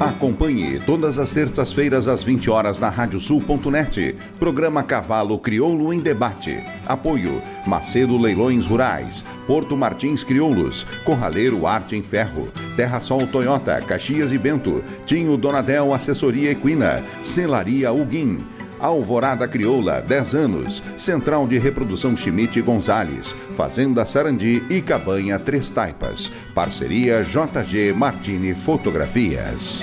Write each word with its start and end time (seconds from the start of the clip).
Acompanhe 0.00 0.78
todas 0.78 1.18
as 1.18 1.32
terças-feiras 1.32 2.06
às 2.06 2.22
20 2.22 2.48
horas 2.48 2.78
na 2.78 2.88
radiosul.net. 2.88 4.14
Programa 4.38 4.80
Cavalo 4.80 5.36
Crioulo 5.40 5.92
em 5.92 5.98
Debate. 5.98 6.62
Apoio 6.86 7.42
Macedo 7.66 8.16
Leilões 8.16 8.64
Rurais, 8.64 9.24
Porto 9.44 9.76
Martins 9.76 10.22
Crioulos, 10.22 10.86
Corraleiro 11.04 11.66
Arte 11.66 11.96
em 11.96 12.02
Ferro, 12.02 12.48
Terra 12.76 13.00
Sol 13.00 13.26
Toyota, 13.26 13.80
Caxias 13.80 14.32
e 14.32 14.38
Bento, 14.38 14.84
Tinho 15.04 15.36
Donadel 15.36 15.92
Assessoria 15.92 16.52
Equina, 16.52 17.02
Celaria 17.24 17.90
Uguim. 17.92 18.38
Alvorada 18.80 19.46
Crioula, 19.46 20.00
10 20.00 20.34
anos. 20.34 20.82
Central 20.96 21.46
de 21.46 21.58
Reprodução 21.58 22.16
Schmidt 22.16 22.60
Gonzales. 22.62 23.34
Fazenda 23.56 24.04
Sarandi 24.06 24.62
e 24.70 24.80
Cabanha 24.80 25.38
Três 25.38 25.70
Taipas. 25.70 26.30
Parceria 26.54 27.22
JG 27.22 27.92
Martini 27.92 28.54
Fotografias. 28.54 29.82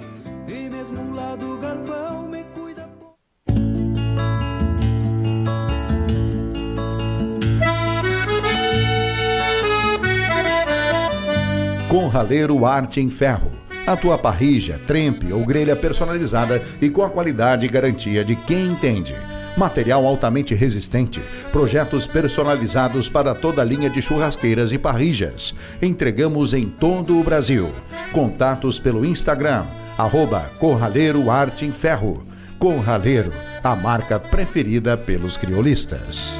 Raleiro 12.11 12.65
arte 12.65 12.99
em 12.99 13.09
ferro. 13.09 13.49
A 13.87 13.95
tua 13.95 14.17
parrija, 14.17 14.79
trempe 14.85 15.31
ou 15.33 15.43
grelha 15.45 15.75
personalizada 15.75 16.61
e 16.79 16.89
com 16.89 17.03
a 17.03 17.09
qualidade 17.09 17.65
e 17.65 17.69
garantia 17.69 18.23
de 18.23 18.35
quem 18.35 18.67
entende. 18.67 19.15
Material 19.57 20.05
altamente 20.05 20.53
resistente, 20.53 21.21
projetos 21.51 22.07
personalizados 22.07 23.09
para 23.09 23.33
toda 23.33 23.61
a 23.61 23.65
linha 23.65 23.89
de 23.89 24.01
churrasqueiras 24.01 24.71
e 24.71 24.77
parrijas. 24.77 25.55
Entregamos 25.81 26.53
em 26.53 26.65
todo 26.65 27.19
o 27.19 27.23
Brasil. 27.23 27.69
Contatos 28.11 28.79
pelo 28.79 29.05
Instagram, 29.05 29.65
arroba 29.97 30.41
Corraleiro 30.59 31.31
Arte 31.31 31.65
em 31.65 31.71
Ferro. 31.71 32.25
Corraleiro, 32.59 33.33
a 33.63 33.75
marca 33.75 34.19
preferida 34.19 34.95
pelos 34.95 35.35
criolistas. 35.37 36.39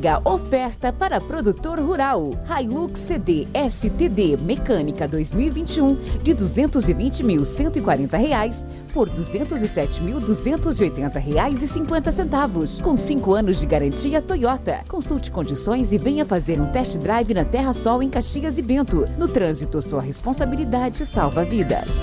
Mega 0.00 0.22
oferta 0.24 0.90
para 0.90 1.20
produtor 1.20 1.78
rural. 1.78 2.30
Hilux 2.48 3.00
CD 3.00 3.46
STD 3.68 4.38
Mecânica 4.38 5.06
2021 5.06 5.94
de 6.22 6.34
220.140 6.34 8.18
reais 8.18 8.64
por 8.94 9.10
207.280 9.10 11.18
reais 11.18 11.60
e 11.60 11.68
50 11.68 12.12
centavos, 12.12 12.80
com 12.80 12.96
5 12.96 13.34
anos 13.34 13.60
de 13.60 13.66
garantia 13.66 14.22
Toyota. 14.22 14.80
Consulte 14.88 15.30
condições 15.30 15.92
e 15.92 15.98
venha 15.98 16.24
fazer 16.24 16.58
um 16.58 16.72
test 16.72 16.96
drive 16.96 17.34
na 17.34 17.44
Terra 17.44 17.74
Sol 17.74 18.02
em 18.02 18.08
Caxias 18.08 18.56
e 18.56 18.62
Bento. 18.62 19.04
No 19.18 19.28
trânsito, 19.28 19.82
sua 19.82 20.00
responsabilidade 20.00 21.04
salva 21.04 21.44
vidas. 21.44 22.02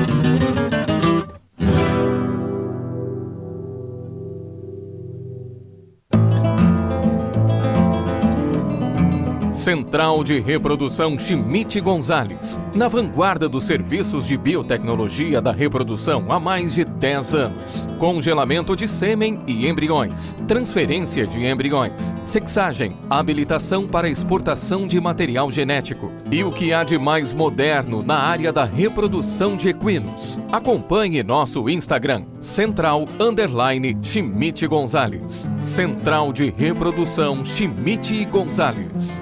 Central 9.61 10.23
de 10.23 10.39
Reprodução 10.39 11.19
Schmidt 11.19 11.79
Gonzales, 11.81 12.59
na 12.73 12.87
vanguarda 12.87 13.47
dos 13.47 13.65
serviços 13.65 14.25
de 14.25 14.35
biotecnologia 14.35 15.39
da 15.39 15.51
reprodução 15.51 16.31
há 16.31 16.39
mais 16.39 16.73
de 16.73 16.83
10 16.83 17.35
anos. 17.35 17.90
Congelamento 18.01 18.75
de 18.75 18.87
sêmen 18.87 19.43
e 19.45 19.67
embriões, 19.67 20.35
transferência 20.47 21.27
de 21.27 21.45
embriões, 21.45 22.15
sexagem, 22.25 22.97
habilitação 23.07 23.87
para 23.87 24.09
exportação 24.09 24.87
de 24.87 24.99
material 24.99 25.51
genético 25.51 26.11
e 26.31 26.43
o 26.43 26.51
que 26.51 26.73
há 26.73 26.83
de 26.83 26.97
mais 26.97 27.31
moderno 27.31 28.01
na 28.01 28.17
área 28.17 28.51
da 28.51 28.65
reprodução 28.65 29.55
de 29.55 29.69
equinos. 29.69 30.39
Acompanhe 30.51 31.21
nosso 31.21 31.69
Instagram, 31.69 32.25
Central 32.39 33.05
Underline 33.19 33.95
Schmidt 34.01 34.65
Gonzales. 34.65 35.47
Central 35.61 36.33
de 36.33 36.49
Reprodução 36.49 37.45
Schmidt 37.45 38.25
Gonzales. 38.25 39.21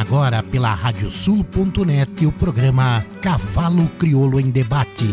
Agora 0.00 0.42
pela 0.42 0.72
radiosul.net 0.72 2.24
o 2.24 2.32
programa 2.32 3.04
Cavalo 3.20 3.86
Crioulo 3.98 4.40
em 4.40 4.50
Debate. 4.50 5.04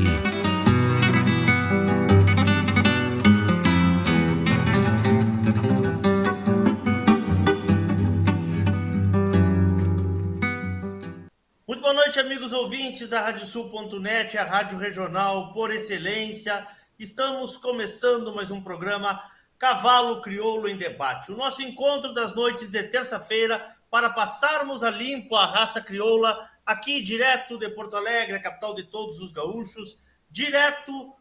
Muito 11.67 11.81
boa 11.81 11.93
noite, 11.93 12.17
amigos 12.21 12.53
ouvintes 12.53 13.09
da 13.09 13.19
Radiosul.net, 13.23 14.37
a 14.37 14.45
rádio 14.45 14.77
regional 14.77 15.51
por 15.51 15.69
excelência. 15.69 16.65
Estamos 16.97 17.57
começando 17.57 18.33
mais 18.33 18.51
um 18.51 18.61
programa 18.61 19.21
Cavalo 19.59 20.21
Crioulo 20.21 20.69
em 20.69 20.77
Debate. 20.77 21.29
O 21.33 21.35
nosso 21.35 21.61
encontro 21.61 22.13
das 22.13 22.33
noites 22.33 22.69
de 22.69 22.83
terça-feira 22.83 23.75
para 23.89 24.09
passarmos 24.09 24.83
a 24.83 24.89
limpo 24.89 25.35
a 25.35 25.45
raça 25.45 25.81
crioula 25.81 26.49
aqui 26.65 27.01
direto 27.01 27.57
de 27.57 27.69
Porto 27.69 27.95
Alegre, 27.95 28.35
a 28.35 28.41
capital 28.41 28.75
de 28.75 28.83
todos 28.83 29.19
os 29.19 29.31
gaúchos, 29.31 29.97
direto 30.29 31.15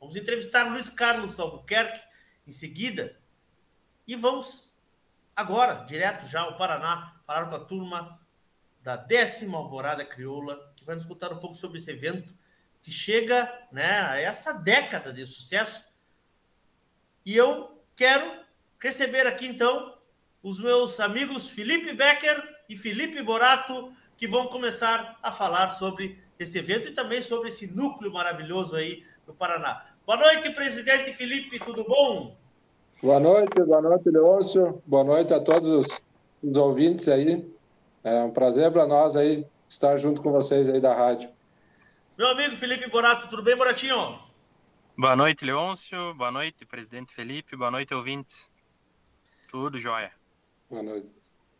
Vamos 0.00 0.16
entrevistar 0.16 0.64
Luiz 0.64 0.88
Carlos 0.88 1.38
Albuquerque 1.38 2.00
em 2.46 2.52
seguida 2.52 3.16
e 4.06 4.16
vamos 4.16 4.74
agora, 5.34 5.84
direto 5.84 6.26
já 6.26 6.40
ao 6.40 6.56
Paraná, 6.56 7.20
falar 7.24 7.46
com 7.46 7.54
a 7.54 7.60
turma 7.60 8.20
da 8.82 8.96
décima 8.96 9.58
Alvorada 9.58 10.04
Crioula, 10.04 10.72
que 10.76 10.84
vai 10.84 10.94
nos 10.94 11.04
contar 11.04 11.32
um 11.32 11.38
pouco 11.38 11.54
sobre 11.54 11.78
esse 11.78 11.90
evento 11.90 12.34
que 12.82 12.90
chega 12.90 13.50
né, 13.70 14.00
a 14.00 14.18
essa 14.18 14.52
década 14.52 15.12
de 15.12 15.26
sucesso. 15.26 15.84
E 17.24 17.36
eu 17.36 17.80
quero 17.94 18.42
receber 18.80 19.26
aqui 19.26 19.46
então 19.46 19.96
os 20.42 20.58
meus 20.58 20.98
amigos 20.98 21.50
Felipe 21.50 21.92
Becker 21.92 22.42
e 22.68 22.76
Felipe 22.76 23.22
Borato, 23.22 23.92
que 24.16 24.26
vão 24.26 24.48
começar 24.48 25.18
a 25.22 25.30
falar 25.30 25.70
sobre 25.70 26.18
esse 26.38 26.58
evento 26.58 26.88
e 26.88 26.92
também 26.92 27.22
sobre 27.22 27.48
esse 27.48 27.68
núcleo 27.68 28.12
maravilhoso 28.12 28.74
aí 28.74 29.04
do 29.24 29.32
Paraná. 29.32 29.86
Boa 30.04 30.18
noite, 30.18 30.50
presidente 30.50 31.12
Felipe, 31.12 31.60
tudo 31.60 31.84
bom? 31.84 32.36
Boa 33.00 33.20
noite, 33.20 33.62
boa 33.62 33.80
noite, 33.80 34.10
Leôncio. 34.10 34.82
Boa 34.86 35.04
noite 35.04 35.32
a 35.32 35.40
todos 35.40 35.86
os, 36.42 36.56
ouvintes 36.56 37.08
aí. 37.08 37.51
É 38.04 38.22
um 38.22 38.32
prazer 38.32 38.70
para 38.72 38.86
nós 38.86 39.14
aí 39.14 39.46
estar 39.68 39.96
junto 39.96 40.20
com 40.20 40.32
vocês 40.32 40.68
aí 40.68 40.80
da 40.80 40.92
rádio. 40.92 41.30
Meu 42.18 42.28
amigo 42.28 42.56
Felipe 42.56 42.90
Borato, 42.90 43.28
tudo 43.28 43.42
bem, 43.42 43.56
Boratinho? 43.56 44.18
Boa 44.98 45.14
noite, 45.14 45.44
Leôncio. 45.44 46.12
Boa 46.14 46.30
noite, 46.30 46.66
presidente 46.66 47.14
Felipe. 47.14 47.56
Boa 47.56 47.70
noite, 47.70 47.94
ouvinte. 47.94 48.48
Tudo 49.48 49.78
jóia. 49.78 50.12
Boa 50.68 50.82
noite. 50.82 51.08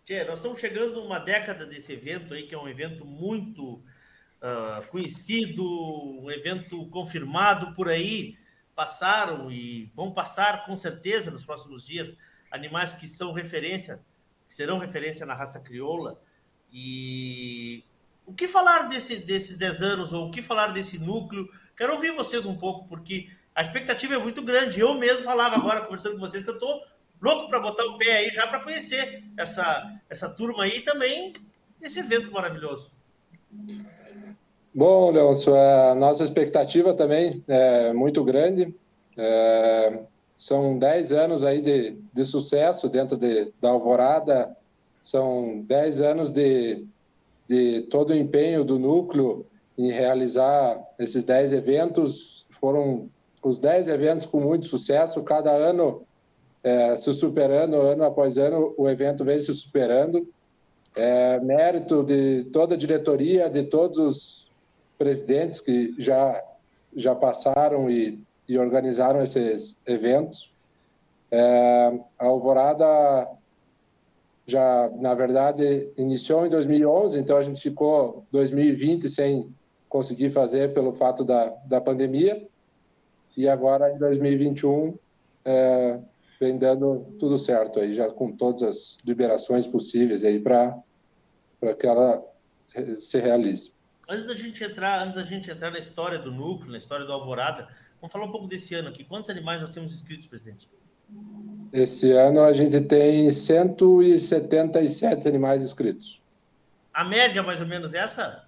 Tchê, 0.05 0.25
nós 0.25 0.41
estamos 0.41 0.59
chegando 0.59 1.01
uma 1.01 1.21
década 1.21 1.65
desse 1.65 1.93
evento 1.93 2.35
aí, 2.35 2.43
que 2.43 2.55
é 2.55 2.59
um 2.59 2.69
evento 2.69 3.05
muito 3.05 3.75
uh, 3.75 4.87
conhecido, 4.91 5.65
um 5.65 6.29
evento 6.29 6.89
confirmado 6.91 7.73
por 7.73 7.89
aí. 7.89 8.37
Passaram 8.75 9.51
e 9.51 9.93
vão 9.95 10.13
passar 10.13 10.67
com 10.67 10.77
certeza 10.77 11.31
nos 11.31 11.45
próximos 11.45 11.87
dias 11.87 12.17
animais 12.51 12.95
que 12.95 13.07
são 13.07 13.33
referência, 13.33 14.05
que 14.49 14.55
serão 14.55 14.79
referência 14.79 15.25
na 15.25 15.35
raça 15.35 15.61
crioula. 15.61 16.21
E 16.73 17.85
o 18.27 18.33
que 18.33 18.49
falar 18.49 18.89
desse, 18.89 19.17
desses 19.17 19.59
10 19.59 19.83
anos, 19.83 20.13
ou 20.13 20.29
o 20.29 20.31
que 20.31 20.41
falar 20.41 20.69
desse 20.69 20.99
núcleo? 20.99 21.49
Quero 21.77 21.95
ouvir 21.95 22.13
vocês 22.13 22.47
um 22.47 22.57
pouco, 22.57 22.89
porque 22.89 23.29
a 23.55 23.63
expectativa 23.63 24.15
é 24.15 24.19
muito 24.19 24.43
grande. 24.43 24.81
Eu 24.81 24.95
mesmo 24.95 25.25
falava 25.25 25.57
agora, 25.57 25.83
conversando 25.83 26.15
com 26.15 26.21
vocês, 26.21 26.43
que 26.43 26.51
eu 26.51 26.55
estou 26.55 26.83
louco 27.21 27.49
para 27.49 27.61
botar 27.61 27.85
o 27.85 27.99
pé 27.99 28.19
aí 28.19 28.31
já 28.31 28.47
para 28.47 28.61
conhecer 28.61 29.23
essa, 29.37 29.93
essa 30.09 30.29
turma 30.29 30.65
aí 30.65 30.81
também, 30.81 31.33
esse 31.81 32.01
evento 32.01 32.33
maravilhoso. 32.33 32.91
Bom, 34.75 35.11
Leôncio, 35.11 35.55
a 35.55 35.95
nossa 35.95 36.25
expectativa 36.25 36.95
também 36.95 37.45
é 37.47 37.93
muito 37.93 38.25
grande. 38.25 38.75
É, 39.17 40.01
são 40.35 40.79
10 40.79 41.13
anos 41.13 41.45
aí 41.45 41.61
de, 41.61 41.99
de 42.13 42.25
sucesso 42.25 42.89
dentro 42.89 43.17
de, 43.17 43.53
da 43.61 43.69
Alvorada, 43.69 44.57
são 45.03 45.63
10 45.67 46.01
anos 46.01 46.31
de, 46.31 46.87
de 47.49 47.83
todo 47.91 48.11
o 48.11 48.17
empenho 48.17 48.65
do 48.65 48.79
núcleo 48.79 49.45
em 49.77 49.91
realizar 49.91 50.81
esses 50.97 51.25
10 51.25 51.53
eventos. 51.53 52.47
Foram 52.61 53.11
os 53.43 53.59
10 53.59 53.89
eventos 53.89 54.27
com 54.27 54.41
muito 54.41 54.67
sucesso, 54.67 55.21
cada 55.25 55.51
ano 55.51 56.03
é, 56.63 56.95
se 56.95 57.13
superando, 57.13 57.75
ano 57.81 58.05
após 58.05 58.39
ano, 58.39 58.73
o 58.79 58.89
evento 58.89 59.25
vem 59.25 59.41
se 59.41 59.53
superando. 59.53 60.27
É, 60.95 61.41
mérito 61.41 62.05
de 62.05 62.45
toda 62.53 62.77
a 62.77 62.79
diretoria, 62.79 63.51
de 63.51 63.65
todos 63.65 63.99
os 63.99 64.53
presidentes 64.97 65.61
que 65.61 65.95
já, 65.99 66.41
já 66.95 67.13
passaram 67.13 67.91
e, 67.91 68.23
e 68.49 68.57
organizaram 68.57 69.21
esses 69.21 69.77
eventos. 69.85 70.53
É, 71.29 71.99
a 72.19 72.27
Alvorada 72.27 73.27
já, 74.47 74.91
na 74.97 75.15
verdade, 75.15 75.91
iniciou 75.97 76.47
em 76.47 76.51
2011, 76.51 77.19
então 77.19 77.37
a 77.37 77.43
gente 77.43 77.61
ficou 77.61 78.27
2020 78.33 79.09
sem 79.09 79.55
conseguir 79.89 80.31
fazer 80.31 80.73
pelo 80.73 80.93
fato 80.95 81.25
da, 81.25 81.51
da 81.67 81.81
pandemia. 81.81 82.47
E 83.37 83.49
agora, 83.49 83.93
em 83.93 83.99
2021, 83.99 84.99
é, 85.45 85.99
vem 86.41 86.59
dando 86.59 87.07
tudo 87.19 87.39
certo 87.39 87.79
aí, 87.79 87.93
já 87.93 88.11
com 88.11 88.33
todas 88.33 88.63
as 88.63 88.99
liberações 89.05 89.67
possíveis 89.67 90.25
aí 90.25 90.41
para 90.41 90.83
que 91.79 91.87
ela 91.87 92.23
se 92.99 93.21
realize. 93.21 93.73
Antes 94.09 94.27
da 94.27 94.35
gente 94.35 94.63
entrar, 94.65 95.03
antes 95.03 95.15
da 95.15 95.25
gente 95.25 95.51
entrar 95.51 95.71
na 95.71 95.79
história 95.79 96.19
do 96.19 96.33
núcleo, 96.33 96.73
na 96.73 96.79
história 96.79 97.07
do 97.07 97.13
Alvorada, 97.13 97.69
vamos 98.01 98.13
falar 98.13 98.27
um 98.27 98.33
pouco 98.33 98.49
desse 98.49 98.75
ano 98.75 98.89
aqui. 98.89 99.05
Quantos 99.05 99.31
animais 99.31 99.61
nós 99.61 99.73
temos 99.73 99.95
inscritos, 99.95 100.27
presidente? 100.27 100.69
Esse 101.73 102.13
ano 102.13 102.43
a 102.43 102.53
gente 102.53 102.81
tem 102.83 103.31
177 103.31 105.27
animais 105.27 105.63
inscritos. 105.63 106.21
A 106.93 107.05
média, 107.05 107.43
mais 107.43 107.61
ou 107.61 107.67
menos, 107.67 107.95
é 107.95 107.99
essa? 107.99 108.45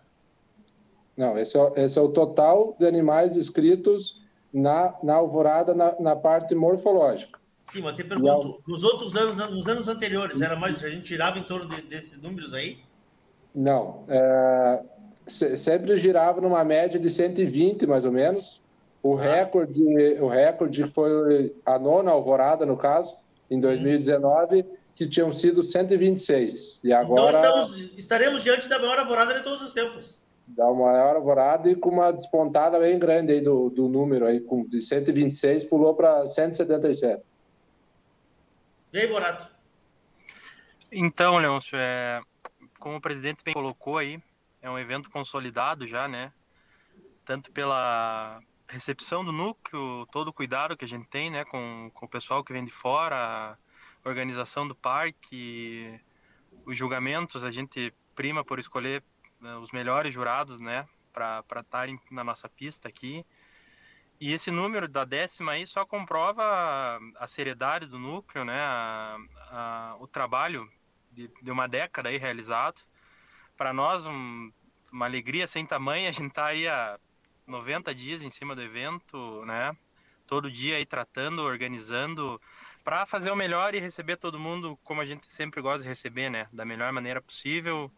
Não, 1.16 1.38
esse 1.38 1.56
é, 1.56 1.72
esse 1.84 1.98
é 1.98 2.02
o 2.02 2.10
total 2.10 2.76
de 2.78 2.86
animais 2.86 3.36
inscritos 3.36 4.20
na, 4.52 4.94
na 5.02 5.14
alvorada, 5.14 5.74
na, 5.74 5.98
na 5.98 6.14
parte 6.14 6.54
morfológica. 6.54 7.38
Sim, 7.62 7.80
mas 7.80 7.96
te 7.96 8.04
pergunto, 8.04 8.62
nos 8.68 8.84
outros 8.84 9.16
anos, 9.16 9.38
nos 9.50 9.66
anos 9.66 9.88
anteriores, 9.88 10.42
era 10.42 10.54
mais, 10.54 10.84
a 10.84 10.90
gente 10.90 11.04
tirava 11.04 11.38
em 11.38 11.44
torno 11.44 11.66
de, 11.66 11.80
desses 11.82 12.20
números 12.20 12.52
aí? 12.52 12.78
Não, 13.54 14.04
é, 14.06 14.82
sempre 15.26 15.96
girava 15.96 16.42
numa 16.42 16.62
média 16.62 17.00
de 17.00 17.08
120, 17.08 17.86
mais 17.86 18.04
ou 18.04 18.12
menos. 18.12 18.60
O 19.04 19.18
ah. 19.18 19.20
recorde, 19.20 19.82
o 20.18 20.28
recorde 20.28 20.84
foi 20.86 21.54
a 21.66 21.78
nona 21.78 22.10
alvorada, 22.10 22.64
no 22.64 22.74
caso, 22.74 23.14
em 23.50 23.60
2019, 23.60 24.64
que 24.96 25.06
tinham 25.06 25.30
sido 25.30 25.62
126. 25.62 26.80
E 26.82 26.86
então, 26.86 26.98
agora... 26.98 27.36
Então 27.36 27.62
estamos, 27.62 27.98
estaremos 27.98 28.42
diante 28.42 28.66
da 28.66 28.78
maior 28.78 28.98
alvorada 28.98 29.34
de 29.34 29.42
todos 29.44 29.60
os 29.60 29.74
tempos. 29.74 30.16
Da 30.46 30.64
maior 30.72 31.16
alvorada 31.16 31.70
e 31.70 31.76
com 31.76 31.90
uma 31.90 32.12
despontada 32.12 32.78
bem 32.78 32.98
grande 32.98 33.32
aí 33.32 33.42
do, 33.42 33.68
do 33.68 33.90
número, 33.90 34.24
aí, 34.26 34.40
com, 34.40 34.66
de 34.66 34.80
126 34.80 35.64
pulou 35.64 35.94
para 35.94 36.26
177. 36.26 37.22
E 38.90 38.98
aí, 38.98 39.06
Borato? 39.06 39.46
Então, 40.90 41.36
Leôncio, 41.36 41.76
é, 41.76 42.22
como 42.78 42.96
o 42.96 43.00
presidente 43.02 43.44
bem 43.44 43.52
colocou 43.52 43.98
aí, 43.98 44.18
é 44.62 44.70
um 44.70 44.78
evento 44.78 45.10
consolidado 45.10 45.86
já, 45.86 46.08
né? 46.08 46.32
Tanto 47.26 47.50
pela 47.52 48.40
recepção 48.68 49.24
do 49.24 49.32
núcleo, 49.32 50.06
todo 50.12 50.28
o 50.28 50.32
cuidado 50.32 50.76
que 50.76 50.84
a 50.84 50.88
gente 50.88 51.06
tem, 51.08 51.30
né, 51.30 51.44
com, 51.44 51.90
com 51.94 52.06
o 52.06 52.08
pessoal 52.08 52.42
que 52.42 52.52
vem 52.52 52.64
de 52.64 52.72
fora, 52.72 53.16
a 54.04 54.08
organização 54.08 54.66
do 54.66 54.74
parque, 54.74 56.00
os 56.64 56.76
julgamentos, 56.76 57.44
a 57.44 57.50
gente 57.50 57.92
prima 58.14 58.44
por 58.44 58.58
escolher 58.58 59.02
né, 59.40 59.56
os 59.56 59.72
melhores 59.72 60.12
jurados, 60.12 60.60
né, 60.60 60.86
para 61.12 61.60
estarem 61.60 62.00
na 62.10 62.24
nossa 62.24 62.48
pista 62.48 62.88
aqui. 62.88 63.24
E 64.20 64.32
esse 64.32 64.50
número 64.50 64.88
da 64.88 65.04
décima 65.04 65.52
aí 65.52 65.66
só 65.66 65.84
comprova 65.84 66.98
a, 67.16 67.26
seriedade 67.26 67.86
do 67.86 67.98
núcleo, 67.98 68.44
né? 68.44 68.60
A, 68.60 69.16
a, 69.50 69.96
o 69.98 70.06
trabalho 70.06 70.70
de, 71.10 71.28
de, 71.42 71.50
uma 71.50 71.68
década 71.68 72.08
aí 72.08 72.16
realizado. 72.16 72.80
Para 73.56 73.72
nós, 73.72 74.06
um, 74.06 74.52
uma 74.92 75.04
alegria 75.04 75.46
sem 75.46 75.66
tamanho, 75.66 76.08
a 76.08 76.12
gente 76.12 76.32
tá 76.32 76.46
aí 76.46 76.66
há 76.66 76.98
90 77.46 77.94
dias 77.94 78.22
em 78.22 78.30
cima 78.30 78.54
do 78.54 78.62
evento, 78.62 79.44
né? 79.44 79.76
Todo 80.26 80.50
dia 80.50 80.76
aí 80.76 80.86
tratando, 80.86 81.42
organizando, 81.42 82.40
para 82.82 83.06
fazer 83.06 83.30
o 83.30 83.36
melhor 83.36 83.74
e 83.74 83.80
receber 83.80 84.16
todo 84.16 84.38
mundo 84.38 84.78
como 84.82 85.00
a 85.00 85.04
gente 85.04 85.26
sempre 85.26 85.60
gosta 85.60 85.82
de 85.82 85.88
receber, 85.88 86.30
né? 86.30 86.48
Da 86.52 86.64
melhor 86.64 86.92
maneira 86.92 87.20
possível, 87.20 87.92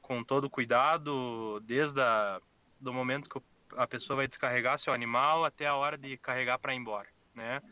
com 0.00 0.24
todo 0.24 0.50
cuidado, 0.50 1.60
desde 1.60 2.00
a, 2.00 2.40
do 2.80 2.92
momento 2.92 3.28
que 3.30 3.40
a 3.76 3.86
pessoa 3.86 4.18
vai 4.18 4.28
descarregar 4.28 4.78
seu 4.78 4.92
animal 4.92 5.44
até 5.44 5.66
a 5.66 5.74
hora 5.74 5.96
de 5.96 6.16
carregar 6.18 6.58
para 6.58 6.74
ir 6.74 6.78
embora, 6.78 7.08
né? 7.34 7.62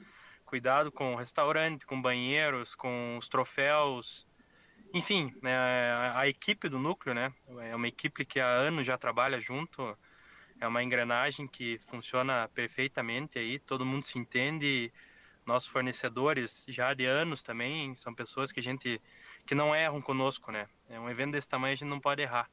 Cuidado 0.44 0.90
com 0.90 1.14
o 1.14 1.16
restaurante, 1.16 1.86
com 1.86 2.00
banheiros, 2.00 2.74
com 2.74 3.16
os 3.18 3.28
troféus, 3.28 4.26
enfim, 4.92 5.32
né, 5.40 5.56
a 6.14 6.26
equipe 6.26 6.68
do 6.68 6.78
núcleo, 6.78 7.14
né? 7.14 7.32
É 7.60 7.76
uma 7.76 7.86
equipe 7.86 8.24
que 8.24 8.40
há 8.40 8.48
anos 8.48 8.84
já 8.84 8.98
trabalha 8.98 9.38
junto, 9.38 9.96
é 10.60 10.68
uma 10.68 10.82
engrenagem 10.82 11.48
que 11.48 11.78
funciona 11.78 12.48
perfeitamente 12.54 13.38
aí, 13.38 13.58
todo 13.58 13.84
mundo 13.84 14.04
se 14.04 14.18
entende. 14.18 14.92
Nossos 15.46 15.70
fornecedores 15.70 16.66
já 16.68 16.92
de 16.92 17.06
anos 17.06 17.42
também 17.42 17.96
são 17.96 18.14
pessoas 18.14 18.52
que 18.52 18.60
a 18.60 18.62
gente 18.62 19.00
que 19.46 19.54
não 19.54 19.74
erram 19.74 20.00
conosco, 20.00 20.52
né? 20.52 20.68
É 20.88 21.00
um 21.00 21.08
evento 21.08 21.32
desse 21.32 21.48
tamanho 21.48 21.72
a 21.72 21.76
gente 21.76 21.88
não 21.88 21.98
pode 21.98 22.22
errar. 22.22 22.48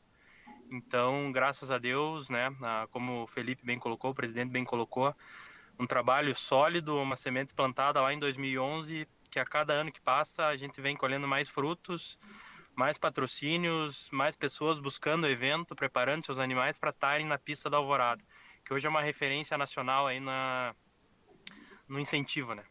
Então, 0.72 1.32
graças 1.32 1.70
a 1.70 1.78
Deus, 1.78 2.30
né, 2.30 2.50
como 2.92 3.24
o 3.24 3.28
Felipe 3.28 3.66
bem 3.66 3.78
colocou, 3.78 4.12
o 4.12 4.16
presidente 4.16 4.50
bem 4.50 4.66
colocou, 4.66 5.14
um 5.80 5.86
trabalho 5.86 6.34
sólido, 6.34 6.98
uma 6.98 7.16
semente 7.16 7.54
plantada 7.54 8.02
lá 8.02 8.14
em 8.14 8.20
2011, 8.20 9.08
que 9.30 9.40
a 9.40 9.46
cada 9.46 9.74
ano 9.74 9.92
que 9.92 10.02
passa 10.02 10.48
a 10.48 10.58
gente 10.58 10.82
vem 10.82 10.96
colhendo 10.96 11.28
mais 11.28 11.48
frutos, 11.48 12.18
mais 12.77 12.96
patrocínios, 12.96 14.07
mais 14.12 14.36
pessoas 14.36 14.79
buscando 14.79 15.24
o 15.24 15.27
evento, 15.27 15.75
preparando 15.75 16.24
seus 16.24 16.38
animais 16.38 16.77
para 16.77 16.91
estarem 16.91 17.25
na 17.25 17.38
pista 17.38 17.72
da 17.72 17.77
Alvorada, 17.77 18.22
que 18.63 18.72
hoje 18.72 18.86
é 18.86 18.89
uma 18.89 19.01
referência 19.01 19.57
nacional 19.57 20.05
aí 20.05 20.19
na 20.19 20.75
no 21.89 22.00
incentivo, 22.00 22.53
né? 22.53 22.63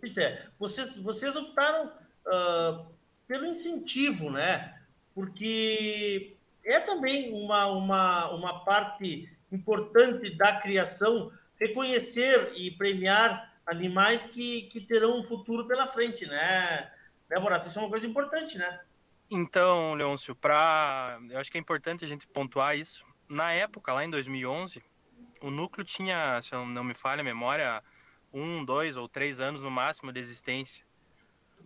Pois 0.00 0.16
é, 0.16 0.48
vocês, 0.58 0.96
vocês 0.96 1.36
optaram 1.36 1.88
uh, 1.88 2.86
pelo 3.26 3.44
incentivo, 3.44 4.30
né? 4.30 4.80
Porque 5.14 6.34
é 6.64 6.80
também 6.80 7.34
uma, 7.34 7.66
uma, 7.66 8.30
uma 8.30 8.64
parte 8.64 9.28
importante 9.52 10.30
da 10.30 10.60
criação 10.60 11.30
reconhecer 11.60 12.52
e 12.54 12.70
premiar 12.70 13.52
animais 13.66 14.24
que, 14.24 14.62
que 14.62 14.80
terão 14.80 15.18
um 15.18 15.26
futuro 15.26 15.66
pela 15.66 15.86
frente, 15.86 16.24
né? 16.24 16.90
Né, 17.28 17.40
Borato? 17.40 17.66
Isso 17.66 17.78
é 17.78 17.82
uma 17.82 17.90
coisa 17.90 18.06
importante, 18.06 18.56
né? 18.56 18.80
Então, 19.30 19.94
Leôncio, 19.94 20.36
pra... 20.36 21.18
eu 21.30 21.38
acho 21.38 21.50
que 21.50 21.58
é 21.58 21.60
importante 21.60 22.04
a 22.04 22.08
gente 22.08 22.26
pontuar 22.28 22.76
isso. 22.76 23.04
Na 23.28 23.52
época, 23.52 23.92
lá 23.92 24.04
em 24.04 24.10
2011, 24.10 24.82
o 25.42 25.50
núcleo 25.50 25.84
tinha, 25.84 26.40
se 26.42 26.52
não 26.52 26.84
me 26.84 26.94
falha 26.94 27.22
a 27.22 27.24
memória, 27.24 27.82
um, 28.32 28.64
dois 28.64 28.96
ou 28.96 29.08
três 29.08 29.40
anos 29.40 29.60
no 29.60 29.70
máximo 29.70 30.12
de 30.12 30.20
existência. 30.20 30.84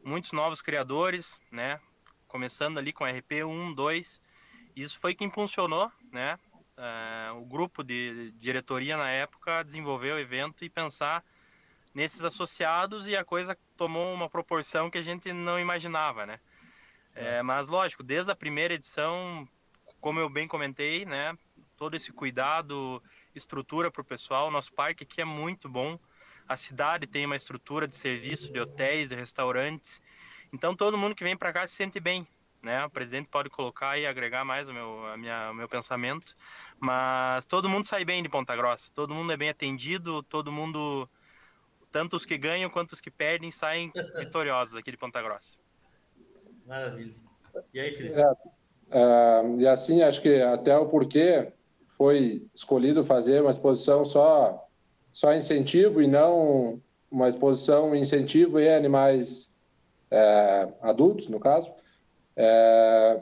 Muitos 0.02 0.32
novos 0.32 0.62
criadores, 0.62 1.38
né? 1.50 1.78
Começando 2.26 2.78
ali 2.78 2.92
com 2.92 3.04
RP 3.04 3.44
1, 3.44 3.74
2, 3.74 4.22
isso 4.74 4.98
foi 4.98 5.14
que 5.14 5.24
impulsionou, 5.24 5.92
né? 6.10 6.38
Uh, 6.78 7.42
o 7.42 7.44
grupo 7.44 7.84
de 7.84 8.32
diretoria 8.38 8.96
na 8.96 9.10
época 9.10 9.62
desenvolver 9.62 10.12
o 10.12 10.18
evento 10.18 10.64
e 10.64 10.70
pensar 10.70 11.22
nesses 11.92 12.24
associados 12.24 13.06
e 13.06 13.14
a 13.14 13.24
coisa 13.24 13.58
tomou 13.76 14.14
uma 14.14 14.30
proporção 14.30 14.90
que 14.90 14.96
a 14.96 15.02
gente 15.02 15.30
não 15.30 15.60
imaginava, 15.60 16.24
né? 16.24 16.40
É, 17.14 17.42
mas 17.42 17.66
lógico, 17.66 18.02
desde 18.02 18.30
a 18.30 18.36
primeira 18.36 18.74
edição, 18.74 19.48
como 20.00 20.20
eu 20.20 20.28
bem 20.28 20.48
comentei, 20.48 21.04
né? 21.04 21.36
Todo 21.76 21.96
esse 21.96 22.12
cuidado, 22.12 23.02
estrutura 23.34 23.90
para 23.90 24.02
o 24.02 24.04
pessoal. 24.04 24.50
Nosso 24.50 24.72
parque 24.72 25.04
aqui 25.04 25.20
é 25.20 25.24
muito 25.24 25.68
bom. 25.68 25.98
A 26.48 26.56
cidade 26.56 27.06
tem 27.06 27.26
uma 27.26 27.36
estrutura 27.36 27.86
de 27.86 27.96
serviço, 27.96 28.52
de 28.52 28.60
hotéis, 28.60 29.08
de 29.08 29.14
restaurantes. 29.14 30.02
Então 30.52 30.74
todo 30.74 30.98
mundo 30.98 31.14
que 31.14 31.24
vem 31.24 31.36
para 31.36 31.52
cá 31.52 31.66
se 31.66 31.74
sente 31.74 32.00
bem, 32.00 32.26
né? 32.62 32.84
O 32.84 32.90
presidente 32.90 33.28
pode 33.28 33.48
colocar 33.48 33.98
e 33.98 34.06
agregar 34.06 34.44
mais 34.44 34.68
o 34.68 34.72
meu, 34.72 35.06
a 35.06 35.16
minha, 35.16 35.50
o 35.50 35.54
meu 35.54 35.68
pensamento, 35.68 36.36
mas 36.78 37.46
todo 37.46 37.68
mundo 37.68 37.86
sai 37.86 38.04
bem 38.04 38.22
de 38.22 38.28
Ponta 38.28 38.56
Grossa, 38.56 38.92
todo 38.92 39.14
mundo 39.14 39.32
é 39.32 39.36
bem 39.36 39.48
atendido, 39.48 40.22
todo 40.24 40.50
mundo, 40.50 41.08
tanto 41.92 42.16
os 42.16 42.26
que 42.26 42.36
ganham 42.36 42.68
quanto 42.68 42.92
os 42.92 43.00
que 43.00 43.10
perdem, 43.10 43.50
saem 43.50 43.92
vitoriosos 44.18 44.74
aqui 44.74 44.90
de 44.90 44.96
Ponta 44.96 45.22
Grossa. 45.22 45.59
Maravilha. 46.66 47.14
E 47.74 47.80
aí, 47.80 47.92
Felipe? 47.92 48.14
É, 48.18 48.30
uh, 48.30 49.60
e 49.60 49.66
assim, 49.66 50.02
acho 50.02 50.20
que 50.20 50.40
até 50.40 50.76
o 50.76 50.86
porquê 50.86 51.52
foi 51.96 52.46
escolhido 52.54 53.04
fazer 53.04 53.42
uma 53.42 53.50
exposição 53.50 54.04
só, 54.04 54.66
só 55.12 55.34
incentivo 55.34 56.00
e 56.00 56.06
não 56.06 56.80
uma 57.10 57.28
exposição 57.28 57.94
incentivo 57.94 58.60
e 58.60 58.68
animais 58.68 59.52
é, 60.10 60.68
adultos, 60.80 61.28
no 61.28 61.40
caso, 61.40 61.70
é, 62.36 63.20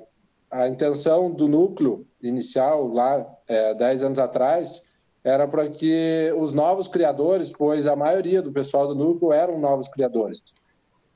a 0.51 0.69
intenção 0.69 1.31
do 1.31 1.49
núcleo 1.49 2.07
inicial, 2.21 2.89
lá, 2.89 3.27
é, 3.47 3.75
10 3.75 4.03
anos 4.03 4.19
atrás, 4.19 4.85
era 5.25 5.47
para 5.49 5.69
que 5.69 6.33
os 6.39 6.53
novos 6.53 6.87
criadores, 6.87 7.51
pois 7.51 7.87
a 7.87 7.97
maioria 7.97 8.41
do 8.41 8.53
pessoal 8.53 8.87
do 8.87 8.95
núcleo 8.95 9.33
eram 9.33 9.59
novos 9.59 9.89
criadores, 9.89 10.45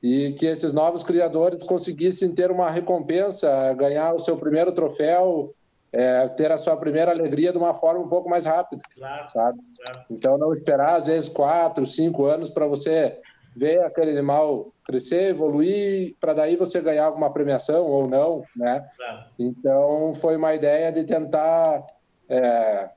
e 0.03 0.33
que 0.33 0.45
esses 0.45 0.73
novos 0.73 1.01
criadores 1.01 1.63
conseguissem 1.63 2.35
ter 2.35 2.51
uma 2.51 2.69
recompensa, 2.69 3.73
ganhar 3.73 4.13
o 4.13 4.19
seu 4.19 4.35
primeiro 4.35 4.73
troféu, 4.73 5.55
é, 5.93 6.27
ter 6.27 6.51
a 6.51 6.57
sua 6.57 6.75
primeira 6.75 7.11
alegria 7.11 7.53
de 7.53 7.57
uma 7.57 7.73
forma 7.73 8.01
um 8.01 8.09
pouco 8.09 8.29
mais 8.29 8.45
rápida, 8.45 8.83
claro, 8.93 9.31
sabe? 9.31 9.59
Claro. 9.77 10.05
Então 10.11 10.37
não 10.37 10.51
esperar 10.51 10.97
às 10.97 11.05
vezes 11.05 11.29
quatro, 11.29 11.85
cinco 11.85 12.25
anos 12.25 12.51
para 12.51 12.67
você 12.67 13.17
ver 13.55 13.81
aquele 13.83 14.11
animal 14.11 14.73
crescer, 14.85 15.29
evoluir, 15.29 16.15
para 16.19 16.33
daí 16.33 16.57
você 16.57 16.81
ganhar 16.81 17.05
alguma 17.05 17.31
premiação 17.31 17.85
ou 17.85 18.05
não, 18.05 18.43
né? 18.57 18.85
Claro. 18.97 19.25
Então 19.39 20.13
foi 20.15 20.35
uma 20.35 20.53
ideia 20.53 20.91
de 20.91 21.05
tentar 21.05 21.85
é, 22.27 22.89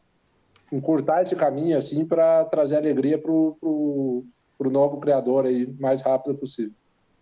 encurtar 0.73 1.23
esse 1.23 1.37
caminho 1.37 1.79
assim 1.79 2.05
para 2.05 2.45
trazer 2.47 2.79
alegria 2.79 3.17
para 3.17 3.31
o 3.31 4.25
novo 4.59 4.99
criador 4.99 5.47
aí 5.47 5.73
mais 5.79 6.01
rápido 6.01 6.35
possível. 6.35 6.75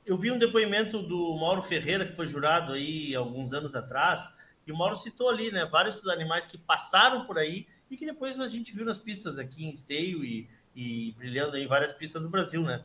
Eu 0.07 0.19
vi 0.19 0.31
um 0.31 0.39
depoimento 0.39 1.03
do 1.03 1.37
Mauro 1.37 1.63
Ferreira 1.63 2.05
que 2.05 2.13
foi 2.13 2.27
jurado 2.27 2.73
aí 2.73 3.15
alguns 3.15 3.53
anos 3.53 3.75
atrás 3.75 4.33
e 4.67 4.73
o 4.73 4.77
Mauro 4.77 4.97
citou 4.97 5.29
ali, 5.29 5.51
né, 5.51 5.67
vários 5.71 6.01
dos 6.01 6.09
animais 6.09 6.47
que 6.47 6.59
passaram 6.59 7.27
por 7.27 7.39
aí 7.39 7.67
e 7.91 7.97
que 7.97 8.07
depois 8.07 8.41
a 8.41 8.49
gente 8.49 8.75
viu 8.75 8.85
nas 8.85 8.99
pistas 8.99 9.39
aqui 9.39 9.65
em 9.65 9.73
Esteio 9.73 10.25
e, 10.25 10.49
e 10.75 11.15
brilhando 11.17 11.57
em 11.57 11.67
várias 11.67 11.93
pistas 11.93 12.23
do 12.23 12.29
Brasil, 12.29 12.63
né? 12.63 12.83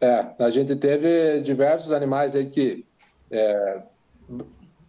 É, 0.00 0.34
a 0.38 0.50
gente 0.50 0.74
teve 0.76 1.40
diversos 1.42 1.92
animais 1.92 2.34
aí 2.34 2.48
que 2.48 2.86
é, 3.30 3.82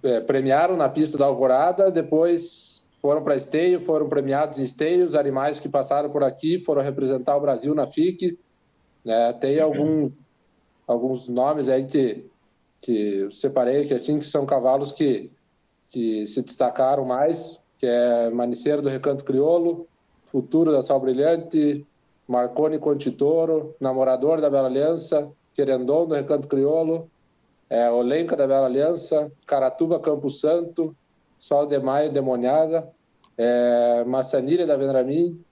é, 0.04 0.22
premiaram 0.22 0.78
na 0.78 0.88
pista 0.88 1.18
da 1.18 1.26
Alvorada, 1.26 1.92
depois 1.92 2.82
foram 3.02 3.24
para 3.24 3.36
esteio, 3.36 3.82
foram 3.82 4.08
premiados 4.08 4.58
em 4.58 4.64
esteios, 4.64 5.16
animais 5.16 5.60
que 5.60 5.68
passaram 5.68 6.10
por 6.10 6.24
aqui 6.24 6.60
foram 6.60 6.82
representar 6.82 7.36
o 7.36 7.42
Brasil 7.42 7.76
na 7.76 7.88
FIC. 7.88 8.40
Né? 9.04 9.34
Tem 9.34 9.58
uhum. 9.58 9.66
alguns, 9.66 10.12
alguns 10.88 11.28
nomes 11.28 11.70
aí 11.70 11.86
que, 11.86 12.30
que 12.80 13.30
separei, 13.32 13.86
que 13.86 13.94
assim 13.94 14.20
que 14.20 14.26
são 14.26 14.46
cavalos 14.46 14.92
que, 14.92 15.32
que 15.90 16.26
se 16.28 16.42
destacaram 16.42 17.06
mais, 17.06 17.62
que 17.78 17.86
é 17.86 18.30
Maniceiro 18.30 18.82
do 18.82 18.90
Recanto 18.90 19.24
Criolo, 19.24 19.88
Futuro 20.26 20.72
da 20.72 20.82
Sal 20.82 21.00
Brilhante, 21.00 21.86
Marconi 22.28 22.80
Contitoro, 22.80 23.76
Namorador 23.80 24.40
da 24.40 24.50
Bela 24.50 24.68
Aliança, 24.68 25.32
Querendon 25.54 26.08
do 26.08 26.16
Recanto 26.16 26.48
Criolo, 26.48 27.10
é, 27.70 27.90
Olenca 27.90 28.36
da 28.36 28.48
Bela 28.48 28.68
Aliança, 28.68 29.32
Caratuba 29.46 30.00
Campo 30.00 30.30
Santo, 30.30 30.96
Sol 31.38 31.66
de 31.66 31.80
Maio 31.80 32.12
Demoniada, 32.12 32.90
é, 33.38 34.04
Maçanilha 34.06 34.68
da 34.68 34.78
Vendramin, 34.78 35.44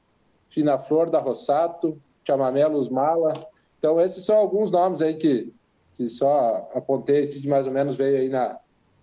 Fina 0.49 0.77
Flor 0.77 1.09
da 1.09 1.19
Rossato, 1.19 1.99
Chamamelos 2.25 2.89
Mala. 2.89 3.33
Então, 3.79 3.99
esses 3.99 4.23
são 4.23 4.35
alguns 4.37 4.69
nomes 4.69 5.01
aí 5.01 5.15
que, 5.15 5.51
que 5.97 6.09
só 6.09 6.69
apontei 6.75 7.27
que 7.27 7.47
mais 7.47 7.65
ou 7.65 7.71
menos 7.71 7.95
veio 7.95 8.17
aí 8.17 8.29
na, 8.29 8.59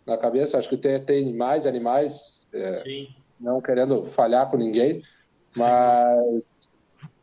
na 0.06 0.16
cabeça. 0.16 0.59
Acho 0.59 0.68
que 0.68 0.76
tem, 0.76 1.02
tem 1.02 1.33
mais 1.35 1.66
animais, 1.66 2.47
é, 2.52 2.83
não 3.40 3.61
querendo 3.61 4.04
falhar 4.04 4.49
com 4.50 4.56
ninguém, 4.56 5.02
mas 5.56 6.47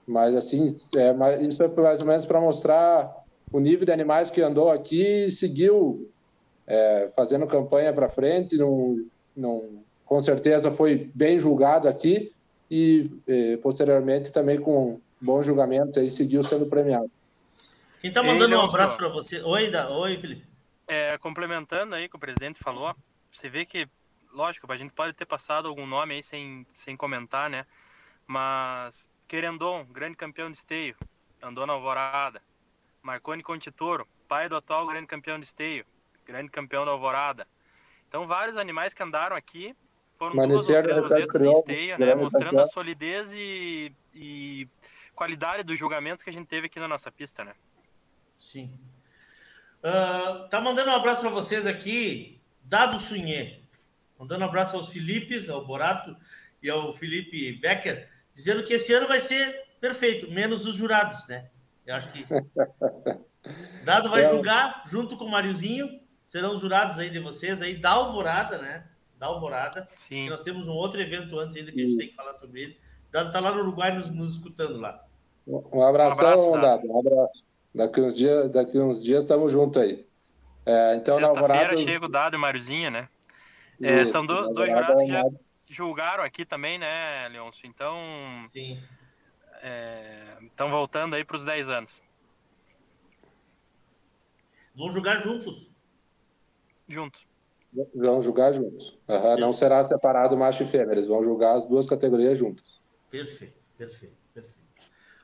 mas, 0.06 0.36
assim, 0.36 0.76
é, 0.96 1.44
isso 1.44 1.64
é 1.64 1.68
mais 1.68 2.02
ou 2.02 2.08
menos 2.08 2.26
para 2.26 2.40
mostrar 2.40 3.24
o 3.52 3.60
nível 3.60 3.86
de 3.86 3.92
animais 3.92 4.30
que 4.30 4.42
andou 4.42 4.70
aqui 4.70 5.26
e 5.26 5.32
seguiu 5.32 6.10
é, 6.68 7.10
fazendo 7.16 7.48
campanha 7.48 7.94
para 7.94 8.10
frente. 8.10 8.58
Não, 8.58 9.06
não, 9.36 9.64
com 10.06 10.20
certeza 10.20 10.72
foi 10.72 11.10
bem 11.14 11.40
julgado 11.40 11.88
aqui 11.88 12.32
e, 12.70 13.10
e 13.28 13.58
posteriormente 13.58 14.32
também 14.32 14.60
com 14.60 15.00
bons 15.22 15.46
julgamentos 15.46 15.98
aí 15.98 16.10
seguiu 16.10 16.44
sendo 16.44 16.66
premiado. 16.66 17.10
Quem 18.04 18.10
está 18.10 18.22
mandando 18.22 18.54
Ei, 18.54 18.60
um 18.60 18.66
abraço 18.66 18.98
para 18.98 19.08
você? 19.08 19.42
Oi, 19.42 19.70
da... 19.70 19.90
Oi, 19.90 20.20
Felipe. 20.20 20.46
É, 20.86 21.18
complementando 21.18 21.96
aí 21.96 22.08
o 22.08 22.10
que 22.10 22.18
o 22.18 22.20
presidente 22.20 22.60
falou, 22.60 22.94
você 23.32 23.48
vê 23.48 23.66
que, 23.66 23.88
lógico, 24.34 24.70
a 24.70 24.76
gente 24.76 24.92
pode 24.92 25.14
ter 25.14 25.26
passado 25.26 25.70
algum 25.70 25.88
nome 25.88 26.16
aí 26.16 26.22
sem, 26.22 26.68
sem 26.74 26.98
comentar, 26.98 27.50
né? 27.50 27.66
Mas 28.28 29.08
Querendon, 29.26 29.86
grande 29.86 30.18
campeão 30.18 30.52
de 30.52 30.58
esteio, 30.58 30.98
andou 31.42 31.66
na 31.66 31.72
Alvorada. 31.72 32.42
Marconi 33.02 33.42
Contitoro, 33.42 34.06
pai 34.28 34.50
do 34.50 34.58
atual 34.58 34.86
grande 34.86 35.08
campeão 35.08 35.40
de 35.40 35.46
esteio, 35.46 35.86
grande 36.28 36.52
campeão 36.52 36.84
da 36.84 36.92
Alvorada. 36.92 37.48
Então, 38.10 38.28
vários 38.28 38.58
animais 38.58 38.94
que 38.94 39.02
andaram 39.02 39.38
aqui 39.38 39.74
foram 40.20 40.46
duas 40.46 40.68
ou 40.68 40.82
três 40.84 40.98
rosetas 40.98 41.42
de 41.42 41.52
esteio, 41.54 41.98
né, 41.98 42.14
mostrando 42.16 42.60
a 42.60 42.66
solidez 42.66 43.32
e, 43.32 43.96
e 44.14 44.68
qualidade 45.16 45.64
dos 45.64 45.80
julgamentos 45.80 46.22
que 46.22 46.30
a 46.30 46.34
gente 46.34 46.48
teve 46.48 46.66
aqui 46.68 46.82
na 46.82 46.88
nossa 46.90 47.10
pista, 47.10 47.46
né? 47.46 47.54
Sim. 48.44 48.70
Uh, 49.80 50.48
tá 50.50 50.60
mandando 50.60 50.91
um 50.91 50.94
abraço 50.94 51.22
para 51.22 51.30
vocês 51.30 51.65
aqui, 51.65 52.41
Dado 52.62 53.00
Sunhê. 53.00 53.62
Mandando 54.20 54.44
um 54.44 54.48
abraço 54.48 54.76
aos 54.76 54.89
Filipes, 54.89 55.50
ao 55.50 55.65
Borato 55.65 56.15
e 56.62 56.70
ao 56.70 56.91
Felipe 56.94 57.54
Becker 57.54 58.10
dizendo 58.36 58.63
que 58.63 58.74
esse 58.74 58.94
ano 58.94 59.08
vai 59.08 59.22
ser 59.22 59.65
perfeito, 59.80 60.30
menos 60.30 60.65
os 60.65 60.76
jurados, 60.76 61.26
né? 61.28 61.50
Eu 61.86 61.96
acho 61.96 62.12
que. 62.12 62.26
Dado 63.86 64.10
vai 64.10 64.24
é. 64.24 64.30
julgar, 64.30 64.84
junto 64.88 65.17
com 65.17 65.26
o 65.26 65.32
Mariozinho, 65.32 66.00
serão 66.26 66.54
os 66.54 66.62
jurados 66.62 67.00
aí 67.00 67.10
de 67.10 67.20
vocês 67.20 67.62
aí, 67.62 67.76
da 67.76 67.91
Alvorada, 67.91 68.58
né? 68.58 68.86
Da 69.17 69.28
Alvorada. 69.28 69.88
Sim. 69.96 70.30
Nós 70.30 70.44
temos 70.44 70.67
um 70.67 70.74
outro 70.74 71.02
evento 71.02 71.38
antes 71.39 71.56
ainda 71.56 71.72
que 71.72 71.82
a 71.82 71.86
gente 71.86 71.98
tem 71.98 72.08
que 72.10 72.15
falar 72.15 72.34
sobre 72.34 72.62
ele. 72.62 72.78
Dado 73.12 73.32
tá 73.32 73.39
lá 73.39 73.52
no 73.52 73.62
Uruguai 73.62 73.96
nos, 73.96 74.10
nos 74.10 74.34
escutando 74.34 74.80
lá. 74.80 75.06
Um 75.46 75.82
abração, 75.82 76.52
um 76.52 76.56
abraço, 76.56 76.82
Dado. 76.82 76.91
Um 76.91 77.00
abraço. 77.00 77.53
Daqui 77.74 78.02
uns 78.02 78.16
dias, 78.16 78.50
daqui 78.52 78.78
uns 78.78 79.02
dias 79.02 79.24
estamos 79.24 79.52
juntos 79.52 79.82
aí. 79.82 80.06
É, 80.66 80.96
então, 80.96 81.18
Sexta-feira 81.18 81.54
Alvorada... 81.54 81.78
chega 81.78 82.06
o 82.06 82.10
Dado 82.10 82.36
e 82.36 82.38
o 82.38 82.40
Mariozinho, 82.40 82.92
né? 82.92 83.10
É, 83.82 84.06
são 84.06 84.26
do, 84.26 84.50
dois 84.50 84.72
jurados 84.72 85.02
que 85.02 85.08
já 85.08 85.24
julgaram 85.70 86.24
aqui 86.24 86.46
também, 86.46 86.78
né, 86.78 87.28
Leôncio? 87.30 87.68
Então. 87.68 87.98
Sim. 88.52 88.82
Estão 90.46 90.68
é, 90.68 90.72
voltando 90.72 91.16
aí 91.16 91.24
para 91.24 91.36
os 91.36 91.46
10 91.46 91.70
anos. 91.70 92.02
Vão 94.76 94.92
jogar 94.92 95.18
juntos. 95.18 95.72
Juntos. 96.88 97.26
Vão 97.96 98.22
jogar 98.22 98.52
juntos. 98.52 98.98
Uhum, 99.08 99.38
não 99.38 99.54
será 99.54 99.84
separado 99.84 100.38
macho 100.38 100.64
e 100.64 100.68
fêmea, 100.68 100.94
eles 100.94 101.08
vão 101.08 101.24
jogar 101.24 101.54
as 101.54 101.66
duas 101.66 101.88
categorias 101.88 102.38
juntas. 102.38 102.82
Perfeito, 103.10 103.58
perfeito. 103.78 104.23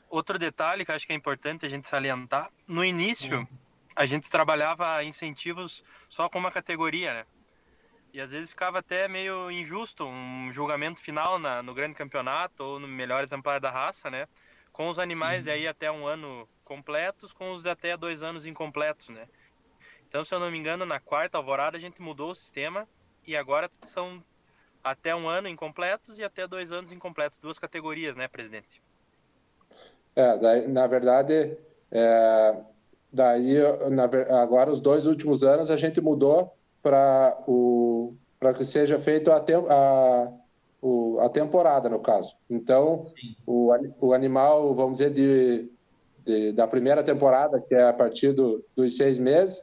Outro 0.09 0.39
detalhe 0.39 0.83
que 0.83 0.91
acho 0.91 1.05
que 1.05 1.13
é 1.13 1.15
importante 1.15 1.65
a 1.65 1.69
gente 1.69 1.87
salientar: 1.87 2.51
no 2.67 2.83
início, 2.83 3.41
hum. 3.41 3.47
a 3.95 4.05
gente 4.05 4.29
trabalhava 4.29 5.03
incentivos 5.03 5.83
só 6.09 6.27
com 6.27 6.39
uma 6.39 6.51
categoria, 6.51 7.13
né? 7.13 7.25
E 8.11 8.19
às 8.19 8.31
vezes 8.31 8.49
ficava 8.49 8.79
até 8.79 9.07
meio 9.07 9.51
injusto 9.51 10.03
um 10.03 10.51
julgamento 10.51 10.99
final 10.99 11.37
na, 11.37 11.61
no 11.61 11.75
grande 11.75 11.93
campeonato 11.93 12.63
ou 12.63 12.79
no 12.79 12.87
melhor 12.87 13.23
exemplar 13.23 13.59
da 13.59 13.69
raça, 13.69 14.09
né? 14.09 14.27
Com 14.71 14.89
os 14.89 14.97
animais 14.97 15.39
Sim. 15.39 15.45
de 15.45 15.51
aí 15.51 15.67
até 15.67 15.91
um 15.91 16.07
ano 16.07 16.49
completos, 16.63 17.31
com 17.31 17.51
os 17.51 17.61
de 17.61 17.69
até 17.69 17.95
dois 17.95 18.23
anos 18.23 18.47
incompletos, 18.47 19.09
né? 19.09 19.27
Então, 20.07 20.25
se 20.25 20.33
eu 20.33 20.39
não 20.39 20.49
me 20.49 20.57
engano, 20.57 20.87
na 20.87 20.99
quarta 20.99 21.37
alvorada 21.37 21.77
a 21.77 21.79
gente 21.79 22.01
mudou 22.01 22.31
o 22.31 22.35
sistema 22.35 22.87
e 23.27 23.37
agora 23.37 23.69
são 23.83 24.23
até 24.83 25.15
um 25.15 25.29
ano 25.29 25.47
incompletos 25.47 26.17
e 26.17 26.23
até 26.23 26.47
dois 26.47 26.71
anos 26.71 26.91
incompletos, 26.91 27.39
duas 27.39 27.59
categorias, 27.59 28.17
né, 28.17 28.27
presidente? 28.27 28.81
É, 30.15 30.37
daí, 30.37 30.67
na 30.67 30.87
verdade, 30.87 31.57
é, 31.91 32.55
daí 33.11 33.57
na, 33.89 34.03
agora 34.41 34.71
os 34.71 34.79
dois 34.79 35.05
últimos 35.05 35.43
anos 35.43 35.71
a 35.71 35.77
gente 35.77 36.01
mudou 36.01 36.53
para 36.81 37.37
o 37.47 38.13
para 38.39 38.53
que 38.53 38.63
seja 38.63 38.97
feito 38.97 39.29
a, 39.31 39.43
a, 39.69 40.31
o, 40.81 41.19
a 41.19 41.27
temporada 41.27 41.89
no 41.89 41.99
caso. 41.99 42.33
Então 42.49 43.01
o, 43.45 43.73
o 43.99 44.13
animal, 44.13 44.73
vamos 44.73 44.99
dizer 44.99 45.11
de, 45.11 45.69
de, 46.25 46.53
da 46.53 46.65
primeira 46.65 47.03
temporada, 47.03 47.59
que 47.59 47.75
é 47.75 47.83
a 47.83 47.91
partir 47.91 48.31
do, 48.31 48.63
dos 48.77 48.95
seis 48.95 49.19
meses, 49.19 49.61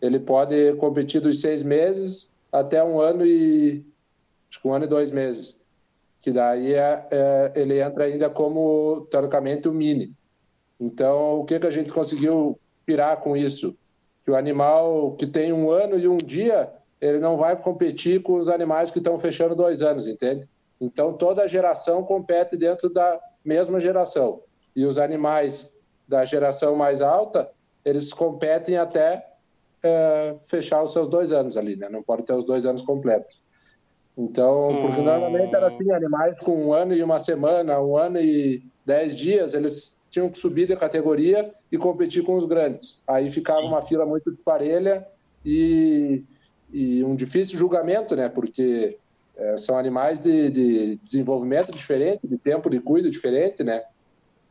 ele 0.00 0.18
pode 0.18 0.74
competir 0.76 1.20
dos 1.20 1.42
seis 1.42 1.62
meses 1.62 2.32
até 2.50 2.82
um 2.82 2.98
ano 2.98 3.26
e 3.26 3.84
acho 4.48 4.60
que 4.60 4.68
um 4.68 4.72
ano 4.72 4.86
e 4.86 4.88
dois 4.88 5.10
meses, 5.10 5.58
que 6.24 6.32
daí 6.32 6.72
é, 6.72 7.06
é 7.10 7.52
ele 7.54 7.78
entra 7.78 8.04
ainda 8.04 8.30
como 8.30 9.06
teoricamente 9.10 9.68
o 9.68 9.72
mini. 9.72 10.12
Então 10.80 11.40
o 11.40 11.44
que 11.44 11.60
que 11.60 11.66
a 11.66 11.70
gente 11.70 11.92
conseguiu 11.92 12.58
pirar 12.84 13.18
com 13.18 13.36
isso? 13.36 13.76
que 14.24 14.30
o 14.30 14.36
animal 14.36 15.12
que 15.12 15.26
tem 15.26 15.52
um 15.52 15.70
ano 15.70 15.98
e 15.98 16.08
um 16.08 16.16
dia, 16.16 16.72
ele 17.00 17.18
não 17.18 17.36
vai 17.36 17.54
competir 17.60 18.22
com 18.22 18.36
os 18.36 18.48
animais 18.48 18.90
que 18.90 18.98
estão 18.98 19.20
fechando 19.20 19.54
dois 19.54 19.82
anos, 19.82 20.08
entende? 20.08 20.48
Então, 20.80 21.12
toda 21.12 21.46
geração 21.46 22.02
compete 22.02 22.56
dentro 22.56 22.88
da 22.88 23.20
mesma 23.44 23.78
geração. 23.78 24.40
E 24.74 24.86
os 24.86 24.98
animais 24.98 25.70
da 26.08 26.24
geração 26.24 26.74
mais 26.74 27.02
alta, 27.02 27.50
eles 27.84 28.12
competem 28.12 28.78
até 28.78 29.26
é, 29.82 30.36
fechar 30.46 30.82
os 30.82 30.92
seus 30.92 31.08
dois 31.08 31.30
anos 31.30 31.56
ali, 31.56 31.76
né? 31.76 31.88
Não 31.90 32.02
pode 32.02 32.22
ter 32.22 32.32
os 32.32 32.44
dois 32.44 32.64
anos 32.64 32.80
completos. 32.80 33.40
Então, 34.16 34.78
porque 34.82 35.02
normalmente 35.02 35.54
era 35.54 35.66
assim, 35.66 35.90
animais 35.90 36.38
com 36.38 36.66
um 36.66 36.72
ano 36.72 36.94
e 36.94 37.02
uma 37.02 37.18
semana, 37.18 37.80
um 37.80 37.96
ano 37.96 38.18
e 38.18 38.62
dez 38.86 39.14
dias, 39.16 39.54
eles 39.54 39.98
tinham 40.10 40.30
que 40.30 40.38
subir 40.38 40.68
de 40.68 40.76
categoria 40.76 41.52
e 41.72 41.76
competir 41.76 42.22
com 42.22 42.36
os 42.36 42.44
grandes. 42.44 43.00
Aí 43.06 43.30
ficava 43.30 43.62
Sim. 43.62 43.66
uma 43.66 43.82
fila 43.82 44.06
muito 44.06 44.30
disparelha 44.30 45.04
e, 45.44 46.22
e 46.72 47.02
um 47.02 47.16
difícil 47.16 47.58
julgamento, 47.58 48.14
né? 48.14 48.28
Porque 48.28 48.96
é, 49.36 49.56
são 49.56 49.76
animais 49.76 50.20
de, 50.20 50.50
de, 50.50 50.96
desenvolvimento 51.02 51.72
diferente, 51.72 52.28
de 52.28 52.38
tempo 52.38 52.70
de 52.70 52.78
cuido 52.78 53.10
diferente, 53.10 53.64
né? 53.64 53.82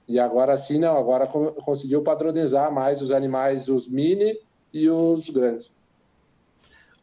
E 0.05 0.19
agora 0.19 0.57
sim, 0.57 0.79
não, 0.79 0.97
agora 0.97 1.25
conseguiu 1.25 2.01
padronizar 2.01 2.69
mais 2.69 3.01
os 3.01 3.11
animais, 3.11 3.69
os 3.69 3.87
mini 3.87 4.37
e 4.73 4.89
os 4.89 5.29
grandes. 5.29 5.71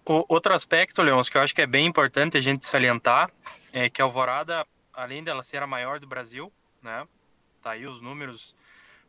O, 0.04 0.24
outro 0.28 0.54
aspecto, 0.54 1.02
Leôncio, 1.02 1.30
que 1.30 1.38
eu 1.38 1.42
acho 1.42 1.54
que 1.54 1.62
é 1.62 1.66
bem 1.66 1.86
importante 1.86 2.36
a 2.36 2.40
gente 2.40 2.66
salientar, 2.66 3.30
é 3.72 3.88
que 3.88 4.00
a 4.00 4.04
Alvorada, 4.04 4.66
além 4.92 5.22
dela 5.22 5.42
ser 5.42 5.62
a 5.62 5.66
maior 5.66 6.00
do 6.00 6.06
Brasil, 6.06 6.52
né? 6.82 7.06
Tá 7.62 7.72
aí 7.72 7.86
os 7.86 8.00
números 8.00 8.54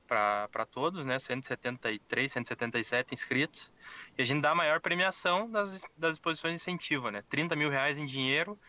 para 0.08 0.66
todos, 0.70 1.06
né? 1.06 1.18
173, 1.18 2.32
177 2.32 3.14
inscritos. 3.14 3.72
E 4.18 4.22
a 4.22 4.26
gente 4.26 4.42
dá 4.42 4.52
a 4.52 4.56
maior 4.56 4.82
premiação 4.82 5.50
das, 5.50 5.82
das 5.98 6.16
exposições 6.16 6.56
de 6.56 6.62
incentivo, 6.62 7.10
né? 7.10 7.24
30 7.30 7.56
mil 7.56 7.70
reais 7.70 7.98
em 7.98 8.06
dinheiro, 8.06 8.60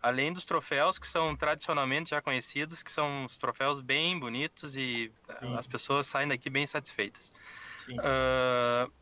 além 0.00 0.32
dos 0.32 0.44
troféus 0.44 0.98
que 0.98 1.06
são 1.06 1.34
tradicionalmente 1.34 2.10
já 2.10 2.22
conhecidos, 2.22 2.82
que 2.82 2.90
são 2.90 3.24
os 3.24 3.36
troféus 3.36 3.80
bem 3.80 4.18
bonitos 4.18 4.76
e 4.76 5.12
Sim. 5.40 5.56
as 5.56 5.66
pessoas 5.66 6.06
saem 6.06 6.28
daqui 6.28 6.48
bem 6.48 6.66
satisfeitas. 6.66 7.32
Uh, 7.88 8.92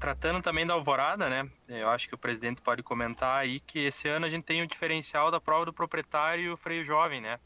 tratando 0.00 0.40
também 0.40 0.66
da 0.66 0.72
alvorada, 0.72 1.28
né? 1.28 1.48
Eu 1.68 1.90
acho 1.90 2.08
que 2.08 2.14
o 2.14 2.18
presidente 2.18 2.62
pode 2.62 2.82
comentar 2.82 3.38
aí 3.38 3.60
que 3.60 3.78
esse 3.80 4.08
ano 4.08 4.24
a 4.24 4.30
gente 4.30 4.44
tem 4.44 4.62
o 4.62 4.66
diferencial 4.66 5.30
da 5.30 5.38
prova 5.38 5.66
do 5.66 5.74
proprietário 5.74 6.42
e 6.42 6.50
o 6.50 6.56
freio 6.56 6.82
jovem, 6.82 7.20
né? 7.20 7.38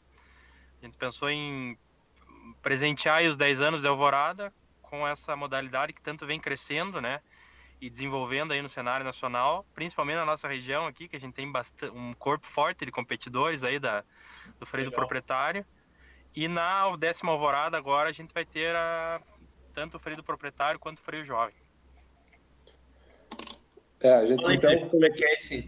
A 0.81 0.85
gente 0.85 0.97
pensou 0.97 1.29
em 1.29 1.77
presentear 2.61 3.23
os 3.25 3.35
10 3.35 3.59
anos 3.59 3.81
de 3.81 3.87
alvorada 3.87 4.53
com 4.81 5.05
essa 5.05 5.35
modalidade 5.35 5.91
que 5.91 6.01
tanto 6.01 6.25
vem 6.25 6.39
crescendo, 6.39 7.01
né? 7.01 7.19
E 7.81 7.89
desenvolvendo 7.89 8.53
aí 8.53 8.61
no 8.61 8.69
cenário 8.69 9.05
nacional, 9.05 9.65
principalmente 9.75 10.15
na 10.15 10.25
nossa 10.25 10.47
região 10.47 10.87
aqui, 10.87 11.09
que 11.09 11.17
a 11.17 11.19
gente 11.19 11.33
tem 11.33 11.51
bastante, 11.51 11.93
um 11.93 12.13
corpo 12.13 12.47
forte 12.47 12.85
de 12.85 12.91
competidores 12.91 13.65
aí 13.65 13.79
da, 13.79 14.01
do 14.57 14.65
freio 14.65 14.85
Legal. 14.85 14.97
do 14.97 15.01
proprietário. 15.01 15.65
E 16.33 16.47
na 16.47 16.95
décima 16.95 17.33
alvorada 17.33 17.77
agora 17.77 18.09
a 18.09 18.13
gente 18.13 18.33
vai 18.33 18.45
ter 18.45 18.73
a, 18.73 19.21
tanto 19.73 19.97
o 19.97 19.99
freio 19.99 20.15
do 20.15 20.23
proprietário 20.23 20.79
quanto 20.79 20.99
o 20.99 21.01
freio 21.01 21.25
jovem. 21.25 21.64
É, 24.05 24.13
a 24.13 24.25
gente, 24.27 24.43
então, 24.51 24.89
como 24.89 25.03
é 25.03 25.09
que 25.09 25.25
é 25.25 25.33
esse? 25.33 25.67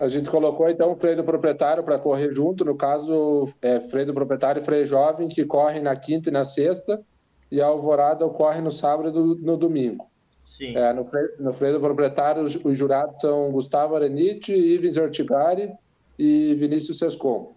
A 0.00 0.08
gente 0.08 0.28
colocou 0.28 0.68
então 0.68 0.90
o 0.90 0.96
freio 0.96 1.18
do 1.18 1.22
proprietário 1.22 1.84
para 1.84 2.00
correr 2.00 2.32
junto, 2.32 2.64
no 2.64 2.74
caso, 2.74 3.48
é, 3.62 3.78
freio 3.80 4.06
do 4.06 4.14
proprietário 4.14 4.60
e 4.60 4.64
freio 4.64 4.84
jovem, 4.84 5.28
que 5.28 5.44
correm 5.44 5.80
na 5.80 5.94
quinta 5.94 6.30
e 6.30 6.32
na 6.32 6.44
sexta, 6.44 7.00
e 7.48 7.60
a 7.60 7.66
alvorada 7.66 8.26
ocorre 8.26 8.60
no 8.60 8.72
sábado 8.72 9.38
e 9.38 9.44
no 9.44 9.56
domingo. 9.56 10.10
Sim. 10.44 10.76
É, 10.76 10.92
no, 10.92 11.04
freio, 11.04 11.28
no 11.38 11.52
freio 11.52 11.74
do 11.74 11.80
proprietário, 11.80 12.42
os, 12.42 12.56
os 12.56 12.76
jurados 12.76 13.20
são 13.20 13.52
Gustavo 13.52 13.94
Areniti, 13.94 14.52
Ives 14.52 14.96
Ortigari 14.96 15.72
e 16.18 16.54
Vinícius 16.54 16.98
Sescon. 16.98 17.54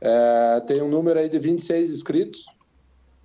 É, 0.00 0.62
tem 0.64 0.80
um 0.80 0.88
número 0.88 1.18
aí 1.18 1.28
de 1.28 1.40
26 1.40 1.90
inscritos, 1.90 2.44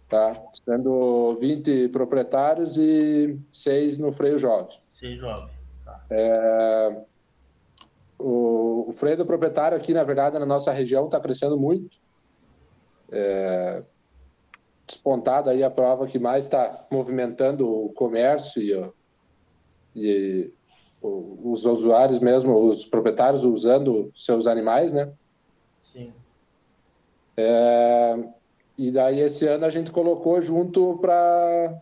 tá? 0.10 0.34
sendo 0.66 1.38
20 1.40 1.90
proprietários 1.90 2.78
e 2.78 3.38
6 3.52 4.00
no 4.00 4.12
freio 4.12 4.40
jovem. 4.40 4.76
6 4.92 5.20
jovem, 5.20 5.46
tá. 5.46 5.55
É, 6.10 7.02
o, 8.18 8.90
o, 8.90 8.94
freio 8.94 9.18
do 9.18 9.26
proprietário 9.26 9.78
aqui, 9.78 9.94
na 9.94 10.04
verdade, 10.04 10.38
na 10.38 10.46
nossa 10.46 10.72
região 10.72 11.06
está 11.06 11.20
crescendo 11.20 11.58
muito. 11.58 11.98
É, 13.12 13.84
despontado 14.86 15.50
aí 15.50 15.64
a 15.64 15.70
prova 15.70 16.08
que 16.08 16.20
mais 16.20 16.46
está 16.46 16.86
movimentando 16.92 17.68
o 17.68 17.90
comércio 17.94 18.62
e, 18.62 18.92
e 19.96 20.54
os 21.02 21.66
usuários 21.66 22.20
mesmo, 22.20 22.58
os 22.66 22.86
proprietários 22.86 23.44
usando 23.44 24.12
seus 24.16 24.48
animais, 24.48 24.92
né? 24.92 25.12
Sim. 25.82 26.14
É, 27.38 28.24
e 28.78 28.92
daí 28.92 29.20
esse 29.20 29.46
ano 29.48 29.66
a 29.66 29.70
gente 29.70 29.92
colocou 29.92 30.42
junto 30.42 30.98
para 31.00 31.80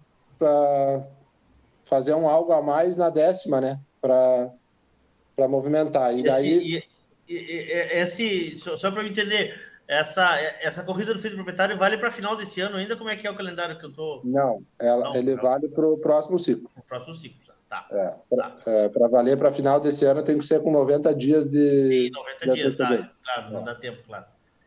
fazer 1.86 2.14
um 2.14 2.28
algo 2.28 2.52
a 2.52 2.62
mais 2.62 2.96
na 2.96 3.10
décima, 3.10 3.62
né? 3.62 3.80
Para 4.04 5.48
movimentar. 5.48 6.14
E 6.18 6.24
daí. 6.24 6.76
Esse, 6.76 6.88
e, 7.30 7.34
e, 7.34 7.72
esse 8.00 8.58
só, 8.58 8.76
só 8.76 8.92
para 8.92 9.08
entender, 9.08 9.56
essa, 9.88 10.38
essa 10.62 10.84
corrida 10.84 11.14
do 11.14 11.20
filho 11.20 11.36
do 11.36 11.38
proprietário 11.38 11.78
vale 11.78 11.98
para 11.98 12.12
final 12.12 12.36
desse 12.36 12.62
ano 12.62 12.78
ainda? 12.78 12.96
Como 12.96 13.10
é 13.10 13.16
que 13.16 13.28
é 13.28 13.32
o 13.32 13.36
calendário 13.36 13.78
que 13.78 13.86
eu 13.86 13.94
tô? 13.94 14.22
Não, 14.24 14.64
ela, 14.80 15.06
não, 15.06 15.16
ele 15.16 15.36
não. 15.36 15.44
vale 15.44 15.68
para 15.70 15.88
o 15.88 15.98
próximo 15.98 16.40
ciclo. 16.40 16.70
O 16.76 16.82
próximo 16.82 17.14
ciclo, 17.14 17.40
tá. 17.70 17.86
É, 17.92 18.14
para 18.30 18.50
tá. 18.50 18.72
é, 18.72 18.90
valer 19.10 19.38
para 19.38 19.52
final 19.52 19.80
desse 19.80 20.06
ano 20.06 20.24
tem 20.24 20.38
que 20.38 20.46
ser 20.46 20.62
com 20.62 20.72
90 20.72 21.14
dias 21.16 21.50
de. 21.50 21.88
Sim, 21.88 22.12
90 22.12 22.46
de 22.46 22.52
dias, 22.52 22.76
tá. 22.76 23.10
Claro, 23.24 23.52
não 23.52 23.64
dá 23.64 23.76
tempo, 23.76 24.02
claro. 24.06 24.26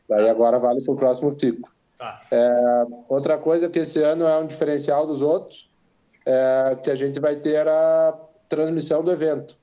Daí 0.08 0.28
agora 0.28 0.58
vale 0.58 0.82
para 0.82 0.94
o 0.94 0.96
próximo 0.96 1.30
ciclo. 1.30 1.68
Tá. 1.98 2.20
É, 2.30 2.86
outra 3.08 3.38
coisa 3.38 3.68
que 3.68 3.80
esse 3.80 4.02
ano 4.02 4.26
é 4.26 4.38
um 4.38 4.46
diferencial 4.46 5.06
dos 5.06 5.22
outros 5.22 5.68
é 6.26 6.76
que 6.82 6.90
a 6.90 6.94
gente 6.94 7.18
vai 7.18 7.36
ter 7.36 7.66
a 7.66 8.18
transmissão 8.48 9.02
do 9.02 9.10
evento. 9.10 9.56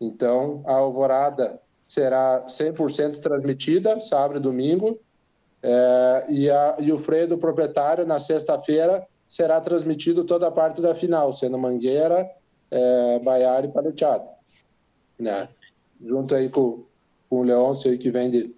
Então, 0.00 0.62
a 0.66 0.74
alvorada 0.74 1.60
será 1.86 2.44
100% 2.46 3.20
transmitida, 3.20 4.00
sábado 4.00 4.38
e 4.38 4.42
domingo, 4.42 4.98
é, 5.62 6.26
e, 6.28 6.50
a, 6.50 6.76
e 6.78 6.92
o 6.92 6.98
freio 6.98 7.28
do 7.28 7.38
proprietário, 7.38 8.06
na 8.06 8.18
sexta-feira, 8.18 9.06
será 9.26 9.60
transmitido 9.60 10.24
toda 10.24 10.48
a 10.48 10.50
parte 10.50 10.80
da 10.80 10.94
final, 10.94 11.32
sendo 11.32 11.58
Mangueira, 11.58 12.28
é, 12.70 13.16
e 13.16 13.68
Paleteado. 13.68 14.30
Né? 15.18 15.48
Junto 16.04 16.34
aí 16.34 16.48
com, 16.48 16.84
com 17.30 17.40
o 17.40 17.42
Leôncio 17.42 17.90
aí, 17.90 17.96
que 17.96 18.10
vem 18.10 18.54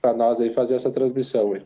para 0.00 0.14
nós 0.14 0.40
aí 0.40 0.50
fazer 0.50 0.74
essa 0.74 0.90
transmissão. 0.90 1.52
Aí. 1.52 1.62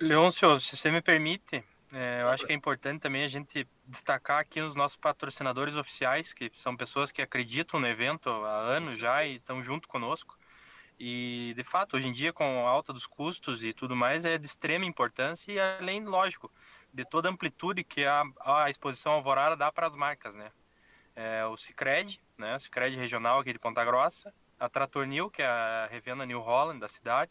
Leôncio, 0.00 0.58
se 0.60 0.76
você 0.76 0.90
me 0.90 1.02
permite, 1.02 1.62
é, 1.92 2.22
eu 2.22 2.30
acho 2.30 2.46
que 2.46 2.52
é 2.52 2.54
importante 2.54 3.00
também 3.00 3.22
a 3.22 3.28
gente 3.28 3.68
destacar 3.86 4.38
aqui 4.40 4.60
os 4.62 4.74
nossos 4.74 4.96
patrocinadores 4.96 5.76
oficiais, 5.76 6.32
que 6.32 6.50
são 6.54 6.74
pessoas 6.74 7.12
que 7.12 7.20
acreditam 7.20 7.78
no 7.78 7.86
evento 7.86 8.30
há 8.30 8.56
anos 8.56 8.96
já 8.96 9.24
e 9.24 9.36
estão 9.36 9.62
junto 9.62 9.86
conosco. 9.86 10.38
E, 10.98 11.52
de 11.54 11.62
fato, 11.62 11.96
hoje 11.96 12.08
em 12.08 12.12
dia, 12.12 12.32
com 12.32 12.66
a 12.66 12.70
alta 12.70 12.94
dos 12.94 13.06
custos 13.06 13.62
e 13.62 13.74
tudo 13.74 13.94
mais, 13.94 14.24
é 14.24 14.38
de 14.38 14.46
extrema 14.46 14.86
importância 14.86 15.52
e, 15.52 15.60
além, 15.60 16.02
lógico, 16.04 16.50
de 16.94 17.04
toda 17.04 17.28
a 17.28 17.32
amplitude 17.32 17.84
que 17.84 18.06
a, 18.06 18.22
a 18.40 18.70
exposição 18.70 19.12
Alvorada 19.12 19.54
dá 19.54 19.70
para 19.70 19.86
as 19.86 19.94
marcas, 19.94 20.34
né? 20.34 20.50
É, 21.14 21.44
o 21.44 21.58
Cicred, 21.58 22.22
né? 22.38 22.56
O 22.56 22.60
Cicred 22.60 22.96
regional 22.96 23.40
aqui 23.40 23.52
de 23.52 23.58
Ponta 23.58 23.84
Grossa, 23.84 24.32
a 24.58 24.66
Trator 24.66 25.04
New, 25.04 25.28
que 25.28 25.42
é 25.42 25.46
a 25.46 25.88
revenda 25.90 26.24
New 26.24 26.40
Holland 26.40 26.80
da 26.80 26.88
cidade, 26.88 27.30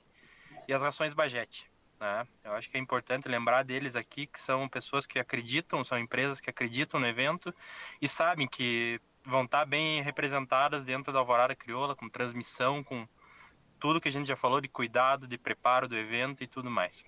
e 0.67 0.73
as 0.73 0.83
rações 0.83 1.15
Bajete. 1.15 1.70
Né? 2.01 2.27
Eu 2.43 2.53
acho 2.53 2.67
que 2.67 2.77
é 2.77 2.79
importante 2.79 3.29
lembrar 3.29 3.61
deles 3.61 3.95
aqui, 3.95 4.25
que 4.25 4.39
são 4.39 4.67
pessoas 4.67 5.05
que 5.05 5.19
acreditam, 5.19 5.83
são 5.83 5.99
empresas 5.99 6.41
que 6.41 6.49
acreditam 6.49 6.99
no 6.99 7.05
evento 7.05 7.53
e 8.01 8.09
sabem 8.09 8.47
que 8.47 8.99
vão 9.23 9.43
estar 9.43 9.65
bem 9.65 10.01
representadas 10.01 10.83
dentro 10.83 11.13
da 11.13 11.19
Alvorada 11.19 11.55
Crioula, 11.55 11.95
com 11.95 12.09
transmissão, 12.09 12.83
com 12.83 13.07
tudo 13.79 14.01
que 14.01 14.09
a 14.09 14.11
gente 14.11 14.27
já 14.27 14.35
falou 14.35 14.59
de 14.59 14.67
cuidado, 14.67 15.27
de 15.27 15.37
preparo 15.37 15.87
do 15.87 15.95
evento 15.95 16.43
e 16.43 16.47
tudo 16.47 16.71
mais. 16.71 17.05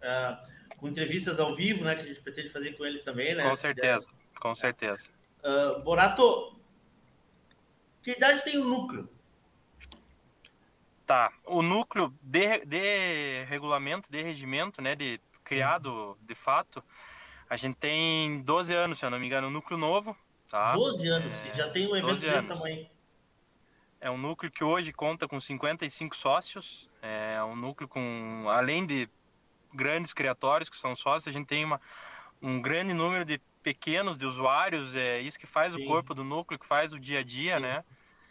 É, 0.00 0.38
com 0.76 0.86
entrevistas 0.86 1.40
ao 1.40 1.52
vivo, 1.52 1.84
né, 1.84 1.96
que 1.96 2.02
a 2.02 2.06
gente 2.06 2.20
pretende 2.20 2.48
fazer 2.48 2.76
com 2.76 2.86
eles 2.86 3.02
também, 3.02 3.34
né? 3.34 3.42
Com 3.42 3.56
certeza, 3.56 4.06
com 4.38 4.54
certeza. 4.54 5.02
Uh, 5.42 5.82
Borato, 5.82 6.60
que 8.00 8.12
idade 8.12 8.44
tem 8.44 8.56
o 8.56 8.64
núcleo? 8.64 9.08
Tá. 11.10 11.32
O 11.44 11.60
núcleo 11.60 12.14
de, 12.22 12.64
de 12.64 13.42
regulamento, 13.48 14.08
de 14.08 14.22
regimento, 14.22 14.80
né, 14.80 14.94
de 14.94 15.20
criado 15.42 16.16
de 16.20 16.36
fato, 16.36 16.84
a 17.48 17.56
gente 17.56 17.74
tem 17.78 18.40
12 18.42 18.72
anos, 18.72 19.00
se 19.00 19.04
eu 19.04 19.10
não 19.10 19.18
me 19.18 19.26
engano, 19.26 19.48
um 19.48 19.50
núcleo 19.50 19.76
novo, 19.76 20.16
tá? 20.48 20.72
12 20.72 21.08
anos, 21.08 21.34
é, 21.46 21.52
já 21.56 21.68
tem 21.68 21.88
um 21.88 21.96
evento 21.96 22.20
desse 22.20 22.46
tamanho. 22.46 22.88
É 24.00 24.08
um 24.08 24.16
núcleo 24.16 24.52
que 24.52 24.62
hoje 24.62 24.92
conta 24.92 25.26
com 25.26 25.40
55 25.40 26.14
sócios, 26.14 26.88
é 27.02 27.42
um 27.42 27.56
núcleo 27.56 27.88
com, 27.88 28.44
além 28.48 28.86
de 28.86 29.08
grandes 29.74 30.12
criatórios 30.12 30.70
que 30.70 30.76
são 30.76 30.94
sócios, 30.94 31.26
a 31.26 31.36
gente 31.36 31.48
tem 31.48 31.64
uma, 31.64 31.80
um 32.40 32.62
grande 32.62 32.94
número 32.94 33.24
de 33.24 33.40
pequenos 33.64 34.16
de 34.16 34.26
usuários, 34.26 34.94
é 34.94 35.20
isso 35.20 35.40
que 35.40 35.46
faz 35.46 35.72
Sim. 35.72 35.82
o 35.82 35.86
corpo 35.88 36.14
do 36.14 36.22
núcleo, 36.22 36.56
que 36.56 36.66
faz 36.66 36.92
o 36.92 37.00
dia 37.00 37.18
a 37.18 37.24
dia, 37.24 37.56
Sim. 37.56 37.62
né? 37.62 37.84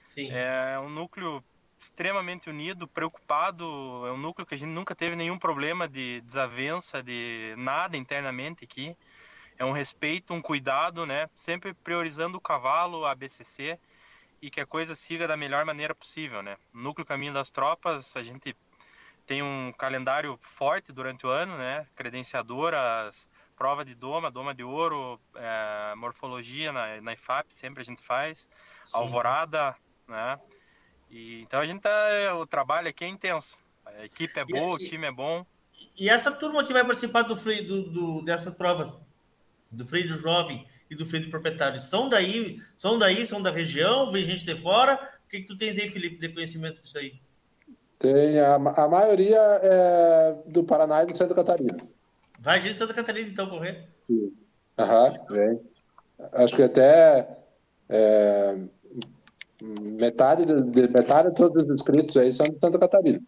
Sim. 0.07 0.29
É 0.31 0.79
um 0.79 0.89
núcleo 0.89 1.43
extremamente 1.79 2.49
unido, 2.49 2.87
preocupado, 2.87 3.63
é 4.05 4.11
um 4.11 4.17
núcleo 4.17 4.45
que 4.45 4.53
a 4.53 4.57
gente 4.57 4.69
nunca 4.69 4.93
teve 4.93 5.15
nenhum 5.15 5.39
problema 5.39 5.87
de 5.87 6.21
desavença, 6.21 7.01
de 7.01 7.53
nada 7.57 7.95
internamente 7.95 8.65
aqui. 8.65 8.95
É 9.57 9.63
um 9.63 9.71
respeito, 9.71 10.33
um 10.33 10.41
cuidado, 10.41 11.05
né? 11.05 11.29
Sempre 11.35 11.73
priorizando 11.73 12.37
o 12.37 12.41
cavalo, 12.41 13.05
a 13.05 13.15
BCC 13.15 13.79
e 14.41 14.49
que 14.49 14.61
a 14.61 14.65
coisa 14.65 14.95
siga 14.95 15.27
da 15.27 15.35
melhor 15.35 15.65
maneira 15.65 15.95
possível, 15.95 16.41
né? 16.41 16.57
Núcleo 16.73 17.05
Caminho 17.05 17.33
das 17.33 17.51
Tropas, 17.51 18.15
a 18.15 18.23
gente 18.23 18.55
tem 19.25 19.41
um 19.43 19.71
calendário 19.77 20.37
forte 20.41 20.91
durante 20.91 21.25
o 21.25 21.29
ano, 21.29 21.57
né? 21.57 21.85
Credenciadoras, 21.95 23.29
prova 23.55 23.83
de 23.83 23.93
doma, 23.93 24.31
doma 24.31 24.55
de 24.55 24.63
ouro, 24.63 25.19
é, 25.35 25.93
morfologia 25.95 26.71
na, 26.71 27.01
na 27.01 27.13
IFAP, 27.13 27.53
sempre 27.53 27.81
a 27.81 27.85
gente 27.85 28.01
faz, 28.01 28.49
Sim. 28.85 28.97
alvorada, 28.97 29.75
né? 30.07 30.39
E, 31.09 31.41
então 31.41 31.59
a 31.59 31.65
gente 31.65 31.81
tá, 31.81 32.35
o 32.39 32.45
trabalho 32.45 32.87
aqui 32.87 33.03
é 33.03 33.07
intenso. 33.07 33.57
A 33.85 34.05
equipe 34.05 34.39
é 34.39 34.45
boa, 34.45 34.79
e, 34.79 34.85
o 34.85 34.89
time 34.89 35.07
é 35.07 35.11
bom. 35.11 35.45
E 35.97 36.09
essa 36.09 36.31
turma 36.31 36.63
que 36.63 36.73
vai 36.73 36.83
participar 36.85 37.23
do 37.23 37.35
freio 37.35 37.67
do, 37.67 37.89
do, 37.89 38.21
dessas 38.23 38.53
provas, 38.53 38.97
do 39.71 39.85
freio 39.85 40.07
do 40.07 40.17
jovem 40.17 40.65
e 40.89 40.95
do 40.95 41.05
freio 41.05 41.25
do 41.25 41.31
proprietário, 41.31 41.79
são 41.81 42.09
daí, 42.09 42.61
são 42.75 42.97
daí, 42.97 43.25
são 43.25 43.41
da 43.41 43.51
região, 43.51 44.11
vem 44.11 44.25
gente 44.25 44.45
de 44.45 44.55
fora? 44.55 44.95
O 45.25 45.29
que, 45.29 45.41
que 45.41 45.47
tu 45.47 45.57
tens 45.57 45.77
aí, 45.77 45.89
Felipe, 45.89 46.17
de 46.17 46.29
conhecimento 46.29 46.81
disso 46.81 46.97
aí? 46.97 47.19
Tem, 47.97 48.39
a, 48.39 48.55
a 48.55 48.87
maioria 48.87 49.39
é 49.61 50.35
do 50.47 50.63
Paraná 50.63 51.03
e 51.03 51.07
do 51.07 51.15
Santa 51.15 51.35
Catarina. 51.35 51.77
Vai 52.39 52.59
gente 52.61 52.71
de 52.71 52.77
Santa 52.77 52.93
Catarina, 52.93 53.29
então, 53.29 53.49
correr? 53.49 53.87
Sim. 54.07 54.31
Aham, 54.77 55.13
vem. 55.29 55.61
Acho 56.31 56.55
que 56.55 56.63
até 56.63 57.43
é, 57.89 58.55
metade 59.61 60.45
de, 60.45 60.63
de, 60.63 60.87
metade 60.87 61.29
de 61.29 61.35
todos 61.35 61.63
os 61.63 61.69
inscritos 61.69 62.15
aí 62.17 62.31
são 62.31 62.45
de 62.45 62.57
Santa 62.57 62.79
Catarina. 62.79 63.21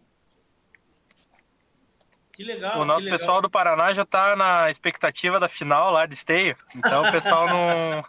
Que 2.32 2.42
legal. 2.42 2.80
O 2.80 2.84
nosso 2.84 3.04
legal. 3.04 3.18
pessoal 3.18 3.42
do 3.42 3.50
Paraná 3.50 3.92
já 3.92 4.06
tá 4.06 4.34
na 4.34 4.70
expectativa 4.70 5.38
da 5.38 5.48
final 5.48 5.92
lá 5.92 6.06
de 6.06 6.14
esteio. 6.14 6.56
Então 6.74 7.02
o 7.02 7.10
pessoal 7.10 7.46
não. 7.46 8.04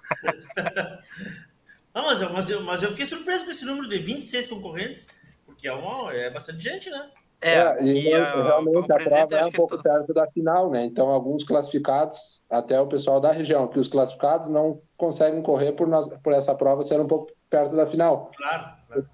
não, 1.94 2.04
mas, 2.08 2.22
eu, 2.22 2.34
mas, 2.34 2.50
eu, 2.50 2.64
mas 2.64 2.84
eu 2.84 2.90
fiquei 2.92 3.06
surpreso 3.06 3.44
com 3.44 3.52
esse 3.52 3.66
número 3.66 3.88
de 3.88 4.00
26 4.00 4.48
concorrentes, 4.48 5.10
porque 5.46 5.68
é, 5.68 5.74
uma, 5.74 6.14
é 6.14 6.30
bastante 6.30 6.64
gente, 6.64 6.90
né? 6.90 7.10
É, 7.42 7.56
é 7.56 7.84
e, 7.84 8.10
e 8.10 8.14
a, 8.14 8.44
realmente 8.44 8.92
a 8.94 8.96
prova 8.96 9.36
é 9.36 9.46
um 9.46 9.52
pouco 9.52 9.76
tô... 9.76 9.84
perto 9.84 10.14
da 10.14 10.26
final, 10.28 10.72
né? 10.72 10.86
Então, 10.86 11.10
alguns 11.10 11.44
classificados, 11.44 12.42
até 12.50 12.80
o 12.80 12.88
pessoal 12.88 13.20
da 13.20 13.34
região, 13.34 13.68
que 13.68 13.80
os 13.80 13.90
classificados 13.90 14.48
não 14.48 14.82
conseguem 14.96 15.42
correr 15.42 15.74
por, 15.74 15.86
nós, 15.86 16.08
por 16.24 16.32
essa 16.32 16.56
prova 16.56 16.84
ser 16.84 17.02
um 17.02 17.08
pouco 17.08 17.34
perto 17.54 17.76
da 17.76 17.86
final. 17.86 18.32
Claro, 18.36 18.72
claro. 18.88 19.10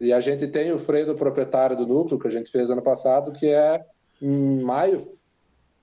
E 0.00 0.10
a 0.10 0.20
gente 0.20 0.46
tem 0.48 0.72
o 0.72 0.78
freio 0.78 1.04
do 1.04 1.14
proprietário 1.14 1.76
do 1.76 1.86
núcleo, 1.86 2.18
que 2.18 2.26
a 2.26 2.30
gente 2.30 2.50
fez 2.50 2.70
ano 2.70 2.82
passado, 2.82 3.32
que 3.32 3.46
é 3.46 3.84
em 4.20 4.62
maio, 4.62 5.18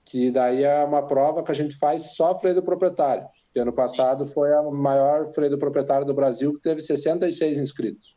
que 0.04 0.32
daí 0.32 0.64
é 0.64 0.82
uma 0.82 1.06
prova 1.06 1.44
que 1.44 1.52
a 1.52 1.54
gente 1.54 1.76
faz 1.76 2.16
só 2.16 2.36
freio 2.36 2.56
do 2.56 2.62
proprietário. 2.64 3.28
Que 3.52 3.60
ano 3.60 3.72
passado 3.72 4.26
foi 4.26 4.52
a 4.52 4.60
maior 4.62 5.32
freio 5.32 5.52
do 5.52 5.58
proprietário 5.58 6.04
do 6.04 6.12
Brasil, 6.12 6.52
que 6.54 6.60
teve 6.60 6.80
66 6.80 7.58
inscritos. 7.58 8.16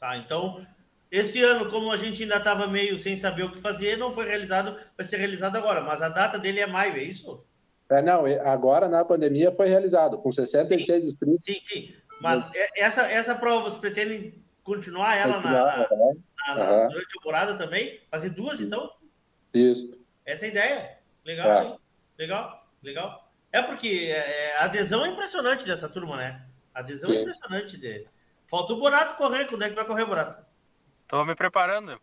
Tá, 0.00 0.16
então, 0.16 0.66
esse 1.12 1.40
ano, 1.44 1.70
como 1.70 1.92
a 1.92 1.96
gente 1.96 2.24
ainda 2.24 2.38
estava 2.38 2.66
meio 2.66 2.98
sem 2.98 3.14
saber 3.14 3.44
o 3.44 3.52
que 3.52 3.60
fazer, 3.60 3.96
não 3.96 4.12
foi 4.12 4.26
realizado, 4.26 4.76
vai 4.96 5.06
ser 5.06 5.18
realizado 5.18 5.54
agora, 5.54 5.80
mas 5.80 6.02
a 6.02 6.08
data 6.08 6.40
dele 6.40 6.58
é 6.58 6.66
maio, 6.66 6.94
é 6.94 7.04
isso? 7.04 7.44
É, 7.88 8.00
não, 8.00 8.24
agora 8.44 8.88
na 8.88 9.04
pandemia 9.04 9.52
foi 9.52 9.68
realizado, 9.68 10.18
com 10.18 10.32
66 10.32 11.02
sim, 11.02 11.08
inscritos. 11.08 11.44
Sim, 11.44 11.60
sim, 11.60 11.94
mas 12.22 12.50
essa, 12.76 13.02
essa 13.10 13.34
prova, 13.34 13.64
vocês 13.64 13.80
pretendem 13.80 14.42
continuar 14.62 15.16
ela 15.16 15.34
continuar, 15.34 15.76
na, 15.76 15.96
uhum. 15.96 16.22
na, 16.46 16.54
na, 16.54 16.86
durante 16.86 17.06
a 17.06 17.18
temporada 17.18 17.58
também? 17.58 18.00
Fazer 18.10 18.30
duas, 18.30 18.60
então? 18.60 18.92
Isso. 19.52 19.98
Essa 20.24 20.46
é 20.46 20.48
a 20.48 20.50
ideia. 20.50 20.98
Legal, 21.24 21.50
é. 21.50 22.22
legal, 22.22 22.66
legal. 22.82 23.32
É 23.50 23.60
porque 23.60 24.08
é, 24.10 24.56
a 24.58 24.64
adesão 24.64 25.04
é 25.04 25.08
impressionante 25.08 25.66
dessa 25.66 25.88
turma, 25.88 26.16
né? 26.16 26.46
A 26.74 26.80
adesão 26.80 27.10
Sim. 27.10 27.16
é 27.16 27.20
impressionante 27.20 27.76
dele. 27.76 28.08
Falta 28.46 28.72
o 28.72 28.78
Borato 28.78 29.16
correr. 29.16 29.46
Quando 29.46 29.64
é 29.64 29.68
que 29.68 29.74
vai 29.74 29.84
correr, 29.84 30.04
Borato? 30.04 30.44
Tô 31.06 31.24
me 31.24 31.34
preparando. 31.34 32.00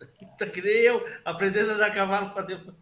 tá 0.38 0.46
que 0.46 0.62
nem 0.62 0.72
eu, 0.72 1.04
aprendendo 1.24 1.72
a 1.72 1.76
dar 1.76 1.92
cavalo 1.92 2.30
para 2.30 2.42
depois. 2.42 2.76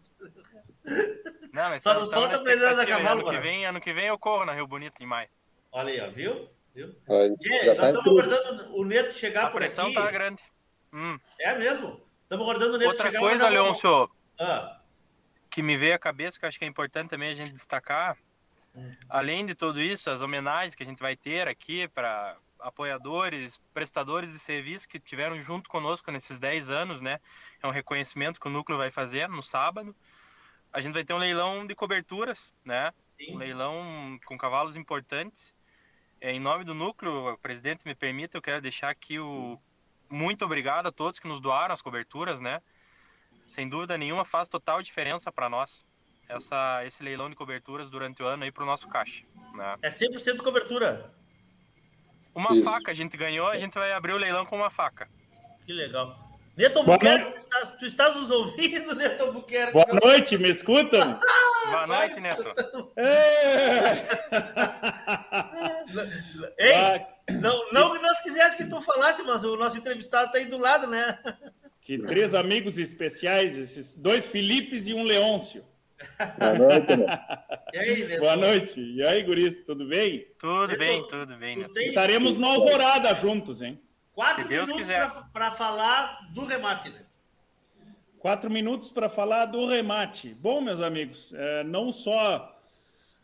Não, 1.51 1.69
mas 1.69 1.81
Só 1.81 1.93
nos 1.93 2.09
falta 2.11 2.35
aprender 2.35 2.65
a 2.65 2.73
dar 2.73 2.85
cavalo, 2.85 3.21
ano 3.21 3.29
que, 3.29 3.39
vem, 3.39 3.65
ano 3.65 3.81
que 3.81 3.93
vem 3.93 4.07
eu 4.07 4.19
corro 4.19 4.45
na 4.45 4.53
Rio 4.53 4.67
Bonito, 4.67 5.01
em 5.01 5.05
maio. 5.05 5.29
Olha 5.71 5.93
aí, 5.93 6.01
ó, 6.01 6.09
viu? 6.09 6.49
viu? 6.73 6.87
Gente, 7.41 7.65
nós 7.77 7.95
estamos 7.95 8.07
aguardando 8.07 8.75
o 8.75 8.85
Neto 8.85 9.13
chegar 9.13 9.45
a 9.45 9.49
por 9.51 9.63
aqui. 9.63 9.71
A 9.71 9.83
pressão 9.83 9.93
tá 9.93 10.09
grande. 10.09 10.43
Hum. 10.93 11.19
É 11.39 11.57
mesmo? 11.57 12.01
Estamos 12.23 12.45
aguardando 12.45 12.75
o 12.75 12.77
Neto 12.77 12.89
Outra 12.89 13.05
chegar. 13.05 13.21
Outra 13.21 13.37
coisa, 13.37 13.49
Leôncio, 13.49 14.09
ah. 14.39 14.79
que 15.49 15.61
me 15.61 15.77
veio 15.77 15.95
à 15.95 15.99
cabeça, 15.99 16.39
que 16.39 16.45
eu 16.45 16.47
acho 16.47 16.57
que 16.57 16.65
é 16.65 16.67
importante 16.67 17.09
também 17.09 17.31
a 17.31 17.35
gente 17.35 17.51
destacar, 17.51 18.17
hum. 18.75 18.95
além 19.07 19.45
de 19.45 19.53
tudo 19.53 19.79
isso, 19.81 20.09
as 20.09 20.21
homenagens 20.21 20.73
que 20.73 20.83
a 20.83 20.85
gente 20.85 20.99
vai 20.99 21.15
ter 21.15 21.47
aqui 21.47 21.87
para 21.87 22.37
apoiadores, 22.59 23.61
prestadores 23.73 24.33
de 24.33 24.39
serviço 24.39 24.87
que 24.87 24.99
tiveram 24.99 25.37
junto 25.41 25.69
conosco 25.69 26.11
nesses 26.11 26.39
10 26.39 26.69
anos, 26.69 27.01
né? 27.01 27.19
É 27.61 27.67
um 27.67 27.71
reconhecimento 27.71 28.39
que 28.39 28.47
o 28.47 28.51
núcleo 28.51 28.77
vai 28.77 28.91
fazer 28.91 29.29
no 29.29 29.41
sábado. 29.41 29.95
A 30.71 30.81
gente 30.81 30.93
vai 30.93 31.03
ter 31.03 31.13
um 31.13 31.17
leilão 31.17 31.65
de 31.65 31.73
coberturas, 31.73 32.53
né? 32.63 32.91
Sim. 33.17 33.35
Um 33.35 33.37
leilão 33.37 34.19
com 34.25 34.37
cavalos 34.37 34.75
importantes. 34.75 35.53
É, 36.21 36.31
em 36.31 36.39
nome 36.39 36.63
do 36.63 36.73
núcleo, 36.73 37.37
presidente 37.41 37.85
me 37.85 37.95
permita, 37.95 38.37
eu 38.37 38.41
quero 38.41 38.61
deixar 38.61 38.89
aqui 38.89 39.19
o 39.19 39.59
muito 40.09 40.43
obrigado 40.43 40.87
a 40.87 40.91
todos 40.91 41.19
que 41.19 41.27
nos 41.27 41.39
doaram 41.39 41.73
as 41.73 41.81
coberturas, 41.81 42.39
né? 42.39 42.61
Sem 43.47 43.69
dúvida 43.69 43.97
nenhuma 43.97 44.25
faz 44.25 44.47
total 44.47 44.81
diferença 44.81 45.31
para 45.31 45.49
nós 45.49 45.85
essa 46.27 46.85
esse 46.85 47.03
leilão 47.03 47.29
de 47.29 47.35
coberturas 47.35 47.89
durante 47.89 48.21
o 48.21 48.27
ano 48.27 48.43
aí 48.43 48.51
para 48.51 48.63
o 48.63 48.65
nosso 48.65 48.87
caixa. 48.87 49.25
Né? 49.53 49.77
É 49.81 49.89
100% 49.89 50.41
cobertura. 50.43 51.13
Uma 52.33 52.53
Isso. 52.53 52.63
faca 52.63 52.91
a 52.91 52.93
gente 52.93 53.17
ganhou, 53.17 53.47
a 53.47 53.57
gente 53.57 53.73
vai 53.73 53.91
abrir 53.91 54.13
o 54.13 54.17
leilão 54.17 54.45
com 54.45 54.55
uma 54.55 54.69
faca. 54.69 55.09
Que 55.65 55.73
legal. 55.73 56.28
Neto 56.59 56.83
Buquerque, 56.83 57.31
tu, 57.31 57.39
estás, 57.39 57.69
tu 57.79 57.85
estás 57.85 58.15
nos 58.17 58.29
ouvindo, 58.29 58.93
Neto 58.93 59.31
Buquerque? 59.31 59.71
Boa 59.71 59.97
noite, 60.03 60.37
me 60.37 60.49
escutam? 60.49 61.17
Boa 61.67 61.87
noite, 61.87 62.19
Neto. 62.19 62.53
Ei, 66.59 66.99
não, 67.39 67.71
não 67.71 67.93
que 67.93 67.99
nós 67.99 68.19
quisesse 68.19 68.57
que 68.57 68.65
tu 68.65 68.81
falasse, 68.81 69.23
mas 69.23 69.45
o 69.45 69.55
nosso 69.55 69.77
entrevistado 69.77 70.25
está 70.25 70.37
aí 70.37 70.47
do 70.47 70.57
lado, 70.57 70.85
né? 70.87 71.17
Que 71.81 71.97
três 71.97 72.35
amigos 72.35 72.77
especiais, 72.77 73.57
esses 73.57 73.95
dois 73.95 74.25
Filipes 74.25 74.85
e 74.89 74.93
um 74.93 75.03
Leôncio. 75.03 75.63
Boa 76.37 76.57
noite, 76.57 76.87
E 77.73 77.79
aí, 77.79 78.03
Neto? 78.03 78.19
Boa 78.19 78.35
noite. 78.35 78.81
E 78.81 79.01
aí, 79.07 79.23
Guris, 79.23 79.63
tudo 79.63 79.87
bem? 79.87 80.27
Tudo 80.37 80.67
Neto, 80.67 80.77
bem, 80.77 81.07
tudo 81.07 81.37
bem. 81.37 81.59
Neto. 81.59 81.79
Estaremos 81.79 82.35
no 82.35 82.47
Alvorada 82.47 83.15
juntos, 83.15 83.61
hein? 83.61 83.79
Quatro 84.19 84.49
minutos 84.49 84.85
para 85.31 85.49
falar 85.49 86.29
do 86.33 86.45
remate, 86.45 86.89
né? 86.89 87.05
Quatro 88.17 88.51
minutos 88.51 88.91
para 88.91 89.07
falar 89.07 89.45
do 89.45 89.65
remate. 89.65 90.33
Bom, 90.33 90.59
meus 90.59 90.81
amigos, 90.81 91.33
é, 91.33 91.63
não 91.63 91.89
só 91.89 92.61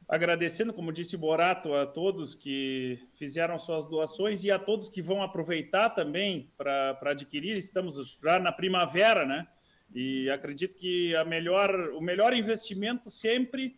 agradecendo, 0.08 0.72
como 0.72 0.94
disse 0.94 1.18
Borato, 1.18 1.74
a 1.74 1.86
todos 1.86 2.34
que 2.34 2.98
fizeram 3.16 3.60
suas 3.60 3.86
doações 3.88 4.46
e 4.46 4.52
a 4.52 4.58
todos 4.58 4.88
que 4.88 5.02
vão 5.02 5.22
aproveitar 5.22 5.90
também 5.90 6.50
para 6.58 6.98
adquirir. 7.08 7.58
Estamos 7.58 8.18
já 8.24 8.40
na 8.40 8.54
primavera, 8.54 9.26
né? 9.26 9.46
E 9.94 10.30
acredito 10.30 10.78
que 10.78 11.14
a 11.18 11.26
melhor, 11.26 11.78
o 11.90 12.00
melhor 12.00 12.34
investimento 12.34 13.10
sempre 13.10 13.78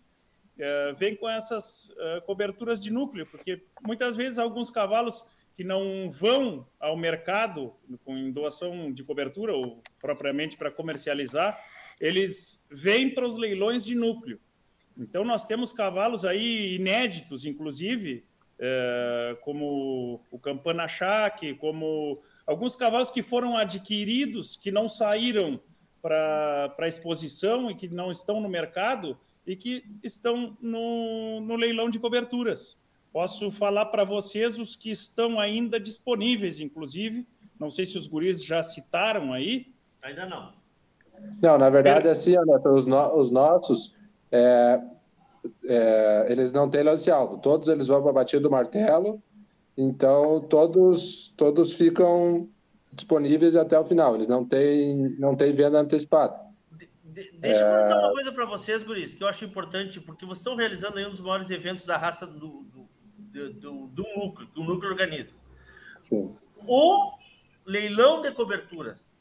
uh, 0.60 0.94
vem 0.96 1.16
com 1.16 1.28
essas 1.28 1.90
uh, 1.90 2.22
coberturas 2.28 2.80
de 2.80 2.92
núcleo, 2.92 3.26
porque 3.26 3.64
muitas 3.82 4.16
vezes 4.16 4.38
alguns 4.38 4.70
cavalos 4.70 5.26
que 5.58 5.64
não 5.64 6.08
vão 6.12 6.68
ao 6.80 6.96
mercado 6.96 7.74
com 8.06 8.30
doação 8.30 8.94
de 8.94 9.04
cobertura 9.04 9.56
ou 9.56 9.82
propriamente 10.00 10.56
para 10.56 10.70
comercializar, 10.70 11.60
eles 12.00 12.64
vêm 12.70 13.10
para 13.10 13.26
os 13.26 13.40
leilões 13.40 13.84
de 13.84 13.96
núcleo. 13.96 14.40
Então 14.96 15.26
nós 15.26 15.48
temos 15.48 15.74
cavalos 15.74 16.26
aí 16.26 16.76
inéditos, 16.76 17.44
inclusive, 17.44 18.24
uh, 18.60 19.36
como 19.38 20.22
o 20.30 20.38
Campana 20.38 20.88
Chaque, 20.88 21.56
como 21.56 22.22
alguns 22.46 22.76
cavalos 22.76 23.10
que 23.10 23.24
foram 23.24 23.58
adquiridos, 23.58 24.58
que 24.58 24.70
não 24.70 24.88
saíram 24.88 25.60
para 26.04 26.88
exposição 26.88 27.72
e 27.72 27.74
que 27.74 27.88
não 27.88 28.12
estão 28.12 28.40
no 28.40 28.48
mercado 28.48 29.18
e 29.44 29.56
que 29.56 29.84
estão 30.04 30.56
no, 30.62 31.42
no 31.42 31.56
leilão 31.56 31.90
de 31.90 31.98
coberturas. 31.98 32.78
Posso 33.12 33.52
falar 33.52 33.88
para 33.88 34.04
vocês 34.04 34.60
os 34.60 34.76
que 34.76 34.92
estão 34.92 35.40
ainda 35.40 35.80
disponíveis, 35.80 36.60
inclusive. 36.60 37.28
Não 37.60 37.72
sei 37.72 37.86
se 37.86 37.98
os 37.98 38.08
guris 38.08 38.44
já 38.44 38.62
citaram 38.62 39.34
aí. 39.34 39.74
Ainda 40.02 40.26
não. 40.26 40.54
Não, 41.42 41.58
na 41.58 41.70
verdade, 41.70 42.08
é 42.08 42.12
assim, 42.12 42.36
Neto, 42.46 42.70
os, 42.70 42.86
no, 42.86 43.20
os 43.20 43.32
nossos, 43.32 43.96
é, 44.32 44.80
é, 45.66 46.26
eles 46.30 46.52
não 46.52 46.70
têm 46.70 46.84
lance-alvo. 46.84 47.38
Todos 47.40 47.68
eles 47.68 47.88
vão 47.88 48.02
para 48.02 48.12
a 48.12 48.14
batida 48.14 48.42
do 48.42 48.52
martelo. 48.52 49.22
Então, 49.76 50.42
todos, 50.42 51.34
todos 51.38 51.74
ficam 51.74 52.50
disponíveis 52.94 53.56
até 53.56 53.80
o 53.80 53.86
final. 53.86 54.16
Eles 54.16 54.28
não 54.28 54.46
têm, 54.46 55.16
não 55.20 55.36
têm 55.36 55.54
venda 55.54 55.80
antecipada. 55.80 56.40
De, 56.72 56.88
de, 57.04 57.38
deixa 57.38 57.62
eu 57.62 57.72
perguntar 57.72 57.96
é... 57.96 58.00
uma 58.00 58.12
coisa 58.12 58.32
para 58.32 58.46
vocês, 58.46 58.84
Guris, 58.84 59.14
que 59.14 59.24
eu 59.24 59.28
acho 59.28 59.46
importante, 59.46 60.00
porque 60.00 60.26
vocês 60.26 60.40
estão 60.40 60.56
realizando 60.56 60.98
aí 60.98 61.06
um 61.06 61.12
dos 61.12 61.22
maiores 61.22 61.50
eventos 61.50 61.86
da 61.86 61.98
raça 61.98 62.26
do, 62.26 62.64
do, 63.38 63.54
do, 63.54 63.88
do 63.88 64.04
núcleo, 64.16 64.48
que 64.48 64.60
o 64.60 64.64
núcleo 64.64 64.92
organiza. 64.92 65.36
Sim. 66.02 66.36
O 66.66 67.18
leilão 67.66 68.22
de 68.22 68.32
coberturas, 68.32 69.16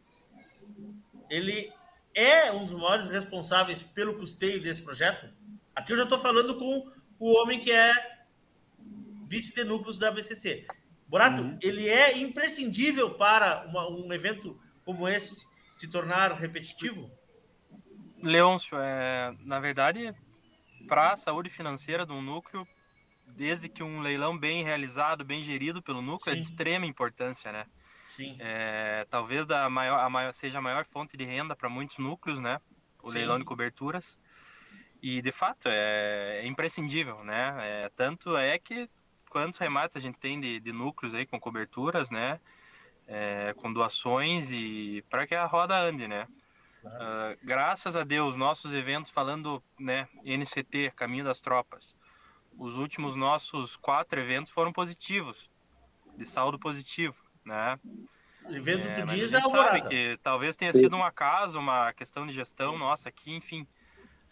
ele 1.29 1.73
é 2.15 2.51
um 2.51 2.65
dos 2.65 2.75
maiores 2.75 3.09
responsáveis 3.09 3.83
pelo 3.83 4.15
custeio 4.15 4.63
desse 4.63 4.81
projeto? 4.81 5.29
Aqui 5.75 5.93
eu 5.93 5.97
já 5.97 6.05
estou 6.05 6.19
falando 6.19 6.57
com 6.57 6.91
o 7.19 7.33
homem 7.39 7.61
que 7.61 7.71
é 7.71 7.93
vice 9.29 9.55
de 9.55 9.65
núcleos 9.65 9.99
da 9.99 10.11
BCC. 10.11 10.67
Borato, 11.07 11.43
uhum. 11.43 11.59
ele 11.63 11.89
é 11.89 12.19
imprescindível 12.19 13.15
para 13.15 13.67
uma, 13.67 13.89
um 13.89 14.13
evento 14.13 14.59
como 14.85 15.07
esse 15.07 15.47
se 15.75 15.87
tornar 15.87 16.33
repetitivo? 16.33 17.11
Leôncio, 18.23 18.79
é, 18.79 19.35
na 19.41 19.61
verdade, 19.61 20.15
para 20.89 21.13
a 21.13 21.17
saúde 21.17 21.51
financeira 21.51 22.07
de 22.07 22.13
um 22.13 22.23
núcleo, 22.23 22.67
desde 23.37 23.69
que 23.69 23.83
um 23.83 24.01
leilão 24.01 24.37
bem 24.37 24.65
realizado, 24.65 25.25
bem 25.25 25.43
gerido 25.43 25.83
pelo 25.83 26.01
núcleo, 26.01 26.33
Sim. 26.33 26.39
é 26.39 26.41
de 26.41 26.47
extrema 26.47 26.87
importância, 26.87 27.53
né? 27.53 27.67
Sim. 28.09 28.37
É, 28.41 29.07
talvez 29.11 29.47
da 29.47 29.69
maior, 29.69 30.01
a 30.01 30.09
maior, 30.09 30.33
seja 30.33 30.59
a 30.59 30.63
maior 30.63 30.85
fonte 30.87 31.17
de 31.17 31.25
renda 31.25 31.55
para 31.55 31.69
muitos 31.69 31.99
núcleos, 31.99 32.39
né? 32.39 32.61
O 33.03 33.11
Sim. 33.11 33.19
leilão 33.19 33.39
de 33.39 33.45
coberturas. 33.45 34.19
E, 35.03 35.21
de 35.21 35.31
fato, 35.31 35.69
é, 35.69 36.41
é 36.43 36.47
imprescindível, 36.47 37.23
né? 37.23 37.55
É, 37.61 37.91
tanto 37.95 38.37
é 38.37 38.59
que 38.59 38.89
quantos 39.29 39.59
remates 39.59 39.97
a 39.97 40.01
gente 40.01 40.19
tem 40.19 40.41
de, 40.41 40.59
de 40.59 40.73
núcleos 40.73 41.15
aí 41.15 41.27
com 41.27 41.39
coberturas, 41.39 42.11
né? 42.11 42.41
É, 43.07 43.55
com 43.59 43.73
doações 43.73 44.51
e 44.51 45.05
para 45.11 45.27
que 45.27 45.35
a 45.35 45.45
roda 45.45 45.79
ande, 45.79 46.09
né? 46.09 46.27
Uh, 46.87 47.37
graças 47.43 47.97
a 47.97 48.05
Deus, 48.05 48.37
nossos 48.37 48.73
eventos 48.73 49.11
falando, 49.11 49.63
né, 49.79 50.09
NCT, 50.25 50.93
Caminho 50.95 51.25
das 51.25 51.41
Tropas, 51.41 51.97
os 52.59 52.77
últimos 52.77 53.15
nossos 53.15 53.77
quatro 53.77 54.21
eventos 54.21 54.51
foram 54.51 54.73
positivos, 54.73 55.51
de 56.17 56.25
saldo 56.25 56.59
positivo, 56.59 57.17
né? 57.45 57.79
O 58.45 58.55
evento 58.55 58.87
É, 58.87 59.03
do 59.03 59.11
a 59.11 59.17
é 59.17 59.43
alvorada. 59.43 59.89
que 59.89 60.19
talvez 60.23 60.57
tenha 60.57 60.73
sido 60.73 60.97
um 60.97 61.05
acaso, 61.05 61.59
uma 61.59 61.93
questão 61.93 62.27
de 62.27 62.33
gestão 62.33 62.79
nossa 62.79 63.09
aqui, 63.09 63.33
enfim. 63.35 63.67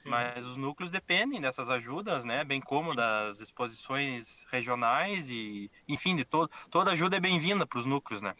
Sim. 0.03 0.09
Mas 0.09 0.47
os 0.47 0.57
núcleos 0.57 0.91
dependem 0.91 1.41
dessas 1.41 1.69
ajudas, 1.69 2.25
né? 2.25 2.45
Bem 2.45 2.61
como 2.61 2.95
das 2.95 3.41
exposições 3.41 4.47
regionais 4.51 5.29
e, 5.29 5.71
enfim, 5.89 6.15
de 6.15 6.25
todo, 6.25 6.51
toda 6.71 6.93
ajuda 6.93 7.17
é 7.17 7.21
bem-vinda 7.21 7.67
para 7.67 7.79
os 7.79 7.87
núcleos, 7.87 8.21
né? 8.21 8.35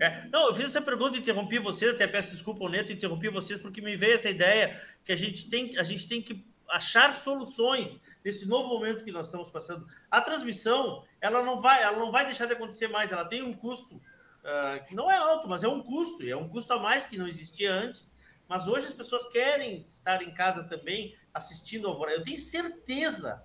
É, 0.00 0.26
não, 0.32 0.48
eu 0.48 0.54
fiz 0.54 0.64
essa 0.66 0.80
pergunta, 0.82 1.18
interrompi 1.18 1.58
vocês, 1.58 1.94
até 1.94 2.06
peço 2.06 2.32
desculpa 2.32 2.68
Neto, 2.68 2.92
interrompi 2.92 3.28
vocês, 3.28 3.60
porque 3.60 3.80
me 3.80 3.96
veio 3.96 4.14
essa 4.14 4.30
ideia 4.30 4.80
que 5.04 5.12
a 5.12 5.16
gente 5.16 5.48
tem, 5.48 5.78
a 5.78 5.82
gente 5.84 6.08
tem 6.08 6.22
que 6.22 6.44
achar 6.68 7.14
soluções 7.16 8.00
nesse 8.24 8.46
novo 8.46 8.68
momento 8.68 9.04
que 9.04 9.12
nós 9.12 9.26
estamos 9.26 9.50
passando. 9.50 9.86
A 10.10 10.20
transmissão, 10.20 11.04
ela 11.20 11.42
não 11.42 11.60
vai, 11.60 11.82
ela 11.82 11.98
não 11.98 12.10
vai 12.12 12.24
deixar 12.26 12.46
de 12.46 12.52
acontecer 12.52 12.88
mais, 12.88 13.10
ela 13.12 13.24
tem 13.24 13.42
um 13.42 13.52
custo 13.52 14.00
ah, 14.44 14.80
que 14.86 14.94
não 14.94 15.10
é 15.10 15.16
alto, 15.16 15.48
mas 15.48 15.62
é 15.62 15.68
um 15.68 15.82
custo, 15.82 16.22
e 16.22 16.30
é 16.30 16.36
um 16.36 16.48
custo 16.48 16.72
a 16.72 16.78
mais 16.78 17.04
que 17.06 17.16
não 17.18 17.26
existia 17.26 17.72
antes. 17.72 18.12
Mas 18.48 18.66
hoje 18.66 18.86
as 18.86 18.92
pessoas 18.92 19.24
querem 19.30 19.86
estar 19.88 20.22
em 20.22 20.34
casa 20.34 20.64
também 20.64 21.16
assistindo 21.32 21.86
ao 21.86 21.92
Alvorada. 21.92 22.18
Eu 22.18 22.22
tenho 22.24 22.38
certeza 22.38 23.42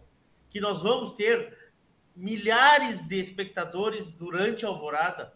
que 0.49 0.59
nós 0.59 0.81
vamos 0.81 1.13
ter 1.13 1.71
milhares 2.15 3.07
de 3.07 3.19
espectadores 3.19 4.07
durante 4.07 4.65
a 4.65 4.69
Alvorada 4.69 5.33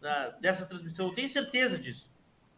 da- 0.00 0.30
dessa 0.30 0.66
transmissão. 0.66 1.08
Eu 1.08 1.14
tenho 1.14 1.28
certeza 1.28 1.78
disso. 1.78 2.12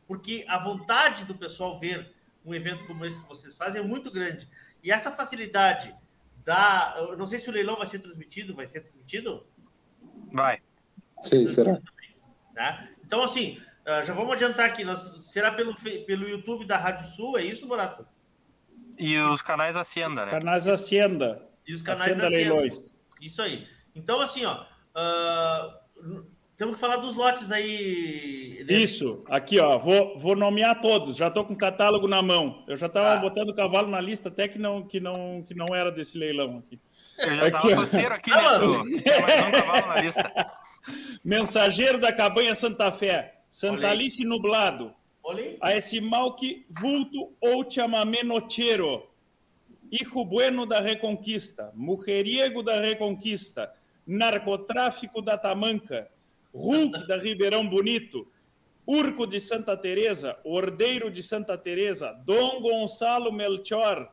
Porque 0.07 0.45
a 0.49 0.59
vontade 0.59 1.25
do 1.25 1.35
pessoal 1.35 1.79
ver 1.79 2.13
um 2.45 2.53
evento 2.53 2.85
como 2.87 3.05
esse 3.05 3.21
que 3.21 3.29
vocês 3.29 3.55
fazem 3.55 3.81
é 3.81 3.85
muito 3.85 4.11
grande. 4.11 4.49
E 4.83 4.91
essa 4.91 5.11
facilidade 5.11 5.95
da. 6.45 6.95
Eu 6.99 7.17
não 7.17 7.27
sei 7.27 7.39
se 7.39 7.49
o 7.49 7.53
leilão 7.53 7.77
vai 7.77 7.87
ser 7.87 7.99
transmitido, 7.99 8.55
vai 8.55 8.67
ser 8.67 8.81
transmitido? 8.81 9.47
Vai. 10.33 10.61
Sim, 11.23 11.49
será? 11.49 11.81
Tá? 12.55 12.89
Então, 13.05 13.23
assim, 13.23 13.61
ah, 13.85 14.03
já 14.03 14.13
vamos 14.13 14.33
adiantar 14.35 14.67
aqui. 14.67 14.85
Nós, 14.85 15.01
será 15.23 15.53
pelo, 15.53 15.75
pelo 16.07 16.29
YouTube 16.29 16.65
da 16.65 16.77
Rádio 16.77 17.07
Sul, 17.07 17.39
é 17.39 17.43
isso, 17.43 17.67
Morato? 17.67 18.07
E 18.99 19.19
os 19.19 19.43
canais 19.43 19.77
Hacienda, 19.77 20.27
né? 20.27 20.31
Canais 20.31 20.69
Hacienda. 20.69 21.47
E 21.67 21.75
os 21.75 21.83
canais 21.83 22.03
Hacienda 22.03 22.23
da 22.23 22.27
Hacienda. 22.29 22.55
Leilões. 22.55 22.97
Isso 23.21 23.41
aí. 23.43 23.67
Então, 23.95 24.21
assim, 24.21 24.45
ó. 24.45 24.65
ah, 24.95 25.81
temos 26.61 26.75
que 26.77 26.81
falar 26.81 26.97
dos 26.97 27.15
lotes 27.15 27.51
aí. 27.51 28.65
né? 28.69 28.75
Isso, 28.79 29.25
aqui 29.29 29.59
ó, 29.59 29.79
vou, 29.79 30.19
vou 30.19 30.37
nomear 30.37 30.81
todos, 30.81 31.17
já 31.17 31.29
estou 31.29 31.45
com 31.45 31.55
o 31.55 31.59
catálogo 31.59 32.07
na 32.07 32.23
mão. 32.23 32.63
Eu 32.69 32.77
já 32.77 32.87
estava 32.87 33.15
Ah. 33.15 33.17
botando 33.17 33.49
o 33.51 33.55
cavalo 33.55 33.89
na 33.89 34.01
lista, 34.01 34.29
até 34.29 34.47
que 34.47 34.59
não, 34.59 34.83
que 34.83 35.01
não, 35.01 35.43
que 35.43 35.55
não 35.55 35.75
era 35.75 35.91
desse 35.91 36.17
leilão 36.19 36.59
aqui. 36.59 36.79
Eu 37.19 37.35
já 37.37 37.43
Aqui, 37.47 37.51
tava 37.53 37.73
ó. 37.73 37.77
faceiro 37.77 38.15
aqui, 38.15 38.31
Ah, 38.33 38.59
né? 38.59 38.67
um 38.67 39.51
cavalo 39.53 39.87
na 39.89 39.97
lista. 40.03 40.33
Mensageiro 41.25 41.99
da 41.99 42.13
Cabanha 42.13 42.55
Santa 42.55 42.91
Fé. 42.93 43.35
Santalice 43.49 44.25
Nublado, 44.25 44.95
a 45.61 45.75
esse 45.75 46.01
Malque 46.01 46.65
Vulto 46.71 47.33
ou 47.41 47.69
Chamamé 47.69 48.23
Nochero, 48.23 49.07
Hijo 49.91 50.25
Bueno 50.25 50.65
da 50.67 50.81
Reconquista, 50.81 51.73
Mujeriego 51.75 52.63
da 52.63 52.81
Reconquista, 52.81 53.73
Narcotráfico 54.07 55.21
da 55.21 55.37
Tamanca, 55.37 56.09
Hulk 56.53 57.07
da 57.07 57.17
Ribeirão 57.17 57.69
Bonito, 57.69 58.27
Urco 58.87 59.27
de 59.27 59.39
Santa 59.39 59.77
Teresa, 59.77 60.39
Ordeiro 60.45 61.11
de 61.11 61.23
Santa 61.23 61.57
Teresa, 61.57 62.13
Dom 62.25 62.61
Gonçalo 62.61 63.33
Melchor, 63.33 64.13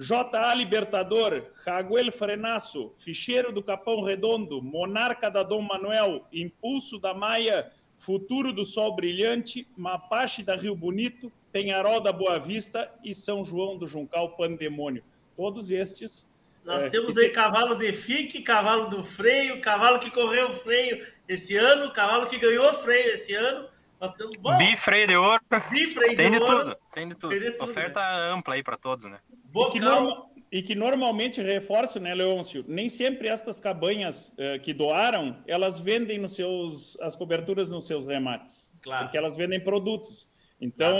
J.A. 0.00 0.54
Libertador, 0.54 1.50
Raguel 1.64 2.12
Frenaço, 2.12 2.94
Ficheiro 2.98 3.52
do 3.52 3.62
Capão 3.62 4.02
Redondo, 4.02 4.62
Monarca 4.62 5.28
da 5.28 5.42
Dom 5.42 5.60
Manuel, 5.60 6.24
Impulso 6.32 7.00
da 7.00 7.12
Maia, 7.12 7.72
Futuro 7.98 8.52
do 8.52 8.64
Sol 8.64 8.94
Brilhante, 8.94 9.66
Mapache 9.76 10.44
da 10.44 10.54
Rio 10.54 10.76
Bonito, 10.76 11.32
Penharol 11.50 12.00
da 12.00 12.12
Boa 12.12 12.38
Vista 12.38 12.88
e 13.04 13.12
São 13.12 13.44
João 13.44 13.76
do 13.76 13.88
Juncal 13.88 14.36
Pandemônio. 14.36 15.02
Todos 15.36 15.72
estes. 15.72 16.28
Nós 16.68 16.82
é, 16.84 16.90
temos 16.90 17.16
aí 17.16 17.30
cavalo 17.30 17.74
de 17.76 17.92
fique, 17.94 18.42
cavalo 18.42 18.88
do 18.88 19.02
freio, 19.02 19.58
cavalo 19.62 19.98
que 19.98 20.10
correu 20.10 20.50
o 20.50 20.54
freio 20.54 21.02
esse 21.26 21.56
ano, 21.56 21.90
cavalo 21.94 22.26
que 22.26 22.36
ganhou 22.36 22.74
freio 22.74 23.10
esse 23.14 23.32
ano. 23.34 23.66
Nós 23.98 24.12
temos 24.12 24.36
bom, 24.36 24.56
Bi, 24.58 24.76
freio 24.76 25.06
de 25.08 25.16
ouro. 25.16 25.40
bifreio 25.70 26.14
Tem 26.14 26.30
de 26.30 26.38
ouro, 26.38 26.58
tudo. 26.64 26.76
Tem 26.94 27.08
de 27.08 27.14
tudo. 27.14 27.30
Tem 27.30 27.38
de 27.40 27.50
tudo, 27.52 27.70
Oferta 27.70 28.00
ampla 28.32 28.54
aí 28.54 28.62
para 28.62 28.76
todos, 28.76 29.06
né? 29.06 29.18
E 29.32 29.34
que, 29.40 29.50
bocal. 29.50 29.80
norma- 29.80 30.26
e 30.52 30.62
que 30.62 30.74
normalmente 30.74 31.40
reforço, 31.40 31.98
né, 31.98 32.14
Leôncio? 32.14 32.62
Nem 32.68 32.90
sempre 32.90 33.28
estas 33.28 33.58
cabanhas 33.58 34.32
eh, 34.36 34.58
que 34.58 34.74
doaram, 34.74 35.42
elas 35.46 35.78
vendem 35.78 36.18
nos 36.18 36.36
seus, 36.36 37.00
as 37.00 37.16
coberturas 37.16 37.70
nos 37.70 37.86
seus 37.86 38.04
remates. 38.04 38.74
Claro. 38.82 39.04
Porque 39.06 39.16
elas 39.16 39.36
vendem 39.36 39.58
produtos. 39.58 40.28
Então, 40.60 40.96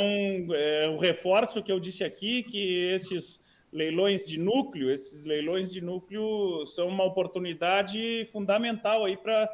é, 0.55 0.89
o 0.89 0.97
reforço 0.97 1.63
que 1.63 1.71
eu 1.71 1.79
disse 1.79 2.03
aqui, 2.05 2.43
que 2.43 2.91
esses 2.91 3.39
leilões 3.73 4.27
de 4.27 4.39
núcleo, 4.39 4.91
esses 4.91 5.25
leilões 5.25 5.73
de 5.73 5.81
núcleo 5.81 6.65
são 6.67 6.89
uma 6.89 7.05
oportunidade 7.05 8.27
fundamental 8.33 9.05
aí 9.05 9.17
para 9.17 9.49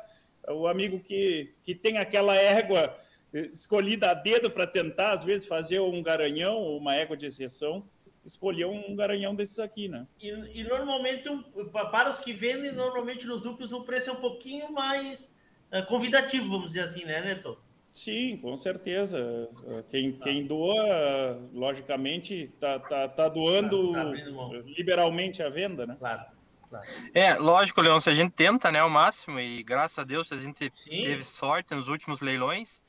o 0.48 0.66
amigo 0.66 1.00
que, 1.00 1.52
que 1.62 1.74
tem 1.74 1.98
aquela 1.98 2.34
égua 2.36 2.96
eh, 3.32 3.46
escolhida 3.46 4.10
a 4.10 4.14
dedo 4.14 4.50
para 4.50 4.66
tentar, 4.66 5.12
às 5.12 5.24
vezes, 5.24 5.46
fazer 5.46 5.80
um 5.80 6.02
garanhão 6.02 6.56
ou 6.56 6.78
uma 6.78 6.94
égua 6.94 7.16
de 7.16 7.26
exceção, 7.26 7.84
escolher 8.24 8.66
um 8.66 8.94
garanhão 8.94 9.34
desses 9.34 9.58
aqui, 9.58 9.88
né? 9.88 10.06
E, 10.20 10.28
e 10.60 10.64
normalmente, 10.64 11.28
pa- 11.72 11.86
para 11.86 12.10
os 12.10 12.18
que 12.18 12.32
vendem, 12.32 12.72
normalmente 12.72 13.26
nos 13.26 13.42
núcleos 13.42 13.72
o 13.72 13.82
preço 13.82 14.10
é 14.10 14.12
um 14.12 14.20
pouquinho 14.20 14.72
mais 14.72 15.36
eh, 15.70 15.82
convidativo, 15.82 16.48
vamos 16.48 16.72
dizer 16.72 16.80
assim, 16.84 17.04
né, 17.04 17.20
Neto? 17.20 17.58
Sim, 17.94 18.36
com 18.38 18.56
certeza. 18.56 19.48
Quem, 19.88 20.12
quem 20.18 20.46
doa, 20.46 21.48
logicamente, 21.52 22.50
está 22.52 22.78
tá, 22.80 23.08
tá 23.08 23.28
doando 23.28 23.92
Tá- 23.92 24.04
tá 24.04 24.62
liberalmente 24.76 25.42
a 25.42 25.48
venda, 25.48 25.86
né? 25.86 25.94
Claro. 25.96 26.24
claro. 26.68 26.86
É, 27.14 27.34
lógico, 27.36 27.80
Leão, 27.80 28.00
se 28.00 28.10
a 28.10 28.14
gente 28.14 28.32
tenta, 28.32 28.72
né, 28.72 28.80
ao 28.80 28.90
máximo, 28.90 29.38
e 29.38 29.62
graças 29.62 29.96
a 29.96 30.04
Deus 30.04 30.32
a 30.32 30.36
gente 30.36 30.72
Sim. 30.74 31.04
teve 31.04 31.22
sorte 31.22 31.72
nos 31.72 31.86
últimos 31.86 32.20
leilões 32.20 32.82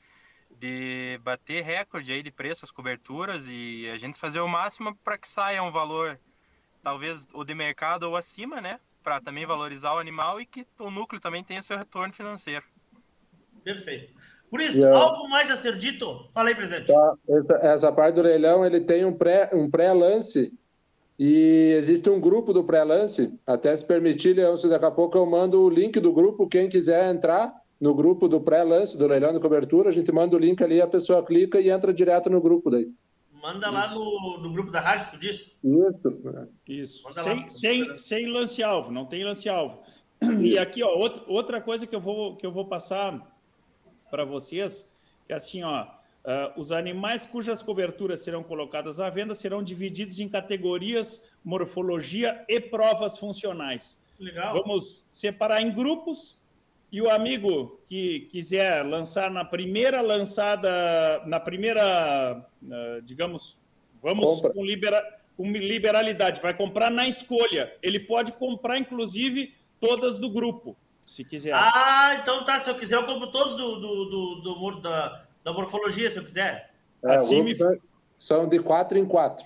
de 0.58 1.20
bater 1.22 1.62
recorde 1.62 2.12
aí 2.12 2.22
de 2.22 2.32
preço 2.32 2.64
as 2.64 2.72
coberturas 2.72 3.46
e 3.48 3.88
a 3.92 3.98
gente 3.98 4.18
fazer 4.18 4.40
o 4.40 4.48
máximo 4.48 4.96
para 5.04 5.16
que 5.16 5.28
saia 5.28 5.62
um 5.62 5.70
valor, 5.70 6.18
talvez 6.82 7.24
ou 7.32 7.44
de 7.44 7.54
mercado 7.54 8.04
ou 8.04 8.16
acima, 8.16 8.60
né, 8.60 8.80
para 9.04 9.20
também 9.20 9.46
valorizar 9.46 9.92
o 9.94 9.98
animal 9.98 10.40
e 10.40 10.46
que 10.46 10.66
o 10.80 10.90
núcleo 10.90 11.20
também 11.20 11.44
tenha 11.44 11.62
seu 11.62 11.78
retorno 11.78 12.12
financeiro. 12.12 12.64
Perfeito. 13.62 14.12
Por 14.56 14.62
isso, 14.62 14.86
a- 14.86 14.98
algo 14.98 15.28
mais 15.28 15.50
a 15.50 15.56
ser 15.56 15.76
dito? 15.76 16.26
Fala 16.32 16.48
aí, 16.48 16.54
presidente. 16.54 16.86
Tá, 16.86 17.14
essa, 17.28 17.54
essa 17.66 17.92
parte 17.92 18.14
do 18.14 18.22
leilão 18.22 18.64
ele 18.64 18.80
tem 18.80 19.04
um 19.04 19.12
pré 19.12 19.50
um 19.52 19.70
pré-lance 19.70 20.50
e 21.18 21.74
existe 21.76 22.08
um 22.08 22.18
grupo 22.18 22.52
do 22.54 22.64
pré-lance. 22.64 23.32
Até 23.46 23.76
se 23.76 23.84
permitir, 23.84 24.34
Leão, 24.34 24.56
se 24.56 24.66
daqui 24.68 24.84
a 24.86 24.90
pouco 24.90 25.16
eu 25.18 25.26
mando 25.26 25.60
o 25.62 25.68
link 25.68 26.00
do 26.00 26.10
grupo, 26.12 26.48
quem 26.48 26.68
quiser 26.70 27.14
entrar 27.14 27.54
no 27.78 27.94
grupo 27.94 28.28
do 28.28 28.40
pré-lance 28.40 28.96
do 28.96 29.06
leilão 29.06 29.34
de 29.34 29.40
cobertura, 29.40 29.90
a 29.90 29.92
gente 29.92 30.10
manda 30.10 30.34
o 30.34 30.38
link 30.38 30.62
ali, 30.64 30.80
a 30.80 30.86
pessoa 30.86 31.22
clica 31.22 31.60
e 31.60 31.68
entra 31.68 31.92
direto 31.92 32.30
no 32.30 32.40
grupo 32.40 32.70
daí. 32.70 32.88
Manda 33.42 33.70
lá 33.70 33.92
no, 33.94 34.38
no 34.38 34.52
grupo 34.52 34.70
da 34.70 34.80
rádio, 34.80 35.10
tu 35.10 35.18
disse? 35.18 35.52
Isso. 35.62 36.42
Isso. 36.66 37.12
Sem, 37.12 37.48
sem, 37.50 37.96
sem 37.96 38.26
lance-alvo, 38.32 38.90
não 38.90 39.04
tem 39.04 39.22
lance-alvo. 39.22 39.80
E 40.40 40.58
aqui, 40.58 40.82
ó, 40.82 40.88
outra, 40.96 41.22
outra 41.28 41.60
coisa 41.60 41.86
que 41.86 41.94
eu 41.94 42.00
vou, 42.00 42.36
que 42.36 42.46
eu 42.46 42.50
vou 42.50 42.64
passar 42.64 43.35
para 44.16 44.24
vocês, 44.24 44.88
que 45.26 45.32
é 45.34 45.36
assim, 45.36 45.62
ó, 45.62 45.86
ah, 46.24 46.54
os 46.56 46.72
animais 46.72 47.26
cujas 47.26 47.62
coberturas 47.62 48.20
serão 48.24 48.42
colocadas 48.42 48.98
à 48.98 49.10
venda 49.10 49.34
serão 49.34 49.62
divididos 49.62 50.18
em 50.18 50.26
categorias, 50.26 51.22
morfologia 51.44 52.42
e 52.48 52.58
provas 52.58 53.18
funcionais. 53.18 54.02
Legal. 54.18 54.54
Vamos 54.54 55.04
separar 55.12 55.60
em 55.60 55.70
grupos 55.70 56.38
e 56.90 57.02
o 57.02 57.10
amigo 57.10 57.78
que 57.86 58.20
quiser 58.30 58.82
lançar 58.86 59.30
na 59.30 59.44
primeira 59.44 60.00
lançada, 60.00 61.22
na 61.26 61.38
primeira, 61.38 61.82
ah, 62.72 63.00
digamos, 63.04 63.58
vamos 64.02 64.36
Compra. 64.36 64.54
com, 64.54 64.64
libera, 64.64 65.20
com 65.36 65.52
liberalidade, 65.52 66.40
vai 66.40 66.54
comprar 66.54 66.90
na 66.90 67.06
escolha. 67.06 67.70
Ele 67.82 68.00
pode 68.00 68.32
comprar, 68.32 68.78
inclusive, 68.78 69.52
todas 69.78 70.16
do 70.16 70.30
grupo, 70.30 70.74
se 71.06 71.24
quiser. 71.24 71.52
Ah, 71.54 72.16
então 72.20 72.44
tá. 72.44 72.58
Se 72.58 72.68
eu 72.68 72.74
quiser, 72.74 72.96
eu 72.96 73.04
compro 73.04 73.30
todos 73.30 73.54
do, 73.56 73.76
do, 73.80 74.04
do, 74.06 74.34
do 74.40 74.80
da, 74.80 75.24
da 75.44 75.52
morfologia, 75.52 76.10
se 76.10 76.18
eu 76.18 76.24
quiser. 76.24 76.70
É, 77.04 77.14
Assim 77.14 77.42
me- 77.42 77.54
são, 77.54 77.76
são 78.18 78.48
de 78.48 78.58
quatro 78.58 78.98
em 78.98 79.06
quatro. 79.06 79.44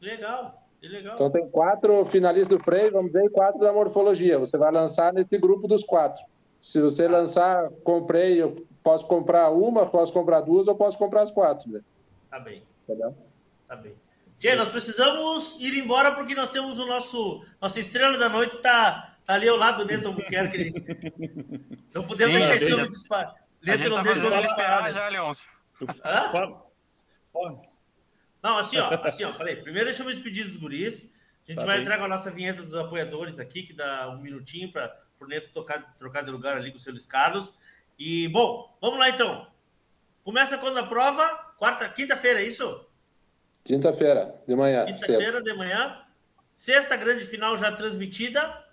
Legal. 0.00 0.62
Legal. 0.80 1.14
Então 1.14 1.30
tem 1.30 1.48
quatro 1.48 2.04
finalistas 2.06 2.56
do 2.56 2.62
freio, 2.62 2.92
vamos 2.92 3.10
dizer, 3.10 3.24
e 3.24 3.30
quatro 3.30 3.58
da 3.60 3.72
morfologia. 3.72 4.38
Você 4.38 4.56
vai 4.56 4.70
lançar 4.70 5.12
nesse 5.12 5.36
grupo 5.36 5.66
dos 5.66 5.82
quatro. 5.82 6.22
Se 6.60 6.80
você 6.80 7.08
lançar, 7.08 7.68
comprei, 7.82 8.40
eu 8.40 8.54
posso 8.82 9.06
comprar 9.06 9.50
uma, 9.50 9.86
posso 9.86 10.12
comprar 10.12 10.40
duas 10.40 10.68
ou 10.68 10.74
posso 10.76 10.96
comprar 10.96 11.22
as 11.22 11.30
quatro. 11.32 11.68
né? 11.70 11.80
Tá 12.30 12.38
bem. 12.38 12.62
Entendeu? 12.84 13.14
Tá 13.66 13.74
bem. 13.76 13.94
Nós 14.56 14.68
precisamos 14.70 15.56
ir 15.58 15.76
embora 15.78 16.12
porque 16.12 16.34
nós 16.34 16.52
temos 16.52 16.78
o 16.78 16.86
nosso. 16.86 17.44
Nossa 17.60 17.80
estrela 17.80 18.16
da 18.16 18.28
noite 18.28 18.54
está 18.56 19.16
tá 19.28 19.34
ali 19.34 19.46
ao 19.46 19.56
lado 19.56 19.84
do 19.84 19.92
Neto 19.92 20.08
Albuquerque. 20.08 20.72
Não 21.94 22.06
podemos 22.06 22.34
Sim, 22.42 22.48
deixar 22.48 22.52
a 22.52 22.56
esse 22.56 22.72
homem 22.74 22.88
disparar. 22.88 23.34
Neto 23.62 23.88
não 23.90 23.96
tá 23.96 24.02
deixa 24.02 24.20
o 24.26 24.32
ele 24.32 24.42
disparar. 24.42 24.92
já, 24.94 25.08
Leôncio. 25.08 25.48
Não, 28.42 28.56
assim, 28.58 28.78
ó, 28.78 28.88
assim, 29.04 29.24
ó, 29.24 29.32
peraí. 29.32 29.56
Primeiro 29.56 29.86
deixa 29.86 30.02
eu 30.02 30.06
me 30.06 30.12
despedir 30.12 30.44
dos 30.46 30.56
guris. 30.56 31.12
A 31.46 31.50
gente 31.50 31.60
Tá 31.60 31.66
vai 31.66 31.76
bem. 31.76 31.82
entrar 31.82 31.98
com 31.98 32.04
a 32.04 32.08
nossa 32.08 32.30
vinheta 32.30 32.62
dos 32.62 32.74
apoiadores 32.74 33.38
aqui, 33.38 33.62
que 33.62 33.72
dá 33.74 34.08
um 34.10 34.18
minutinho 34.18 34.72
para 34.72 34.96
o 35.20 35.26
Neto 35.26 35.50
tocar, 35.52 35.94
trocar 35.94 36.22
de 36.24 36.30
lugar 36.30 36.56
ali 36.56 36.70
com 36.70 36.76
o 36.76 36.80
seu 36.80 36.92
Luiz 36.92 37.04
Carlos. 37.06 37.52
E, 37.98 38.28
bom, 38.28 38.76
vamos 38.80 38.98
lá 38.98 39.10
então. 39.10 39.46
Começa 40.24 40.56
quando 40.56 40.78
a 40.78 40.86
prova? 40.86 41.26
Quarta, 41.58 41.88
quinta-feira, 41.88 42.40
é 42.40 42.44
isso? 42.44 42.86
Quinta-feira, 43.64 44.40
de 44.46 44.54
manhã. 44.56 44.84
Quinta-feira 44.86 45.42
de 45.42 45.52
manhã. 45.54 46.02
Sexta, 46.52 46.96
grande 46.96 47.24
final 47.26 47.56
já 47.56 47.70
transmitida, 47.72 48.64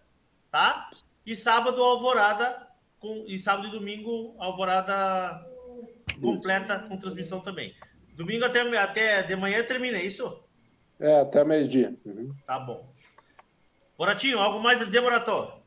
tá? 0.55 0.89
E 1.25 1.35
sábado, 1.35 1.83
alvorada. 1.83 2.65
Com, 2.97 3.25
e 3.27 3.37
sábado 3.37 3.67
e 3.67 3.71
domingo, 3.71 4.37
alvorada 4.39 5.45
completa 6.21 6.79
com 6.79 6.97
transmissão 6.97 7.41
também. 7.41 7.75
Domingo 8.13 8.45
até, 8.45 8.61
até 8.77 9.23
de 9.23 9.35
manhã 9.35 9.61
termina, 9.65 9.97
é 9.97 10.05
isso? 10.05 10.41
É, 10.97 11.19
até 11.19 11.43
meio-dia. 11.43 11.93
Uhum. 12.05 12.33
Tá 12.47 12.57
bom. 12.57 12.89
Moratinho, 13.99 14.39
algo 14.39 14.63
mais 14.63 14.81
a 14.81 14.85
dizer, 14.85 15.01
Morató? 15.01 15.61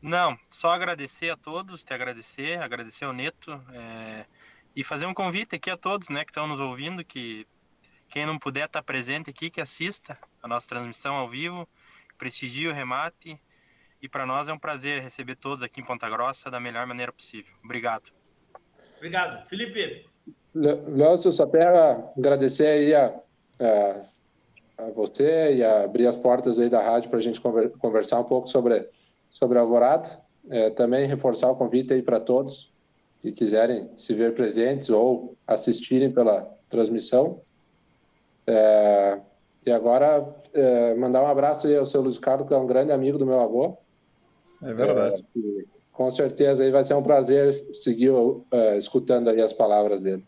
Não, 0.00 0.38
só 0.48 0.70
agradecer 0.70 1.28
a 1.28 1.36
todos, 1.36 1.84
te 1.84 1.92
agradecer, 1.92 2.58
agradecer 2.62 3.04
ao 3.04 3.12
Neto 3.12 3.62
é, 3.74 4.24
e 4.74 4.82
fazer 4.82 5.04
um 5.04 5.12
convite 5.12 5.56
aqui 5.56 5.68
a 5.68 5.76
todos, 5.76 6.08
né, 6.08 6.24
que 6.24 6.30
estão 6.30 6.46
nos 6.46 6.58
ouvindo, 6.58 7.04
que 7.04 7.46
quem 8.08 8.24
não 8.24 8.38
puder 8.38 8.64
estar 8.64 8.82
presente 8.82 9.28
aqui, 9.28 9.50
que 9.50 9.60
assista 9.60 10.16
a 10.42 10.48
nossa 10.48 10.66
transmissão 10.66 11.16
ao 11.16 11.28
vivo, 11.28 11.68
prestigie 12.16 12.68
o 12.68 12.72
remate 12.72 13.38
e 14.02 14.08
para 14.08 14.26
nós 14.26 14.48
é 14.48 14.52
um 14.52 14.58
prazer 14.58 15.02
receber 15.02 15.36
todos 15.36 15.62
aqui 15.62 15.80
em 15.80 15.84
Ponta 15.84 16.08
Grossa 16.08 16.50
da 16.50 16.58
melhor 16.58 16.86
maneira 16.86 17.12
possível. 17.12 17.52
Obrigado. 17.64 18.10
Obrigado. 18.96 19.46
Felipe, 19.46 20.06
Leôncio, 20.54 21.32
só 21.32 21.46
quero 21.46 22.10
agradecer 22.16 22.66
aí 22.66 22.94
a, 22.94 23.14
a, 23.60 24.84
a 24.84 24.90
você 24.90 25.54
e 25.54 25.64
a 25.64 25.84
abrir 25.84 26.06
as 26.06 26.16
portas 26.16 26.58
aí 26.58 26.68
da 26.68 26.82
rádio 26.82 27.08
para 27.10 27.18
a 27.18 27.22
gente 27.22 27.40
conver- 27.40 27.70
conversar 27.78 28.20
um 28.20 28.24
pouco 28.24 28.48
sobre, 28.48 28.88
sobre 29.30 29.58
a 29.58 29.60
Alvorada. 29.60 30.20
É, 30.48 30.70
também 30.70 31.06
reforçar 31.06 31.50
o 31.50 31.56
convite 31.56 31.92
aí 31.92 32.02
para 32.02 32.18
todos 32.18 32.72
que 33.20 33.30
quiserem 33.30 33.94
se 33.96 34.14
ver 34.14 34.34
presentes 34.34 34.88
ou 34.88 35.36
assistirem 35.46 36.10
pela 36.10 36.50
transmissão. 36.68 37.42
É, 38.46 39.20
e 39.64 39.70
agora, 39.70 40.34
é, 40.54 40.94
mandar 40.94 41.22
um 41.22 41.26
abraço 41.26 41.66
aí 41.66 41.76
ao 41.76 41.84
seu 41.84 42.00
Luiz 42.00 42.18
Carlos, 42.18 42.48
que 42.48 42.54
é 42.54 42.56
um 42.56 42.66
grande 42.66 42.90
amigo 42.90 43.18
do 43.18 43.26
meu 43.26 43.38
avô. 43.38 43.76
É 44.62 44.72
verdade. 44.74 45.16
É, 45.16 45.22
que 45.32 45.68
com 45.92 46.10
certeza 46.10 46.62
aí 46.64 46.70
vai 46.70 46.82
ser 46.84 46.94
um 46.94 47.02
prazer 47.02 47.52
seguir 47.74 48.10
é, 48.50 48.76
escutando 48.78 49.28
aí 49.30 49.40
as 49.40 49.52
palavras 49.52 50.00
dele. 50.00 50.24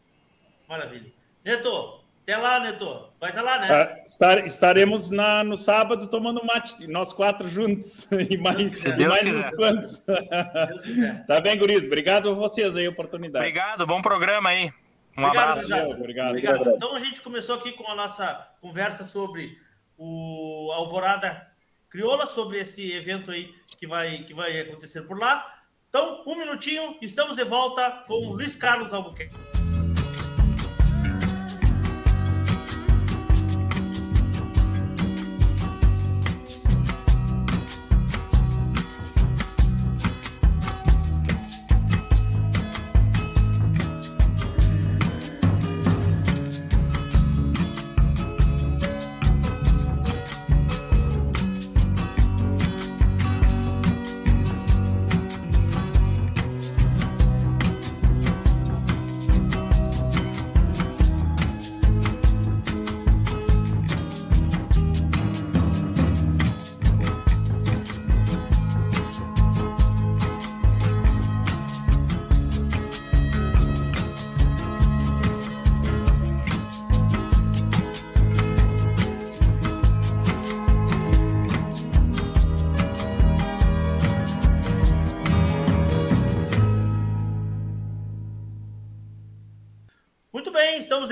maravilha. 0.69 1.11
Neto, 1.45 2.01
até 2.23 2.37
lá, 2.37 2.61
Neto. 2.61 3.09
Vai 3.21 3.31
estar 3.31 3.43
lá, 3.43 3.59
né? 3.59 3.69
Ah, 3.71 4.03
estar- 4.05 4.45
estaremos 4.45 5.11
na, 5.11 5.43
no 5.43 5.57
sábado 5.57 6.07
tomando 6.07 6.45
mate, 6.45 6.87
nós 6.87 7.13
quatro 7.13 7.49
juntos. 7.49 8.09
E 8.31 8.37
mais, 8.37 8.85
e 8.85 9.07
mais 9.07 9.27
uns 9.27 9.51
quantos. 9.51 9.91
Se 9.97 10.05
Deus 10.07 10.83
quiser. 10.83 11.25
tá 11.27 11.41
bem, 11.41 11.59
Guris? 11.59 11.85
Obrigado 11.85 12.31
a 12.31 12.33
vocês 12.35 12.77
aí 12.77 12.87
a 12.87 12.91
oportunidade. 12.91 13.45
Obrigado, 13.45 13.87
bom 13.87 14.01
programa 14.01 14.51
aí. 14.51 14.73
Um 15.19 15.25
Obrigado, 15.25 15.51
abraço. 15.51 15.65
Obrigado. 15.67 15.91
Obrigado. 15.99 16.29
Obrigado. 16.31 16.71
Então 16.77 16.95
a 16.95 16.99
gente 17.01 17.21
começou 17.21 17.57
aqui 17.57 17.73
com 17.73 17.91
a 17.91 17.95
nossa 17.95 18.49
conversa 18.61 19.05
sobre 19.05 19.59
o 19.99 20.71
Alvorada 20.73 21.49
Crioula, 21.93 22.27
sobre 22.27 22.59
esse 22.59 22.91
evento 22.91 23.31
aí 23.31 23.55
que 23.79 23.87
vai, 23.87 24.25
que 24.25 24.33
vai 24.33 24.59
acontecer 24.61 25.03
por 25.03 25.19
lá. 25.19 25.47
Então, 25.91 26.25
um 26.27 26.35
minutinho, 26.35 26.97
estamos 27.03 27.37
de 27.37 27.45
volta 27.45 28.03
com 28.07 28.15
o 28.15 28.33
Luiz 28.33 28.57
Carlos 28.57 28.95
Albuquerque. 28.95 29.52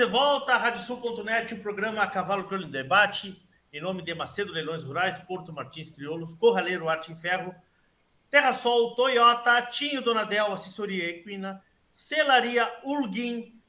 De 0.01 0.07
volta 0.07 0.55
à 0.55 0.57
radiosul.net, 0.57 1.53
o 1.53 1.59
programa 1.59 2.07
Cavalo 2.07 2.45
Crioulo 2.45 2.65
em 2.65 2.71
Debate, 2.71 3.39
em 3.71 3.79
nome 3.79 4.01
de 4.01 4.15
Macedo 4.15 4.51
Leilões 4.51 4.83
Rurais, 4.83 5.19
Porto 5.19 5.53
Martins 5.53 5.91
Crioulos, 5.91 6.33
Corraleiro 6.33 6.89
Arte 6.89 7.11
em 7.11 7.15
Ferro, 7.15 7.53
Terra 8.27 8.51
Sol, 8.51 8.95
Toyota, 8.95 9.61
Tinho 9.67 10.01
Donadel, 10.01 10.53
Assessoria 10.53 11.07
Equina, 11.07 11.63
Celaria 11.87 12.67
Urguim, 12.83 13.61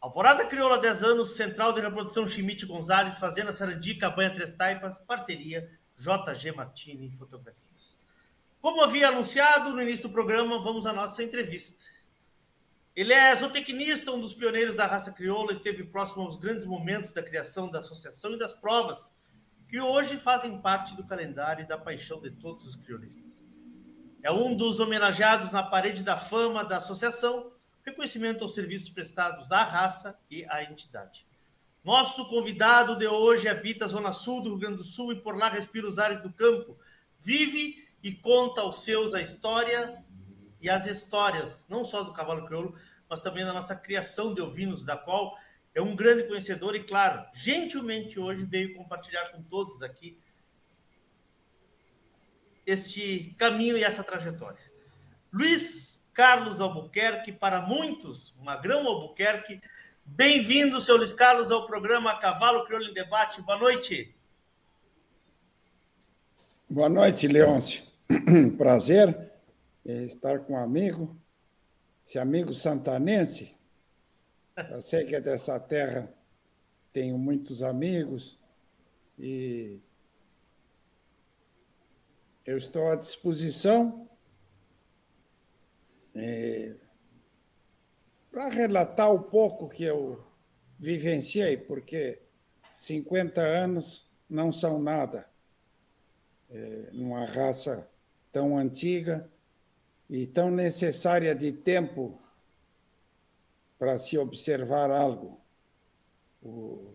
Alvorada 0.00 0.46
Crioula 0.46 0.78
10 0.78 1.02
anos, 1.02 1.36
Central 1.36 1.74
de 1.74 1.82
Reprodução 1.82 2.26
Chimite 2.26 2.64
Gonzalez, 2.64 3.18
Fazenda 3.18 3.52
Sarandi, 3.52 3.96
Cabanha 3.96 4.32
Três 4.32 4.54
Taipas, 4.54 4.98
parceria 5.00 5.70
JG 5.98 6.52
Martini 6.52 7.10
Fotografias. 7.10 7.98
Como 8.58 8.82
havia 8.82 9.08
anunciado 9.08 9.74
no 9.74 9.82
início 9.82 10.08
do 10.08 10.14
programa, 10.14 10.62
vamos 10.62 10.86
à 10.86 10.94
nossa 10.94 11.22
entrevista. 11.22 11.84
Ele 12.96 13.12
é 13.12 13.34
zootecnista, 13.34 14.12
um 14.12 14.20
dos 14.20 14.34
pioneiros 14.34 14.76
da 14.76 14.86
raça 14.86 15.12
crioula, 15.12 15.52
esteve 15.52 15.82
próximo 15.82 16.22
aos 16.22 16.36
grandes 16.36 16.64
momentos 16.64 17.12
da 17.12 17.24
criação 17.24 17.68
da 17.68 17.80
associação 17.80 18.34
e 18.34 18.38
das 18.38 18.54
provas, 18.54 19.16
que 19.68 19.80
hoje 19.80 20.16
fazem 20.16 20.60
parte 20.60 20.94
do 20.94 21.04
calendário 21.04 21.64
e 21.64 21.66
da 21.66 21.76
paixão 21.76 22.20
de 22.20 22.30
todos 22.30 22.64
os 22.64 22.76
crioulistas. 22.76 23.44
É 24.22 24.30
um 24.30 24.56
dos 24.56 24.78
homenageados 24.78 25.50
na 25.50 25.62
parede 25.62 26.04
da 26.04 26.16
fama 26.16 26.64
da 26.64 26.76
associação, 26.76 27.50
reconhecimento 27.82 28.44
aos 28.44 28.54
serviços 28.54 28.88
prestados 28.88 29.50
à 29.50 29.64
raça 29.64 30.16
e 30.30 30.44
à 30.48 30.62
entidade. 30.62 31.26
Nosso 31.82 32.28
convidado 32.28 32.96
de 32.96 33.08
hoje 33.08 33.48
habita 33.48 33.86
a 33.86 33.88
Zona 33.88 34.12
Sul 34.12 34.40
do 34.40 34.50
Rio 34.50 34.58
Grande 34.58 34.76
do 34.76 34.84
Sul 34.84 35.12
e 35.12 35.20
por 35.20 35.36
lá 35.36 35.48
respira 35.48 35.86
os 35.86 35.98
ares 35.98 36.20
do 36.20 36.32
campo. 36.32 36.78
Vive 37.20 37.86
e 38.04 38.12
conta 38.12 38.60
aos 38.60 38.82
seus 38.82 39.12
a 39.14 39.20
história 39.20 40.03
e 40.64 40.70
as 40.70 40.86
histórias, 40.86 41.66
não 41.68 41.84
só 41.84 42.02
do 42.02 42.14
cavalo 42.14 42.46
crioulo, 42.46 42.74
mas 43.06 43.20
também 43.20 43.44
da 43.44 43.52
nossa 43.52 43.76
criação 43.76 44.32
de 44.32 44.40
ovinos, 44.40 44.82
da 44.82 44.96
qual 44.96 45.36
é 45.74 45.82
um 45.82 45.94
grande 45.94 46.24
conhecedor 46.24 46.74
e, 46.74 46.82
claro, 46.82 47.22
gentilmente 47.34 48.18
hoje 48.18 48.46
veio 48.46 48.74
compartilhar 48.74 49.26
com 49.26 49.42
todos 49.42 49.82
aqui 49.82 50.18
este 52.64 53.34
caminho 53.36 53.76
e 53.76 53.84
essa 53.84 54.02
trajetória. 54.02 54.58
Luiz 55.30 56.02
Carlos 56.14 56.62
Albuquerque, 56.62 57.30
para 57.30 57.60
muitos, 57.60 58.34
Magrão 58.40 58.86
Albuquerque, 58.86 59.60
bem-vindo, 60.02 60.80
seu 60.80 60.96
Luiz 60.96 61.12
Carlos, 61.12 61.50
ao 61.50 61.66
programa 61.66 62.18
Cavalo 62.18 62.64
Crioulo 62.64 62.88
em 62.88 62.94
Debate. 62.94 63.42
Boa 63.42 63.58
noite. 63.58 64.16
Boa 66.70 66.88
noite, 66.88 67.28
Leôncio. 67.28 67.82
Prazer 68.56 69.33
estar 69.84 70.40
com 70.40 70.54
um 70.54 70.56
amigo, 70.56 71.16
esse 72.04 72.18
amigo 72.18 72.54
santanense. 72.54 73.54
Eu 74.70 74.80
sei 74.80 75.04
que 75.04 75.14
é 75.14 75.20
dessa 75.20 75.58
terra, 75.60 76.12
tenho 76.92 77.18
muitos 77.18 77.62
amigos 77.62 78.38
e 79.18 79.80
eu 82.46 82.56
estou 82.56 82.88
à 82.88 82.96
disposição 82.96 84.08
é, 86.14 86.74
para 88.30 88.48
relatar 88.48 89.12
um 89.12 89.22
pouco 89.22 89.68
que 89.68 89.82
eu 89.82 90.24
vivenciei, 90.78 91.56
porque 91.56 92.20
50 92.72 93.40
anos 93.40 94.08
não 94.28 94.52
são 94.52 94.80
nada. 94.80 95.28
É, 96.50 96.90
numa 96.92 97.24
raça 97.24 97.90
tão 98.30 98.56
antiga 98.56 99.28
e 100.08 100.26
tão 100.26 100.50
necessária 100.50 101.34
de 101.34 101.52
tempo 101.52 102.20
para 103.78 103.98
se 103.98 104.16
observar 104.18 104.90
algo. 104.90 105.40
O, 106.42 106.94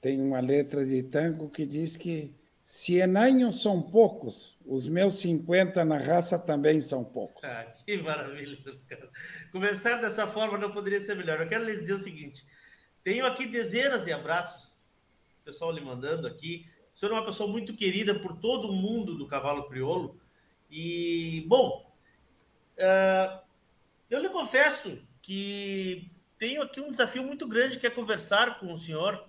tem 0.00 0.20
uma 0.20 0.40
letra 0.40 0.84
de 0.84 1.02
tango 1.02 1.48
que 1.48 1.64
diz 1.66 1.96
que 1.96 2.34
100 2.62 3.16
anos 3.16 3.62
são 3.62 3.80
poucos, 3.80 4.58
os 4.66 4.88
meus 4.88 5.20
50 5.20 5.84
na 5.84 5.98
raça 5.98 6.36
também 6.38 6.80
são 6.80 7.04
poucos. 7.04 7.44
Ah, 7.44 7.64
que 7.84 7.96
maravilha. 7.98 8.58
Começar 9.52 10.00
dessa 10.00 10.26
forma 10.26 10.58
não 10.58 10.72
poderia 10.72 11.00
ser 11.00 11.14
melhor. 11.16 11.40
Eu 11.40 11.48
quero 11.48 11.64
lhe 11.64 11.76
dizer 11.76 11.94
o 11.94 11.98
seguinte: 11.98 12.44
tenho 13.04 13.24
aqui 13.24 13.46
dezenas 13.46 14.04
de 14.04 14.12
abraços, 14.12 14.72
o 15.42 15.44
pessoal 15.44 15.70
lhe 15.70 15.80
mandando 15.80 16.26
aqui. 16.26 16.66
O 16.92 16.98
senhor 16.98 17.12
é 17.12 17.14
uma 17.14 17.24
pessoa 17.24 17.48
muito 17.48 17.74
querida 17.74 18.18
por 18.18 18.36
todo 18.36 18.72
mundo 18.72 19.16
do 19.16 19.28
cavalo 19.28 19.68
crioulo. 19.68 20.20
E, 20.70 21.44
bom, 21.48 21.94
uh, 22.78 23.40
eu 24.10 24.20
lhe 24.20 24.28
confesso 24.28 25.02
que 25.22 26.10
tenho 26.38 26.62
aqui 26.62 26.80
um 26.80 26.90
desafio 26.90 27.22
muito 27.22 27.46
grande 27.48 27.78
que 27.78 27.86
é 27.86 27.90
conversar 27.90 28.58
com 28.60 28.72
o 28.72 28.78
senhor 28.78 29.28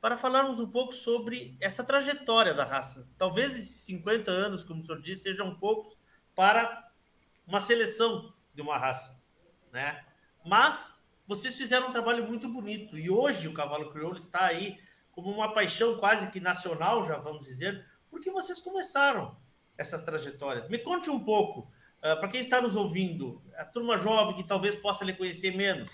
para 0.00 0.18
falarmos 0.18 0.58
um 0.58 0.68
pouco 0.68 0.92
sobre 0.92 1.56
essa 1.60 1.84
trajetória 1.84 2.52
da 2.52 2.64
raça. 2.64 3.08
Talvez 3.16 3.56
esses 3.56 3.84
50 3.84 4.30
anos, 4.30 4.64
como 4.64 4.82
o 4.82 4.84
senhor 4.84 5.00
disse, 5.00 5.22
sejam 5.22 5.48
um 5.48 5.54
pouco 5.54 5.96
para 6.34 6.90
uma 7.46 7.60
seleção 7.60 8.34
de 8.52 8.60
uma 8.60 8.76
raça, 8.76 9.20
né? 9.72 10.04
Mas 10.44 11.06
vocês 11.26 11.56
fizeram 11.56 11.88
um 11.88 11.92
trabalho 11.92 12.26
muito 12.26 12.48
bonito 12.48 12.98
e 12.98 13.08
hoje 13.08 13.46
o 13.46 13.54
cavalo 13.54 13.90
crioulo 13.92 14.16
está 14.16 14.44
aí 14.44 14.78
como 15.12 15.30
uma 15.30 15.52
paixão 15.52 15.96
quase 15.98 16.30
que 16.30 16.40
nacional, 16.40 17.04
já 17.04 17.16
vamos 17.18 17.44
dizer, 17.44 17.86
porque 18.10 18.30
vocês 18.30 18.60
começaram 18.60 19.36
essas 19.76 20.02
trajetórias. 20.02 20.68
Me 20.68 20.78
conte 20.78 21.10
um 21.10 21.20
pouco, 21.20 21.60
uh, 21.98 22.18
para 22.18 22.28
quem 22.28 22.40
está 22.40 22.60
nos 22.60 22.76
ouvindo, 22.76 23.42
a 23.56 23.64
turma 23.64 23.98
jovem 23.98 24.36
que 24.36 24.44
talvez 24.44 24.74
possa 24.74 25.04
lhe 25.04 25.12
conhecer 25.12 25.56
menos, 25.56 25.90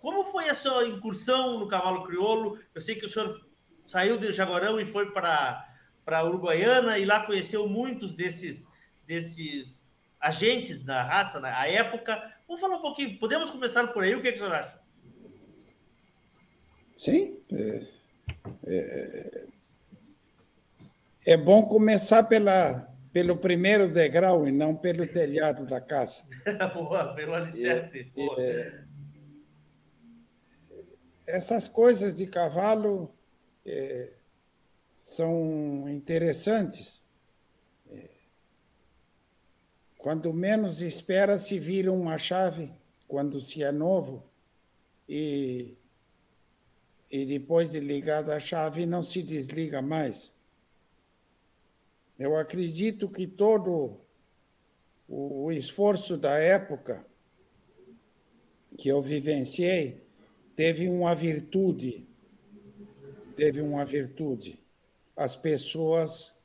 como 0.00 0.24
foi 0.24 0.48
a 0.48 0.54
sua 0.54 0.86
incursão 0.86 1.58
no 1.58 1.68
cavalo 1.68 2.04
crioulo? 2.04 2.58
Eu 2.74 2.80
sei 2.80 2.94
que 2.94 3.04
o 3.04 3.08
senhor 3.08 3.46
saiu 3.84 4.16
de 4.16 4.32
Jaguarão 4.32 4.80
e 4.80 4.86
foi 4.86 5.12
para 5.12 5.66
para 6.04 6.24
Uruguaiana 6.24 6.98
e 6.98 7.04
lá 7.04 7.24
conheceu 7.24 7.68
muitos 7.68 8.14
desses 8.14 8.66
desses 9.06 10.00
agentes 10.18 10.82
da 10.82 11.02
raça 11.02 11.38
na 11.38 11.66
época. 11.66 12.34
Vamos 12.46 12.60
falar 12.60 12.76
um 12.76 12.80
pouquinho. 12.80 13.18
Podemos 13.18 13.50
começar 13.50 13.86
por 13.88 14.02
aí. 14.02 14.14
O 14.14 14.22
que, 14.22 14.28
é 14.28 14.32
que 14.32 14.38
o 14.38 14.40
senhor 14.40 14.54
acha? 14.54 14.80
Sim. 16.96 17.42
É, 17.52 17.82
é, 18.66 19.46
é 21.26 21.36
bom 21.36 21.62
começar 21.62 22.24
pela, 22.24 22.88
pelo 23.12 23.36
primeiro 23.36 23.92
degrau 23.92 24.46
e 24.46 24.52
não 24.52 24.74
pelo 24.74 25.06
telhado 25.06 25.66
da 25.66 25.80
casa. 25.80 26.22
Boa, 26.74 27.14
pelo 27.14 27.34
alicerce. 27.34 28.10
É, 28.16 28.40
é, 28.40 28.84
essas 31.26 31.68
coisas 31.68 32.16
de 32.16 32.26
cavalo 32.26 33.14
é, 33.66 34.14
são 34.96 35.88
interessantes. 35.88 37.04
É, 37.90 38.08
quando 39.98 40.32
menos 40.32 40.80
espera, 40.80 41.36
se 41.36 41.58
vira 41.58 41.92
uma 41.92 42.16
chave, 42.16 42.72
quando 43.06 43.40
se 43.40 43.62
é 43.62 43.70
novo, 43.70 44.24
e, 45.08 45.76
e 47.10 47.26
depois 47.26 47.70
de 47.70 47.80
ligada 47.80 48.34
a 48.34 48.40
chave, 48.40 48.86
não 48.86 49.02
se 49.02 49.22
desliga 49.22 49.82
mais. 49.82 50.34
Eu 52.20 52.36
acredito 52.36 53.08
que 53.08 53.26
todo 53.26 53.98
o, 55.08 55.50
esforço 55.50 56.18
da 56.18 56.34
época 56.34 57.06
que 58.76 58.90
eu 58.90 59.00
vivenciei 59.00 60.04
teve 60.54 60.86
uma 60.86 61.14
virtude, 61.14 62.06
teve 63.34 63.62
uma 63.62 63.86
virtude. 63.86 64.62
As 65.16 65.34
pessoas 65.34 66.38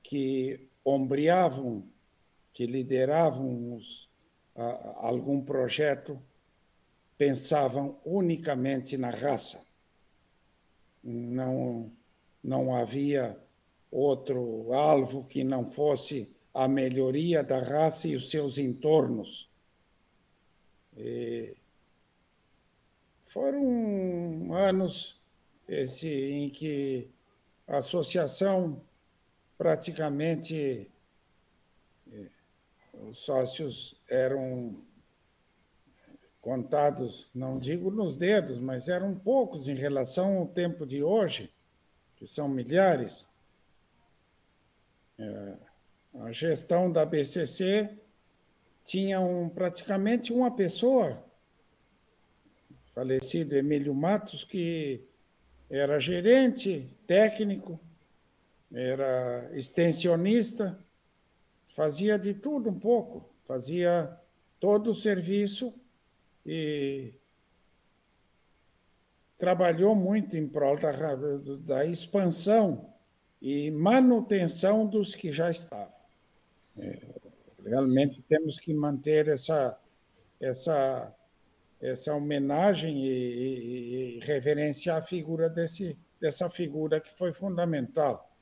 que 0.00 0.68
ombreavam, 0.84 1.90
que 2.52 2.64
lideravam 2.64 3.74
os, 3.74 4.08
a, 4.54 5.08
algum 5.08 5.40
projeto, 5.40 6.22
pensavam 7.18 7.98
unicamente 8.04 8.96
na 8.96 9.10
raça. 9.10 9.66
Não, 11.02 11.90
não 12.40 12.72
havia 12.72 13.43
outro 13.94 14.72
alvo 14.72 15.24
que 15.24 15.44
não 15.44 15.70
fosse 15.70 16.28
a 16.52 16.66
melhoria 16.66 17.42
da 17.42 17.60
raça 17.60 18.08
e 18.08 18.16
os 18.16 18.30
seus 18.30 18.58
entornos. 18.58 19.48
E 20.96 21.56
foram 23.22 24.52
anos 24.52 25.20
esse, 25.68 26.08
em 26.08 26.50
que 26.50 27.08
a 27.66 27.78
associação 27.78 28.80
praticamente 29.56 30.90
eh, 32.12 32.28
os 33.08 33.18
sócios 33.18 33.96
eram 34.08 34.76
contados, 36.40 37.30
não 37.34 37.58
digo 37.58 37.90
nos 37.90 38.16
dedos, 38.16 38.58
mas 38.58 38.88
eram 38.88 39.14
poucos 39.14 39.66
em 39.66 39.74
relação 39.74 40.38
ao 40.38 40.46
tempo 40.46 40.84
de 40.84 41.02
hoje, 41.02 41.50
que 42.16 42.26
são 42.26 42.48
milhares. 42.48 43.28
É, 45.18 45.56
a 46.14 46.32
gestão 46.32 46.90
da 46.90 47.04
BCC 47.04 47.90
tinha 48.82 49.20
um, 49.20 49.48
praticamente 49.48 50.32
uma 50.32 50.50
pessoa 50.50 51.24
falecido 52.94 53.56
Emílio 53.56 53.92
Matos, 53.92 54.44
que 54.44 55.02
era 55.68 55.98
gerente, 55.98 56.88
técnico, 57.06 57.80
era 58.72 59.50
extensionista, 59.52 60.78
fazia 61.68 62.18
de 62.18 62.34
tudo 62.34 62.70
um 62.70 62.78
pouco, 62.78 63.28
fazia 63.44 64.16
todo 64.60 64.90
o 64.90 64.94
serviço 64.94 65.74
e 66.46 67.12
trabalhou 69.36 69.94
muito 69.94 70.36
em 70.36 70.46
prol 70.46 70.78
da, 70.78 70.92
da 71.64 71.84
expansão 71.84 72.93
e 73.44 73.70
manutenção 73.70 74.86
dos 74.86 75.14
que 75.14 75.30
já 75.30 75.50
estavam. 75.50 75.92
É, 76.78 76.98
realmente 77.62 78.22
temos 78.22 78.58
que 78.58 78.72
manter 78.72 79.28
essa, 79.28 79.78
essa 80.40 81.14
essa 81.78 82.14
homenagem 82.14 83.04
e, 83.04 83.08
e, 83.08 84.16
e, 84.16 84.20
reverenciar 84.20 84.96
a 84.96 85.02
figura 85.02 85.50
desse, 85.50 85.98
dessa 86.18 86.48
figura 86.48 86.98
que 86.98 87.14
foi 87.18 87.30
fundamental. 87.34 88.34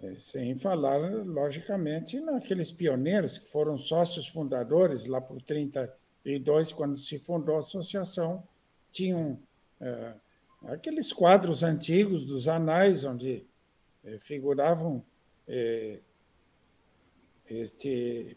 É, 0.00 0.14
sem 0.14 0.56
falar, 0.56 0.96
logicamente, 1.24 2.18
naqueles 2.20 2.72
pioneiros 2.72 3.36
que 3.36 3.50
foram 3.50 3.76
sócios 3.76 4.26
fundadores 4.26 5.04
lá 5.04 5.20
por 5.20 5.42
32, 5.42 6.72
quando 6.72 6.96
se 6.96 7.18
fundou 7.18 7.56
a 7.56 7.58
associação, 7.58 8.42
tinham 8.90 9.38
é, 9.78 10.14
aqueles 10.62 11.12
quadros 11.12 11.62
antigos 11.62 12.24
dos 12.24 12.48
anais, 12.48 13.04
onde 13.04 13.46
figuravam 14.18 15.04
é, 15.46 16.00
este, 17.50 18.36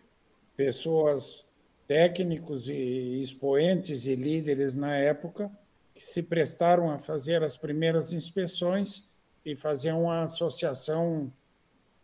pessoas 0.55 1.47
técnicos 1.87 2.67
e 2.67 3.21
expoentes 3.21 4.05
e 4.05 4.15
líderes 4.15 4.75
na 4.75 4.95
época 4.95 5.49
que 5.93 6.03
se 6.03 6.21
prestaram 6.21 6.91
a 6.91 6.99
fazer 6.99 7.43
as 7.43 7.57
primeiras 7.57 8.13
inspeções 8.13 9.07
e 9.43 9.55
fazer 9.55 9.93
uma 9.93 10.23
associação 10.23 11.31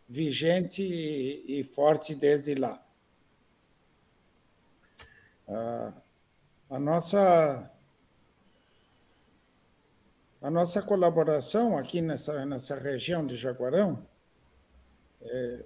vigente 0.08 0.82
e, 0.82 1.60
e 1.60 1.62
forte 1.62 2.14
desde 2.14 2.54
lá. 2.54 2.84
A 5.46 6.78
nossa 6.78 7.70
a 10.44 10.50
nossa 10.50 10.82
colaboração 10.82 11.78
aqui 11.78 12.02
nessa, 12.02 12.44
nessa 12.44 12.76
região 12.76 13.26
de 13.26 13.34
Jaguarão 13.34 14.06
é, 15.22 15.64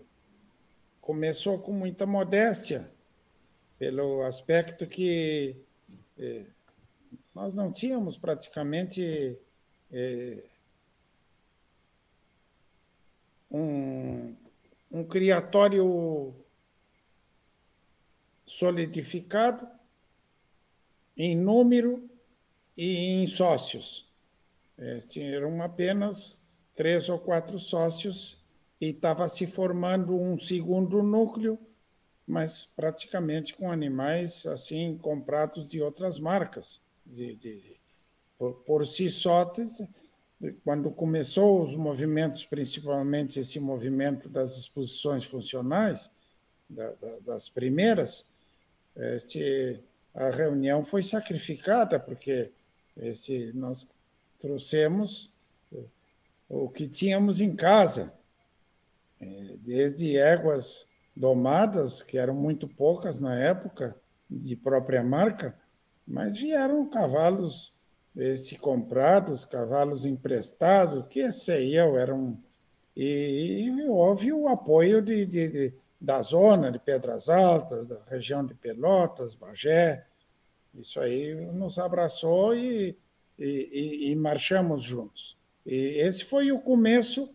começou 1.01 1.59
com 1.59 1.72
muita 1.72 2.07
modéstia, 2.07 2.89
pelo 3.76 4.22
aspecto 4.22 4.87
que 4.87 5.57
eh, 6.16 6.47
nós 7.35 7.53
não 7.55 7.72
tínhamos 7.72 8.16
praticamente 8.16 9.41
eh, 9.91 10.45
um, 13.51 14.37
um 14.93 15.05
criatório 15.05 16.33
solidificado 18.47 19.68
em 21.16 21.37
número 21.37 22.09
e 22.76 23.22
em 23.22 23.26
sócios. 23.26 24.07
Este, 24.79 25.20
eram 25.20 25.61
apenas 25.61 26.66
três 26.74 27.09
ou 27.09 27.18
quatro 27.18 27.59
sócios 27.59 28.39
e 28.81 28.91
estava 28.91 29.29
se 29.29 29.47
formando 29.47 30.16
um 30.16 30.39
segundo 30.39 31.03
núcleo, 31.03 31.59
mas 32.26 32.64
praticamente 32.76 33.55
com 33.55 33.72
animais 33.72 34.47
assim 34.47 34.97
comprados 34.97 35.68
de 35.68 35.83
outras 35.83 36.18
marcas. 36.18 36.81
De, 37.05 37.35
de, 37.35 37.76
por, 38.39 38.55
por 38.64 38.87
si 38.87 39.11
só, 39.11 39.53
quando 40.62 40.91
começou 40.91 41.62
os 41.62 41.74
movimentos, 41.74 42.45
principalmente 42.45 43.41
esse 43.41 43.59
movimento 43.59 44.29
das 44.29 44.57
exposições 44.57 45.24
funcionais, 45.24 46.11
da, 46.70 46.93
da, 46.95 47.18
das 47.20 47.49
primeiras, 47.49 48.29
este, 48.95 49.81
a 50.14 50.31
reunião 50.31 50.85
foi 50.85 51.03
sacrificada, 51.03 51.99
porque 51.99 52.53
esse, 52.97 53.53
nós 53.55 53.87
trouxemos 54.39 55.32
eh, 55.72 55.84
o 56.49 56.68
que 56.68 56.89
tínhamos 56.89 57.41
em 57.41 57.55
casa, 57.55 58.14
eh, 59.20 59.57
desde 59.61 60.16
éguas 60.16 60.89
domadas, 61.14 62.03
que 62.03 62.16
eram 62.16 62.34
muito 62.34 62.68
poucas 62.68 63.18
na 63.18 63.39
época, 63.39 63.97
de 64.30 64.55
própria 64.55 65.03
marca, 65.03 65.59
mas 66.07 66.36
vieram 66.36 66.89
cavalos 66.89 67.72
esse 68.14 68.59
comprados, 68.59 69.45
cavalos 69.45 70.05
emprestados, 70.05 71.07
que 71.09 71.30
sei 71.30 71.78
eu, 71.78 71.97
eram. 71.97 72.39
E, 72.97 73.62
e 73.64 73.89
houve 73.89 74.32
o 74.32 74.49
apoio 74.49 75.01
de, 75.01 75.24
de, 75.24 75.49
de, 75.49 75.74
da 76.01 76.20
zona 76.20 76.72
de 76.72 76.78
Pedras 76.78 77.28
Altas, 77.28 77.86
da 77.86 78.01
região 78.07 78.45
de 78.45 78.55
Pelotas, 78.55 79.34
Bagé. 79.34 80.05
Isso 80.74 80.99
aí 80.99 81.34
nos 81.53 81.78
abraçou 81.78 82.57
e, 82.57 82.99
e, 83.39 84.11
e 84.11 84.16
marchamos 84.16 84.82
juntos. 84.82 85.36
E 85.64 85.74
esse 86.01 86.24
foi 86.24 86.51
o 86.51 86.61
começo, 86.61 87.30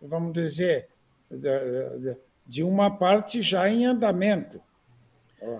vamos 0.00 0.32
dizer, 0.32 0.88
de, 1.30 2.16
de 2.46 2.62
uma 2.62 2.96
parte 2.98 3.40
já 3.42 3.68
em 3.68 3.86
andamento. 3.86 4.60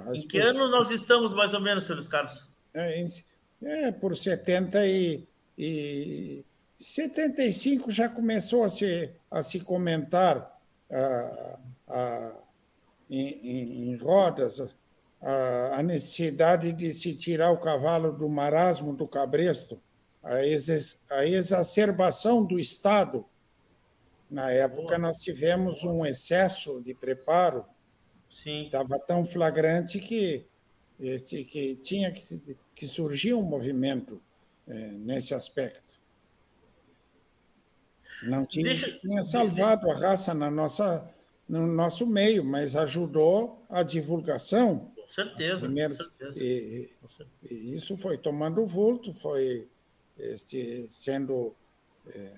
As 0.07 0.19
em 0.19 0.27
que 0.27 0.39
pessoas... 0.39 0.57
ano 0.57 0.71
nós 0.71 0.91
estamos, 0.91 1.33
mais 1.33 1.55
ou 1.55 1.61
menos, 1.61 1.85
senhores 1.85 2.09
Carlos? 2.09 2.49
É, 2.75 3.01
em, 3.01 3.07
é, 3.63 3.93
por 3.93 4.17
70 4.17 4.87
e, 4.87 5.27
e 5.57 6.45
75 6.77 7.91
já 7.91 8.09
começou 8.09 8.65
a 8.65 8.69
se, 8.69 9.11
a 9.31 9.43
se 9.43 9.61
comentar 9.61 10.61
a, 10.91 11.61
a, 11.89 12.43
em, 13.11 13.91
em, 13.91 13.97
rodas 13.97 14.75
a, 15.21 15.83
necessidade 15.83 16.73
de 16.73 16.93
se 16.93 17.15
tirar 17.15 17.51
o 17.51 17.59
cavalo 17.59 18.13
do 18.13 18.29
marasmo 18.29 18.95
do 18.95 19.07
cabresto, 19.07 19.81
a, 20.23 20.45
ex, 20.45 21.05
a 21.11 21.27
exacerbação 21.27 22.45
do 22.45 22.59
Estado. 22.59 23.25
Na 24.31 24.51
época, 24.51 24.99
nós 24.99 25.19
tivemos 25.19 25.85
um 25.85 26.05
excesso 26.05 26.81
de 26.83 26.95
preparo. 26.95 27.65
Sim. 28.29 28.67
Estava 28.67 28.99
tão 28.99 29.25
flagrante 29.25 29.99
que, 29.99 30.47
este, 31.01 31.45
que 31.45 31.77
tinha 31.77 32.13
que 32.13 32.57
que 32.79 32.87
surgia 32.87 33.37
um 33.37 33.43
movimento 33.43 34.23
é, 34.69 34.73
nesse 34.73 35.35
aspecto. 35.35 35.99
Não 38.23 38.47
tinha, 38.47 38.67
Deixa... 38.67 38.97
tinha 39.01 39.21
salvado 39.25 39.91
a 39.91 39.99
raça 39.99 40.33
na 40.33 40.49
nossa, 40.49 41.13
no 41.49 41.67
nosso 41.67 42.07
meio, 42.07 42.45
mas 42.45 42.77
ajudou 42.77 43.65
a 43.69 43.83
divulgação. 43.83 44.93
Com 45.09 45.15
certeza. 45.15 45.67
Primeiras, 45.67 45.99
com 45.99 46.05
certeza. 46.05 46.45
E, 46.45 46.91
e, 47.51 47.75
isso 47.75 47.97
foi 47.97 48.19
tomando 48.19 48.67
vulto, 48.67 49.15
foi 49.15 49.67
este, 50.19 50.87
sendo 50.91 51.55
é, 52.15 52.31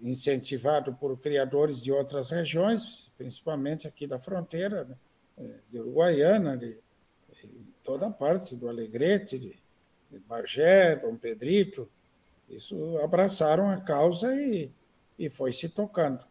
incentivado 0.00 0.94
por 0.94 1.18
criadores 1.18 1.82
de 1.82 1.90
outras 1.90 2.30
regiões, 2.30 3.10
principalmente 3.18 3.88
aqui 3.88 4.06
da 4.06 4.20
fronteira, 4.20 4.84
né, 4.84 4.96
é, 5.38 5.58
de 5.68 5.80
Uruguaiana, 5.80 6.56
de, 6.56 6.78
de 7.42 7.66
toda 7.82 8.08
parte, 8.08 8.54
do 8.54 8.68
Alegrete, 8.68 9.38
de, 9.38 9.64
Bagé, 10.28 10.94
Dom 10.94 11.16
Pedrito, 11.16 11.90
isso 12.48 12.96
abraçaram 13.02 13.68
a 13.68 13.80
causa 13.80 14.32
e, 14.32 14.70
e 15.18 15.28
foi 15.28 15.52
se 15.52 15.68
tocando. 15.68 16.24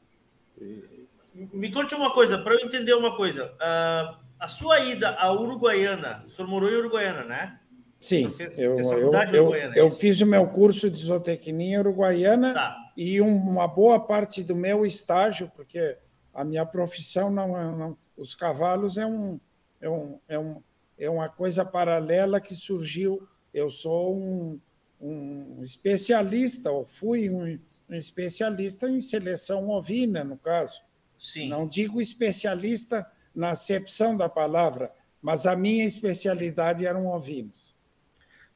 E... 0.57 1.03
Me 1.35 1.69
conte 1.69 1.93
uma 1.95 2.13
coisa, 2.13 2.37
para 2.37 2.53
eu 2.53 2.65
entender 2.65 2.93
uma 2.93 3.17
coisa. 3.17 3.51
Uh, 3.55 4.22
a 4.43 4.47
sua 4.47 4.79
ida 4.81 5.11
à 5.11 5.31
Uruguaiana, 5.31 6.23
o 6.27 6.29
senhor 6.29 6.47
morou 6.49 6.69
em 6.69 6.75
Uruguaiana, 6.75 7.23
né? 7.23 7.59
Sim, 8.01 8.29
fez, 8.31 8.57
eu, 8.59 8.75
fez 8.75 8.87
eu, 8.87 9.13
eu, 9.33 9.55
é 9.55 9.71
eu, 9.75 9.89
fiz 9.89 10.19
o 10.19 10.25
meu 10.25 10.45
curso 10.47 10.91
de 10.91 10.97
zootecnia 10.97 11.79
uruguaiana 11.79 12.53
tá. 12.53 12.77
e 12.97 13.21
uma 13.21 13.65
boa 13.65 13.97
parte 13.97 14.43
do 14.43 14.53
meu 14.53 14.85
estágio, 14.85 15.49
porque 15.55 15.97
a 16.33 16.43
minha 16.43 16.65
profissão 16.65 17.31
não, 17.31 17.57
é, 17.57 17.63
não 17.63 17.97
os 18.17 18.35
cavalos 18.35 18.97
é 18.97 19.05
um, 19.05 19.39
é 19.79 19.89
um, 19.89 20.19
é 20.27 20.37
um 20.37 20.61
é 20.97 21.09
uma 21.09 21.29
coisa 21.29 21.63
paralela 21.63 22.41
que 22.41 22.53
surgiu 22.53 23.25
eu 23.53 23.69
sou 23.69 24.17
um, 24.17 24.59
um 24.99 25.61
especialista, 25.63 26.71
ou 26.71 26.85
fui 26.85 27.29
um, 27.29 27.59
um, 27.89 27.95
especialista 27.95 28.89
em 28.89 28.99
seleção 28.99 29.69
ovina, 29.69 30.23
no 30.23 30.37
caso. 30.37 30.81
Sim. 31.17 31.49
Não 31.49 31.67
digo 31.67 32.01
especialista 32.01 33.05
na 33.35 33.51
acepção 33.51 34.15
da 34.15 34.29
palavra, 34.29 34.91
mas 35.21 35.45
a 35.45 35.55
minha 35.55 35.85
especialidade 35.85 36.85
eram 36.85 37.07
ovinos. 37.07 37.75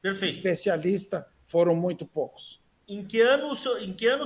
Perfeito. 0.00 0.36
Especialista 0.36 1.26
foram 1.46 1.74
muito 1.74 2.06
poucos. 2.06 2.60
Em 2.86 3.04
que 3.04 3.20
ano, 3.20 3.52
em 3.80 3.92
que 3.92 4.06
ano, 4.06 4.24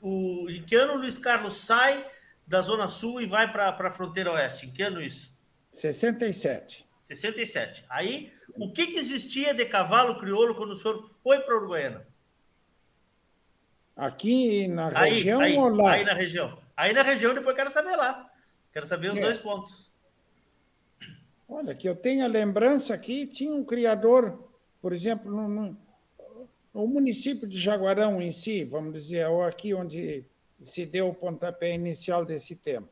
o, 0.00 0.46
em 0.48 0.62
que 0.62 0.76
ano 0.76 0.94
o 0.94 0.96
Luiz 0.98 1.18
Carlos 1.18 1.54
sai 1.54 2.04
da 2.46 2.60
Zona 2.60 2.88
Sul 2.88 3.20
e 3.20 3.26
vai 3.26 3.50
para 3.50 3.68
a 3.68 3.90
fronteira 3.90 4.32
oeste? 4.32 4.66
Em 4.66 4.70
que 4.70 4.82
ano 4.82 5.00
isso? 5.00 5.32
67. 5.72 6.86
67. 7.04 7.84
Aí, 7.88 8.30
o 8.56 8.72
que, 8.72 8.88
que 8.88 8.98
existia 8.98 9.52
de 9.52 9.64
cavalo 9.64 10.18
crioulo 10.18 10.54
quando 10.54 10.72
o 10.72 10.76
senhor 10.76 11.04
foi 11.22 11.40
para 11.40 11.56
Uruguaiana? 11.56 12.06
Aqui 13.96 14.68
na 14.68 14.96
aí, 14.96 15.14
região 15.14 15.40
aí, 15.40 15.56
ou 15.56 15.68
lá? 15.68 15.92
Aí 15.92 16.04
na 16.04 16.12
região. 16.12 16.58
Aí 16.76 16.92
na 16.92 17.02
região, 17.02 17.34
depois 17.34 17.56
quero 17.56 17.70
saber 17.70 17.96
lá. 17.96 18.29
Quero 18.72 18.86
saber 18.86 19.12
os 19.12 19.18
é. 19.18 19.20
dois 19.20 19.38
pontos. 19.38 19.90
Olha, 21.48 21.74
que 21.74 21.88
eu 21.88 21.96
tenho 21.96 22.24
a 22.24 22.28
lembrança 22.28 22.94
aqui, 22.94 23.26
tinha 23.26 23.52
um 23.52 23.64
criador, 23.64 24.48
por 24.80 24.92
exemplo, 24.92 25.30
no, 25.30 25.48
no, 25.48 25.76
no 26.72 26.86
município 26.86 27.48
de 27.48 27.58
Jaguarão 27.58 28.22
em 28.22 28.30
si, 28.30 28.62
vamos 28.64 28.92
dizer, 28.92 29.26
ou 29.28 29.42
aqui 29.42 29.74
onde 29.74 30.24
se 30.62 30.86
deu 30.86 31.08
o 31.08 31.14
pontapé 31.14 31.74
inicial 31.74 32.24
desse 32.24 32.56
tema. 32.56 32.88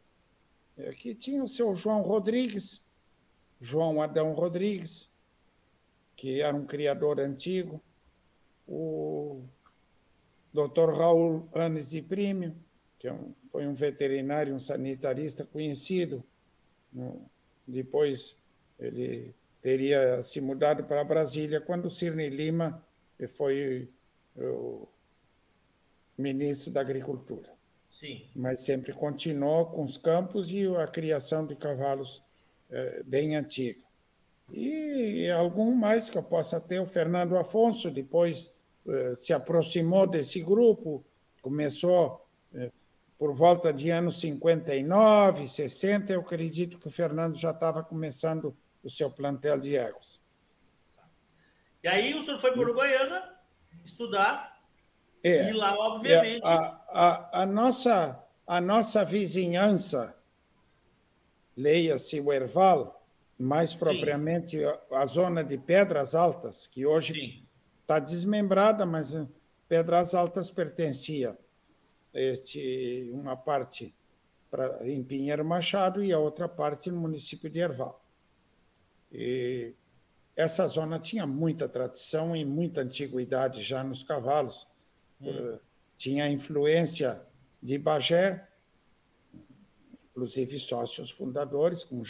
Aqui 0.88 1.14
tinha 1.14 1.42
o 1.42 1.48
seu 1.48 1.74
João 1.74 2.02
Rodrigues, 2.02 2.88
João 3.60 4.02
Adão 4.02 4.32
Rodrigues, 4.32 5.12
que 6.16 6.40
era 6.40 6.56
um 6.56 6.66
criador 6.66 7.20
antigo, 7.20 7.80
o 8.66 9.44
Dr. 10.52 10.92
Raul 10.96 11.48
Anes 11.54 11.90
de 11.90 12.02
Prímio, 12.02 12.56
que 12.98 13.06
é 13.06 13.12
um, 13.12 13.32
foi 13.50 13.66
um 13.66 13.74
veterinário, 13.74 14.54
um 14.54 14.60
sanitarista 14.60 15.44
conhecido. 15.44 16.22
Depois 17.66 18.38
ele 18.78 19.34
teria 19.60 20.22
se 20.22 20.40
mudado 20.40 20.84
para 20.84 21.04
Brasília 21.04 21.60
quando 21.60 21.86
o 21.86 21.90
Cirne 21.90 22.28
Lima 22.28 22.84
foi 23.36 23.88
o 24.36 24.86
ministro 26.16 26.72
da 26.72 26.80
Agricultura. 26.80 27.52
Sim. 27.90 28.26
Mas 28.34 28.60
sempre 28.60 28.92
continuou 28.92 29.66
com 29.66 29.84
os 29.84 29.96
campos 29.96 30.52
e 30.52 30.66
a 30.66 30.86
criação 30.86 31.46
de 31.46 31.56
cavalos 31.56 32.22
é, 32.70 33.02
bem 33.02 33.34
antiga. 33.34 33.82
E 34.52 35.28
algum 35.30 35.74
mais 35.74 36.08
que 36.08 36.16
eu 36.16 36.22
possa 36.22 36.60
ter, 36.60 36.80
o 36.80 36.86
Fernando 36.86 37.36
Afonso, 37.36 37.90
depois 37.90 38.54
é, 38.86 39.14
se 39.14 39.32
aproximou 39.32 40.06
desse 40.06 40.40
grupo, 40.40 41.04
começou 41.42 42.26
é, 42.54 42.70
por 43.18 43.34
volta 43.34 43.72
de 43.72 43.90
anos 43.90 44.20
59, 44.20 45.48
60, 45.48 46.12
eu 46.12 46.20
acredito 46.20 46.78
que 46.78 46.86
o 46.86 46.90
Fernando 46.90 47.36
já 47.36 47.50
estava 47.50 47.82
começando 47.82 48.56
o 48.82 48.88
seu 48.88 49.10
plantel 49.10 49.58
de 49.58 49.76
éguas. 49.76 50.22
E 51.82 51.88
aí 51.88 52.14
o 52.14 52.22
senhor 52.22 52.38
foi 52.38 52.52
para 52.52 52.60
Uruguaiana 52.60 53.36
estudar, 53.84 54.56
é, 55.22 55.50
e 55.50 55.52
lá, 55.52 55.74
obviamente... 55.76 56.46
É, 56.46 56.48
a, 56.48 56.80
a, 56.90 57.42
a, 57.42 57.46
nossa, 57.46 58.24
a 58.46 58.60
nossa 58.60 59.04
vizinhança 59.04 60.16
leia-se 61.56 62.20
o 62.20 62.32
Erval, 62.32 63.04
mais 63.36 63.74
propriamente 63.74 64.62
a, 64.64 64.78
a, 64.92 65.06
zona 65.06 65.42
de 65.42 65.58
Pedras 65.58 66.14
Altas, 66.14 66.66
que 66.66 66.86
hoje 66.86 67.44
está 67.80 67.98
desmembrada, 67.98 68.86
mas 68.86 69.14
eh, 69.14 69.26
Pedras 69.68 70.14
Altas 70.14 70.50
pertencia 70.50 71.36
este, 72.18 73.10
uma 73.12 73.36
parte 73.36 73.94
pra, 74.50 74.86
em 74.86 75.02
Pinheiro 75.02 75.44
Machado 75.44 76.02
e 76.02 76.12
a 76.12 76.18
outra 76.18 76.48
parte 76.48 76.90
no 76.90 77.00
município 77.00 77.48
de 77.48 77.60
Erval. 77.60 78.04
E 79.12 79.72
essa 80.36 80.66
zona 80.66 80.98
tinha 80.98 81.26
muita 81.26 81.68
tradição 81.68 82.34
e 82.36 82.44
muita 82.44 82.82
antiguidade 82.82 83.62
já 83.62 83.82
nos 83.82 84.02
cavalos. 84.02 84.68
Hum. 85.20 85.58
Tinha 85.96 86.28
influência 86.28 87.26
de 87.62 87.76
Bagé, 87.78 88.46
inclusive 90.10 90.58
sócios 90.58 91.10
fundadores, 91.10 91.82
como 91.82 92.02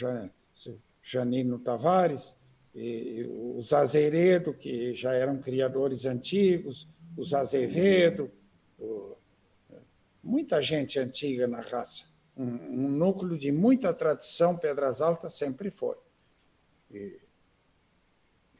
Janino 1.01 1.59
Tavares, 1.59 2.39
e 2.75 3.25
os 3.55 3.73
Azeredo, 3.73 4.53
que 4.53 4.93
já 4.93 5.13
eram 5.13 5.39
criadores 5.39 6.05
antigos, 6.05 6.87
os 7.17 7.33
Azevedo, 7.33 8.31
muita 10.23 10.61
gente 10.61 10.99
antiga 10.99 11.47
na 11.47 11.61
raça. 11.61 12.03
Um, 12.35 12.45
um, 12.45 12.89
núcleo 12.89 13.37
de 13.37 13.51
muita 13.51 13.93
tradição, 13.93 14.57
Pedras 14.57 15.01
Altas 15.01 15.33
sempre 15.33 15.69
foi. 15.69 15.97
E, 16.91 17.19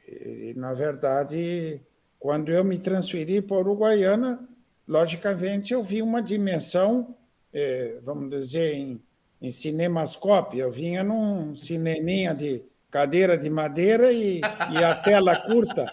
e, 0.06 0.54
na 0.56 0.74
verdade, 0.74 1.80
quando 2.18 2.50
eu 2.50 2.62
me 2.62 2.78
transferi 2.78 3.40
para 3.40 3.56
Uruguaiana, 3.56 4.46
logicamente 4.86 5.72
eu 5.72 5.82
vi 5.82 6.02
uma 6.02 6.20
dimensão, 6.20 7.16
eh, 7.52 7.98
vamos 8.02 8.28
dizer, 8.30 8.74
em, 8.74 9.02
em 9.40 9.50
cinemascope. 9.50 10.58
Eu 10.58 10.70
vinha 10.70 11.02
num 11.02 11.56
cineminha 11.56 12.34
de 12.34 12.62
cadeira 12.90 13.38
de 13.38 13.48
madeira 13.48 14.12
e, 14.12 14.40
e 14.40 14.84
a 14.84 14.94
tela 14.94 15.36
curta. 15.36 15.86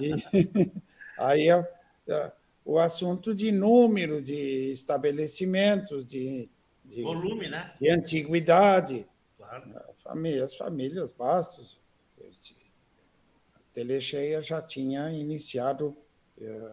E, 0.00 0.72
aí 1.18 1.50
a, 1.50 1.64
o 2.68 2.78
assunto 2.78 3.34
de 3.34 3.50
número 3.50 4.20
de 4.20 4.70
estabelecimentos, 4.70 6.06
de, 6.06 6.50
de 6.84 7.02
volume, 7.02 7.48
né? 7.48 7.72
De 7.80 7.90
antiguidade. 7.90 9.08
Claro. 9.38 9.64
Famílias, 9.96 10.54
famílias 10.54 11.10
Bastos. 11.10 11.80
A 12.20 13.60
Telecheia 13.72 14.42
já 14.42 14.60
tinha 14.60 15.10
iniciado 15.10 15.96
eh, 16.38 16.72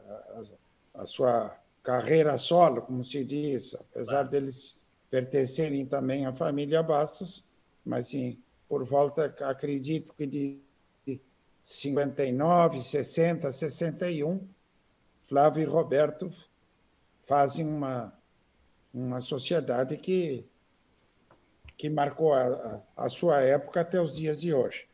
a, 0.94 1.02
a, 1.02 1.06
sua 1.06 1.58
carreira 1.82 2.38
solo, 2.38 2.82
como 2.82 3.02
se 3.02 3.24
diz, 3.24 3.74
apesar 3.76 4.16
claro. 4.16 4.30
deles 4.32 4.82
pertencerem 5.10 5.86
também 5.86 6.26
à 6.26 6.34
família 6.34 6.84
Bastos, 6.84 7.46
mas 7.86 8.10
sim, 8.10 8.38
por 8.68 8.84
volta, 8.84 9.34
acredito 9.48 10.14
que 10.14 10.28
de 10.28 10.60
59, 11.64 12.84
60, 12.84 13.50
61, 13.50 14.55
Flávio 15.28 15.64
e 15.64 15.66
Roberto 15.66 16.30
fazem 17.24 17.66
uma, 17.66 18.14
uma 18.94 19.20
sociedade 19.20 19.98
que, 19.98 20.46
que 21.76 21.90
marcou 21.90 22.34
a, 22.34 22.82
a, 22.96 23.10
sua 23.10 23.42
época 23.42 23.82
até 23.82 24.00
os 24.00 24.16
dias 24.16 24.40
de 24.40 24.54
hoje. 24.54 24.88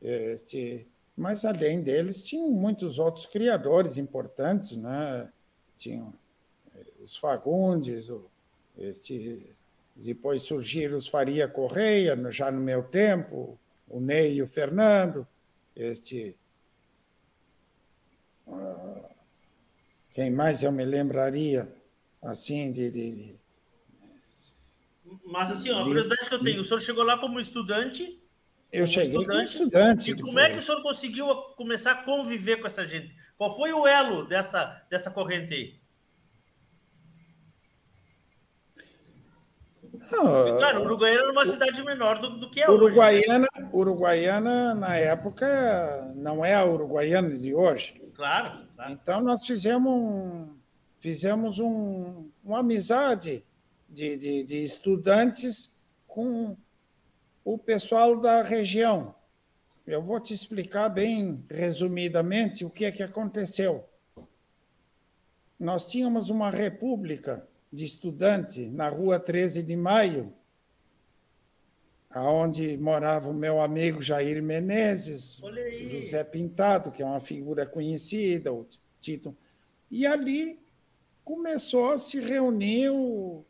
Este, 0.00 0.88
mas, 1.16 1.44
além 1.44 1.82
deles, 1.82 2.26
tinham 2.26 2.50
muitos 2.50 2.98
outros 2.98 3.26
criadores 3.26 3.98
importantes, 3.98 4.76
né? 4.76 5.30
tinham 5.76 6.14
eh, 6.74 6.86
os 7.00 7.16
Fagundes, 7.16 8.08
o, 8.08 8.24
este, 8.78 9.50
depois 9.94 10.42
surgiram 10.42 10.96
os 10.96 11.08
Faria 11.08 11.46
Correia, 11.46 12.16
já 12.30 12.50
no 12.50 12.60
meu 12.60 12.82
tempo, 12.84 13.58
o 13.88 14.00
Ney 14.00 14.36
e 14.36 14.42
o 14.42 14.46
Fernando, 14.46 15.26
este, 15.76 16.36
quem 20.18 20.32
mais 20.32 20.64
eu 20.64 20.72
me 20.72 20.84
lembraria, 20.84 21.72
assim, 22.20 22.72
de. 22.72 22.90
de, 22.90 23.10
de 23.14 23.40
Mas, 25.24 25.52
assim, 25.52 25.70
ó, 25.70 25.80
a 25.80 25.84
curiosidade 25.84 26.28
que 26.28 26.34
eu 26.34 26.42
tenho: 26.42 26.60
o 26.60 26.64
senhor 26.64 26.80
chegou 26.80 27.04
lá 27.04 27.16
como 27.18 27.38
estudante. 27.38 28.20
Eu 28.72 28.80
como 28.80 28.86
cheguei 28.88 29.16
estudante, 29.16 29.28
como 29.28 29.42
estudante. 29.44 30.10
E 30.10 30.20
como 30.20 30.40
é 30.40 30.50
que 30.50 30.58
o 30.58 30.62
senhor 30.62 30.82
conseguiu 30.82 31.32
começar 31.56 31.92
a 31.92 32.02
conviver 32.02 32.56
com 32.56 32.66
essa 32.66 32.84
gente? 32.84 33.14
Qual 33.36 33.54
foi 33.54 33.72
o 33.72 33.86
elo 33.86 34.26
dessa, 34.26 34.84
dessa 34.90 35.08
corrente 35.08 35.54
aí? 35.54 35.78
Não, 40.10 40.58
claro, 40.58 40.82
Uruguaiana 40.82 41.22
era 41.22 41.32
uma 41.32 41.46
cidade 41.46 41.80
menor 41.84 42.18
do, 42.18 42.40
do 42.40 42.50
que 42.50 42.60
é 42.60 42.68
Uruguaiana, 42.68 43.46
hoje. 43.56 43.68
Uruguaiana, 43.72 44.74
na 44.74 44.96
época, 44.96 46.12
não 46.16 46.44
é 46.44 46.54
a 46.54 46.64
Uruguaiana 46.64 47.36
de 47.36 47.54
hoje. 47.54 47.94
Claro. 48.16 48.67
Claro. 48.78 48.92
Então, 48.92 49.20
nós 49.20 49.44
fizemos, 49.44 49.92
um, 49.92 50.48
fizemos 51.00 51.58
um, 51.58 52.28
uma 52.44 52.60
amizade 52.60 53.44
de, 53.88 54.16
de, 54.16 54.44
de 54.44 54.62
estudantes 54.62 55.76
com 56.06 56.56
o 57.44 57.58
pessoal 57.58 58.20
da 58.20 58.42
região. 58.42 59.14
Eu 59.86 60.02
vou 60.02 60.20
te 60.20 60.32
explicar 60.32 60.88
bem 60.88 61.44
resumidamente 61.50 62.64
o 62.64 62.70
que 62.70 62.84
é 62.84 62.92
que 62.92 63.02
aconteceu. 63.02 63.84
Nós 65.58 65.88
tínhamos 65.88 66.30
uma 66.30 66.50
república 66.50 67.48
de 67.72 67.84
estudante 67.84 68.66
na 68.66 68.88
rua 68.88 69.18
13 69.18 69.62
de 69.62 69.76
Maio, 69.76 70.32
aonde 72.10 72.76
morava 72.78 73.28
o 73.28 73.34
meu 73.34 73.60
amigo 73.60 74.00
Jair 74.00 74.42
Menezes, 74.42 75.40
José 75.86 76.24
Pintado, 76.24 76.90
que 76.90 77.02
é 77.02 77.06
uma 77.06 77.20
figura 77.20 77.66
conhecida, 77.66 78.52
o 78.52 78.66
Tito. 79.00 79.36
E 79.90 80.06
ali 80.06 80.58
começou 81.24 81.92
a 81.92 81.98
se 81.98 82.18
reunir 82.20 82.90
o... 82.90 83.44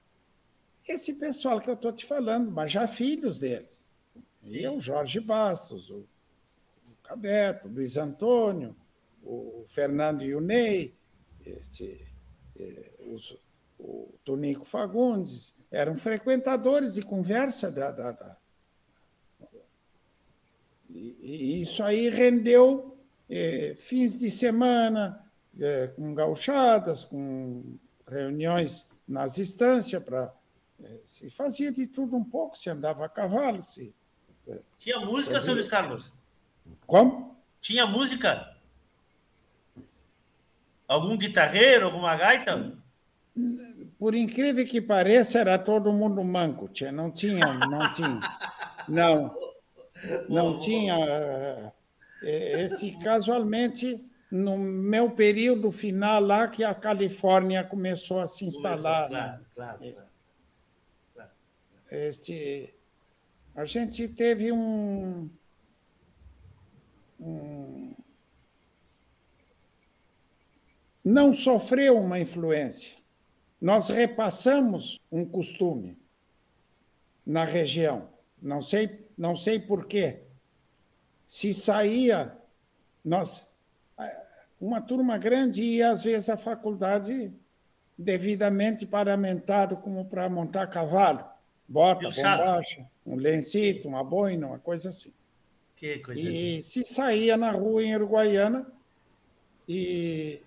esse 0.88 1.14
pessoal 1.14 1.60
que 1.60 1.70
eu 1.70 1.74
estou 1.74 1.92
te 1.92 2.04
falando, 2.04 2.50
mas 2.50 2.72
já 2.72 2.86
filhos 2.88 3.38
deles. 3.38 3.86
E 4.42 4.66
o 4.66 4.80
Jorge 4.80 5.20
Bastos, 5.20 5.90
o, 5.90 5.98
o 5.98 7.02
Cabeto, 7.02 7.68
o 7.68 7.70
Luiz 7.70 7.96
Antônio, 7.96 8.74
o 9.22 9.64
Fernando 9.68 10.22
o 10.22 10.40
Ney, 10.40 10.94
este, 11.44 12.06
eh, 12.58 12.90
os, 13.12 13.36
o 13.78 14.14
Tonico 14.24 14.64
Fagundes, 14.64 15.54
eram 15.70 15.94
frequentadores 15.94 16.94
de 16.94 17.02
conversa 17.02 17.70
da, 17.70 17.90
da, 17.90 18.12
da 18.12 18.38
e, 20.88 21.62
isso 21.62 21.82
aí 21.82 22.08
rendeu 22.08 22.96
é, 23.28 23.74
fins 23.78 24.18
de 24.18 24.30
semana, 24.30 25.24
é, 25.60 25.88
com 25.88 26.14
gauchadas, 26.14 27.04
com 27.04 27.76
reuniões 28.06 28.88
nas 29.06 29.38
instâncias, 29.38 30.02
para 30.02 30.32
é, 30.82 31.00
se 31.02 31.28
fazia 31.30 31.72
de 31.72 31.86
tudo 31.86 32.16
um 32.16 32.24
pouco, 32.24 32.56
se 32.56 32.70
andava 32.70 33.04
a 33.04 33.08
cavalo. 33.08 33.60
Se, 33.60 33.92
é, 34.46 34.58
Tinha 34.78 35.00
música, 35.00 35.34
fazia... 35.34 35.40
seu 35.40 35.54
Luiz 35.54 35.68
Carlos? 35.68 36.12
Como? 36.86 37.36
Tinha 37.60 37.86
música? 37.86 38.56
Algum 40.86 41.18
guitarreiro, 41.18 41.86
alguma 41.86 42.16
gaita? 42.16 42.72
Por 43.98 44.14
incrível 44.14 44.64
que 44.64 44.80
pareça, 44.80 45.40
era 45.40 45.58
todo 45.58 45.92
mundo 45.92 46.22
manco. 46.24 46.68
Tinha, 46.68 46.90
não 46.92 47.10
tinha, 47.10 47.52
não 47.54 47.92
tinha. 47.92 48.20
Não. 48.88 49.36
Não 50.28 50.58
tinha. 50.58 50.96
Eh, 50.96 51.72
eh, 52.22 52.64
esse 52.64 52.96
casualmente 52.98 54.04
no 54.30 54.58
meu 54.58 55.10
período 55.10 55.70
final 55.70 56.20
lá 56.20 56.48
que 56.48 56.62
a 56.62 56.74
Califórnia 56.74 57.64
começou 57.64 58.20
a 58.20 58.26
se 58.26 58.44
instalar. 58.44 59.08
Começou, 59.08 59.10
né? 59.10 59.40
claro, 59.54 59.78
claro, 59.78 59.96
claro, 61.14 61.30
Este, 61.90 62.74
a 63.54 63.64
gente 63.64 64.08
teve 64.08 64.52
um, 64.52 65.30
um 67.18 67.94
não 71.02 71.32
sofreu 71.32 71.98
uma 71.98 72.20
influência. 72.20 72.98
Nós 73.58 73.88
repassamos 73.88 75.00
um 75.10 75.24
costume 75.24 75.98
na 77.24 77.44
região. 77.44 78.10
Não 78.40 78.60
sei 78.60 79.07
não 79.18 79.34
sei 79.34 79.58
porquê. 79.58 80.20
Se 81.26 81.52
saía, 81.52 82.38
nós, 83.04 83.46
uma 84.60 84.80
turma 84.80 85.18
grande 85.18 85.62
ia 85.62 85.90
às 85.90 86.04
vezes 86.04 86.28
à 86.28 86.36
faculdade 86.36 87.32
devidamente 87.98 88.86
paramentado 88.86 89.76
como 89.76 90.04
para 90.04 90.28
montar 90.28 90.68
cavalo, 90.68 91.24
bota, 91.66 92.08
bombacha, 92.08 92.86
um 93.04 93.16
lencito, 93.16 93.88
uma 93.88 94.04
boina, 94.04 94.46
uma 94.46 94.58
coisa 94.58 94.90
assim. 94.90 95.12
Que 95.74 95.98
coisa 95.98 96.20
e 96.20 96.62
se 96.62 96.84
saía 96.84 97.36
na 97.36 97.50
rua 97.50 97.82
em 97.82 97.94
Uruguaiana 97.94 98.66
e, 99.68 100.40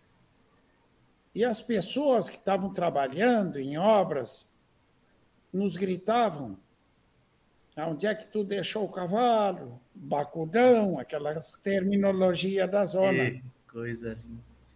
e 1.36 1.44
as 1.44 1.62
pessoas 1.62 2.30
que 2.30 2.38
estavam 2.38 2.72
trabalhando 2.72 3.60
em 3.60 3.78
obras 3.78 4.50
nos 5.54 5.76
gritavam 5.76 6.58
Onde 7.88 8.08
é 8.08 8.16
que 8.16 8.28
tu 8.28 8.44
deixou 8.44 8.86
o 8.86 8.90
cavalo? 8.90 9.80
Bacudão, 9.94 11.00
aquelas 11.00 11.56
terminologia 11.56 12.68
da 12.68 12.86
zona. 12.86 13.32
Que 13.32 13.44
coisa. 13.72 14.18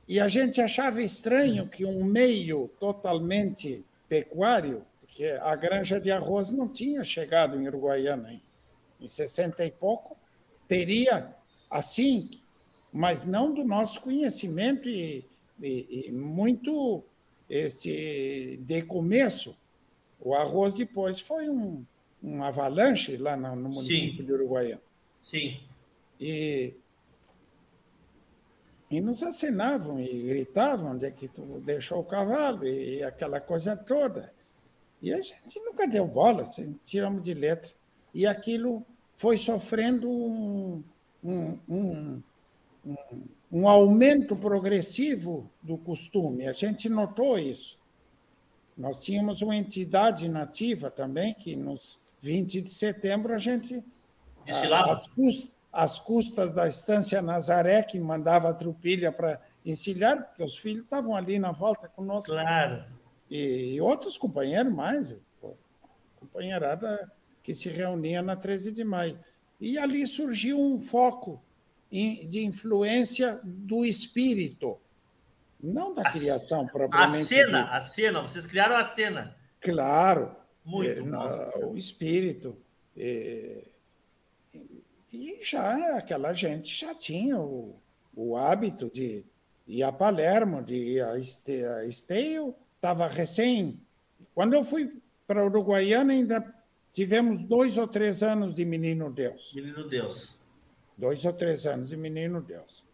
E 0.08 0.20
a 0.20 0.28
gente 0.28 0.62
achava 0.62 1.02
estranho 1.02 1.68
que 1.68 1.86
um 1.86 2.04
meio 2.04 2.70
totalmente 2.80 3.84
pecuário, 4.08 4.86
porque 5.02 5.26
a 5.26 5.56
granja 5.56 6.00
de 6.00 6.12
arroz 6.12 6.52
não 6.52 6.68
tinha 6.68 7.04
chegado 7.04 7.60
em 7.60 7.68
Uruguaiana 7.68 8.32
em, 8.32 8.42
em 9.02 9.08
60 9.08 9.66
e 9.66 9.72
pouco, 9.72 10.16
teria 10.68 11.34
assim, 11.70 12.30
mas 12.94 13.26
não 13.26 13.54
do 13.54 13.64
nosso 13.64 14.00
conhecimento 14.02 14.88
e, 14.88 15.26
e, 15.62 16.08
e 16.08 16.12
muito 16.12 17.04
este, 17.50 18.58
de 18.62 18.84
começo. 18.84 19.56
O 20.20 20.34
arroz 20.34 20.76
depois 20.76 21.20
foi 21.20 21.50
um, 21.50 21.84
um 22.26 22.44
avalanche 22.44 23.16
lá 23.18 23.38
no, 23.38 23.56
no 23.56 23.70
município 23.70 24.18
Sim. 24.18 24.26
de 24.26 24.34
Uruguaiana. 24.34 24.82
Sim. 25.22 25.60
E, 26.20 26.74
e 28.90 29.00
nos 29.00 29.22
assinavam 29.22 30.00
e 30.00 30.24
gritavam 30.24 30.94
onde 30.94 31.06
é 31.06 31.12
que 31.12 31.28
tu 31.28 31.62
deixou 31.64 32.00
o 32.00 32.04
cavalo 32.04 32.66
e, 32.66 32.98
e 32.98 33.04
aquela 33.04 33.40
coisa 33.40 33.78
toda. 33.78 34.34
E 35.02 35.14
a 35.14 35.22
gente 35.22 35.60
nunca 35.60 35.88
deu 35.88 36.08
bola, 36.08 36.42
assim, 36.42 36.80
tiramos 36.84 37.22
de 37.22 37.34
letra. 37.36 37.72
E 38.14 38.26
aquilo 38.26 38.84
foi 39.16 39.38
sofrendo 39.38 40.10
um, 40.10 40.84
um, 41.24 41.60
um, 41.70 42.24
um, 43.52 43.68
aumento 43.68 44.36
progressivo 44.36 45.50
do 45.62 45.78
costume. 45.78 46.48
A 46.48 46.54
gente 46.54 46.90
notou 46.90 47.38
isso. 47.38 47.80
Nós 48.76 48.98
tínhamos 48.98 49.42
uma 49.42 49.56
entidade 49.56 50.28
nativa 50.28 50.90
também, 50.90 51.34
que 51.34 51.56
nos 51.56 52.00
20 52.26 52.62
de 52.62 52.70
setembro 52.72 53.36
a 53.36 53.38
gente. 53.38 53.84
Desfilava? 54.44 54.94
As, 54.94 55.08
custas, 55.08 55.52
as 55.72 56.00
custas 56.00 56.54
da 56.54 56.68
estância 56.68 57.22
Nazaré, 57.22 57.84
que 57.84 58.00
mandava 58.00 58.50
a 58.50 58.54
trupilha 58.54 59.12
para 59.12 59.40
encilhar, 59.64 60.24
porque 60.24 60.44
os 60.44 60.58
filhos 60.58 60.84
estavam 60.84 61.16
ali 61.16 61.38
na 61.38 61.52
volta 61.52 61.88
conosco. 61.88 62.32
Claro. 62.32 62.84
E, 63.30 63.76
e 63.76 63.82
outros 63.82 64.18
companheiros 64.18 64.74
mais, 64.74 65.16
companheirada 66.20 67.12
que 67.44 67.54
se 67.54 67.70
reunia 67.70 68.24
na 68.24 68.36
13 68.36 68.72
de 68.72 68.84
maio. 68.84 69.20
E 69.62 69.78
ali 69.78 70.06
surgiu 70.08 70.60
um 70.60 70.80
foco 70.80 71.42
de 71.92 72.44
influência 72.44 73.40
do 73.44 73.86
espírito, 73.86 74.78
não 75.62 75.94
da 75.94 76.02
a, 76.02 76.12
criação 76.12 76.66
propriamente. 76.66 77.22
A 77.22 77.26
cena, 77.26 77.64
dita. 77.64 77.76
a 77.76 77.82
cena, 77.82 78.22
vocês 78.22 78.46
criaram 78.46 78.76
a 78.76 78.84
cena. 78.84 79.36
Claro. 79.62 80.36
Muito 80.66 81.02
é, 81.02 81.02
bom. 81.02 81.74
O 81.74 81.78
espírito. 81.78 82.58
É, 82.98 83.64
e 85.14 85.40
já 85.44 85.98
aquela 85.98 86.34
gente 86.34 86.76
já 86.76 86.94
tinha 86.94 87.40
o, 87.40 87.76
o 88.16 88.36
hábito 88.36 88.90
de 88.94 89.24
ir 89.68 89.84
a 89.84 89.92
Palermo, 89.92 90.64
de 90.64 90.76
ir 90.76 91.04
a 91.04 91.18
Esteio, 91.18 92.56
estava 92.76 93.08
recém. 93.08 93.80
Quando 94.34 94.54
eu 94.54 94.64
fui 94.64 95.00
para 95.28 95.46
Uruguaiana, 95.46 96.14
ainda 96.14 96.54
tivemos 96.92 97.42
dois 97.42 97.78
ou 97.78 97.88
três 97.88 98.24
anos 98.24 98.54
de 98.54 98.66
Menino 98.66 99.12
Deus. 99.12 99.54
Menino 99.54 99.88
Deus. 99.88 100.38
Dois 100.98 101.24
ou 101.26 101.34
três 101.34 101.66
anos 101.66 101.90
de 101.90 101.98
Menino 101.98 102.42
Deus. 102.42 102.86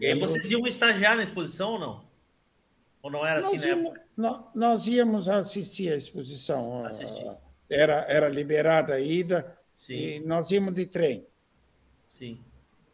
E 0.00 0.06
aí 0.06 0.18
vocês 0.18 0.50
iam 0.50 0.66
estagiar 0.66 1.16
na 1.16 1.22
exposição 1.22 1.72
ou 1.72 1.78
não? 1.78 2.03
Ou 3.04 3.10
não 3.10 3.26
era 3.26 3.42
nós 3.42 3.52
assim 3.52 3.68
íamos, 3.68 3.94
na 4.16 4.44
Nós 4.54 4.86
íamos 4.86 5.28
assistir 5.28 5.92
à 5.92 5.96
exposição. 5.96 6.86
Assistir. 6.86 7.30
Era, 7.68 7.96
era 8.08 8.30
liberada 8.30 8.94
a 8.94 9.00
ida 9.00 9.58
Sim. 9.74 9.92
e 9.92 10.20
nós 10.20 10.50
íamos 10.50 10.72
de 10.72 10.86
trem. 10.86 11.26
Sim. 12.08 12.40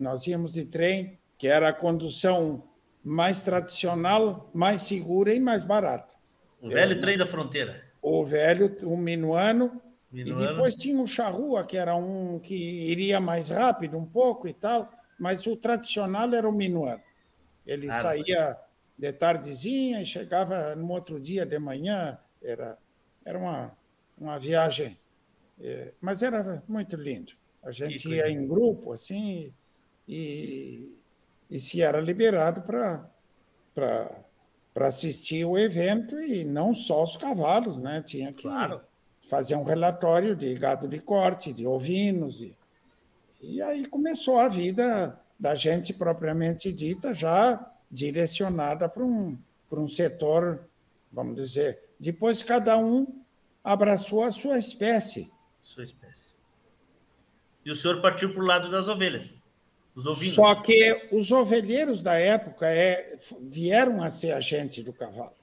Nós 0.01 0.27
íamos 0.27 0.53
de 0.53 0.65
trem, 0.65 1.17
que 1.39 1.47
era 1.47 1.69
a 1.69 1.73
condução 1.73 2.65
mais 3.05 3.41
tradicional, 3.43 4.51
mais 4.53 4.81
segura 4.81 5.33
e 5.33 5.39
mais 5.39 5.63
barata. 5.63 6.17
O 6.61 6.69
velho 6.69 6.91
era, 6.91 7.01
trem 7.01 7.17
da 7.17 7.27
fronteira. 7.27 7.81
O 8.03 8.25
velho, 8.25 8.77
o 8.83 8.97
minuano, 8.97 9.81
Minuano. 10.11 10.43
E 10.43 10.49
depois 10.49 10.75
tinha 10.75 11.01
o 11.01 11.07
charrua, 11.07 11.65
que 11.65 11.77
era 11.77 11.95
um 11.95 12.41
que 12.41 12.57
iria 12.57 13.21
mais 13.21 13.51
rápido 13.51 13.97
um 13.97 14.05
pouco 14.05 14.49
e 14.49 14.53
tal, 14.53 14.91
mas 15.17 15.47
o 15.47 15.55
tradicional 15.55 16.35
era 16.35 16.49
o 16.49 16.53
minuano. 16.53 17.01
Ele 17.65 17.89
ah, 17.89 18.03
saía 18.03 18.59
de 19.01 19.13
tardezinha 19.13 20.03
e 20.03 20.07
chegava 20.07 20.75
no 20.77 20.91
outro 20.91 21.19
dia 21.19 21.47
de 21.47 21.59
manhã. 21.59 22.19
Era, 22.43 22.79
era 23.25 23.39
uma, 23.39 23.77
uma 24.19 24.39
viagem, 24.39 24.99
é, 25.61 25.93
mas 26.01 26.23
era 26.23 26.63
muito 26.69 26.97
lindo. 26.97 27.33
A 27.63 27.71
gente 27.71 28.09
ia 28.09 28.31
em 28.31 28.47
grupo, 28.47 28.93
assim, 28.93 29.53
e, 30.07 30.99
e 31.51 31.59
se 31.59 31.83
era 31.83 32.01
liberado 32.01 32.63
para 32.63 34.25
assistir 34.77 35.45
o 35.45 35.59
evento, 35.59 36.19
e 36.19 36.45
não 36.45 36.75
só 36.75 37.03
os 37.03 37.17
cavalos, 37.17 37.79
né? 37.79 38.03
Tinha 38.03 38.33
que. 38.33 38.43
Claro 38.43 38.81
fazer 39.31 39.55
um 39.55 39.63
relatório 39.63 40.35
de 40.35 40.53
gado 40.55 40.89
de 40.89 40.99
corte, 40.99 41.53
de 41.53 41.67
ovinos. 41.67 42.41
E, 42.41 42.57
e 43.41 43.63
aí 43.63 43.87
começou 43.87 44.39
a 44.39 44.49
vida 44.49 45.19
da 45.39 45.55
gente 45.55 45.93
propriamente 45.95 46.73
dita, 46.73 47.15
já 47.15 47.70
direcionada 47.91 48.89
para 48.89 49.05
um, 49.05 49.37
para 49.69 49.81
um 49.81 49.89
setor, 49.89 50.69
vamos 51.13 51.37
dizer. 51.37 51.81
Depois 51.99 52.43
cada 52.43 52.77
um 52.79 53.23
abraçou 53.63 54.23
a 54.23 54.31
sua 54.31 54.59
espécie. 54.59 55.31
Sua 55.63 55.85
espécie. 55.85 56.35
E 57.65 57.71
o 57.71 57.77
senhor 57.77 58.01
partiu 58.01 58.33
para 58.33 58.43
o 58.43 58.47
lado 58.47 58.71
das 58.71 58.89
ovelhas. 58.89 59.39
Os 59.95 60.07
ovinos. 60.07 60.35
Só 60.35 60.55
que 60.55 61.09
os 61.13 61.31
ovelheiros 61.31 62.03
da 62.03 62.15
época 62.15 62.67
é, 62.67 63.19
vieram 63.41 64.03
a 64.03 64.11
ser 64.11 64.33
agente 64.33 64.83
do 64.83 64.93
cavalo. 64.93 65.37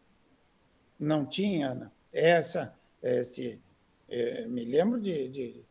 Não 1.00 1.26
tinha 1.26 1.92
essa, 2.12 2.74
esse, 3.04 3.62
é, 4.10 4.46
me 4.48 4.64
lembro 4.66 5.00
de, 5.00 5.28
de, 5.28 5.66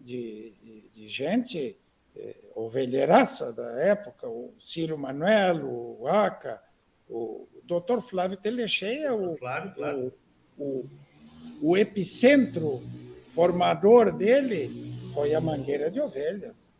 de, 0.00 0.88
de 0.90 1.08
gente, 1.08 1.76
ovelheiraça 2.54 3.52
da 3.52 3.80
época, 3.80 4.28
o 4.28 4.52
Ciro 4.58 4.98
Manuel, 4.98 5.64
o 5.64 6.06
Aca, 6.06 6.62
o 7.08 7.48
doutor 7.64 8.00
Flávio 8.00 8.36
Telecheia, 8.36 9.14
o, 9.14 9.34
Flávio, 9.34 9.74
claro. 9.74 10.12
o, 10.58 10.62
o, 10.62 10.90
o 11.62 11.76
epicentro 11.76 12.82
formador 13.28 14.12
dele 14.12 14.92
foi 15.14 15.34
a 15.34 15.40
Mangueira 15.40 15.90
de 15.90 16.00
Ovelhas. 16.00 16.72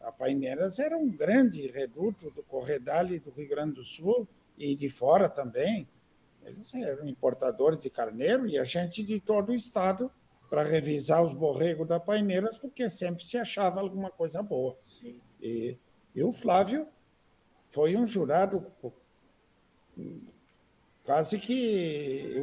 A 0.00 0.10
Paineiras 0.10 0.78
era 0.78 0.96
um 0.96 1.10
grande 1.10 1.66
reduto 1.66 2.30
do 2.30 2.42
Corredale 2.42 3.18
do 3.18 3.30
Rio 3.30 3.48
Grande 3.48 3.74
do 3.74 3.84
Sul 3.84 4.26
e 4.56 4.74
de 4.74 4.88
fora 4.88 5.28
também. 5.28 5.86
Eles 6.44 6.74
eram 6.74 7.06
importadores 7.06 7.78
de 7.78 7.90
carneiro 7.90 8.46
e 8.46 8.58
a 8.58 8.64
gente 8.64 9.02
de 9.02 9.20
todo 9.20 9.50
o 9.50 9.54
estado 9.54 10.10
para 10.50 10.64
revisar 10.64 11.24
os 11.24 11.32
borregos 11.32 11.86
da 11.86 12.00
Paineiras, 12.00 12.58
porque 12.58 12.90
sempre 12.90 13.24
se 13.24 13.38
achava 13.38 13.80
alguma 13.80 14.10
coisa 14.10 14.42
boa. 14.42 14.76
E, 15.40 15.78
e, 16.12 16.24
o 16.24 16.32
Flávio 16.32 16.88
foi 17.68 17.96
um 17.96 18.04
jurado 18.04 18.66
quase 21.04 21.38
que 21.38 22.34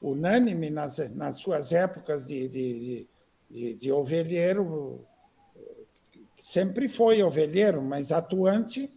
unânime 0.00 0.70
nas, 0.70 0.98
nas 1.10 1.36
suas 1.36 1.70
épocas 1.70 2.24
de, 2.26 2.48
de, 2.48 3.08
de, 3.50 3.74
de 3.74 3.92
ovelheiro. 3.92 5.06
Sempre 6.34 6.88
foi 6.88 7.22
ovelheiro, 7.22 7.82
mas 7.82 8.10
atuante, 8.10 8.90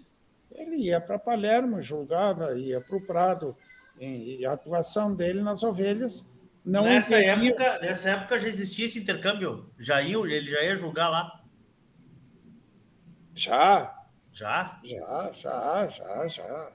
ele 0.56 0.78
ia 0.78 1.02
para 1.02 1.20
Palermo, 1.20 1.82
julgava, 1.82 2.58
ia 2.58 2.80
para 2.80 2.96
o 2.96 3.06
Prado, 3.06 3.58
e 4.00 4.46
a 4.46 4.54
atuação 4.54 5.14
dele 5.14 5.42
nas 5.42 5.64
ovelhas 5.64 6.26
não 6.66 6.84
nessa 6.84 7.22
época, 7.22 7.80
nessa 7.80 8.10
época 8.12 8.40
já 8.40 8.48
existia 8.48 8.86
esse 8.86 9.00
intercâmbio? 9.00 9.70
Já 9.78 10.02
ia, 10.02 10.18
ele 10.18 10.50
já 10.50 10.64
ia 10.64 10.76
julgar 10.76 11.10
lá? 11.10 11.44
Já. 13.36 14.08
Já? 14.32 14.80
Já, 14.84 15.32
já, 15.32 15.88
já, 15.88 16.28
já. 16.28 16.74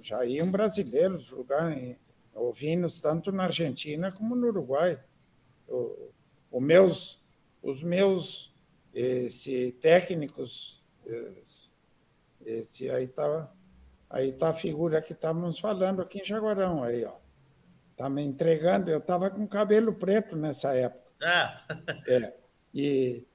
Já 0.00 0.26
iam 0.26 0.50
brasileiros 0.50 1.22
julgar 1.22 1.72
em 1.72 1.96
ovinos 2.34 3.00
tanto 3.00 3.30
na 3.30 3.44
Argentina 3.44 4.10
como 4.10 4.34
no 4.34 4.48
Uruguai. 4.48 5.02
O, 5.68 6.10
o 6.50 6.60
meus, 6.60 7.22
os 7.62 7.82
meus 7.82 8.52
esse, 8.92 9.72
técnicos, 9.80 10.84
esse, 11.06 11.70
esse 12.44 12.90
aí 12.90 13.04
está 13.04 13.50
aí 14.10 14.32
tá 14.32 14.50
a 14.50 14.54
figura 14.54 15.00
que 15.00 15.12
estávamos 15.12 15.58
falando 15.58 16.02
aqui 16.02 16.20
em 16.20 16.24
Jaguarão, 16.24 16.82
aí, 16.82 17.04
ó. 17.04 17.21
Tá 17.96 18.08
me 18.08 18.22
entregando. 18.22 18.90
Eu 18.90 18.98
estava 18.98 19.30
com 19.30 19.46
cabelo 19.46 19.94
preto 19.94 20.36
nessa 20.36 20.74
época. 20.74 21.02
Ah. 21.22 21.62
É. 22.08 22.34
E. 22.74 23.26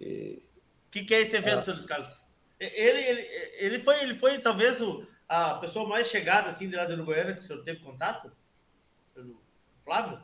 O 0.00 0.90
que, 0.90 1.04
que 1.04 1.14
é 1.14 1.20
esse 1.20 1.36
evento, 1.36 1.58
ah. 1.58 1.62
senhor 1.62 1.74
Luiz 1.74 1.84
Carlos? 1.84 2.22
Ele, 2.58 3.00
ele, 3.00 3.28
ele, 3.58 3.78
foi, 3.78 4.00
ele 4.02 4.14
foi 4.14 4.38
talvez 4.38 4.80
o, 4.80 5.06
a 5.28 5.56
pessoa 5.56 5.86
mais 5.86 6.06
chegada 6.06 6.48
assim 6.48 6.70
de 6.70 6.74
lá 6.74 6.86
de 6.86 6.94
Uruguaiana 6.94 7.34
que 7.34 7.40
o 7.40 7.42
senhor 7.42 7.62
teve 7.62 7.80
contato? 7.80 8.32
Pelo 9.14 9.38
Flávio? 9.84 10.18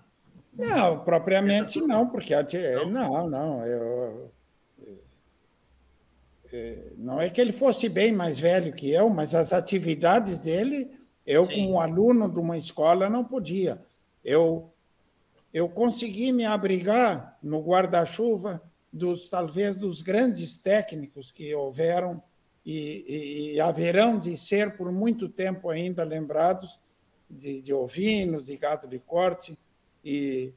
Não, 0.54 1.04
propriamente 1.04 1.80
não, 1.80 2.08
porque 2.08 2.34
não, 2.34 2.88
não, 2.88 3.28
não 3.28 3.66
eu, 3.66 4.32
é, 6.52 6.92
não 6.96 7.20
é 7.20 7.28
que 7.28 7.40
ele 7.40 7.52
fosse 7.52 7.88
bem 7.88 8.12
mais 8.12 8.38
velho 8.38 8.72
que 8.72 8.90
eu, 8.90 9.08
mas 9.10 9.34
as 9.34 9.52
atividades 9.52 10.38
dele 10.38 10.90
eu, 11.26 11.46
Sim. 11.46 11.66
como 11.66 11.80
aluno 11.80 12.28
de 12.30 12.38
uma 12.38 12.56
escola, 12.56 13.08
não 13.08 13.24
podia. 13.24 13.82
Eu, 14.24 14.70
eu 15.52 15.68
consegui 15.68 16.32
me 16.32 16.44
abrigar 16.44 17.38
no 17.42 17.60
guarda-chuva 17.60 18.62
dos 18.92 19.28
talvez 19.28 19.76
dos 19.76 20.02
grandes 20.02 20.56
técnicos 20.56 21.32
que 21.32 21.54
houveram 21.54 22.22
e, 22.64 23.04
e, 23.08 23.52
e 23.54 23.60
haverão 23.60 24.18
de 24.18 24.36
ser 24.36 24.76
por 24.76 24.90
muito 24.92 25.28
tempo 25.28 25.68
ainda 25.68 26.04
lembrados 26.04 26.78
de, 27.28 27.60
de 27.60 27.72
ovinos, 27.72 28.46
de 28.46 28.56
gado 28.56 28.86
de 28.86 28.98
corte, 28.98 29.58
e 30.04 30.52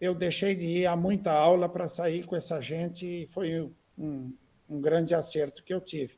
eu 0.00 0.14
deixei 0.14 0.54
de 0.54 0.66
ir 0.66 0.86
a 0.86 0.96
muita 0.96 1.32
aula 1.32 1.68
para 1.68 1.88
sair 1.88 2.24
com 2.24 2.34
essa 2.34 2.60
gente 2.60 3.06
e 3.06 3.26
foi 3.26 3.70
um, 3.96 4.32
um 4.68 4.80
grande 4.80 5.14
acerto 5.14 5.62
que 5.62 5.72
eu 5.72 5.80
tive. 5.80 6.14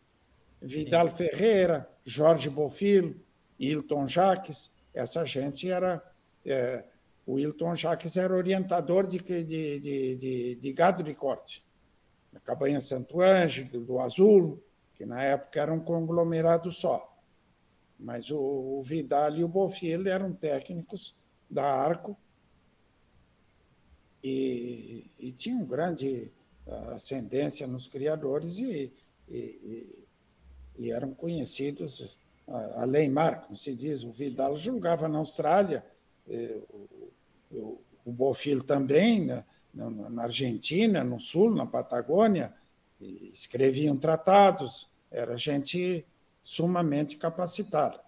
Vidal 0.61 1.09
Sim. 1.09 1.17
Ferreira, 1.17 1.89
Jorge 2.05 2.51
Bofilo, 2.51 3.15
Hilton 3.61 4.07
Jaques, 4.07 4.73
essa 4.95 5.25
gente 5.27 5.71
era. 5.71 6.03
É, 6.45 6.85
o 7.27 7.39
Hilton 7.39 7.75
Jaques 7.75 8.17
era 8.17 8.35
orientador 8.35 9.07
de, 9.07 9.19
de, 9.19 9.45
de, 9.45 10.17
de, 10.17 10.55
de 10.57 10.73
gado 10.73 11.03
de 11.03 11.15
corte, 11.15 11.63
na 12.33 12.41
Cabanha 12.41 12.81
Santo 12.81 13.21
Ângelo, 13.21 13.85
do 13.85 14.01
Azul, 14.01 14.61
que 14.95 15.05
na 15.05 15.23
época 15.23 15.61
era 15.61 15.73
um 15.73 15.81
conglomerado 15.81 16.73
só. 16.73 17.07
Mas 17.99 18.31
o, 18.31 18.39
o 18.39 18.83
Vidal 18.83 19.37
e 19.37 19.45
o 19.45 19.49
Bofilo 19.49 20.09
eram 20.09 20.33
técnicos 20.33 21.15
da 21.49 21.65
Arco 21.65 22.17
e, 24.25 25.11
e 25.19 25.33
tinham 25.33 25.65
grande 25.65 26.33
ascendência 26.95 27.67
nos 27.67 27.89
criadores 27.89 28.59
e, 28.59 28.93
e, 29.29 30.05
e 30.79 30.91
eram 30.91 31.13
conhecidos 31.13 32.19
além 32.77 33.09
mar, 33.09 33.43
como 33.43 33.57
se 33.57 33.75
diz. 33.75 34.03
O 34.03 34.11
Vidal 34.11 34.57
julgava 34.57 35.09
na 35.09 35.19
Austrália, 35.19 35.85
o, 36.29 37.09
o, 37.51 37.81
o 38.05 38.13
Bofil 38.13 38.63
também, 38.63 39.27
na, 39.73 39.91
na, 39.91 40.25
Argentina, 40.25 41.05
no 41.05 41.21
Sul, 41.21 41.55
na 41.55 41.67
Patagônia, 41.67 42.53
escreviam 43.01 43.97
tratados, 43.97 44.89
era 45.11 45.37
gente 45.37 46.05
sumamente 46.43 47.17
capacitada. 47.17 48.01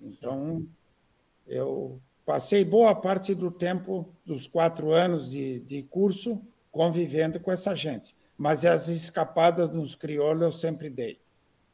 Então, 0.00 0.66
eu 1.46 2.00
passei 2.24 2.64
boa 2.64 2.94
parte 2.94 3.34
do 3.34 3.50
tempo 3.50 4.08
dos 4.24 4.46
quatro 4.46 4.92
anos 4.92 5.30
de, 5.30 5.60
de 5.60 5.82
curso 5.82 6.40
convivendo 6.70 7.38
com 7.38 7.52
essa 7.52 7.74
gente. 7.74 8.14
Mas 8.36 8.64
as 8.64 8.88
escapadas 8.88 9.68
dos 9.68 9.94
crioulos 9.94 10.42
eu 10.42 10.52
sempre 10.52 10.90
dei. 10.90 11.20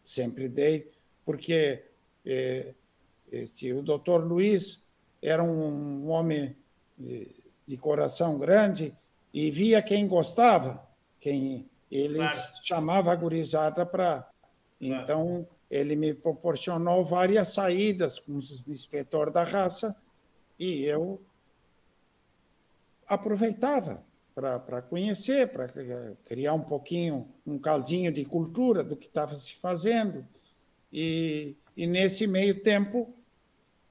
Sempre 0.03 0.49
dei, 0.49 0.91
porque 1.25 1.85
este, 2.25 3.73
o 3.73 3.83
doutor 3.83 4.25
Luiz 4.25 4.85
era 5.23 5.43
um, 5.43 6.09
homem 6.09 6.57
de, 6.99 7.29
de, 7.67 7.77
coração 7.77 8.39
grande 8.39 8.95
e 9.33 9.51
via 9.51 9.83
quem 9.83 10.07
gostava, 10.07 10.87
quem 11.19 11.69
eles 11.91 12.19
claro. 12.19 12.65
chamava 12.65 13.13
a 13.13 13.17
gurizada 13.17 13.85
para. 13.85 14.23
Claro. 14.79 15.03
Então, 15.03 15.49
ele 15.71 15.95
me 15.95 16.13
proporcionou 16.13 17.05
várias 17.05 17.53
saídas 17.53 18.19
com 18.19 18.33
o 18.33 18.41
inspetor 18.67 19.31
da 19.31 19.45
raça 19.45 19.95
e 20.59 20.85
eu 20.85 21.21
aproveitava 23.07 24.05
para 24.35 24.81
conhecer, 24.83 25.51
para 25.53 25.69
criar 26.25 26.55
um 26.55 26.63
pouquinho, 26.63 27.29
um 27.47 27.59
caldinho 27.59 28.11
de 28.11 28.25
cultura 28.25 28.83
do 28.83 28.97
que 28.97 29.07
estava 29.07 29.35
se 29.35 29.55
fazendo. 29.57 30.27
E, 30.93 31.57
e 31.77 31.87
nesse 31.87 32.27
meio 32.27 32.61
tempo, 32.63 33.15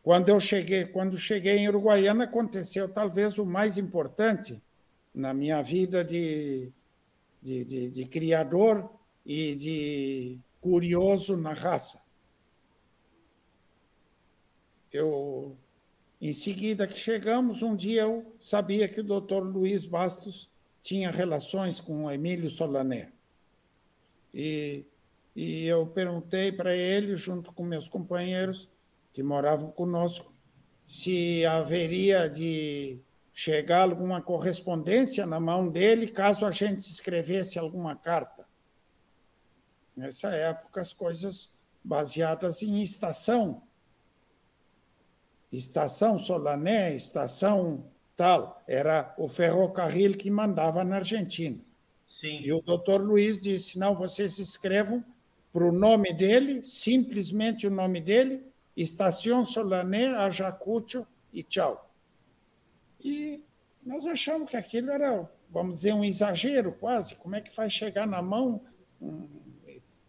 quando 0.04 0.30
eu 0.30 0.40
cheguei, 0.40 0.86
quando 0.86 1.18
cheguei 1.18 1.58
em 1.58 1.68
Uruguaiana, 1.68 2.26
aconteceu 2.26 2.88
talvez 2.88 3.38
o 3.38 3.46
mais 3.46 3.78
importante 3.78 4.62
na 5.14 5.34
minha 5.34 5.62
vida 5.62 6.04
de, 6.04 6.72
de, 7.42 7.66
de, 7.66 7.92
de 7.92 8.06
criador 8.06 8.90
e 9.26 9.56
de 9.56 10.40
curioso 10.62 11.36
na 11.36 11.54
raça. 11.54 12.02
Eu 14.92 15.58
em 16.22 16.34
seguida 16.34 16.86
que 16.86 17.00
chegamos, 17.00 17.62
um 17.62 17.74
dia 17.74 18.02
eu 18.02 18.36
sabia 18.40 18.90
que 18.90 19.00
o 19.00 19.04
doutor 19.04 19.42
Luiz 19.42 19.86
Bastos 19.86 20.50
tinha 20.82 21.12
relações 21.12 21.80
com 21.80 22.12
Emílio 22.12 22.50
Solané. 22.50 23.10
E, 24.34 24.84
e 25.42 25.66
eu 25.66 25.88
perguntei 25.88 26.52
para 26.52 26.76
ele, 26.76 27.16
junto 27.16 27.54
com 27.54 27.64
meus 27.64 27.88
companheiros 27.88 28.70
que 29.14 29.24
moravam 29.24 29.72
conosco, 29.72 30.34
se 30.84 31.46
haveria 31.46 32.30
de 32.30 33.00
chegar 33.34 33.84
alguma 33.84 34.22
correspondência 34.22 35.26
na 35.26 35.40
mão 35.40 35.70
dele 35.70 36.08
caso 36.08 36.46
a 36.46 36.52
gente 36.52 36.80
escrevesse 36.80 37.58
alguma 37.58 37.96
carta. 37.96 38.46
Nessa 39.96 40.30
época, 40.30 40.82
as 40.82 40.92
coisas 40.92 41.58
baseadas 41.82 42.62
em 42.62 42.82
estação 42.82 43.64
estação 45.50 46.20
Solané, 46.20 46.94
estação 46.94 47.90
tal, 48.14 48.62
era 48.68 49.16
o 49.18 49.30
ferrocarril 49.30 50.18
que 50.18 50.30
mandava 50.30 50.84
na 50.84 50.98
Argentina. 50.98 51.58
Sim. 52.06 52.42
E 52.42 52.52
o 52.52 52.62
doutor 52.62 53.02
Luiz 53.02 53.40
disse: 53.40 53.80
não, 53.80 53.96
vocês 53.96 54.38
escrevam 54.38 55.02
para 55.52 55.66
o 55.66 55.72
nome 55.72 56.14
dele, 56.14 56.64
simplesmente 56.64 57.66
o 57.66 57.72
nome 57.72 58.00
dele, 58.00 58.46
Estação 58.76 59.44
Solané, 59.44 60.08
Ajacucho 60.08 61.06
e 61.34 61.44
tchau. 61.44 61.92
E 63.04 63.44
nós 63.84 64.06
achamos 64.06 64.50
que 64.50 64.58
aquilo 64.58 64.92
era, 64.92 65.30
vamos 65.50 65.76
dizer, 65.76 65.94
um 65.94 66.04
exagero 66.04 66.72
quase. 66.74 67.16
Como 67.16 67.36
é 67.36 67.42
que 67.42 67.56
vai 67.56 67.70
chegar 67.70 68.06
na 68.06 68.22
mão 68.22 68.62
um, 69.02 69.28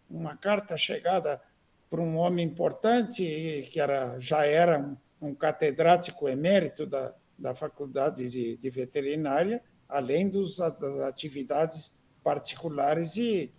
uma 0.09 0.35
carta 0.35 0.77
chegada 0.77 1.41
para 1.89 2.01
um 2.01 2.17
homem 2.17 2.45
importante 2.45 3.67
que 3.71 3.79
era, 3.79 4.19
já 4.19 4.45
era 4.45 4.95
um 5.21 5.33
catedrático 5.33 6.29
emérito 6.29 6.85
da, 6.85 7.13
da 7.37 7.55
Faculdade 7.55 8.29
de, 8.29 8.57
de 8.57 8.69
Veterinária, 8.69 9.61
além 9.89 10.29
dos, 10.29 10.57
das 10.57 10.99
atividades 11.01 11.93
particulares 12.23 13.17
e, 13.17 13.51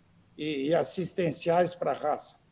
e, 0.42 0.68
e 0.68 0.74
assistenciais 0.74 1.74
para 1.74 1.92
a 1.92 1.94
raça. 1.94 2.42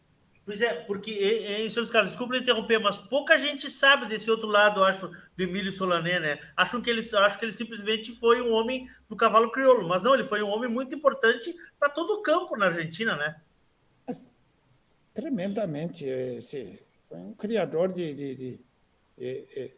Pois 0.45 0.63
é, 0.63 0.73
porque, 0.85 1.11
é, 1.11 1.65
é, 1.65 1.71
senhor 1.71 1.89
Carlos, 1.91 2.13
desculpa 2.13 2.37
interromper, 2.37 2.79
mas 2.79 2.97
pouca 2.97 3.39
gente 3.39 3.71
sabe 3.71 4.07
desse 4.07 4.31
outro 4.31 4.49
lado, 4.49 4.83
acho, 4.83 5.09
do 5.37 5.43
Emílio 5.43 5.71
Solané, 5.71 6.19
né? 6.19 6.39
Acham 6.57 6.81
que 6.81 6.89
ele, 6.89 7.01
acho 7.01 7.39
que 7.39 7.45
ele 7.45 7.53
simplesmente 7.53 8.13
foi 8.15 8.41
um 8.41 8.53
homem 8.53 8.89
do 9.09 9.17
cavalo 9.17 9.51
crioulo, 9.51 9.87
mas 9.87 10.03
não, 10.03 10.15
ele 10.15 10.25
foi 10.25 10.43
um 10.43 10.49
homem 10.49 10.69
muito 10.69 10.95
importante 10.95 11.55
para 11.79 11.89
todo 11.89 12.15
o 12.15 12.23
campo 12.23 12.57
na 12.57 12.67
Argentina, 12.67 13.17
né? 13.17 13.41
Tremendamente. 15.13 16.05
Esse, 16.05 16.83
foi 17.09 17.19
um 17.19 17.35
criador 17.35 17.93
de, 17.93 18.15
de, 18.15 18.35
de 18.35 18.61
é, 19.19 19.45
é, 19.57 19.71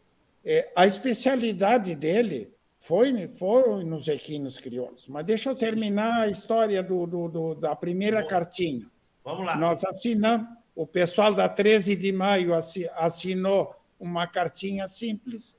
é, 0.45 0.71
a 0.75 0.85
especialidade 0.85 1.95
dele 1.95 2.53
foi 2.83 3.29
foram 3.29 3.81
nos 3.81 4.09
equinos 4.09 4.57
crioulos. 4.59 5.07
Mas 5.07 5.25
deixa 5.25 5.49
eu 5.49 5.55
terminar 5.55 6.23
a 6.23 6.27
história 6.27 6.83
do, 6.83 7.07
do, 7.07 7.29
do 7.29 7.55
da 7.55 7.73
primeira 7.73 8.17
Vamos. 8.17 8.29
cartinha. 8.29 8.91
Vamos 9.23 9.45
lá. 9.45 9.55
Nós 9.55 9.85
assinamos, 9.85 10.49
o 10.75 10.85
pessoal 10.85 11.33
da 11.33 11.47
13 11.47 11.95
de 11.95 12.11
maio 12.11 12.51
assinou 12.53 13.73
uma 13.97 14.27
cartinha 14.27 14.85
simples 14.89 15.57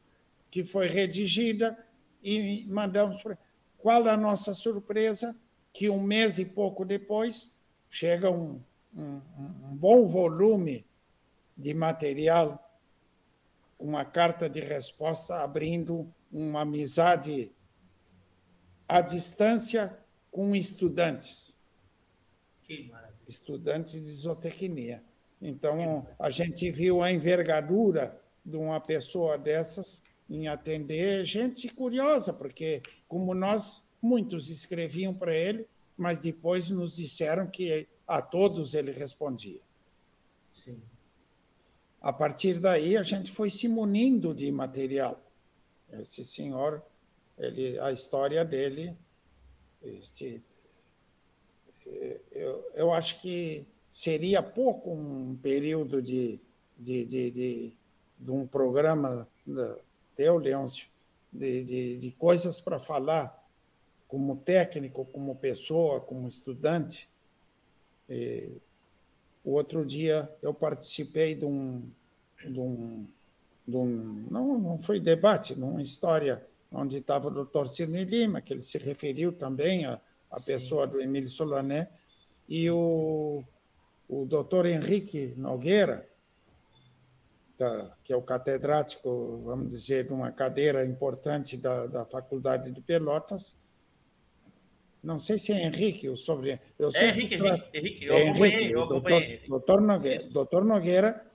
que 0.51 0.63
foi 0.63 0.87
redigida 0.87 1.79
e 2.23 2.67
mandamos 2.69 3.23
para. 3.23 3.39
Qual 3.79 4.07
a 4.07 4.19
nossa 4.19 4.53
surpresa? 4.53 5.35
Que 5.73 5.89
um 5.89 6.03
mês 6.03 6.39
e 6.39 6.45
pouco 6.45 6.85
depois 6.85 7.51
chega 7.89 8.31
um, 8.31 8.61
um, 8.95 9.21
um 9.71 9.77
bom 9.77 10.07
volume 10.07 10.85
de 11.57 11.73
material 11.73 12.61
uma 13.79 14.05
carta 14.05 14.49
de 14.49 14.61
resposta 14.61 15.43
abrindo 15.43 16.07
uma 16.35 16.63
amizade 16.63 17.53
à 18.89 19.01
distância 19.01 19.97
com 20.33 20.55
estudantes. 20.57 21.57
Que 22.65 22.89
maravilha. 22.89 23.15
Estudantes 23.25 24.03
de 24.03 24.13
zootecnia. 24.13 25.03
Então, 25.41 26.05
a 26.19 26.29
gente 26.31 26.69
viu 26.73 27.03
a 27.03 27.13
envergadura 27.13 28.21
de 28.45 28.57
uma 28.57 28.81
pessoa 28.81 29.39
dessas 29.39 30.03
em 30.29 30.49
atender 30.49 31.25
gente 31.25 31.69
curiosa, 31.69 32.33
porque, 32.33 32.83
como 33.07 33.33
nós, 33.33 33.83
muitos 34.03 34.51
escreviam 34.51 35.15
para 35.15 35.35
ele, 35.35 35.67
mas 35.97 36.19
depois 36.19 36.69
nos 36.71 36.97
disseram 36.97 37.47
que 37.47 37.87
a 38.07 38.21
todos 38.21 38.75
ele 38.75 38.91
respondia. 38.91 39.61
Sim. 40.53 40.83
A 42.01 42.13
partir 42.13 42.59
daí, 42.59 42.97
a 42.97 43.03
gente 43.03 43.31
foi 43.31 43.51
se 43.51 43.69
munindo 43.69 44.35
de 44.35 44.51
material. 44.51 45.24
Esse 46.01 46.25
senhor, 46.25 46.83
ele, 47.39 47.79
a 47.79 47.93
história 47.93 48.45
dele, 48.45 48.97
este, 49.83 50.43
eu, 52.33 52.71
eu 52.75 52.93
acho 52.93 53.21
que 53.21 53.67
seria 53.91 54.43
pouco 54.43 54.91
um 54.91 55.37
período 55.37 56.03
de, 56.03 56.41
de, 56.77 57.05
de, 57.05 57.31
de, 57.31 57.77
de 58.19 58.31
um 58.31 58.47
programa 58.47 59.29
teu, 60.15 60.39
Leôncio, 60.39 60.89
de, 61.33 61.65
de, 61.65 61.99
de 61.99 62.11
coisas 62.13 62.61
para 62.61 62.79
falar 62.79 63.43
como 64.09 64.37
técnico, 64.37 65.05
como 65.07 65.37
pessoa, 65.37 66.01
como 66.01 66.29
estudante. 66.29 67.09
E, 68.09 68.57
o 69.45 69.53
outro 69.53 69.85
dia 69.85 70.33
eu 70.41 70.55
participei 70.55 71.35
de 71.35 71.45
um, 71.45 71.89
de 72.43 72.59
um, 72.59 73.07
de 73.67 73.77
um 73.77 74.27
não, 74.31 74.59
não 74.59 74.79
foi 74.79 75.01
debate, 75.01 75.55
numa 75.55 75.83
história 75.83 76.45
onde 76.71 76.99
estava 76.99 77.29
o 77.29 77.31
doutor 77.31 77.69
Cirne 77.69 78.05
Lima, 78.05 78.41
que 78.41 78.53
ele 78.53 78.63
se 78.63 78.79
referiu 78.79 79.33
também 79.33 79.87
à, 79.87 80.01
à 80.31 80.41
pessoa 80.41 80.87
do 80.87 81.01
Emílio 81.01 81.29
Solané, 81.29 81.89
e 82.49 82.69
o, 82.71 83.43
o 84.09 84.25
doutor 84.27 84.67
Henrique 84.67 85.35
Nogueira, 85.37 86.07
da, 87.57 87.97
que 88.03 88.13
é 88.13 88.17
o 88.17 88.23
catedrático, 88.23 89.43
vamos 89.45 89.69
dizer, 89.69 90.07
de 90.07 90.13
uma 90.13 90.33
cadeira 90.33 90.85
importante 90.85 91.57
da, 91.57 91.87
da 91.87 92.05
Faculdade 92.05 92.71
de 92.71 92.81
Pelotas. 92.81 93.57
Não 95.03 95.19
sei 95.19 95.39
se 95.39 95.53
é 95.53 95.67
Henrique 95.67 96.09
o 96.09 96.17
sobre. 96.17 96.59
Eu 96.79 96.91
é 96.95 97.09
Henrique, 97.09 97.35
Henrique, 97.35 97.69
Henrique, 97.75 98.05
eu 98.07 98.15
é 98.15 98.29
acompanhei, 98.29 98.75
eu 98.75 98.83
acompanhei. 98.83 99.39
Doutor, 99.47 99.49
doutor, 99.49 99.81
Nogueira, 99.81 100.25
doutor 100.31 100.65
Nogueira. 100.65 101.34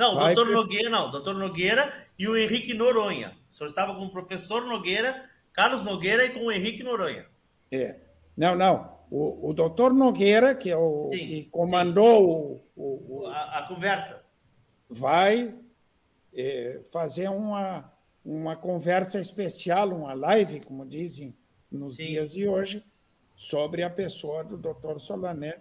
Não, 0.00 0.14
vai... 0.14 0.34
doutor 0.34 0.50
Nogueira, 0.50 0.88
não, 0.88 1.10
doutor 1.10 1.34
Nogueira 1.34 1.92
e 2.18 2.26
o 2.26 2.34
Henrique 2.34 2.72
Noronha. 2.72 3.36
O 3.50 3.52
senhor 3.52 3.68
estava 3.68 3.94
com 3.94 4.06
o 4.06 4.10
professor 4.10 4.64
Nogueira, 4.64 5.28
Carlos 5.52 5.84
Nogueira 5.84 6.24
e 6.24 6.30
com 6.30 6.46
o 6.46 6.50
Henrique 6.50 6.82
Noronha. 6.82 7.26
É. 7.70 8.00
Não, 8.34 8.56
não. 8.56 8.98
O, 9.10 9.50
o 9.50 9.52
doutor 9.52 9.92
Nogueira, 9.92 10.54
que 10.54 10.70
é 10.70 10.76
o 10.76 11.10
sim, 11.10 11.18
que 11.18 11.44
comandou 11.50 12.64
o, 12.74 13.20
o, 13.20 13.26
a, 13.26 13.58
a 13.58 13.68
conversa 13.68 14.24
vai 14.88 15.54
é, 16.34 16.80
fazer 16.90 17.28
uma, 17.28 17.92
uma 18.24 18.56
conversa 18.56 19.20
especial, 19.20 19.90
uma 19.90 20.14
live, 20.14 20.60
como 20.60 20.86
dizem 20.86 21.36
nos 21.70 21.96
Sim. 21.96 22.04
dias 22.04 22.32
de 22.32 22.48
hoje, 22.48 22.82
sobre 23.36 23.82
a 23.82 23.90
pessoa 23.90 24.42
do 24.42 24.56
Dr. 24.56 24.98
Solané. 24.98 25.60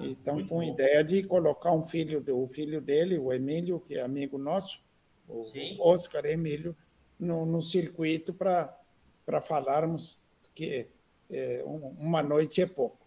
Ah, 0.00 0.06
então, 0.06 0.46
com 0.46 0.60
a 0.60 0.66
ideia 0.66 1.04
de 1.04 1.22
colocar 1.24 1.72
um 1.72 1.82
filho, 1.82 2.24
o 2.28 2.48
filho 2.48 2.80
dele, 2.80 3.18
o 3.18 3.32
Emílio, 3.32 3.78
que 3.78 3.94
é 3.94 4.02
amigo 4.02 4.38
nosso, 4.38 4.82
o 5.28 5.44
Sim. 5.44 5.76
Oscar 5.78 6.24
Emílio, 6.24 6.74
no, 7.18 7.44
no 7.44 7.60
circuito 7.60 8.32
para 8.32 9.40
falarmos 9.40 10.18
que 10.54 10.88
é, 11.30 11.62
uma 11.64 12.22
noite 12.22 12.62
é 12.62 12.66
pouco. 12.66 13.06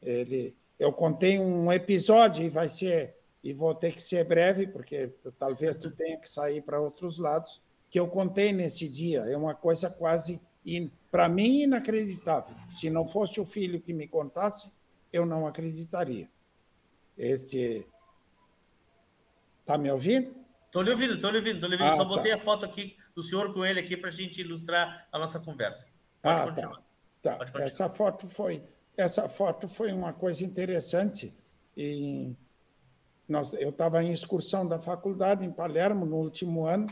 Ele, 0.00 0.56
eu 0.78 0.92
contei 0.92 1.38
um 1.38 1.72
episódio 1.72 2.44
e 2.44 2.48
vai 2.48 2.68
ser 2.68 3.16
e 3.42 3.52
vou 3.52 3.74
ter 3.74 3.92
que 3.92 4.02
ser 4.02 4.24
breve, 4.24 4.66
porque 4.66 5.12
talvez 5.38 5.76
tu 5.76 5.90
tenha 5.90 6.16
que 6.18 6.28
sair 6.28 6.60
para 6.60 6.80
outros 6.80 7.18
lados, 7.18 7.62
que 7.88 7.98
eu 7.98 8.08
contei 8.08 8.52
nesse 8.52 8.88
dia. 8.88 9.20
É 9.20 9.36
uma 9.36 9.54
coisa 9.54 9.88
quase, 9.88 10.40
para 11.10 11.28
mim, 11.28 11.62
inacreditável. 11.62 12.54
Se 12.68 12.90
não 12.90 13.06
fosse 13.06 13.40
o 13.40 13.46
filho 13.46 13.80
que 13.80 13.92
me 13.92 14.08
contasse, 14.08 14.70
eu 15.12 15.26
não 15.26 15.46
acreditaria. 15.46 16.28
Este. 17.16 17.86
Está 19.60 19.76
me 19.76 19.90
ouvindo? 19.90 20.34
Estou 20.66 20.82
lhe 20.82 20.90
ouvindo, 20.90 21.14
estou 21.14 21.30
lhe 21.30 21.38
ouvindo, 21.38 21.54
estou 21.54 21.68
lhe 21.68 21.76
ouvindo. 21.76 21.92
Ah, 21.92 21.96
Só 21.96 22.04
tá. 22.04 22.08
botei 22.08 22.32
a 22.32 22.38
foto 22.38 22.64
aqui 22.64 22.96
do 23.14 23.22
senhor 23.22 23.52
com 23.52 23.64
ele 23.64 23.80
aqui 23.80 23.96
para 23.96 24.08
a 24.08 24.12
gente 24.12 24.40
ilustrar 24.40 25.06
a 25.10 25.18
nossa 25.18 25.40
conversa. 25.40 25.86
Pode 26.22 26.34
ah, 26.34 26.38
tá. 26.38 26.46
continuar. 26.46 26.82
tá. 27.22 27.36
tá. 27.38 27.62
Essa 27.62 27.88
foto 27.88 28.28
foi, 28.28 28.62
essa 28.96 29.28
foto 29.28 29.66
foi 29.66 29.92
uma 29.92 30.12
coisa 30.12 30.44
interessante. 30.44 31.34
E 31.76 32.34
nós, 33.28 33.52
eu 33.54 33.70
estava 33.70 34.02
em 34.02 34.12
excursão 34.12 34.66
da 34.66 34.78
faculdade 34.78 35.44
em 35.44 35.50
Palermo 35.50 36.06
no 36.06 36.16
último 36.16 36.66
ano 36.66 36.86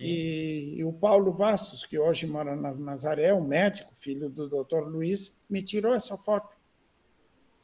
e, 0.00 0.74
e, 0.78 0.84
o 0.84 0.92
Paulo 0.92 1.32
Bastos, 1.32 1.86
que 1.86 1.98
hoje 1.98 2.26
mora 2.26 2.56
na 2.56 2.74
Nazaré, 2.74 3.32
um 3.32 3.44
médico, 3.44 3.94
filho 3.94 4.28
do 4.28 4.48
doutor 4.48 4.86
Luiz, 4.88 5.38
me 5.48 5.62
tirou 5.62 5.94
essa 5.94 6.16
foto. 6.16 6.55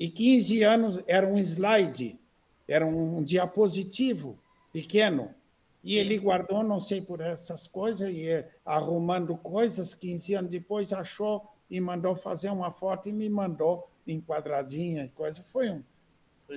E 0.02 0.08
15 0.08 0.64
anos 0.64 1.00
era 1.06 1.24
um 1.24 1.38
slide, 1.38 2.18
era 2.66 2.84
um 2.84 3.22
diapositivo 3.22 4.36
pequeno. 4.72 5.32
E 5.80 5.96
ele 5.96 6.18
guardou, 6.18 6.64
não 6.64 6.80
sei 6.80 7.00
por 7.00 7.20
essas 7.20 7.68
coisas, 7.68 8.12
e 8.12 8.44
arrumando 8.64 9.38
coisas, 9.38 9.94
15 9.94 10.34
anos 10.34 10.50
depois 10.50 10.92
achou 10.92 11.48
e 11.70 11.80
mandou 11.80 12.16
fazer 12.16 12.50
uma 12.50 12.72
foto 12.72 13.08
e 13.08 13.12
me 13.12 13.28
mandou 13.28 13.88
enquadradinha 14.04 15.04
e 15.04 15.08
coisa. 15.08 15.40
Foi 15.40 15.70
um, 15.70 15.84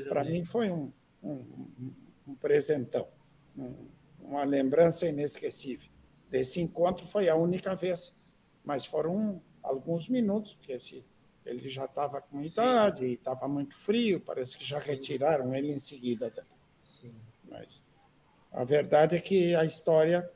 para 0.10 0.24
mim 0.24 0.44
foi 0.44 0.72
um, 0.72 0.92
um, 1.22 1.46
um 2.28 2.34
presentão, 2.34 3.08
um, 3.56 3.76
uma 4.22 4.44
lembrança 4.44 5.06
inesquecível. 5.08 5.88
Desse 6.32 6.60
encontro 6.60 7.06
foi 7.06 7.30
a 7.30 7.36
única 7.36 7.76
vez, 7.76 8.18
mas 8.64 8.88
foram 8.88 9.40
alguns 9.62 10.10
minutos, 10.10 10.56
porque 10.56 10.72
esse, 10.72 11.06
ele 11.46 11.70
já 11.70 11.86
estava 11.86 12.20
com 12.22 12.42
idade, 12.42 13.06
estava 13.06 13.48
muito 13.48 13.76
frio, 13.76 14.20
parece 14.20 14.58
que 14.58 14.66
já 14.66 14.80
retiraram 14.80 15.54
ele 15.54 15.72
em 15.72 15.78
seguida. 15.78 16.34
Sim. 16.80 17.14
Mas 17.50 17.84
a 18.52 18.64
verdade 18.64 19.16
é 19.16 19.20
que 19.20 19.54
a 19.54 19.64
história 19.64 20.30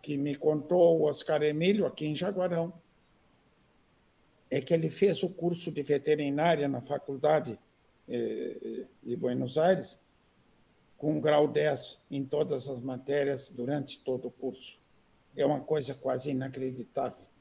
que 0.00 0.16
me 0.16 0.34
contou 0.34 1.00
o 1.00 1.04
Oscar 1.04 1.42
Emílio 1.42 1.86
aqui 1.86 2.06
em 2.06 2.14
Jaguarão 2.14 2.72
é 4.50 4.60
que 4.60 4.74
ele 4.74 4.90
fez 4.90 5.22
o 5.22 5.28
curso 5.28 5.70
de 5.70 5.82
veterinária 5.82 6.68
na 6.68 6.80
faculdade 6.80 7.58
eh, 8.08 8.86
de 9.02 9.16
Buenos 9.16 9.56
Aires 9.56 10.00
com 10.98 11.20
grau 11.20 11.48
10 11.48 12.00
em 12.10 12.24
todas 12.24 12.68
as 12.68 12.78
matérias 12.78 13.50
durante 13.50 13.98
todo 14.00 14.28
o 14.28 14.30
curso. 14.30 14.78
É 15.36 15.44
uma 15.44 15.60
coisa 15.60 15.94
quase 15.94 16.30
inacreditável. 16.30 17.31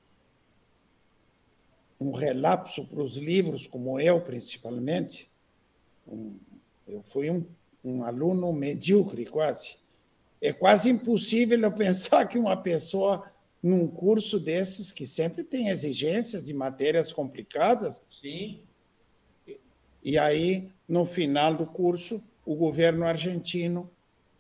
Um 2.02 2.12
relapso 2.12 2.86
para 2.86 3.02
os 3.02 3.16
livros, 3.16 3.68
como 3.68 4.00
eu, 4.00 4.20
principalmente. 4.20 5.30
Um, 6.08 6.36
eu 6.88 7.04
fui 7.04 7.30
um, 7.30 7.46
um 7.84 8.04
aluno 8.04 8.52
medíocre, 8.52 9.26
quase. 9.26 9.78
É 10.42 10.52
quase 10.52 10.90
impossível 10.90 11.60
eu 11.60 11.72
pensar 11.72 12.26
que 12.28 12.40
uma 12.40 12.58
pessoa 12.58 13.32
num 13.62 13.88
curso 13.88 14.40
desses 14.40 14.92
que 14.92 15.06
sempre 15.06 15.44
tem 15.44 15.68
exigências 15.68 16.44
de 16.44 16.54
matérias 16.54 17.14
complicadas. 17.14 18.02
Sim. 18.08 18.62
E 20.04 20.18
aí, 20.18 20.72
no 20.88 21.06
final 21.06 21.56
do 21.56 21.66
curso, 21.66 22.24
o 22.44 22.56
governo 22.56 23.06
argentino 23.06 23.90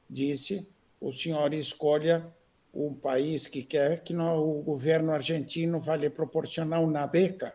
disse: 0.09 0.67
o 0.99 1.13
senhor 1.13 1.53
escolha 1.53 2.25
um 2.73 2.93
país 2.93 3.47
que 3.47 3.63
quer 3.63 4.01
que 4.01 4.15
o 4.15 4.61
governo 4.61 5.11
argentino 5.11 5.79
vai 5.79 5.97
lhe 5.97 6.09
proporcionar 6.09 6.81
uma 6.81 7.05
beca, 7.05 7.53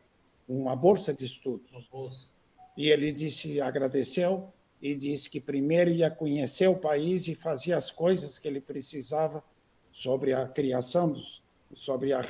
uma 0.48 0.76
bolsa 0.76 1.12
de 1.12 1.24
estudos. 1.24 1.88
Bolsa. 1.90 2.28
E 2.76 2.90
ele 2.90 3.10
disse, 3.10 3.60
agradeceu 3.60 4.52
e 4.80 4.94
disse 4.94 5.30
que 5.30 5.40
primeiro 5.40 5.90
ia 5.90 6.10
conhecer 6.10 6.68
o 6.68 6.76
país 6.76 7.26
e 7.28 7.34
fazer 7.34 7.72
as 7.72 7.90
coisas 7.90 8.38
que 8.38 8.46
ele 8.46 8.60
precisava 8.60 9.42
sobre 9.90 10.34
a 10.34 10.46
criação 10.46 11.10
dos, 11.10 11.42
sobre 11.72 12.12
a, 12.12 12.22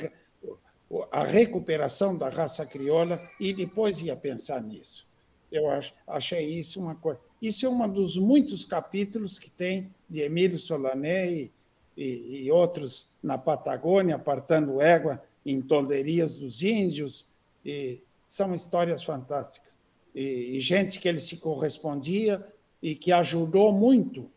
a 1.10 1.24
recuperação 1.24 2.16
da 2.16 2.28
raça 2.28 2.64
crioula 2.64 3.20
e 3.40 3.52
depois 3.52 4.00
ia 4.00 4.14
pensar 4.14 4.62
nisso. 4.62 5.04
Eu 5.50 5.68
ach, 5.68 5.92
achei 6.06 6.46
isso 6.46 6.80
uma 6.80 6.94
coisa. 6.94 7.20
Isso 7.42 7.66
é 7.66 7.68
um 7.68 7.88
dos 7.88 8.16
muitos 8.16 8.64
capítulos 8.64 9.38
que 9.38 9.50
tem 9.50 9.92
de 10.08 10.20
Emílio 10.20 10.58
Solané 10.58 11.30
e, 11.30 11.52
e, 11.96 12.44
e 12.44 12.50
outros 12.50 13.08
na 13.22 13.38
Patagônia, 13.38 14.16
apartando 14.16 14.80
égua 14.80 15.22
em 15.44 15.60
tolderias 15.60 16.34
dos 16.34 16.62
índios. 16.62 17.26
E 17.64 18.02
são 18.26 18.54
histórias 18.54 19.02
fantásticas. 19.02 19.78
E, 20.14 20.56
e 20.56 20.60
gente 20.60 21.00
que 21.00 21.08
ele 21.08 21.20
se 21.20 21.36
correspondia 21.36 22.46
e 22.82 22.94
que 22.94 23.12
ajudou 23.12 23.72
muito 23.72 24.30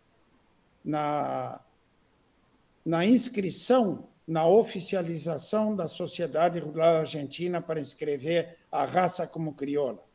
na, 0.83 1.63
na 2.85 3.05
inscrição, 3.05 4.07
na 4.27 4.47
oficialização 4.47 5.75
da 5.75 5.87
Sociedade 5.87 6.59
Rural 6.59 6.97
Argentina 6.97 7.61
para 7.61 7.79
inscrever 7.79 8.57
a 8.71 8.85
raça 8.85 9.27
como 9.27 9.53
crioula 9.53 10.09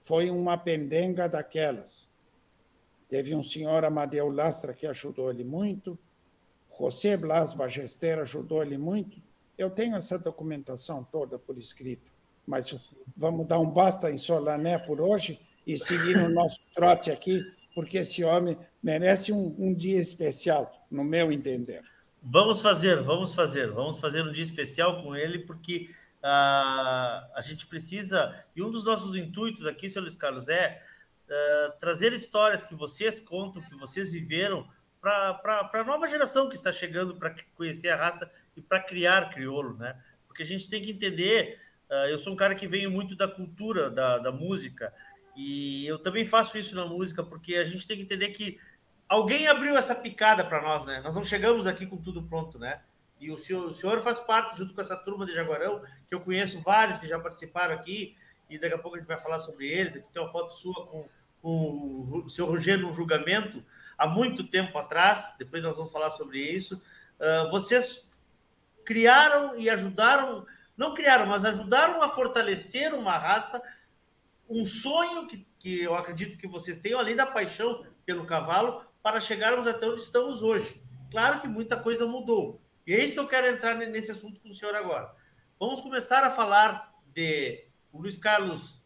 foi 0.00 0.30
uma 0.30 0.56
pendenga 0.56 1.28
daquelas. 1.28 2.10
Teve 3.08 3.34
um 3.34 3.42
senhor 3.42 3.84
Amadeu 3.84 4.28
Lastra 4.28 4.72
que 4.72 4.86
ajudou 4.86 5.30
ele 5.30 5.44
muito, 5.44 5.98
José 6.78 7.16
Blas 7.16 7.52
Bagester 7.52 8.18
ajudou 8.20 8.62
ele 8.62 8.78
muito. 8.78 9.18
Eu 9.56 9.70
tenho 9.70 9.96
essa 9.96 10.18
documentação 10.18 11.04
toda 11.04 11.38
por 11.38 11.58
escrito, 11.58 12.10
mas 12.46 12.74
vamos 13.16 13.46
dar 13.46 13.58
um 13.58 13.70
basta 13.70 14.10
em 14.10 14.16
Solané 14.16 14.78
por 14.78 15.00
hoje 15.00 15.40
e 15.66 15.78
seguir 15.78 16.16
o 16.16 16.28
nosso 16.28 16.58
trote 16.74 17.10
aqui, 17.10 17.44
porque 17.74 17.98
esse 17.98 18.24
homem 18.24 18.56
merece 18.82 19.32
um, 19.32 19.54
um 19.58 19.74
dia 19.74 20.00
especial, 20.00 20.86
no 20.90 21.04
meu 21.04 21.30
entender. 21.30 21.82
Vamos 22.22 22.60
fazer, 22.60 23.02
vamos 23.02 23.34
fazer, 23.34 23.70
vamos 23.70 23.98
fazer 23.98 24.22
um 24.22 24.32
dia 24.32 24.44
especial 24.44 25.02
com 25.02 25.14
ele, 25.14 25.40
porque 25.40 25.90
Uh, 26.20 27.24
a 27.34 27.40
gente 27.42 27.66
precisa, 27.66 28.44
e 28.54 28.62
um 28.62 28.70
dos 28.70 28.84
nossos 28.84 29.16
intuitos 29.16 29.66
aqui, 29.66 29.88
seu 29.88 30.02
Luiz 30.02 30.16
Carlos, 30.16 30.48
é 30.48 30.82
uh, 31.26 31.78
trazer 31.78 32.12
histórias 32.12 32.66
que 32.66 32.74
vocês 32.74 33.18
contam, 33.18 33.62
que 33.62 33.74
vocês 33.74 34.12
viveram, 34.12 34.68
para 35.00 35.70
a 35.72 35.84
nova 35.84 36.06
geração 36.06 36.48
que 36.48 36.54
está 36.54 36.70
chegando 36.70 37.16
para 37.16 37.34
conhecer 37.54 37.88
a 37.88 37.96
raça 37.96 38.30
e 38.56 38.60
para 38.60 38.80
criar 38.80 39.30
crioulo, 39.30 39.76
né? 39.76 39.98
Porque 40.26 40.42
a 40.42 40.46
gente 40.46 40.68
tem 40.68 40.82
que 40.82 40.90
entender 40.90 41.58
Uh, 41.90 42.06
eu 42.06 42.18
sou 42.18 42.32
um 42.32 42.36
cara 42.36 42.54
que 42.54 42.68
venho 42.68 42.88
muito 42.88 43.16
da 43.16 43.26
cultura, 43.26 43.90
da, 43.90 44.16
da 44.18 44.30
música, 44.30 44.94
e 45.34 45.84
eu 45.88 45.98
também 45.98 46.24
faço 46.24 46.56
isso 46.56 46.76
na 46.76 46.86
música, 46.86 47.20
porque 47.20 47.56
a 47.56 47.64
gente 47.64 47.84
tem 47.84 47.96
que 47.96 48.04
entender 48.04 48.28
que 48.28 48.60
alguém 49.08 49.48
abriu 49.48 49.76
essa 49.76 49.92
picada 49.92 50.44
para 50.44 50.62
nós, 50.62 50.86
né? 50.86 51.00
Nós 51.00 51.16
não 51.16 51.24
chegamos 51.24 51.66
aqui 51.66 51.86
com 51.86 51.96
tudo 51.96 52.22
pronto, 52.22 52.60
né? 52.60 52.80
E 53.18 53.32
o 53.32 53.36
senhor, 53.36 53.66
o 53.66 53.72
senhor 53.72 54.00
faz 54.02 54.20
parte, 54.20 54.56
junto 54.56 54.72
com 54.72 54.80
essa 54.80 54.96
turma 54.96 55.26
de 55.26 55.34
Jaguarão, 55.34 55.82
que 56.08 56.14
eu 56.14 56.20
conheço 56.20 56.60
vários 56.60 56.96
que 56.96 57.08
já 57.08 57.18
participaram 57.18 57.74
aqui, 57.74 58.16
e 58.48 58.56
daqui 58.56 58.74
a 58.74 58.78
pouco 58.78 58.96
a 58.96 59.00
gente 59.00 59.08
vai 59.08 59.20
falar 59.20 59.40
sobre 59.40 59.68
eles. 59.68 59.96
Aqui 59.96 60.06
tem 60.12 60.22
uma 60.22 60.30
foto 60.30 60.54
sua 60.54 60.86
com, 60.86 61.08
com 61.42 62.22
o 62.24 62.28
senhor 62.28 62.48
Rogério 62.48 62.86
no 62.86 62.94
julgamento, 62.94 63.64
há 64.00 64.06
muito 64.06 64.42
tempo 64.44 64.78
atrás, 64.78 65.34
depois 65.38 65.62
nós 65.62 65.76
vamos 65.76 65.92
falar 65.92 66.08
sobre 66.08 66.40
isso. 66.40 66.82
Uh, 67.20 67.50
vocês 67.50 68.08
criaram 68.82 69.58
e 69.58 69.68
ajudaram, 69.68 70.46
não 70.74 70.94
criaram, 70.94 71.26
mas 71.26 71.44
ajudaram 71.44 72.00
a 72.00 72.08
fortalecer 72.08 72.94
uma 72.94 73.18
raça, 73.18 73.62
um 74.48 74.64
sonho 74.64 75.26
que, 75.26 75.46
que 75.58 75.82
eu 75.82 75.94
acredito 75.94 76.38
que 76.38 76.48
vocês 76.48 76.78
tenham, 76.78 76.98
além 76.98 77.14
da 77.14 77.26
paixão 77.26 77.84
pelo 78.06 78.24
cavalo, 78.24 78.82
para 79.02 79.20
chegarmos 79.20 79.66
até 79.66 79.86
onde 79.86 80.00
estamos 80.00 80.40
hoje. 80.40 80.82
Claro 81.10 81.38
que 81.40 81.46
muita 81.46 81.76
coisa 81.76 82.06
mudou. 82.06 82.58
E 82.86 82.94
é 82.94 83.04
isso 83.04 83.12
que 83.12 83.20
eu 83.20 83.28
quero 83.28 83.48
entrar 83.48 83.74
nesse 83.74 84.12
assunto 84.12 84.40
com 84.40 84.48
o 84.48 84.54
senhor 84.54 84.74
agora. 84.74 85.14
Vamos 85.58 85.82
começar 85.82 86.24
a 86.24 86.30
falar 86.30 86.90
de 87.12 87.66
o 87.92 88.00
Luiz 88.00 88.16
Carlos, 88.16 88.82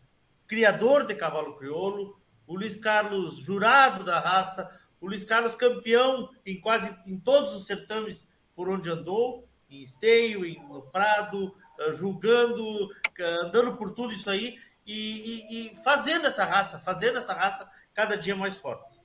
criador 0.48 1.06
de 1.06 1.14
cavalo 1.14 1.56
crioulo, 1.56 2.20
o 2.48 2.56
Luiz 2.56 2.74
Carlos, 2.74 3.36
jurado 3.36 4.02
da 4.02 4.18
raça, 4.18 4.84
o 5.05 5.06
Luiz 5.06 5.22
Carlos, 5.22 5.55
campeão 5.55 6.31
em 6.47 6.59
quase 6.59 6.97
em 7.06 7.18
todos 7.18 7.55
os 7.55 7.66
certames 7.66 8.26
por 8.56 8.70
onde 8.70 8.89
andou, 8.89 9.47
em 9.68 9.82
esteio, 9.82 10.47
em, 10.47 10.59
no 10.66 10.81
Prado, 10.81 11.55
eh, 11.78 11.93
julgando, 11.93 12.90
eh, 13.18 13.24
andando 13.43 13.76
por 13.76 13.93
tudo 13.93 14.14
isso 14.14 14.31
aí 14.31 14.59
e, 14.86 14.94
e, 14.94 15.72
e 15.72 15.76
fazendo 15.85 16.26
essa 16.26 16.47
raça, 16.47 16.78
fazendo 16.78 17.18
essa 17.18 17.35
raça 17.35 17.70
cada 17.93 18.16
dia 18.16 18.35
mais 18.35 18.56
forte. 18.56 18.98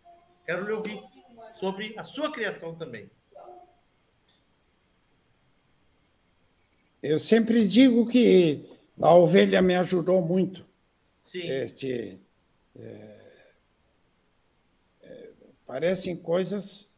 Quero 0.46 0.66
lhe 0.66 0.72
ouvir 0.72 1.04
sobre 1.54 1.94
a 1.98 2.04
sua 2.06 2.32
criação 2.32 2.76
também. 2.76 3.12
Eu 7.04 7.20
sempre 7.20 7.68
digo 7.68 8.08
que 8.08 8.66
a 9.02 9.14
ovelha 9.14 9.62
me 9.62 9.76
ajudou 9.76 10.22
muito. 10.22 10.66
Sim. 11.22 11.46
Este, 11.46 12.22
é, 12.78 12.82
é, 12.82 13.19
parecem 15.70 16.18
coisas 16.18 16.92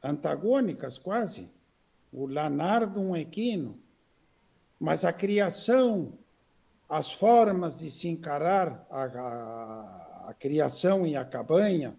antagônicas 0.00 0.96
quase. 0.96 1.50
O 2.12 2.24
Lanardo, 2.24 3.00
um 3.00 3.16
equino, 3.16 3.82
mas 4.78 5.04
a 5.04 5.12
criação, 5.12 6.16
as 6.88 7.10
formas 7.10 7.80
de 7.80 7.90
se 7.90 8.06
encarar 8.06 8.86
a, 8.88 9.04
a, 9.06 10.28
a 10.28 10.34
criação 10.34 11.04
e 11.04 11.16
a 11.16 11.24
cabanha, 11.24 11.98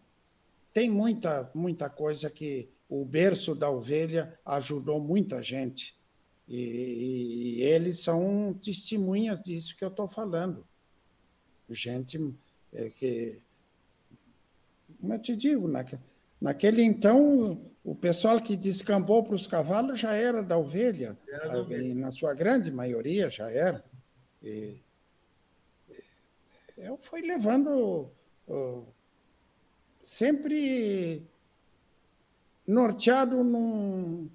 tem 0.74 0.90
muita, 0.90 1.52
muita 1.54 1.90
coisa 1.90 2.30
que 2.30 2.70
o 2.88 3.04
berço 3.04 3.54
da 3.54 3.70
ovelha 3.70 4.40
ajudou 4.46 4.98
muita 5.02 5.44
gente. 5.44 5.94
E, 6.48 6.56
e, 6.56 7.56
e 7.58 7.62
eles 7.64 8.00
são 8.00 8.54
testemunhas 8.54 9.44
disso 9.44 9.76
que 9.76 9.84
eu 9.84 9.90
estou 9.90 10.08
falando. 10.08 10.66
Gente 11.70 12.34
é, 12.72 12.90
que. 12.90 13.42
Como 15.04 15.14
eu 15.14 15.20
te 15.20 15.36
digo, 15.36 15.68
naque, 15.68 16.00
naquele 16.40 16.82
então, 16.82 17.60
o 17.84 17.94
pessoal 17.94 18.40
que 18.40 18.56
descampou 18.56 19.22
para 19.22 19.36
os 19.36 19.46
cavalos 19.46 20.00
já 20.00 20.14
era 20.14 20.42
da 20.42 20.58
ovelha, 20.58 21.18
era 21.28 21.50
da 21.50 21.60
ovelha. 21.60 21.94
na 21.94 22.10
sua 22.10 22.34
grande 22.34 22.72
maioria 22.72 23.30
já 23.30 23.52
era. 23.52 23.84
E, 24.42 24.78
eu 26.78 26.96
fui 26.96 27.22
levando 27.22 28.10
uh, 28.48 28.86
sempre 30.02 31.22
norteado 32.66 33.44
num, 33.44 34.30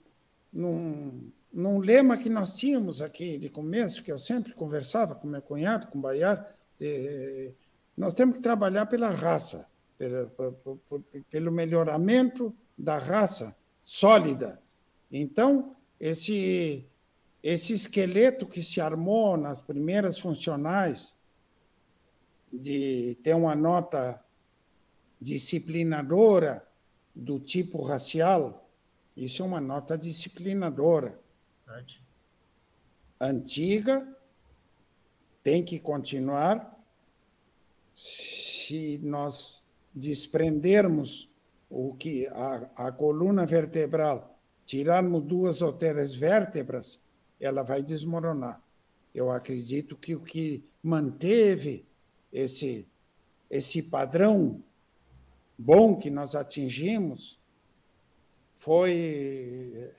num, 0.53 1.33
num 1.51 1.79
lema 1.79 2.19
que 2.19 2.29
nós 2.29 2.59
tínhamos 2.59 3.01
aqui 3.01 3.39
de 3.39 3.49
começo, 3.49 4.03
que 4.03 4.13
eu 4.13 4.19
sempre 4.19 4.53
conversava 4.53 5.15
com 5.15 5.27
meu 5.27 5.41
cunhado, 5.41 5.87
com 5.87 5.99
o 5.99 6.03
Baiar, 6.03 6.47
de, 6.77 7.55
nós 7.97 8.13
temos 8.13 8.37
que 8.37 8.43
trabalhar 8.43 8.85
pela 8.85 9.09
raça, 9.09 9.67
pelo, 9.99 11.51
melhoramento 11.51 12.55
da 12.77 12.99
raça 12.99 13.57
sólida. 13.83 14.63
Então, 15.11 15.77
esse, 15.99 16.87
esse 17.43 17.73
esqueleto 17.73 18.47
que 18.47 18.63
se 18.63 18.81
armou 18.81 19.37
nas 19.37 19.61
primeiras 19.61 20.19
funcionais, 20.19 21.17
de 22.51 23.19
ter 23.23 23.35
uma 23.35 23.55
nota 23.55 24.25
disciplinadora 25.21 26.67
do 27.15 27.39
tipo 27.39 27.83
racial, 27.83 28.71
isso 29.17 29.43
é 29.43 29.45
uma 29.45 29.61
nota 29.61 29.99
disciplinadora. 29.99 31.19
Antiga, 33.21 34.17
tem 35.43 35.65
que 35.65 35.79
continuar. 35.79 36.77
Se 37.95 38.99
nós 39.03 39.63
desprendermos 39.95 41.31
o 41.71 41.95
que 41.95 42.27
a, 42.29 42.71
a 42.77 42.93
coluna 42.93 43.45
vertebral, 43.45 44.39
tirarmos 44.65 45.25
duas 45.25 45.63
ou 45.63 45.73
três 45.73 46.15
vértebras, 46.15 47.01
ela 47.41 47.63
vai 47.63 47.83
desmoronar. 47.83 48.63
Eu 49.15 49.31
acredito 49.31 49.97
que 49.97 50.15
o 50.15 50.21
que 50.21 50.65
manteve 50.83 51.87
esse 52.33 52.89
esse 53.51 53.83
padrão 53.83 54.63
bom 55.59 55.97
que 55.97 56.11
nós 56.11 56.35
atingimos 56.35 57.39
foi 58.55 59.91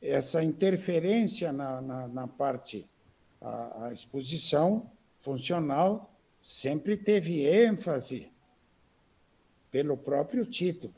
essa 0.00 0.42
interferência 0.42 1.52
na, 1.52 1.80
na, 1.80 2.08
na 2.08 2.26
parte, 2.26 2.88
a, 3.40 3.86
a, 3.86 3.92
exposição 3.92 4.90
funcional 5.18 6.10
sempre 6.40 6.96
teve 6.96 7.46
ênfase 7.46 8.32
pelo 9.70 9.96
próprio 9.96 10.44
título, 10.44 10.94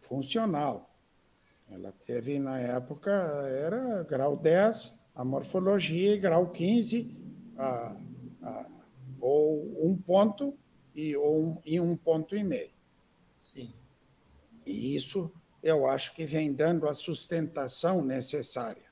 funcional. 0.00 0.94
Ela 1.70 1.92
teve, 1.92 2.38
na 2.38 2.58
época, 2.58 3.10
era 3.10 4.02
grau 4.04 4.36
10, 4.36 4.94
a 5.14 5.24
morfologia, 5.24 6.14
e 6.14 6.18
grau 6.18 6.50
15, 6.50 7.10
a, 7.56 8.00
a, 8.42 8.70
ou 9.20 9.84
um 9.84 9.96
ponto 9.96 10.56
e, 10.94 11.16
ou 11.16 11.42
um, 11.42 11.60
e 11.64 11.80
um 11.80 11.96
ponto 11.96 12.36
e 12.36 12.44
meio. 12.44 12.70
Sim. 13.36 13.72
E 14.64 14.94
isso 14.94 15.32
eu 15.62 15.86
acho 15.86 16.14
que 16.14 16.24
vem 16.24 16.52
dando 16.52 16.86
a 16.86 16.94
sustentação 16.94 18.04
necessária, 18.04 18.86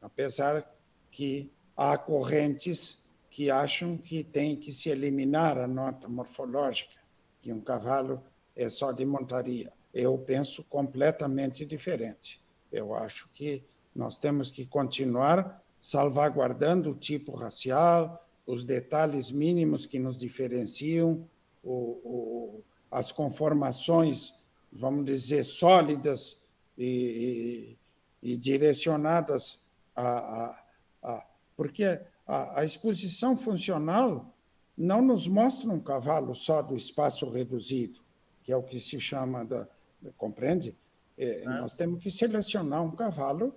apesar 0.00 0.70
que 1.10 1.50
há 1.76 1.96
correntes 1.96 3.02
que 3.30 3.50
acham 3.50 3.96
que 3.96 4.22
tem 4.22 4.56
que 4.56 4.72
se 4.72 4.88
eliminar 4.88 5.58
a 5.58 5.66
nota 5.66 6.08
morfológica, 6.08 7.05
que 7.46 7.52
um 7.52 7.60
cavalo 7.60 8.20
é 8.56 8.68
só 8.68 8.90
de 8.90 9.04
montaria. 9.04 9.72
Eu 9.94 10.18
penso 10.18 10.64
completamente 10.64 11.64
diferente. 11.64 12.42
Eu 12.72 12.92
acho 12.92 13.28
que 13.32 13.62
nós 13.94 14.18
temos 14.18 14.50
que 14.50 14.66
continuar 14.66 15.62
salvaguardando 15.78 16.90
o 16.90 16.94
tipo 16.96 17.36
racial, 17.36 18.26
os 18.44 18.64
detalhes 18.64 19.30
mínimos 19.30 19.86
que 19.86 19.96
nos 19.96 20.18
diferenciam, 20.18 21.24
o, 21.62 21.70
o, 21.72 22.64
as 22.90 23.12
conformações 23.12 24.34
vamos 24.72 25.04
dizer, 25.04 25.44
sólidas 25.44 26.42
e, 26.76 27.76
e, 28.22 28.32
e 28.32 28.36
direcionadas 28.36 29.60
a, 29.94 30.08
a, 30.08 30.64
a 31.04 31.26
porque 31.56 31.84
a, 32.26 32.60
a, 32.60 32.64
exposição 32.64 33.36
funcional 33.36 34.35
não 34.76 35.00
nos 35.00 35.26
mostra 35.26 35.70
um 35.70 35.80
cavalo 35.80 36.34
só 36.34 36.60
do 36.60 36.76
espaço 36.76 37.28
reduzido, 37.30 38.00
que 38.42 38.52
é 38.52 38.56
o 38.56 38.62
que 38.62 38.78
se 38.78 39.00
chama 39.00 39.44
da, 39.44 39.66
da 40.00 40.10
compreende? 40.16 40.76
É, 41.16 41.42
ah. 41.46 41.60
Nós 41.60 41.74
temos 41.74 42.02
que 42.02 42.10
selecionar 42.10 42.82
um 42.82 42.90
cavalo 42.90 43.54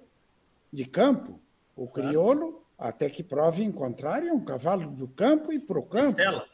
de 0.71 0.85
campo, 0.85 1.39
o 1.75 1.87
crioulo, 1.87 2.63
até 2.77 3.09
que 3.09 3.23
prove 3.23 3.63
em 3.63 3.71
contrário, 3.71 4.29
é 4.29 4.33
um 4.33 4.43
cavalo 4.43 4.89
do 4.91 5.07
campo 5.07 5.51
e 5.51 5.59
para 5.59 5.79
o 5.79 5.83
campo. 5.83 6.09
De 6.09 6.15
cela, 6.15 6.47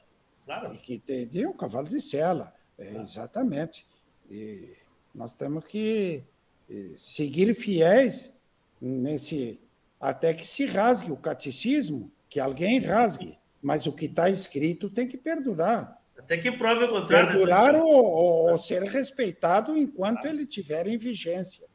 claro. 0.45 0.73
E 0.73 0.77
que 0.77 0.97
tem, 0.97 1.45
um 1.45 1.53
cavalo 1.53 1.87
de 1.87 1.99
cela, 1.99 2.53
é, 2.77 2.97
exatamente. 2.97 3.85
E 4.29 4.73
nós 5.13 5.35
temos 5.35 5.65
que 5.65 6.23
eh, 6.69 6.93
seguir 6.95 7.53
fiéis 7.53 8.35
nesse 8.81 9.59
até 9.99 10.33
que 10.33 10.47
se 10.47 10.65
rasgue 10.65 11.11
o 11.11 11.17
catecismo, 11.17 12.11
que 12.29 12.39
alguém 12.39 12.79
rasgue, 12.79 13.39
mas 13.65 13.87
o 13.87 13.91
que 13.91 14.05
está 14.05 14.29
escrito 14.29 14.91
tem 14.91 15.07
que 15.07 15.17
perdurar. 15.17 15.99
Até 16.15 16.37
que 16.37 16.51
prove 16.51 16.85
o 16.85 16.87
contrário. 16.87 17.29
Perdurar 17.29 17.75
ou, 17.75 18.51
ou, 18.51 18.57
ser 18.59 18.83
respeitado 18.83 19.75
enquanto 19.75 20.27
ele 20.27 20.43
estiver 20.43 20.85
em 20.85 20.97
vigência. 20.97 21.67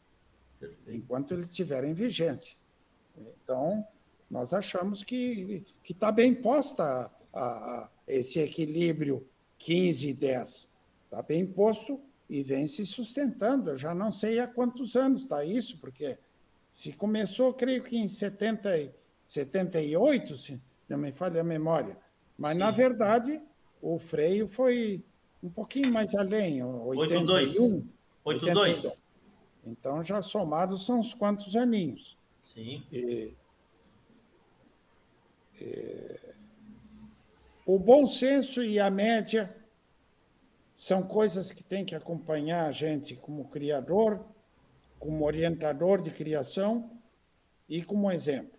Enquanto 0.87 1.35
ele 1.35 1.43
estiver 1.43 1.83
em 1.83 1.93
vigência. 1.93 2.55
Então, 3.19 3.85
nós 4.31 4.55
achamos 4.55 5.03
que 5.03 5.67
está 5.83 6.13
bem 6.13 6.33
posta 6.33 7.11
a, 7.35 7.43
a, 7.43 7.91
esse 8.07 8.39
equilíbrio 8.39 9.27
15 9.59 10.11
e 10.11 10.15
10. 10.15 10.71
Está 11.07 11.23
bem 11.25 11.45
posto 11.45 12.01
e 12.29 12.41
vem 12.41 12.69
se 12.69 12.87
sustentando. 12.87 13.71
Eu 13.71 13.77
já 13.77 13.93
não 13.93 14.13
sei 14.13 14.39
há 14.39 14.47
quantos 14.47 14.95
anos 14.95 15.23
está 15.23 15.45
isso, 15.45 15.77
porque 15.79 16.17
se 16.71 16.93
começou, 16.93 17.53
creio 17.53 17.83
que 17.83 17.97
em 17.97 18.07
70, 18.07 18.95
78, 19.27 20.37
se 20.37 20.70
não 20.91 20.99
me 20.99 21.13
falha 21.13 21.41
a 21.41 21.45
memória. 21.45 21.97
Mas, 22.37 22.55
Sim. 22.55 22.59
na 22.59 22.71
verdade, 22.71 23.43
o 23.81 23.99
freio 23.99 24.49
foi 24.49 25.05
um 25.43 25.49
pouquinho 25.49 25.93
mais 25.93 26.15
além, 26.15 26.63
81. 26.63 27.87
82. 28.25 29.01
Então, 29.65 30.03
já 30.03 30.21
somados 30.21 30.85
são 30.85 31.01
uns 31.01 31.15
quantos 31.15 31.55
aninhos. 31.55 32.19
Sim. 32.43 32.83
E, 32.91 33.35
e, 35.61 36.17
o 37.65 37.79
bom 37.79 38.07
senso 38.07 38.63
e 38.63 38.81
a 38.81 38.91
média 38.91 39.55
são 40.75 41.03
coisas 41.03 41.53
que 41.53 41.63
tem 41.63 41.85
que 41.85 41.95
acompanhar 41.95 42.67
a 42.67 42.73
gente 42.73 43.15
como 43.15 43.49
criador, 43.49 44.25
como 44.99 45.25
orientador 45.25 46.01
de 46.01 46.11
criação 46.11 46.91
e 47.69 47.83
como 47.85 48.11
exemplo. 48.11 48.59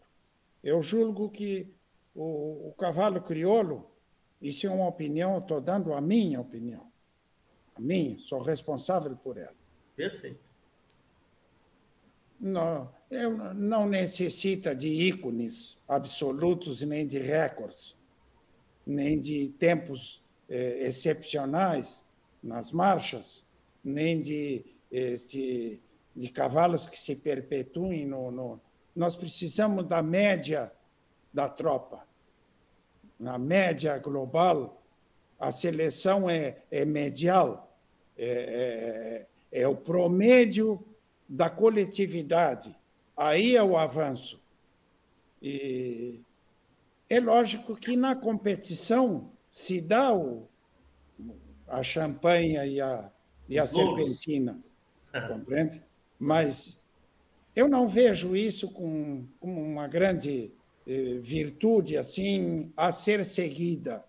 Eu 0.63 0.81
julgo 0.81 1.29
que 1.29 1.73
o, 2.15 2.69
o 2.69 2.73
cavalo 2.77 3.21
crioulo, 3.21 3.89
isso 4.41 4.67
é 4.67 4.69
uma 4.69 4.87
opinião, 4.87 5.37
estou 5.37 5.61
dando 5.61 5.93
a 5.93 6.01
minha 6.01 6.39
opinião. 6.39 6.91
A 7.75 7.81
minha, 7.81 8.17
sou 8.19 8.41
responsável 8.41 9.15
por 9.15 9.37
ela. 9.37 9.55
Perfeito 9.95 10.51
não, 12.41 12.91
não 13.53 13.87
necessita 13.87 14.75
de 14.75 14.87
ícones 14.87 15.79
absolutos 15.87 16.81
nem 16.81 17.05
de 17.05 17.19
recordes, 17.19 17.95
nem 18.85 19.19
de 19.19 19.49
tempos 19.59 20.23
eh, 20.49 20.87
excepcionais 20.87 22.03
nas 22.41 22.71
marchas, 22.71 23.45
nem 23.83 24.19
de, 24.19 24.65
este, 24.91 25.79
de 26.15 26.29
cavalos 26.29 26.87
que 26.87 26.97
se 26.97 27.15
perpetuem 27.15 28.07
no, 28.07 28.31
no. 28.31 28.59
Nós 28.95 29.15
precisamos 29.15 29.87
da 29.87 30.01
média 30.01 30.71
da 31.33 31.47
tropa. 31.47 32.05
Na 33.19 33.37
média 33.37 33.97
global, 33.97 34.81
a 35.39 35.51
seleção 35.51 36.29
é, 36.29 36.57
é 36.69 36.85
medial, 36.85 37.75
é, 38.17 39.27
é, 39.51 39.61
é 39.61 39.67
o 39.67 39.75
promédio 39.75 40.83
da 41.27 41.49
coletividade. 41.49 42.75
Aí 43.15 43.55
é 43.55 43.63
o 43.63 43.77
avanço. 43.77 44.41
E 45.41 46.21
é 47.09 47.19
lógico 47.19 47.75
que 47.75 47.95
na 47.95 48.15
competição 48.15 49.31
se 49.49 49.81
dá 49.81 50.13
o, 50.13 50.47
a 51.67 51.81
champanhe 51.81 52.55
e 52.75 52.81
a, 52.81 53.11
e 53.49 53.57
a 53.57 53.67
serpentina, 53.67 54.59
compreende? 55.27 55.83
Mas 56.19 56.81
eu 57.55 57.67
não 57.67 57.87
vejo 57.87 58.35
isso 58.35 58.71
como 58.71 59.27
com 59.39 59.71
uma 59.71 59.87
grande 59.87 60.53
virtude 60.85 61.97
assim 61.97 62.71
a 62.75 62.91
ser 62.91 63.23
seguida. 63.23 64.05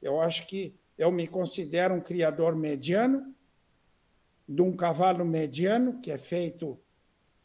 Eu 0.00 0.20
acho 0.20 0.46
que 0.46 0.74
eu 0.96 1.10
me 1.10 1.26
considero 1.26 1.94
um 1.94 2.00
criador 2.00 2.54
mediano 2.54 3.34
de 4.48 4.62
um 4.62 4.72
cavalo 4.72 5.24
mediano 5.24 6.00
que 6.00 6.10
é 6.10 6.18
feito 6.18 6.78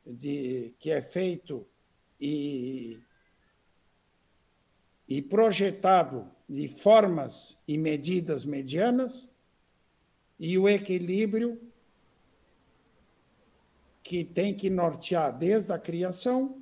de 0.06 0.74
que 0.80 0.92
é 0.92 1.02
feito 1.02 1.66
e, 2.20 3.00
e 5.08 5.22
projetado 5.22 6.30
de 6.48 6.68
formas 6.68 7.58
e 7.68 7.78
medidas 7.78 8.44
medianas 8.44 9.34
e 10.40 10.58
o 10.58 10.68
equilíbrio 10.68 11.62
que 14.04 14.24
tem 14.24 14.56
que 14.56 14.70
nortear 14.70 15.38
desde 15.38 15.72
a 15.72 15.78
criação 15.78 16.59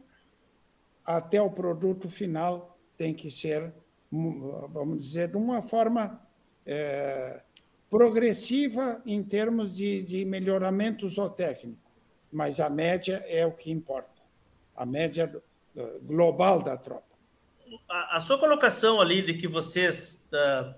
até 1.07 1.41
o 1.41 1.49
produto 1.49 2.09
final 2.09 2.77
tem 2.97 3.13
que 3.13 3.31
ser, 3.31 3.73
vamos 4.11 5.01
dizer, 5.01 5.29
de 5.31 5.37
uma 5.37 5.61
forma 5.61 6.21
é, 6.65 7.43
progressiva 7.89 9.01
em 9.05 9.23
termos 9.23 9.73
de, 9.73 10.03
de 10.03 10.25
melhoramento 10.25 11.07
zootécnico, 11.07 11.89
mas 12.29 12.59
a 12.59 12.69
média 12.69 13.23
é 13.25 13.45
o 13.45 13.53
que 13.53 13.71
importa, 13.71 14.21
a 14.75 14.85
média 14.85 15.41
global 16.03 16.61
da 16.61 16.75
tropa. 16.75 17.05
A, 17.89 18.17
a, 18.17 18.21
sua 18.21 18.37
colocação 18.37 18.99
ali 18.99 19.21
de 19.21 19.35
que 19.35 19.47
vocês 19.47 20.25
uh, 20.33 20.73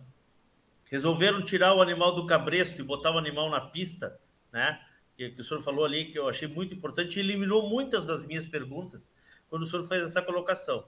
resolveram 0.86 1.44
tirar 1.44 1.74
o 1.74 1.82
animal 1.82 2.14
do 2.14 2.28
cabresto 2.28 2.82
e 2.82 2.84
botar 2.84 3.12
o 3.12 3.18
animal 3.18 3.50
na 3.50 3.62
pista, 3.62 4.20
né? 4.52 4.80
Que, 5.16 5.30
que, 5.32 5.42
o 5.42 5.44
senhor 5.44 5.62
falou 5.62 5.86
ali, 5.86 6.06
que 6.06 6.18
eu 6.18 6.28
achei 6.28 6.48
muito 6.48 6.74
importante, 6.74 7.20
eliminou 7.20 7.70
muitas 7.70 8.06
das 8.06 8.24
minhas 8.24 8.46
perguntas 8.46 9.12
quando 9.50 9.64
o 9.64 9.66
senhor 9.66 9.84
fez 9.86 10.04
essa 10.04 10.22
colocação. 10.22 10.88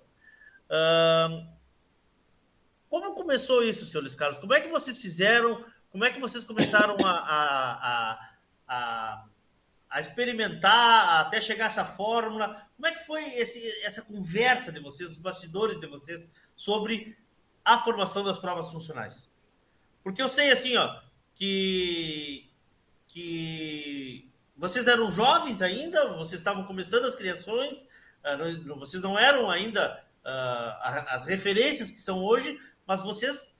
Como 2.89 3.13
começou 3.13 3.63
isso, 3.63 3.85
senhor 3.85 4.01
Luiz 4.01 4.15
Carlos? 4.15 4.39
Como 4.39 4.53
é 4.53 4.61
que 4.61 4.69
vocês 4.69 5.01
fizeram 5.01 5.65
como 5.91 6.05
é 6.05 6.09
que 6.09 6.19
vocês 6.19 6.45
começaram 6.45 6.95
a, 7.03 7.11
a, 7.11 8.33
a, 8.65 9.25
a 9.89 9.99
experimentar 9.99 11.19
até 11.19 11.41
chegar 11.41 11.65
a 11.65 11.67
essa 11.67 11.83
fórmula? 11.83 12.65
Como 12.77 12.87
é 12.87 12.93
que 12.93 13.05
foi 13.05 13.21
esse, 13.35 13.61
essa 13.83 14.01
conversa 14.01 14.71
de 14.71 14.79
vocês, 14.79 15.11
os 15.11 15.17
bastidores 15.17 15.79
de 15.79 15.87
vocês, 15.87 16.27
sobre 16.55 17.17
a 17.65 17.77
formação 17.79 18.23
das 18.23 18.37
provas 18.37 18.71
funcionais? 18.71 19.29
Porque 20.01 20.21
eu 20.21 20.29
sei 20.29 20.49
assim, 20.49 20.77
ó, 20.77 20.97
que, 21.35 22.49
que 23.09 24.31
vocês 24.55 24.87
eram 24.87 25.11
jovens 25.11 25.61
ainda, 25.61 26.13
vocês 26.13 26.39
estavam 26.39 26.63
começando 26.63 27.03
as 27.03 27.15
criações, 27.15 27.85
vocês 28.77 29.01
não 29.01 29.17
eram 29.17 29.49
ainda 29.49 30.03
uh, 30.25 31.07
as 31.09 31.25
referências 31.25 31.91
que 31.91 31.99
são 31.99 32.23
hoje, 32.23 32.59
mas 32.85 33.01
vocês 33.01 33.55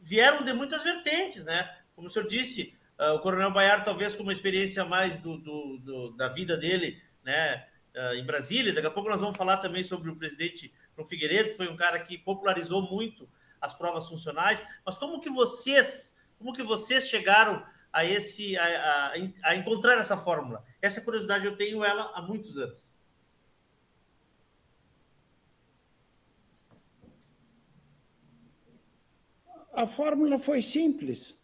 vieram 0.00 0.44
de 0.44 0.52
muitas 0.52 0.82
vertentes, 0.82 1.44
né? 1.44 1.74
Como 1.94 2.08
o 2.08 2.10
senhor 2.10 2.28
disse, 2.28 2.74
uh, 2.98 3.14
o 3.14 3.20
Coronel 3.20 3.50
Baiar, 3.50 3.82
talvez 3.84 4.14
com 4.14 4.22
uma 4.22 4.32
experiência 4.32 4.84
mais 4.84 5.20
do, 5.20 5.38
do, 5.38 5.78
do 5.78 6.10
da 6.12 6.28
vida 6.28 6.56
dele, 6.56 7.02
né? 7.24 7.66
Uh, 7.94 8.14
em 8.14 8.24
Brasília. 8.24 8.72
Daqui 8.72 8.86
a 8.86 8.90
pouco 8.90 9.08
nós 9.08 9.20
vamos 9.20 9.36
falar 9.36 9.58
também 9.58 9.84
sobre 9.84 10.10
o 10.10 10.16
presidente 10.16 10.72
João 10.94 11.06
Figueiredo, 11.06 11.50
que 11.50 11.56
foi 11.56 11.68
um 11.68 11.76
cara 11.76 11.98
que 12.00 12.18
popularizou 12.18 12.82
muito 12.82 13.28
as 13.60 13.72
provas 13.72 14.08
funcionais. 14.08 14.64
Mas 14.84 14.98
como 14.98 15.20
que 15.20 15.30
vocês, 15.30 16.14
como 16.38 16.52
que 16.52 16.62
vocês 16.62 17.08
chegaram 17.08 17.64
a 17.92 18.04
esse, 18.04 18.56
a, 18.56 18.64
a, 18.64 19.12
a 19.44 19.56
encontrar 19.56 19.96
essa 19.98 20.16
fórmula? 20.16 20.64
Essa 20.82 21.00
curiosidade 21.00 21.46
eu 21.46 21.56
tenho 21.56 21.84
ela 21.84 22.12
há 22.14 22.20
muitos 22.20 22.58
anos. 22.58 22.83
A 29.74 29.86
fórmula 29.86 30.38
foi 30.38 30.62
simples. 30.62 31.38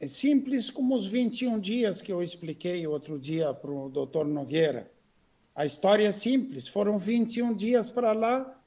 É 0.00 0.06
simples 0.06 0.70
como 0.70 0.94
os 0.94 1.06
21 1.06 1.58
dias 1.58 2.00
que 2.00 2.12
eu 2.12 2.22
expliquei 2.22 2.86
outro 2.86 3.18
dia 3.18 3.52
para 3.52 3.70
o 3.70 3.88
doutor 3.88 4.26
Nogueira. 4.26 4.90
A 5.54 5.66
história 5.66 6.06
é 6.06 6.12
simples, 6.12 6.68
foram 6.68 6.98
21 6.98 7.52
dias 7.52 7.90
para 7.90 8.12
lá, 8.12 8.58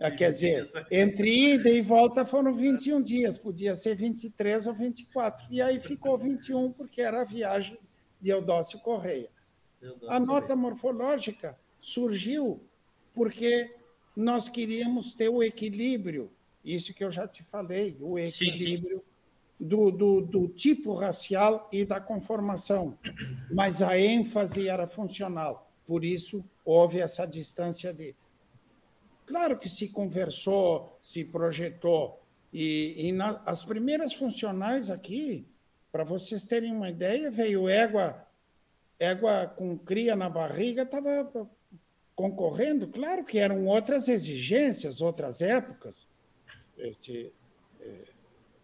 é, 0.00 0.10
quer 0.10 0.32
dizer, 0.32 0.68
entre 0.90 1.54
ida 1.54 1.70
e 1.70 1.80
volta 1.80 2.26
foram 2.26 2.52
21 2.52 3.00
dias, 3.00 3.38
podia 3.38 3.76
ser 3.76 3.94
23 3.94 4.66
ou 4.66 4.74
24. 4.74 5.46
E 5.48 5.62
aí 5.62 5.78
ficou 5.78 6.18
21, 6.18 6.72
porque 6.72 7.00
era 7.00 7.20
a 7.20 7.24
viagem 7.24 7.78
de 8.20 8.30
Eudócio 8.30 8.80
Correia. 8.80 9.30
A 10.08 10.18
nota 10.18 10.56
morfológica 10.56 11.56
surgiu 11.78 12.60
porque 13.12 13.72
nós 14.16 14.48
queríamos 14.48 15.14
ter 15.14 15.28
o 15.28 15.40
equilíbrio 15.40 16.32
isso 16.64 16.94
que 16.94 17.04
eu 17.04 17.10
já 17.10 17.28
te 17.28 17.42
falei, 17.42 17.96
o 18.00 18.18
equilíbrio 18.18 18.98
sim, 18.98 19.04
sim. 19.04 19.14
Do, 19.60 19.90
do, 19.90 20.20
do 20.20 20.48
tipo 20.48 20.94
racial 20.94 21.68
e 21.70 21.84
da 21.84 22.00
conformação. 22.00 22.98
Mas 23.52 23.80
a 23.80 23.98
ênfase 23.98 24.68
era 24.68 24.86
funcional. 24.86 25.70
Por 25.86 26.04
isso, 26.04 26.44
houve 26.64 26.98
essa 26.98 27.26
distância 27.26 27.92
de. 27.92 28.16
Claro 29.26 29.58
que 29.58 29.68
se 29.68 29.88
conversou, 29.88 30.98
se 31.00 31.24
projetou. 31.24 32.20
E, 32.52 33.08
e 33.08 33.12
na, 33.12 33.40
as 33.46 33.62
primeiras 33.62 34.12
funcionais 34.12 34.90
aqui, 34.90 35.46
para 35.92 36.04
vocês 36.04 36.44
terem 36.44 36.72
uma 36.72 36.90
ideia, 36.90 37.30
veio 37.30 37.68
égua, 37.68 38.26
égua 38.98 39.46
com 39.46 39.78
cria 39.78 40.16
na 40.16 40.28
barriga, 40.28 40.82
estava 40.82 41.48
concorrendo. 42.14 42.88
Claro 42.88 43.24
que 43.24 43.38
eram 43.38 43.66
outras 43.66 44.08
exigências, 44.08 45.00
outras 45.00 45.40
épocas 45.40 46.08
este, 46.78 47.32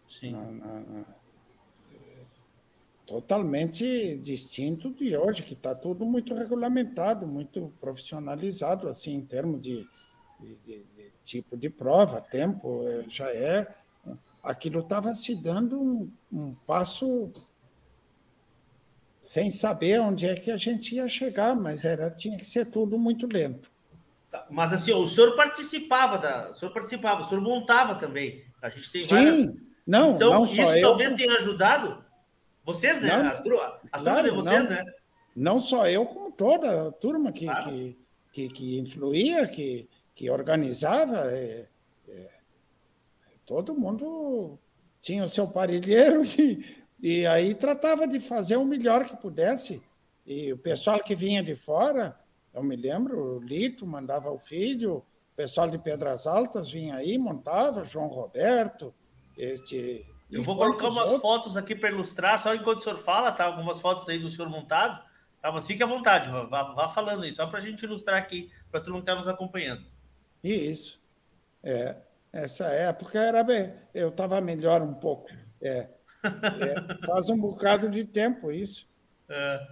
Sim. 0.07 0.31
Na, 0.31 0.51
na, 0.51 0.79
na, 0.81 1.05
totalmente 3.11 4.17
distinto 4.17 4.93
de 4.93 5.17
hoje, 5.17 5.43
que 5.43 5.53
está 5.53 5.75
tudo 5.75 6.05
muito 6.05 6.33
regulamentado, 6.33 7.27
muito 7.27 7.73
profissionalizado, 7.81 8.87
assim, 8.87 9.15
em 9.15 9.21
termos 9.21 9.59
de, 9.59 9.85
de, 10.39 10.55
de, 10.55 10.83
de 10.83 11.11
tipo 11.21 11.57
de 11.57 11.69
prova, 11.69 12.21
tempo, 12.21 12.87
eh, 12.87 13.03
já 13.09 13.29
é. 13.29 13.67
Aquilo 14.41 14.79
estava 14.79 15.13
se 15.13 15.35
dando 15.35 15.79
um, 15.79 16.11
um 16.31 16.53
passo 16.65 17.29
sem 19.21 19.51
saber 19.51 19.99
onde 19.99 20.25
é 20.25 20.33
que 20.33 20.49
a 20.49 20.57
gente 20.57 20.95
ia 20.95 21.07
chegar, 21.07 21.53
mas 21.55 21.83
era 21.83 22.09
tinha 22.09 22.37
que 22.37 22.45
ser 22.45 22.71
tudo 22.71 22.97
muito 22.97 23.27
lento. 23.27 23.69
Tá, 24.31 24.47
mas 24.49 24.71
assim, 24.71 24.93
o 24.93 25.05
senhor 25.09 25.35
participava 25.35 26.17
da, 26.17 26.51
o 26.51 26.55
senhor 26.55 26.71
participava, 26.71 27.21
o 27.21 27.27
senhor 27.27 27.41
montava 27.41 27.95
também. 27.95 28.45
A 28.61 28.69
gente 28.69 28.89
tem 28.89 29.03
Sim, 29.03 29.09
várias. 29.09 29.55
não, 29.85 30.15
então 30.15 30.33
não 30.33 30.45
isso 30.45 30.55
só 30.55 30.73
eu, 30.73 30.81
talvez 30.81 31.13
tenha 31.13 31.35
ajudado 31.35 32.01
vocês, 32.63 33.01
né? 33.01 33.09
Não, 33.09 33.29
a 33.29 33.41
turma, 33.41 33.61
a 33.61 33.67
turma 33.67 34.03
claro, 34.03 34.29
de 34.29 34.35
vocês, 34.35 34.63
não. 34.63 34.69
né? 34.69 34.85
não 35.35 35.59
só 35.59 35.85
eu, 35.89 36.05
como 36.05 36.31
toda 36.31 36.87
a 36.87 36.91
turma 36.93 37.33
que, 37.33 37.43
Claro. 37.43 37.69
que, 37.69 37.97
que, 38.31 38.49
que 38.49 38.79
influía, 38.79 39.45
que, 39.47 39.89
que 40.15 40.29
organizava. 40.29 41.29
é, 41.29 41.67
é, 42.07 42.29
todo 43.45 43.75
mundo 43.75 44.57
tinha 44.97 45.25
o 45.25 45.27
seu 45.27 45.45
parilheiro 45.45 46.23
e, 46.39 46.65
e 47.01 47.25
aí 47.25 47.53
tratava 47.53 48.07
de 48.07 48.17
fazer 48.17 48.55
o 48.55 48.63
melhor 48.63 49.03
que 49.03 49.17
pudesse. 49.17 49.83
E 50.25 50.53
o 50.53 50.57
pessoal 50.57 51.03
que 51.03 51.15
vinha 51.15 51.43
de 51.43 51.53
fora, 51.53 52.17
eu 52.53 52.63
me 52.63 52.75
lembro, 52.75 53.37
o 53.37 53.39
Lito 53.39 53.85
mandava 53.85 54.29
o 54.31 54.37
filho, 54.39 54.97
o 54.97 55.35
pessoal 55.35 55.69
de 55.69 55.77
Pedras 55.77 56.27
Altas 56.27 56.69
vinha 56.69 56.95
aí, 56.95 57.17
montava, 57.17 57.85
João 57.85 58.07
Roberto, 58.07 58.93
este, 59.37 60.05
Eu 60.31 60.43
vou 60.43 60.55
colocar 60.57 60.89
umas 60.89 61.05
outros. 61.05 61.21
fotos 61.21 61.57
aqui 61.57 61.75
para 61.75 61.89
ilustrar, 61.89 62.39
só 62.39 62.53
enquanto 62.53 62.79
o 62.79 62.81
senhor 62.81 62.97
fala, 62.97 63.31
tá? 63.31 63.45
Algumas 63.45 63.79
fotos 63.79 64.07
aí 64.09 64.19
do 64.19 64.29
senhor 64.29 64.49
montado. 64.49 65.01
Tá? 65.41 65.51
Mas 65.51 65.65
fique 65.65 65.81
à 65.81 65.87
vontade, 65.87 66.29
vá, 66.29 66.43
vá- 66.43 66.73
vá 66.73 66.89
falando 66.89 67.23
aí, 67.23 67.31
só 67.31 67.47
para 67.47 67.57
a 67.57 67.61
gente 67.61 67.81
ilustrar 67.83 68.17
aqui, 68.19 68.51
para 68.69 68.79
todo 68.79 68.93
mundo 68.93 69.03
que 69.03 69.09
está 69.09 69.15
nos 69.17 69.27
acompanhando. 69.27 69.83
Isso. 70.43 71.01
É, 71.63 71.95
essa 72.31 72.65
época 72.65 73.19
era 73.19 73.43
bem. 73.43 73.73
Eu 73.93 74.09
estava 74.09 74.39
melhor 74.41 74.81
um 74.81 74.93
pouco. 74.93 75.29
É, 75.61 75.89
é, 76.23 77.05
faz 77.05 77.29
um 77.29 77.39
bocado 77.39 77.89
de 77.89 78.03
tempo 78.05 78.51
isso. 78.51 78.87
É, 79.27 79.67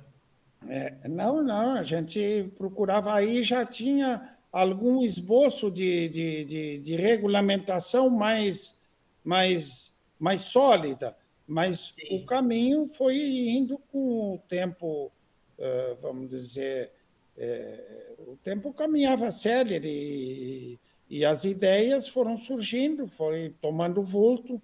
não, 1.07 1.41
não, 1.41 1.73
a 1.73 1.83
gente 1.83 2.51
procurava 2.57 3.13
aí, 3.13 3.41
já 3.43 3.65
tinha 3.65 4.37
algum 4.51 5.03
esboço 5.03 5.69
de, 5.71 6.09
de, 6.09 6.45
de, 6.45 6.79
de 6.79 6.95
regulamentação 6.95 8.09
mais, 8.09 8.81
mais, 9.23 9.93
mais 10.19 10.41
sólida, 10.41 11.15
mas 11.47 11.95
o 12.11 12.25
caminho 12.25 12.87
foi 12.87 13.15
indo 13.49 13.79
com 13.91 14.35
o 14.35 14.39
tempo, 14.47 15.11
vamos 16.01 16.29
dizer, 16.29 16.91
eh, 17.37 18.15
o 18.27 18.35
tempo 18.37 18.73
caminhava 18.73 19.31
célere 19.31 19.87
e, 19.89 20.79
e 21.09 21.25
as 21.25 21.45
ideias 21.45 22.07
foram 22.07 22.37
surgindo, 22.37 23.07
foram 23.07 23.51
tomando 23.61 24.03
vulto, 24.03 24.61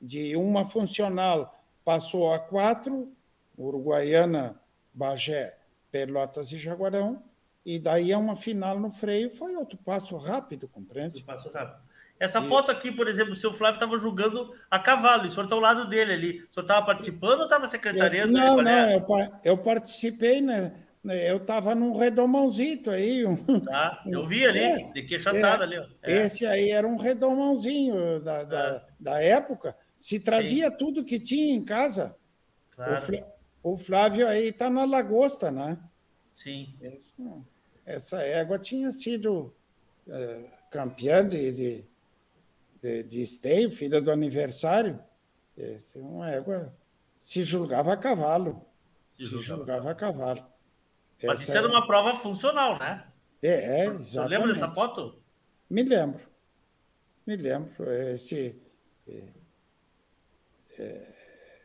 de 0.00 0.36
uma 0.36 0.64
funcional 0.64 1.54
passou 1.84 2.32
a 2.32 2.38
quatro, 2.38 3.10
Uruguaiana, 3.56 4.60
Bagé, 4.98 5.56
Pelotas 5.92 6.50
e 6.50 6.58
Jaguarão, 6.58 7.22
e 7.64 7.78
daí 7.78 8.12
a 8.12 8.18
uma 8.18 8.34
final 8.34 8.80
no 8.80 8.90
freio 8.90 9.30
foi 9.30 9.54
outro 9.54 9.78
passo 9.78 10.16
rápido, 10.16 10.66
compreende? 10.66 11.22
Passo 11.22 11.50
rápido. 11.52 11.86
Essa 12.18 12.42
foto 12.42 12.72
aqui, 12.72 12.90
por 12.90 13.06
exemplo, 13.06 13.32
o 13.32 13.36
seu 13.36 13.54
Flávio 13.54 13.76
estava 13.76 13.96
julgando 13.96 14.52
a 14.68 14.76
cavalo, 14.76 15.24
e 15.24 15.28
o 15.28 15.30
senhor 15.30 15.44
está 15.44 15.54
ao 15.54 15.60
lado 15.60 15.88
dele 15.88 16.12
ali. 16.12 16.30
O 16.50 16.52
senhor 16.52 16.62
estava 16.64 16.84
participando 16.84 17.38
ou 17.38 17.44
estava 17.44 17.64
secretariando? 17.68 18.32
Não, 18.32 18.56
não, 18.60 18.68
é? 18.68 18.96
eu, 18.96 19.06
eu 19.44 19.56
participei, 19.58 20.40
né? 20.40 20.74
Eu 21.04 21.36
estava 21.36 21.76
num 21.76 21.96
redomãozito 21.96 22.90
aí. 22.90 23.24
um- 23.24 23.36
Tá, 23.60 24.02
eu 24.04 24.26
vi 24.26 24.44
ali, 24.44 24.58
É, 24.58 24.92
de 24.92 25.14
atada 25.28 25.62
é. 25.62 25.66
ali. 25.66 25.78
ó. 25.78 25.86
É. 26.02 26.24
Esse 26.24 26.44
aí 26.44 26.70
era 26.70 26.86
um 26.88 26.96
redomãozinho 26.96 28.20
da, 28.20 28.42
da, 28.42 28.84
da 28.98 29.22
época. 29.22 29.76
Se 29.96 30.18
trazia 30.18 30.70
tudo 30.76 31.04
que 31.04 31.20
tinha 31.20 31.54
em 31.54 31.64
casa. 31.64 32.16
O, 32.72 32.76
Claro. 32.76 33.02
Flá- 33.02 33.26
o 33.62 33.76
Flávio 33.76 34.26
aí 34.26 34.48
está 34.48 34.70
na 34.70 34.84
lagosta, 34.84 35.50
né? 35.50 35.78
Sim. 36.32 36.74
Essa 37.84 38.20
égua 38.22 38.58
tinha 38.58 38.92
sido 38.92 39.52
eh, 40.08 40.44
campeã 40.70 41.26
de, 41.26 41.52
de, 41.52 41.84
de, 42.80 43.02
de 43.02 43.22
esteio, 43.22 43.70
filha 43.70 44.00
do 44.00 44.10
aniversário. 44.12 44.98
Essa 45.56 45.98
é 45.98 46.02
uma 46.02 46.30
égua. 46.30 46.72
Se 47.16 47.42
julgava 47.42 47.92
a 47.92 47.96
cavalo. 47.96 48.64
Se 49.16 49.24
Se, 49.24 49.30
julgava. 49.30 49.56
julgava 49.56 49.90
a 49.90 49.94
cavalo. 49.94 50.46
Mas 51.22 51.40
Essa 51.40 51.42
isso 51.42 51.56
era 51.56 51.66
uma 51.66 51.86
prova 51.86 52.16
funcional, 52.16 52.78
né? 52.78 53.04
É, 53.42 53.80
é, 53.80 53.84
exatamente. 53.86 54.30
lembra 54.30 54.52
dessa 54.52 54.70
foto? 54.72 55.18
Me 55.68 55.82
lembro. 55.82 56.20
Me 57.26 57.36
lembro. 57.36 57.90
Esse, 57.90 58.56
é, 59.08 59.22
é, 60.78 61.17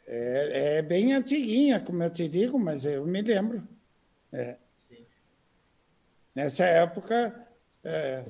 é 0.05 0.81
bem 0.81 1.13
antiguinha, 1.13 1.80
como 1.80 2.03
eu 2.03 2.09
te 2.09 2.27
digo, 2.27 2.59
mas 2.59 2.85
eu 2.85 3.05
me 3.05 3.21
lembro. 3.21 3.67
É. 4.31 4.57
Nessa 6.35 6.65
época, 6.65 7.47
é, 7.84 8.25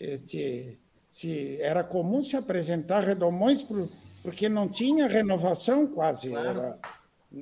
este, 0.00 0.78
se, 1.08 1.60
era 1.60 1.82
comum 1.82 2.22
se 2.22 2.36
apresentar 2.36 3.00
redomões 3.00 3.62
por, 3.62 3.88
porque 4.22 4.48
não 4.48 4.68
tinha 4.68 5.08
renovação 5.08 5.86
quase. 5.86 6.34
Era, 6.34 6.78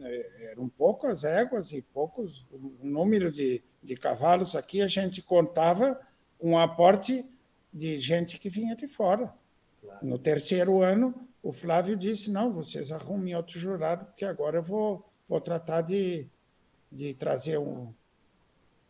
é, 0.02 0.52
eram 0.52 0.68
poucas 0.68 1.24
éguas 1.24 1.72
e 1.72 1.82
poucos 1.82 2.46
o 2.50 2.86
número 2.86 3.30
de, 3.30 3.62
de 3.82 3.96
cavalos 3.96 4.56
aqui 4.56 4.80
a 4.80 4.86
gente 4.86 5.20
contava 5.20 6.00
com 6.38 6.52
o 6.52 6.58
aporte 6.58 7.24
de 7.72 7.98
gente 7.98 8.38
que 8.38 8.48
vinha 8.48 8.74
de 8.74 8.86
fora. 8.86 9.32
No 10.02 10.18
terceiro 10.18 10.82
ano, 10.82 11.28
o 11.44 11.52
Flávio 11.52 11.94
disse: 11.96 12.30
não, 12.30 12.50
vocês 12.52 12.90
arrumem 12.90 13.36
outro 13.36 13.58
jurado, 13.58 14.06
porque 14.06 14.24
agora 14.24 14.56
eu 14.58 14.62
vou, 14.62 15.04
vou 15.28 15.40
tratar 15.40 15.82
de, 15.82 16.26
de 16.90 17.12
trazer 17.14 17.58
um. 17.58 17.92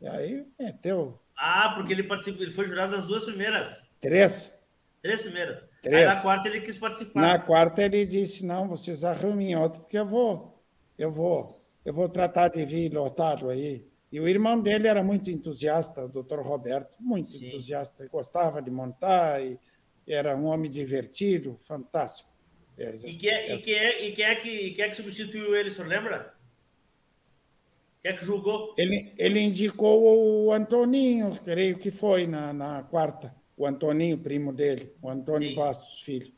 E 0.00 0.06
aí 0.06 0.46
meteu 0.58 1.18
Ah, 1.36 1.72
porque 1.74 1.92
ele 1.92 2.04
participou, 2.04 2.42
ele 2.42 2.52
foi 2.52 2.68
jurado 2.68 2.92
das 2.92 3.06
duas 3.06 3.24
primeiras. 3.24 3.82
três. 4.00 4.54
Três 5.02 5.20
primeiras. 5.20 5.66
Três. 5.82 6.08
Aí 6.08 6.14
na 6.14 6.22
quarta 6.22 6.48
ele 6.48 6.60
quis 6.60 6.78
participar. 6.78 7.20
Na 7.20 7.38
quarta 7.38 7.82
ele 7.82 8.06
disse: 8.06 8.46
não, 8.46 8.68
vocês 8.68 9.02
arrumem 9.04 9.56
outro, 9.56 9.80
porque 9.80 9.98
eu 9.98 10.06
vou, 10.06 10.62
eu 10.96 11.10
vou, 11.10 11.60
eu 11.84 11.92
vou 11.92 12.08
tratar 12.08 12.48
de 12.48 12.64
vir 12.64 12.92
lotado 12.92 13.50
aí. 13.50 13.86
E 14.12 14.20
o 14.20 14.28
irmão 14.28 14.60
dele 14.60 14.86
era 14.86 15.02
muito 15.02 15.28
entusiasta, 15.28 16.04
o 16.04 16.08
doutor 16.08 16.40
Roberto, 16.40 16.96
muito 17.00 17.36
entusiasta, 17.36 18.06
gostava 18.06 18.62
de 18.62 18.70
montar 18.70 19.42
e 19.42 19.58
era 20.06 20.36
um 20.36 20.44
homem 20.46 20.70
divertido, 20.70 21.56
fantástico. 21.66 22.33
É, 22.76 22.94
E 23.04 23.14
quem 23.16 23.30
é, 23.30 23.54
e 23.54 23.58
quem 23.62 23.74
é, 23.74 24.04
e 24.06 24.12
quem 24.12 24.24
é, 24.24 24.34
que, 24.34 24.70
quem 24.72 24.84
é 24.84 24.88
que 24.88 24.96
substituiu 24.96 25.54
ele, 25.54 25.68
o 25.68 25.72
senhor 25.72 25.86
lembra? 25.88 26.34
Quem 28.02 28.10
é 28.12 28.14
que 28.16 28.24
julgou? 28.24 28.74
Ele, 28.76 29.12
ele 29.16 29.40
indicou 29.40 30.44
o 30.46 30.52
Antoninho, 30.52 31.38
creio 31.42 31.78
que 31.78 31.90
foi 31.90 32.26
na, 32.26 32.52
na 32.52 32.82
quarta, 32.82 33.34
o 33.56 33.66
Antoninho, 33.66 34.18
primo 34.18 34.52
dele, 34.52 34.92
o 35.00 35.08
Antônio 35.08 35.50
Sim. 35.50 35.54
Bastos, 35.54 36.00
filho. 36.02 36.32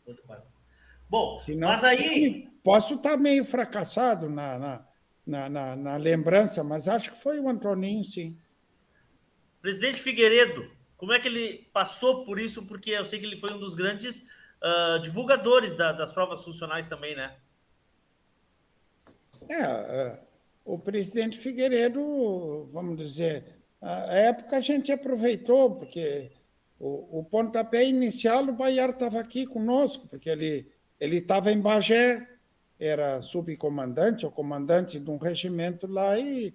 Bom, 1.08 1.38
Senão- 1.38 1.68
mas 1.68 1.82
aí. 1.84 2.48
Posso 2.62 2.94
estar 2.96 3.16
meio 3.16 3.44
fracassado 3.44 4.28
na, 4.28 4.58
na, 4.58 4.86
na, 5.26 5.48
na- 5.48 5.76
na 5.76 5.96
lembrança, 5.96 6.62
mas 6.64 6.88
acho 6.88 7.12
que 7.12 7.18
foi 7.22 7.38
o 7.38 7.48
Antoninho, 7.48 8.04
sim. 8.04 8.36
Presidente 9.62 10.00
Figueiredo, 10.00 10.68
como 10.96 11.12
é 11.12 11.18
que 11.20 11.28
ele 11.28 11.68
passou 11.72 12.24
por 12.24 12.38
isso? 12.40 12.66
Porque 12.66 12.90
eu 12.90 13.04
sei 13.04 13.18
que 13.20 13.24
ele 13.26 13.36
foi 13.36 13.52
um 13.52 13.58
dos 13.58 13.74
grandes 13.74 14.24
ah, 14.66 14.98
divulgadores 14.98 15.76
da- 15.76 15.92
das 15.92 16.10
provas 16.12 16.42
funcionais 16.42 16.88
também, 16.88 17.14
né? 17.14 17.36
É, 19.48 19.62
é, 19.62 20.20
o 20.64 20.76
presidente 20.78 21.38
Figueiredo, 21.38 22.66
vamos 22.72 22.96
dizer, 22.96 23.44
a 23.80 24.12
época 24.14 24.56
a 24.56 24.60
gente 24.60 24.90
aproveitou, 24.90 25.76
porque 25.76 26.32
o, 26.80 27.20
o 27.20 27.24
pontapé 27.24 27.84
inicial, 27.84 28.42
o 28.44 28.52
Baiar 28.52 28.90
estava 28.90 29.20
aqui 29.20 29.46
conosco, 29.46 30.08
porque 30.08 30.28
ele 30.28 30.72
estava 31.00 31.52
em 31.52 31.60
Bagé, 31.60 32.26
era 32.78 33.20
subcomandante 33.20 34.26
ou 34.26 34.32
comandante 34.32 34.98
de 34.98 35.10
um 35.10 35.16
regimento 35.16 35.86
lá, 35.86 36.18
e, 36.18 36.52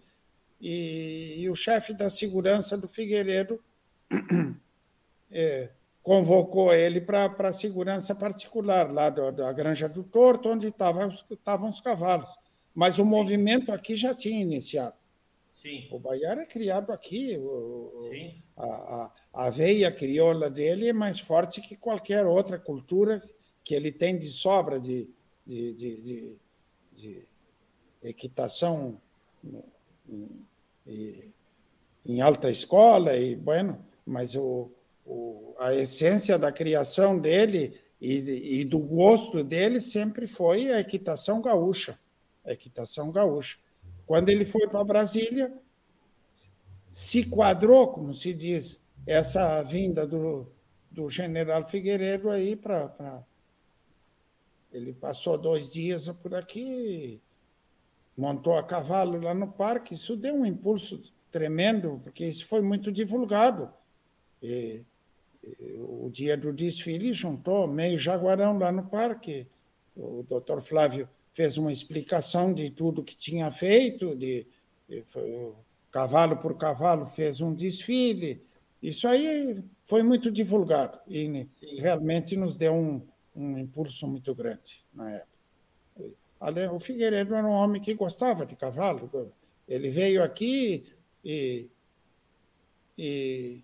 e, 0.59 1.35
e 1.39 1.49
o 1.49 1.55
chefe 1.55 1.93
da 1.93 2.09
segurança 2.09 2.77
do 2.77 2.89
Figueiredo 2.89 3.63
é, 5.31 5.69
convocou 6.03 6.73
ele 6.73 6.99
para 6.99 7.33
a 7.39 7.53
segurança 7.53 8.15
particular, 8.15 8.91
lá 8.91 9.09
do- 9.09 9.31
da 9.31 9.51
Granja 9.53 9.87
do 9.87 10.03
Torto, 10.03 10.49
onde 10.49 10.67
estavam 10.67 11.07
os, 11.07 11.25
os 11.69 11.81
cavalos. 11.81 12.29
Mas 12.73 12.97
o 12.97 13.05
movimento 13.05 13.71
aqui 13.71 13.95
já 13.95 14.13
tinha 14.15 14.41
iniciado. 14.41 14.95
Sim. 15.53 15.87
O 15.91 15.99
Baiar 15.99 16.39
é 16.39 16.45
criado 16.45 16.91
aqui. 16.91 17.37
o- 17.37 17.93
o- 17.95 17.99
Sim. 18.09 18.41
A, 18.57 18.65
a, 19.33 19.45
a 19.45 19.49
veia 19.49 19.91
crioula 19.91 20.49
dele 20.49 20.89
é 20.89 20.93
mais 20.93 21.19
forte 21.19 21.61
que 21.61 21.75
qualquer 21.75 22.25
outra 22.25 22.57
cultura 22.57 23.21
que 23.63 23.75
ele 23.75 23.91
tem 23.91 24.17
de 24.17 24.29
sobra 24.29 24.79
de, 24.79 25.09
de, 25.45 25.73
de, 25.73 26.01
de, 26.01 26.37
de, 26.93 27.27
equitação 28.03 28.99
em, 30.87 31.33
em 32.05 32.21
alta 32.21 32.49
escola, 32.49 33.15
e 33.15 33.35
bueno, 33.35 33.83
mas 34.05 34.35
o, 34.35 34.71
o, 35.05 35.55
a 35.59 35.73
essência 35.73 36.37
da 36.37 36.51
criação 36.51 37.19
dele 37.19 37.79
e, 37.99 38.61
e, 38.61 38.65
do 38.65 38.79
gosto 38.79 39.43
dele 39.43 39.79
sempre 39.79 40.25
foi 40.25 40.71
a 40.71 40.79
equitação 40.79 41.41
gaúcha. 41.41 41.99
A 42.43 42.51
equitação 42.51 43.11
gaúcha. 43.11 43.59
Quando 44.07 44.29
ele 44.29 44.43
foi 44.43 44.67
para 44.67 44.83
Brasília, 44.83 45.53
se 46.89 47.23
quadrou, 47.23 47.89
como 47.89 48.13
se 48.13 48.33
diz, 48.33 48.81
essa 49.05 49.61
vinda 49.61 50.05
do, 50.05 50.47
do 50.89 51.07
general 51.09 51.63
Figueiredo 51.63 52.29
aí 52.29 52.55
para. 52.55 53.25
Ele 54.73 54.93
passou 54.93 55.37
dois 55.37 55.71
dias 55.71 56.07
por 56.09 56.33
aqui, 56.33 57.21
montou 58.17 58.57
a 58.57 58.63
cavalo 58.63 59.19
lá 59.19 59.33
no 59.33 59.51
parque. 59.51 59.93
Isso 59.93 60.15
deu 60.15 60.33
um 60.33 60.45
impulso 60.45 61.01
tremendo, 61.29 61.99
porque 62.03 62.25
isso 62.25 62.45
foi 62.47 62.61
muito 62.61 62.91
divulgado. 62.91 63.71
E, 64.41 64.83
o 65.77 66.09
dia 66.11 66.37
do 66.37 66.53
desfile 66.53 67.13
juntou 67.13 67.67
meio 67.67 67.97
jaguarão 67.97 68.57
lá 68.57 68.71
no 68.71 68.83
parque. 68.83 69.47
O 69.95 70.23
doutor 70.23 70.61
Flávio 70.61 71.09
fez 71.33 71.57
uma 71.57 71.71
explicação 71.71 72.53
de 72.53 72.69
tudo 72.69 73.03
que 73.03 73.15
tinha 73.15 73.49
feito, 73.49 74.15
de, 74.15 74.45
de 74.87 75.03
foi, 75.07 75.53
cavalo 75.91 76.37
por 76.37 76.57
cavalo 76.57 77.05
fez 77.05 77.41
um 77.41 77.53
desfile. 77.53 78.43
Isso 78.81 79.07
aí 79.07 79.63
foi 79.85 80.03
muito 80.03 80.31
divulgado 80.31 80.99
e 81.07 81.47
Sim. 81.59 81.75
realmente 81.77 82.35
nos 82.35 82.57
deu 82.57 82.73
um, 82.73 83.01
um 83.35 83.57
impulso 83.57 84.07
muito 84.07 84.33
grande 84.33 84.85
na 84.93 85.11
época. 85.11 85.31
O 86.73 86.79
Figueiredo 86.79 87.35
era 87.35 87.45
um 87.45 87.51
homem 87.51 87.79
que 87.79 87.93
gostava 87.93 88.45
de 88.45 88.55
cavalo. 88.55 89.31
Ele 89.67 89.91
veio 89.91 90.23
aqui 90.23 90.91
e, 91.23 91.69
e, 92.97 93.63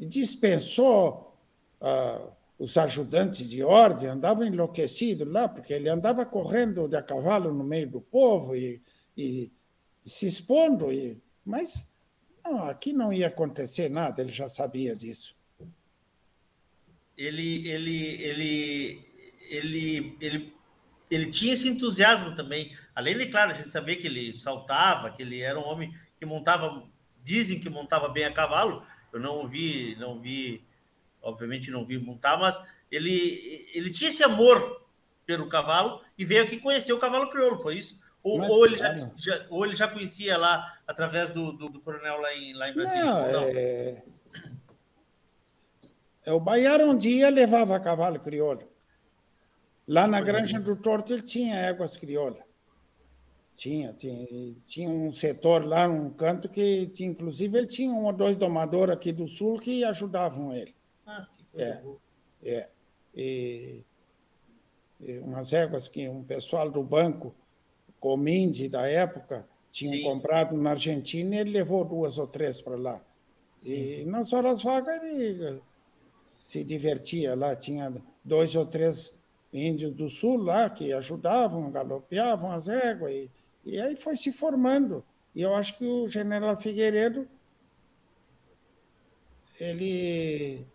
e 0.00 0.06
dispensou 0.06 1.38
uh, 1.78 2.32
os 2.58 2.76
ajudantes 2.78 3.48
de 3.48 3.62
ordem, 3.62 4.08
andavam 4.08 4.46
enlouquecidos 4.46 5.28
lá, 5.28 5.46
porque 5.46 5.74
ele 5.74 5.90
andava 5.90 6.24
correndo 6.24 6.88
de 6.88 6.96
a 6.96 7.02
cavalo 7.02 7.52
no 7.52 7.62
meio 7.62 7.86
do 7.86 8.00
povo 8.00 8.56
e, 8.56 8.80
e, 9.14 9.52
e 10.02 10.08
se 10.08 10.26
expondo. 10.26 10.90
E, 10.90 11.20
mas 11.44 11.86
não, 12.42 12.64
aqui 12.64 12.94
não 12.94 13.12
ia 13.12 13.26
acontecer 13.26 13.90
nada, 13.90 14.22
ele 14.22 14.32
já 14.32 14.48
sabia 14.48 14.96
disso. 14.96 15.36
Ele, 17.16 17.68
ele, 17.68 18.22
ele, 18.22 19.06
ele, 19.50 20.16
ele, 20.18 20.54
ele 21.10 21.30
tinha 21.30 21.52
esse 21.52 21.68
entusiasmo 21.68 22.34
também. 22.34 22.74
Além 22.94 23.18
de, 23.18 23.26
claro, 23.26 23.50
a 23.50 23.54
gente 23.54 23.70
sabia 23.70 23.96
que 23.96 24.06
ele 24.06 24.34
saltava, 24.34 25.10
que 25.10 25.20
ele 25.20 25.42
era 25.42 25.60
um 25.60 25.66
homem 25.66 25.92
que 26.18 26.24
montava, 26.24 26.88
dizem 27.22 27.60
que 27.60 27.68
montava 27.68 28.08
bem 28.08 28.24
a 28.24 28.32
cavalo. 28.32 28.82
Eu 29.12 29.20
não 29.20 29.46
vi, 29.46 29.96
não 29.98 30.20
vi, 30.20 30.64
obviamente 31.22 31.70
não 31.70 31.84
vi 31.84 31.98
montar, 31.98 32.36
mas 32.38 32.62
ele, 32.90 33.68
ele 33.74 33.90
tinha 33.90 34.10
esse 34.10 34.22
amor 34.22 34.86
pelo 35.26 35.48
cavalo 35.48 36.00
e 36.18 36.24
veio 36.24 36.42
aqui 36.42 36.58
conhecer 36.58 36.92
o 36.92 36.98
cavalo 36.98 37.30
crioulo, 37.30 37.58
foi 37.58 37.76
isso? 37.76 37.98
Ou, 38.22 38.40
ou, 38.42 38.66
ele 38.66 38.76
já, 38.76 39.10
já, 39.16 39.46
ou 39.48 39.64
ele 39.64 39.74
já 39.74 39.88
conhecia 39.88 40.36
lá 40.36 40.78
através 40.86 41.30
do, 41.30 41.52
do, 41.52 41.68
do 41.70 41.80
coronel 41.80 42.20
lá 42.20 42.34
em, 42.34 42.52
lá 42.52 42.68
em 42.68 42.74
Brasília? 42.74 43.04
Não, 43.04 43.32
não? 43.32 43.42
É... 43.44 44.02
é... 46.26 46.32
O 46.32 46.40
Baiar 46.40 46.80
um 46.82 46.96
dia 46.96 47.30
levava 47.30 47.80
cavalo 47.80 48.20
crioulo. 48.20 48.70
Lá 49.88 50.06
na 50.06 50.20
Granja 50.20 50.60
do 50.60 50.76
Torto 50.76 51.12
ele 51.12 51.22
tinha 51.22 51.56
éguas 51.56 51.96
crioulas. 51.96 52.49
Tinha, 53.60 53.92
tinha, 53.92 54.26
tinha 54.66 54.88
um 54.88 55.12
setor 55.12 55.66
lá, 55.66 55.86
um 55.86 56.08
canto 56.08 56.48
que, 56.48 56.86
tinha, 56.86 57.10
inclusive, 57.10 57.58
ele 57.58 57.66
tinha 57.66 57.92
um 57.92 58.06
ou 58.06 58.12
dois 58.14 58.34
domadores 58.34 58.94
aqui 58.94 59.12
do 59.12 59.28
sul 59.28 59.58
que 59.58 59.84
ajudavam 59.84 60.54
ele. 60.54 60.74
Ah, 61.06 61.20
que 61.20 61.44
coisa 61.44 61.66
é, 61.66 61.82
boa. 61.82 62.00
é. 62.42 62.70
E, 63.14 63.84
e 64.98 65.18
umas 65.18 65.52
éguas 65.52 65.88
que 65.88 66.08
um 66.08 66.24
pessoal 66.24 66.70
do 66.70 66.82
banco 66.82 67.34
Cominde 67.98 68.66
da 68.66 68.88
época 68.88 69.46
tinham 69.70 69.92
Sim. 69.92 70.04
comprado 70.04 70.56
na 70.56 70.70
Argentina 70.70 71.36
e 71.36 71.38
ele 71.40 71.50
levou 71.50 71.84
duas 71.84 72.16
ou 72.16 72.26
três 72.26 72.62
para 72.62 72.76
lá. 72.76 73.04
Sim. 73.58 73.74
E 73.74 74.04
nas 74.06 74.32
horas 74.32 74.62
vagas 74.62 75.04
ele 75.04 75.60
se 76.24 76.64
divertia 76.64 77.36
lá, 77.36 77.54
tinha 77.54 77.92
dois 78.24 78.56
ou 78.56 78.64
três 78.64 79.12
índios 79.52 79.94
do 79.94 80.08
sul 80.08 80.38
lá 80.38 80.70
que 80.70 80.94
ajudavam, 80.94 81.70
galopeavam 81.70 82.52
as 82.52 82.66
éguas, 82.66 83.12
e, 83.12 83.30
e 83.70 83.80
aí 83.80 83.94
foi 83.94 84.16
se 84.16 84.32
formando. 84.32 85.04
E 85.32 85.42
eu 85.42 85.54
acho 85.54 85.78
que 85.78 85.84
o 85.84 86.08
general 86.08 86.56
Figueiredo, 86.56 87.28
ele, 89.60 90.66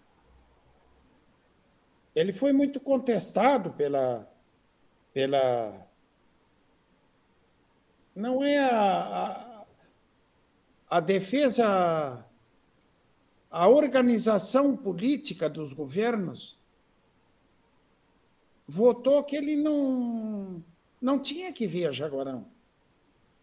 ele 2.15 2.31
foi 2.31 2.53
muito 2.53 2.79
contestado 2.79 3.73
pela, 3.73 4.31
pela 5.13 5.85
não 8.15 8.41
é 8.41 8.59
a, 8.59 9.25
a, 9.27 9.65
a 10.89 10.99
defesa, 11.01 12.25
a 13.51 13.67
organização 13.67 14.77
política 14.77 15.49
dos 15.49 15.73
governos 15.73 16.57
votou 18.65 19.21
que 19.21 19.35
ele 19.35 19.57
não, 19.57 20.63
não 21.01 21.19
tinha 21.19 21.51
que 21.51 21.67
vir 21.67 21.87
a 21.87 21.91
Jaguarão. 21.91 22.54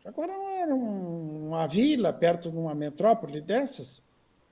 Jaguarão 0.04 0.48
era 0.50 0.74
um, 0.74 1.48
uma 1.48 1.66
vila 1.66 2.12
perto 2.12 2.50
de 2.50 2.56
uma 2.56 2.74
metrópole 2.74 3.40
dessas, 3.40 4.02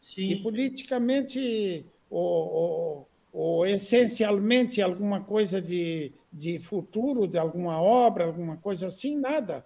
Sim. 0.00 0.28
que 0.28 0.36
politicamente 0.36 1.84
ou, 2.08 2.52
ou, 2.52 3.08
ou, 3.32 3.66
essencialmente 3.66 4.80
alguma 4.80 5.20
coisa 5.20 5.60
de, 5.60 6.12
de 6.32 6.58
futuro, 6.58 7.26
de 7.26 7.36
alguma 7.36 7.80
obra, 7.80 8.24
alguma 8.24 8.56
coisa 8.56 8.86
assim, 8.86 9.16
nada. 9.16 9.64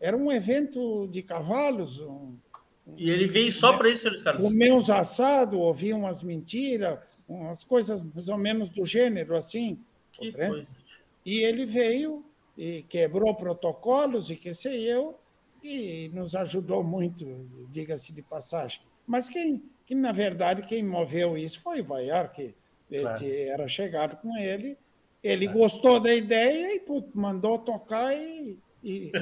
Era 0.00 0.16
um 0.16 0.32
evento 0.32 1.06
de 1.08 1.22
cavalos. 1.22 2.00
Um, 2.00 2.34
e 2.96 3.10
ele 3.10 3.28
veio 3.28 3.52
só 3.52 3.76
para 3.76 3.88
isso, 3.88 4.08
Luiz 4.08 4.22
Carlos? 4.22 4.42
Comer 4.42 4.72
uns 4.72 4.90
assados, 4.90 5.58
ouvir 5.58 5.92
umas 5.92 6.22
mentiras, 6.22 6.98
umas 7.28 7.62
coisas 7.62 8.02
mais 8.02 8.28
ou 8.28 8.38
menos 8.38 8.70
do 8.70 8.84
gênero, 8.84 9.36
assim. 9.36 9.78
E 11.24 11.40
ele 11.40 11.64
veio 11.64 12.24
e 12.56 12.82
quebrou 12.82 13.34
protocolos 13.34 14.30
e 14.30 14.36
que 14.36 14.54
sei 14.54 14.82
eu, 14.90 15.18
e 15.62 16.10
nos 16.12 16.34
ajudou 16.34 16.82
muito, 16.82 17.24
diga-se 17.70 18.12
de 18.12 18.22
passagem. 18.22 18.80
Mas 19.06 19.28
quem, 19.28 19.62
que 19.86 19.94
na 19.94 20.12
verdade, 20.12 20.62
quem 20.62 20.82
moveu 20.82 21.36
isso 21.36 21.60
foi 21.60 21.80
o 21.80 21.84
Baiar, 21.84 22.32
que 22.32 22.54
claro. 22.90 23.26
era 23.26 23.68
chegado 23.68 24.16
com 24.16 24.36
ele. 24.36 24.76
Ele 25.22 25.46
claro. 25.46 25.60
gostou 25.60 26.00
da 26.00 26.12
ideia 26.12 26.76
e 26.76 26.84
mandou 27.14 27.58
tocar 27.58 28.12
e 28.14 28.58
e, 28.82 29.12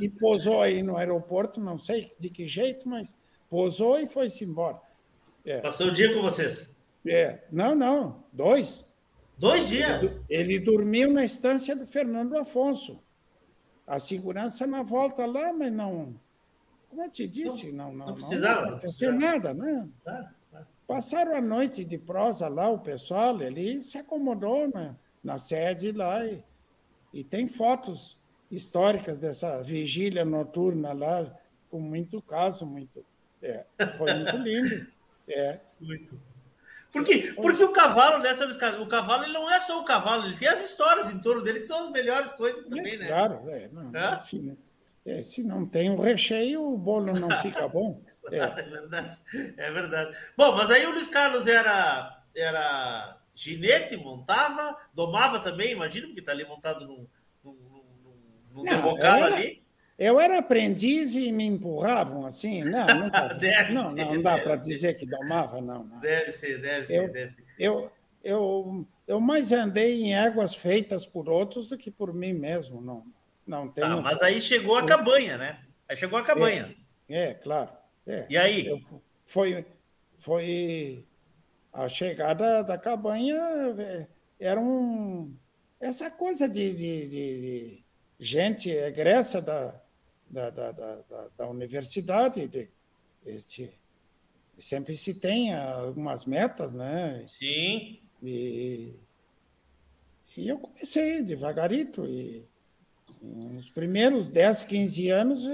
e 0.00 0.08
pousou 0.08 0.62
aí 0.62 0.82
no 0.82 0.96
aeroporto, 0.96 1.60
não 1.60 1.76
sei 1.76 2.10
de 2.18 2.30
que 2.30 2.46
jeito, 2.46 2.88
mas 2.88 3.16
pousou 3.50 3.98
e 3.98 4.06
foi-se 4.06 4.44
embora. 4.44 4.80
É. 5.44 5.60
Passou 5.60 5.88
o 5.88 5.92
dia 5.92 6.14
com 6.14 6.22
vocês? 6.22 6.72
É, 7.06 7.42
não, 7.50 7.74
não, 7.74 8.24
dois. 8.32 8.88
Dois 9.42 9.68
dias? 9.68 10.24
Ele, 10.28 10.54
ele 10.54 10.58
dormiu 10.60 11.12
na 11.12 11.24
estância 11.24 11.74
do 11.74 11.84
Fernando 11.84 12.36
Afonso. 12.38 13.02
A 13.84 13.98
segurança 13.98 14.68
na 14.68 14.84
volta 14.84 15.26
lá, 15.26 15.52
mas 15.52 15.72
não. 15.72 16.14
Como 16.88 17.02
eu 17.02 17.10
te 17.10 17.26
disse, 17.26 17.72
não, 17.72 17.92
não, 17.92 18.06
não, 18.06 18.14
precisava, 18.14 18.60
não 18.60 18.68
aconteceu 18.68 19.12
nada, 19.12 19.52
né? 19.52 19.88
Passaram 20.86 21.34
a 21.34 21.40
noite 21.40 21.84
de 21.84 21.98
prosa 21.98 22.46
lá, 22.46 22.68
o 22.68 22.78
pessoal 22.78 23.36
ali 23.36 23.82
se 23.82 23.98
acomodou 23.98 24.68
na, 24.68 24.94
na 25.24 25.38
sede 25.38 25.90
lá 25.90 26.24
e, 26.24 26.44
e 27.12 27.24
tem 27.24 27.48
fotos 27.48 28.20
históricas 28.48 29.18
dessa 29.18 29.60
vigília 29.60 30.24
noturna 30.24 30.92
lá, 30.92 31.36
com 31.68 31.80
muito 31.80 32.22
caso, 32.22 32.64
muito. 32.64 33.04
É, 33.42 33.66
foi 33.98 34.14
muito 34.14 34.36
lindo. 34.36 34.86
É. 35.26 35.58
Muito. 35.80 36.31
Porque, 36.92 37.32
porque 37.36 37.64
o 37.64 37.72
cavalo, 37.72 38.22
né, 38.22 38.32
o 38.78 38.86
cavalo 38.86 39.24
ele 39.24 39.32
não 39.32 39.50
é 39.50 39.58
só 39.58 39.80
o 39.80 39.84
cavalo, 39.84 40.26
ele 40.26 40.36
tem 40.36 40.48
as 40.48 40.62
histórias 40.62 41.10
em 41.10 41.18
torno 41.18 41.42
dele 41.42 41.60
que 41.60 41.66
são 41.66 41.80
as 41.80 41.90
melhores 41.90 42.32
coisas 42.32 42.64
também, 42.64 42.82
Mas, 42.82 42.98
né? 42.98 43.06
Claro, 43.06 43.48
é, 43.48 43.68
não, 43.68 43.96
é? 43.96 44.06
Assim, 44.08 44.58
é, 45.06 45.22
se 45.22 45.42
não 45.42 45.64
tem 45.64 45.90
o 45.90 46.00
recheio, 46.00 46.62
o 46.62 46.76
bolo 46.76 47.18
não 47.18 47.30
fica 47.40 47.66
bom. 47.66 47.98
É. 48.30 48.38
é. 48.38 48.62
verdade. 48.62 49.18
É 49.56 49.70
verdade. 49.70 50.16
Bom, 50.36 50.54
mas 50.54 50.70
aí 50.70 50.86
o 50.86 50.90
Luiz 50.90 51.08
Carlos 51.08 51.46
era, 51.46 52.22
era 52.36 53.18
ginete, 53.34 53.96
montava, 53.96 54.76
domava 54.92 55.40
também, 55.40 55.72
imagino, 55.72 56.08
porque 56.08 56.20
está 56.20 56.32
ali 56.32 56.44
montado 56.44 56.86
num, 56.86 57.08
não 58.54 58.66
eu 58.66 58.96
era, 58.98 59.34
ali? 59.34 59.61
Eu 60.02 60.18
era 60.18 60.40
aprendiz 60.40 61.14
e 61.14 61.30
me 61.30 61.44
empurravam 61.44 62.26
assim. 62.26 62.64
Não, 62.66 62.86
não, 62.86 63.08
não, 63.08 63.38
ser, 63.38 64.04
não 64.04 64.20
dá 64.20 64.36
para 64.36 64.56
dizer 64.56 64.94
que 64.94 65.06
domava, 65.06 65.60
não, 65.60 65.84
não. 65.84 66.00
Deve 66.00 66.32
ser, 66.32 66.60
deve 66.60 66.92
eu, 66.92 67.02
ser, 67.02 67.12
deve 67.12 67.30
ser. 67.30 67.44
Eu, 67.56 67.92
eu, 68.24 68.86
eu 69.06 69.20
mais 69.20 69.52
andei 69.52 70.02
em 70.02 70.12
éguas 70.12 70.54
feitas 70.54 71.06
por 71.06 71.28
outros 71.28 71.68
do 71.68 71.78
que 71.78 71.88
por 71.88 72.12
mim 72.12 72.32
mesmo, 72.32 72.80
não. 72.80 73.06
não 73.46 73.68
tem. 73.68 73.84
Tá, 73.84 73.96
mas 74.02 74.20
aí 74.22 74.42
chegou 74.42 74.76
a 74.76 74.84
cabanha, 74.84 75.38
né? 75.38 75.60
Aí 75.88 75.96
chegou 75.96 76.18
a 76.18 76.24
cabanha. 76.24 76.74
É, 77.08 77.28
é 77.28 77.34
claro. 77.34 77.70
É. 78.04 78.26
E 78.28 78.36
aí? 78.36 78.66
Eu, 78.66 78.80
foi, 79.24 79.64
foi 80.16 81.06
a 81.72 81.88
chegada 81.88 82.64
da 82.64 82.76
cabanha 82.76 83.38
é, 83.78 84.08
era 84.40 84.58
um 84.58 85.32
essa 85.80 86.10
coisa 86.10 86.48
de, 86.48 86.74
de, 86.74 87.08
de 87.08 87.84
gente 88.18 88.68
egressa 88.68 89.40
da, 89.40 89.81
da, 90.32 90.48
da, 90.48 90.72
da, 90.72 91.28
da 91.36 91.48
universidade, 91.48 92.48
de, 92.48 92.68
este, 93.24 93.70
sempre 94.58 94.96
se 94.96 95.14
tem 95.14 95.54
algumas 95.54 96.24
metas, 96.24 96.72
né? 96.72 97.24
Sim. 97.28 98.00
E, 98.22 98.94
e 100.36 100.48
eu 100.48 100.58
comecei 100.58 101.22
devagarito, 101.22 102.06
e 102.06 102.48
nos 103.20 103.68
primeiros 103.68 104.30
10, 104.30 104.62
15 104.62 105.10
anos 105.10 105.46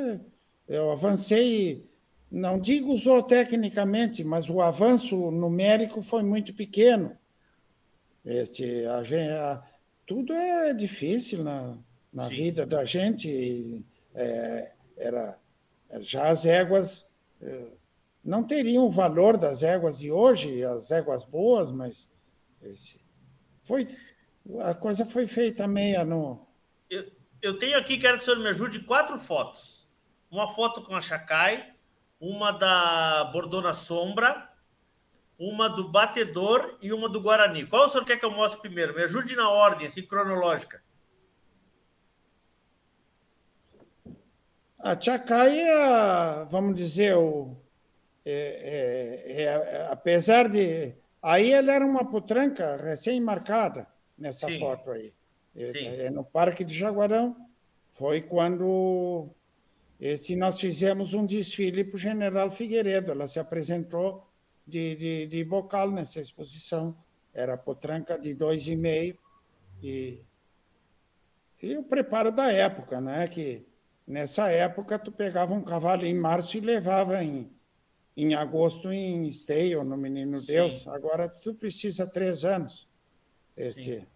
eu 0.68 0.92
avancei, 0.92 1.84
não 2.30 2.58
digo 2.58 2.96
zootecnicamente, 2.96 4.22
mas 4.22 4.48
o 4.48 4.60
avanço 4.60 5.30
numérico 5.32 6.00
foi 6.00 6.22
muito 6.22 6.54
pequeno. 6.54 7.18
Este, 8.24 8.84
a, 8.84 9.00
a, 9.00 9.62
tudo 10.06 10.32
é 10.32 10.72
difícil 10.72 11.42
na, 11.42 11.78
na 12.12 12.28
vida 12.28 12.66
da 12.66 12.84
gente. 12.84 13.84
É, 14.20 14.72
era, 14.96 15.38
já 16.00 16.28
as 16.28 16.44
éguas 16.44 17.08
é, 17.40 17.68
não 18.24 18.42
teriam 18.42 18.84
o 18.84 18.90
valor 18.90 19.36
das 19.36 19.62
éguas 19.62 20.00
de 20.00 20.10
hoje, 20.10 20.64
as 20.64 20.90
éguas 20.90 21.22
boas, 21.22 21.70
mas 21.70 22.10
esse, 22.60 23.00
foi, 23.62 23.86
a 24.60 24.74
coisa 24.74 25.06
foi 25.06 25.26
feita 25.26 25.68
meia 25.68 26.04
no. 26.04 26.44
Eu, 26.90 27.10
eu 27.40 27.58
tenho 27.58 27.78
aqui, 27.78 27.96
quero 27.96 28.16
que 28.16 28.22
o 28.22 28.24
senhor 28.24 28.40
me 28.40 28.48
ajude, 28.48 28.80
quatro 28.80 29.18
fotos. 29.18 29.86
Uma 30.30 30.48
foto 30.48 30.82
com 30.82 30.96
a 30.96 31.00
Chacai, 31.00 31.72
uma 32.20 32.50
da 32.50 33.24
Bordona 33.32 33.72
Sombra, 33.72 34.50
uma 35.38 35.68
do 35.68 35.88
Batedor 35.88 36.76
e 36.82 36.92
uma 36.92 37.08
do 37.08 37.20
Guarani. 37.20 37.66
Qual 37.66 37.86
o 37.86 37.88
senhor 37.88 38.04
quer 38.04 38.18
que 38.18 38.24
eu 38.24 38.30
mostre 38.30 38.60
primeiro? 38.60 38.94
Me 38.94 39.02
ajude 39.04 39.36
na 39.36 39.48
ordem, 39.48 39.86
assim, 39.86 40.02
cronológica. 40.02 40.82
A 44.78 45.00
Chacai 45.00 45.58
é, 45.60 46.44
vamos 46.48 46.78
dizer, 46.78 47.16
o, 47.16 47.56
é, 48.24 48.32
é, 49.26 49.42
é, 49.42 49.88
apesar 49.90 50.48
de. 50.48 50.94
Aí 51.22 51.52
ela 51.52 51.72
era 51.72 51.84
uma 51.84 52.04
potranca 52.04 52.76
recém-marcada 52.76 53.86
nessa 54.16 54.46
Sim. 54.46 54.58
foto 54.58 54.90
aí. 54.90 55.12
É, 55.56 56.04
é, 56.04 56.10
no 56.10 56.24
Parque 56.24 56.62
de 56.64 56.74
Jaguarão. 56.74 57.36
Foi 57.92 58.22
quando 58.22 59.28
esse, 59.98 60.36
nós 60.36 60.60
fizemos 60.60 61.14
um 61.14 61.26
desfile 61.26 61.82
para 61.82 61.96
o 61.96 61.98
general 61.98 62.50
Figueiredo. 62.50 63.10
Ela 63.10 63.26
se 63.26 63.40
apresentou 63.40 64.24
de, 64.64 64.94
de, 64.94 65.26
de 65.26 65.44
bocal 65.44 65.90
nessa 65.90 66.20
exposição. 66.20 66.96
Era 67.34 67.56
potranca 67.56 68.18
de 68.18 68.34
dois 68.34 68.68
e 68.68 68.76
meio 68.76 69.18
e, 69.82 70.20
e 71.62 71.76
o 71.76 71.82
preparo 71.82 72.30
da 72.30 72.52
época, 72.52 73.00
né? 73.00 73.26
Que 73.26 73.67
nessa 74.08 74.50
época 74.50 74.98
tu 74.98 75.12
pegava 75.12 75.52
um 75.52 75.62
cavalo 75.62 76.06
em 76.06 76.14
março 76.14 76.56
e 76.56 76.60
levava 76.60 77.22
em, 77.22 77.52
em 78.16 78.34
agosto 78.34 78.90
em 78.90 79.28
esteio 79.28 79.84
no 79.84 79.96
Menino 79.96 80.40
Sim. 80.40 80.46
Deus. 80.46 80.88
Agora 80.88 81.28
tu 81.28 81.54
precisa 81.54 82.06
três 82.06 82.44
anos. 82.44 82.88
Esse, 83.56 84.08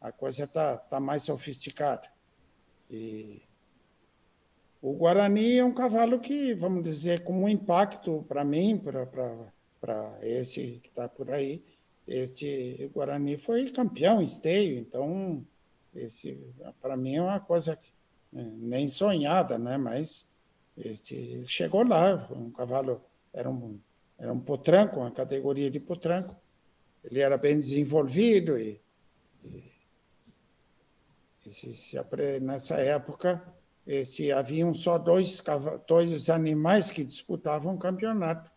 a 0.00 0.12
coisa 0.12 0.46
tá, 0.46 0.76
tá 0.76 1.00
mais 1.00 1.24
sofisticada. 1.24 2.08
E 2.88 3.42
o 4.80 4.92
Guarani 4.92 5.58
é 5.58 5.64
um 5.64 5.72
cavalo 5.72 6.20
que, 6.20 6.54
vamos 6.54 6.84
dizer, 6.84 7.24
com 7.24 7.44
um 7.44 7.48
impacto 7.48 8.24
para 8.28 8.44
mim, 8.44 8.78
para 8.78 10.18
esse 10.22 10.78
que 10.80 10.88
está 10.88 11.08
por 11.08 11.30
aí. 11.30 11.64
Este 12.06 12.90
Guarani 12.92 13.36
foi 13.36 13.70
campeão 13.70 14.20
esteio, 14.20 14.78
então 14.78 15.46
esse 15.94 16.38
para 16.80 16.96
mim 16.96 17.16
é 17.16 17.22
uma 17.22 17.40
coisa 17.40 17.76
que, 17.76 17.92
nem 18.32 18.88
sonhada, 18.88 19.58
né? 19.58 19.76
Mas 19.76 20.26
este 20.76 21.44
chegou 21.46 21.86
lá, 21.86 22.28
um 22.30 22.50
cavalo 22.50 23.02
era 23.32 23.50
um 23.50 23.78
era 24.18 24.32
um 24.32 24.38
potranco, 24.38 25.00
uma 25.00 25.10
categoria 25.10 25.68
de 25.68 25.80
potranco. 25.80 26.36
Ele 27.02 27.18
era 27.18 27.36
bem 27.36 27.56
desenvolvido 27.56 28.56
e, 28.56 28.80
e, 29.42 29.64
e 31.44 31.50
se, 31.50 31.74
se, 31.74 32.00
nessa 32.40 32.76
época 32.76 33.42
esse, 33.84 34.30
haviam 34.30 34.72
só 34.72 34.96
dois, 34.96 35.42
dois 35.88 36.30
animais 36.30 36.88
que 36.88 37.04
disputavam 37.04 37.74
o 37.74 37.78
campeonato 37.78 38.52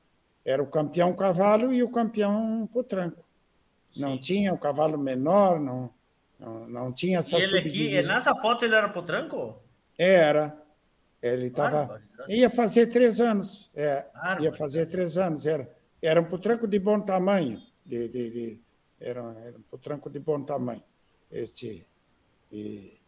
era 0.46 0.62
o 0.62 0.68
campeão 0.68 1.16
cavalo 1.16 1.74
e 1.74 1.82
o 1.82 1.90
campeão 1.90 2.70
potranco. 2.72 3.26
Sim. 3.90 4.02
Não 4.02 4.20
tinha 4.20 4.54
o 4.54 4.60
cavalo 4.60 4.96
menor, 5.00 5.60
não, 5.60 5.92
não, 6.40 6.68
não 6.68 6.92
tinha 6.92 7.18
essa 7.18 7.40
e 7.40 7.42
ele 7.42 7.58
aqui, 7.58 8.02
nessa 8.04 8.36
foto 8.36 8.64
ele 8.64 8.76
era 8.76 8.90
potranco? 8.90 9.60
Era. 9.98 10.62
Ele 11.22 11.48
estava. 11.48 12.02
Ia 12.28 12.50
fazer 12.50 12.88
três 12.88 13.20
anos. 13.20 13.72
É, 13.76 14.06
ia 14.40 14.54
fazer 14.54 14.86
três 14.86 15.18
anos. 15.18 15.46
Era, 15.46 15.70
era 16.02 16.22
um 16.22 16.26
potranco 16.26 16.68
de 16.68 16.78
bom 16.80 17.00
tamanho. 17.00 17.60
De, 17.86 18.08
de, 18.08 18.30
de, 18.30 18.62
era, 19.00 19.22
era 19.42 19.58
um 19.58 19.62
potranco 19.62 20.10
de 20.10 20.20
bom 20.20 20.42
tamanho. 20.44 20.84
Este. 21.32 21.88
E... 22.52 23.00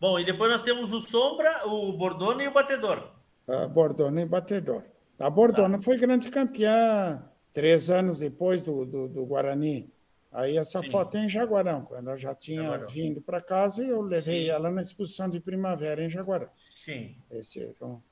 Bom, 0.00 0.18
e 0.18 0.24
depois 0.24 0.50
nós 0.50 0.62
temos 0.62 0.92
o 0.92 1.00
Sombra, 1.00 1.66
o 1.66 1.92
Bordone 1.92 2.44
e 2.44 2.48
o 2.48 2.52
Batedor. 2.52 3.10
Ah, 3.48 3.66
Bordone 3.66 4.22
e 4.22 4.26
Batedor. 4.26 4.84
A 5.18 5.30
Bordona 5.30 5.78
tá. 5.78 5.82
foi 5.82 5.96
grande 5.96 6.30
campeã 6.30 7.24
três 7.52 7.88
anos 7.88 8.18
depois 8.18 8.60
do, 8.60 8.84
do, 8.84 9.08
do 9.08 9.24
Guarani. 9.24 9.90
Aí 10.36 10.58
essa 10.58 10.82
Sim. 10.82 10.90
foto 10.90 11.16
é 11.16 11.24
em 11.24 11.28
Jaguarão, 11.30 11.82
quando 11.82 12.08
ela 12.08 12.16
já 12.18 12.34
tinha 12.34 12.62
Jaguarão. 12.62 12.88
vindo 12.88 13.22
para 13.22 13.40
casa 13.40 13.82
e 13.82 13.88
eu 13.88 14.02
levei 14.02 14.44
Sim. 14.44 14.50
ela 14.50 14.70
na 14.70 14.82
exposição 14.82 15.30
de 15.30 15.40
primavera 15.40 16.04
em 16.04 16.10
Jaguarão. 16.10 16.50
Sim. 16.54 17.16
Esse 17.30 17.58
era 17.62 17.74
um, 17.80 18.02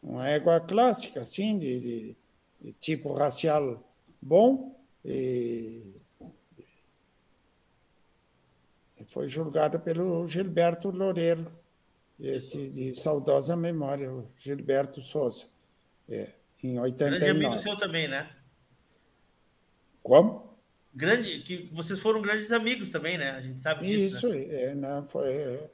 uma 0.00 0.28
égua 0.28 0.60
clássica, 0.60 1.22
assim, 1.22 1.58
de, 1.58 1.80
de, 1.80 2.16
de 2.60 2.72
tipo 2.74 3.12
racial 3.12 3.82
bom 4.20 4.80
e 5.04 6.00
foi 9.08 9.26
julgado 9.26 9.80
pelo 9.80 10.24
Gilberto 10.24 10.88
Loureiro, 10.88 11.50
esse 12.20 12.70
de 12.70 12.94
saudosa 12.94 13.56
memória, 13.56 14.08
o 14.08 14.30
Gilberto 14.36 15.02
Souza. 15.02 15.46
É 16.08 16.32
em 16.62 16.78
89. 16.78 17.18
Grande 17.18 17.44
amigo 17.44 17.56
seu 17.60 17.76
também, 17.76 18.06
né? 18.06 18.30
Como? 20.00 20.51
Grande, 20.94 21.40
que 21.40 21.68
vocês 21.72 22.00
foram 22.00 22.20
grandes 22.20 22.52
amigos 22.52 22.90
também, 22.90 23.16
né? 23.16 23.30
A 23.30 23.40
gente 23.40 23.60
sabe 23.60 23.86
disso. 23.86 24.16
Isso, 24.16 24.28
né? 24.28 24.62
é, 24.62 24.74
não, 24.74 25.06
foi, 25.06 25.28
é, 25.30 25.70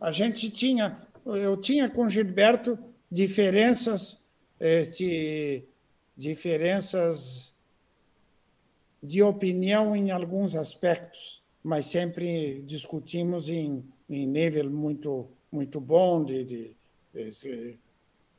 a 0.00 0.10
gente 0.10 0.50
tinha, 0.50 0.96
eu 1.26 1.56
tinha 1.56 1.88
com 1.88 2.08
Gilberto 2.08 2.78
diferenças, 3.10 4.20
este, 4.60 5.64
diferenças 6.16 7.52
de 9.02 9.22
opinião 9.22 9.94
em 9.96 10.10
alguns 10.10 10.54
aspectos, 10.54 11.42
mas 11.62 11.86
sempre 11.86 12.62
discutimos 12.62 13.48
em, 13.48 13.84
em 14.08 14.26
nível 14.26 14.70
muito 14.70 15.28
muito 15.54 15.80
bom 15.80 16.24
de, 16.24 16.44
de, 16.44 16.76
de 17.12 17.78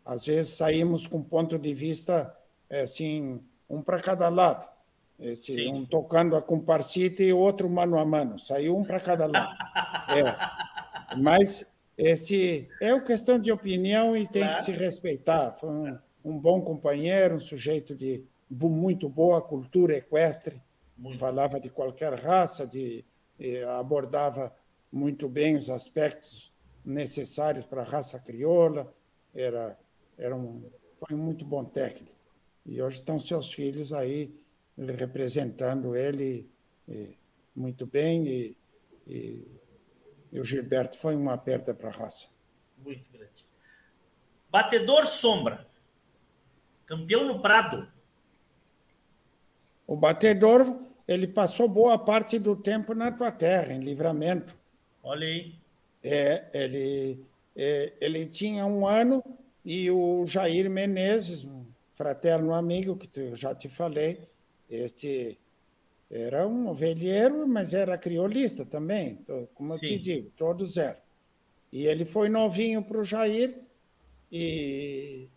às 0.03 0.25
vezes 0.25 0.53
saímos 0.53 1.07
com 1.07 1.23
ponto 1.23 1.57
de 1.57 1.73
vista 1.73 2.35
é, 2.69 2.81
assim, 2.81 3.41
um 3.69 3.81
para 3.81 3.99
cada 3.99 4.27
lado. 4.27 4.69
Esse, 5.19 5.67
um 5.67 5.85
tocando 5.85 6.35
a 6.35 6.41
comparsita 6.41 7.23
e 7.23 7.31
outro 7.31 7.69
mano 7.69 7.97
a 7.97 8.05
mano. 8.05 8.37
Saiu 8.37 8.77
um 8.77 8.83
para 8.83 8.99
cada 8.99 9.25
lado. 9.25 9.55
É. 10.09 11.15
Mas 11.17 11.65
esse 11.97 12.67
é 12.81 12.93
uma 12.93 13.03
questão 13.03 13.39
de 13.39 13.51
opinião 13.51 14.15
e 14.15 14.27
tem 14.27 14.43
claro. 14.43 14.57
que 14.57 14.63
se 14.63 14.71
respeitar. 14.71 15.53
Foi 15.53 15.69
um, 15.69 15.97
um, 16.23 16.39
bom 16.39 16.61
companheiro, 16.61 17.35
um 17.35 17.39
sujeito 17.39 17.95
de 17.95 18.23
muito 18.49 19.07
boa 19.07 19.41
cultura 19.41 19.95
equestre. 19.95 20.61
Muito. 20.97 21.19
Falava 21.19 21.59
de 21.59 21.69
qualquer 21.69 22.13
raça, 22.19 22.67
de, 22.67 23.03
abordava 23.77 24.53
muito 24.91 25.27
bem 25.27 25.55
os 25.55 25.69
aspectos 25.69 26.53
necessários 26.83 27.65
para 27.65 27.81
a 27.81 27.85
raça 27.85 28.19
crioula. 28.19 28.93
Era 29.33 29.77
era 30.17 30.35
um, 30.35 30.63
foi 30.95 31.15
um 31.15 31.21
muito 31.21 31.45
bom 31.45 31.63
técnico. 31.63 32.15
E 32.65 32.81
hoje 32.81 32.99
estão 32.99 33.19
seus 33.19 33.53
filhos 33.53 33.93
aí 33.93 34.33
representando 34.77 35.95
ele 35.95 36.49
muito 37.55 37.85
bem 37.85 38.27
e, 38.27 38.57
e, 39.07 39.47
e, 40.31 40.39
o 40.39 40.43
Gilberto 40.43 40.97
foi 40.97 41.15
uma 41.15 41.37
perda 41.37 41.73
para 41.73 41.89
a 41.89 41.91
raça. 41.91 42.27
Muito 42.77 43.09
grande. 43.11 43.33
Batedor 44.51 45.07
Sombra, 45.07 45.65
campeão 46.85 47.25
no 47.25 47.41
Prado. 47.41 47.87
O 49.87 49.95
batedor, 49.95 50.79
ele 51.07 51.27
passou 51.27 51.69
boa 51.69 51.97
parte 51.97 52.39
do 52.39 52.55
tempo 52.55 52.93
na 52.93 53.11
tua 53.11 53.31
terra, 53.31 53.73
em 53.73 53.79
livramento. 53.79 54.57
Olha 55.03 55.27
aí. 55.27 55.55
É, 56.03 56.45
ele, 56.53 57.23
é, 57.55 57.93
ele 58.01 58.25
tinha 58.25 58.65
um 58.65 58.85
ano 58.85 59.23
e 59.63 59.89
o 59.89 60.25
Jair 60.25 60.69
Menezes, 60.69 61.43
um 61.43 61.65
fraterno 61.93 62.53
amigo 62.53 62.95
que 62.95 63.19
eu 63.19 63.35
já 63.35 63.55
te 63.55 63.69
falei, 63.69 64.27
este 64.69 65.37
era 66.09 66.47
um 66.47 66.67
ovelheiro, 66.67 67.47
mas 67.47 67.73
era 67.73 67.97
criolista 67.97 68.65
também, 68.65 69.23
como 69.53 69.69
Sim. 69.69 69.73
eu 69.73 69.79
te 69.79 69.99
digo, 69.99 70.31
todos 70.35 70.77
eram. 70.77 70.99
E 71.71 71.87
ele 71.87 72.05
foi 72.05 72.29
novinho 72.29 72.83
para 72.83 72.99
o 72.99 73.03
Jair 73.03 73.59
e, 74.31 75.27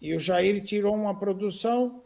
e 0.00 0.14
o 0.14 0.18
Jair 0.18 0.62
tirou 0.64 0.94
uma 0.94 1.18
produção 1.18 2.02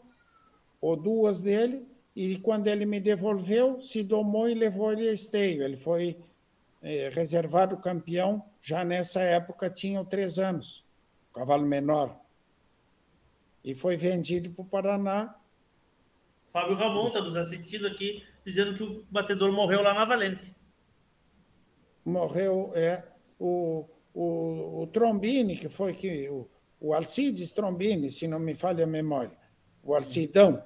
ou 0.81 0.95
duas 0.95 1.41
dele 1.41 1.87
e 2.15 2.37
quando 2.39 2.67
ele 2.67 2.85
me 2.85 2.99
devolveu, 2.99 3.79
se 3.79 4.03
domou 4.03 4.49
e 4.49 4.53
levou 4.53 4.91
ele 4.91 5.07
a 5.07 5.13
esteio. 5.13 5.63
Ele 5.63 5.77
foi 5.77 6.17
é, 6.81 7.09
reservado 7.09 7.77
campeão, 7.77 8.43
já 8.59 8.83
nessa 8.83 9.21
época 9.21 9.69
tinha 9.69 10.03
três 10.03 10.37
anos, 10.37 10.85
cavalo 11.33 11.65
menor. 11.65 12.19
E 13.63 13.73
foi 13.75 13.95
vendido 13.95 14.49
para 14.51 14.61
o 14.61 14.65
Paraná. 14.65 15.35
Fábio 16.49 16.75
Ramon 16.75 17.07
está 17.07 17.21
nos 17.21 17.35
assistindo 17.35 17.87
aqui, 17.87 18.23
dizendo 18.45 18.73
que 18.73 18.83
o 18.83 19.05
batedor 19.09 19.51
morreu 19.51 19.81
lá 19.81 19.93
na 19.93 20.05
Valente. 20.05 20.55
Morreu, 22.03 22.71
é. 22.75 23.03
O, 23.39 23.85
o, 24.13 24.81
o 24.81 24.87
Trombini, 24.87 25.55
que 25.55 25.69
foi 25.69 25.93
que, 25.93 26.27
o, 26.29 26.49
o 26.79 26.93
Alcides 26.93 27.51
Trombini, 27.51 28.09
se 28.09 28.27
não 28.27 28.39
me 28.39 28.55
falha 28.55 28.83
a 28.83 28.87
memória, 28.87 29.37
o 29.83 29.93
Alcidão, 29.93 30.63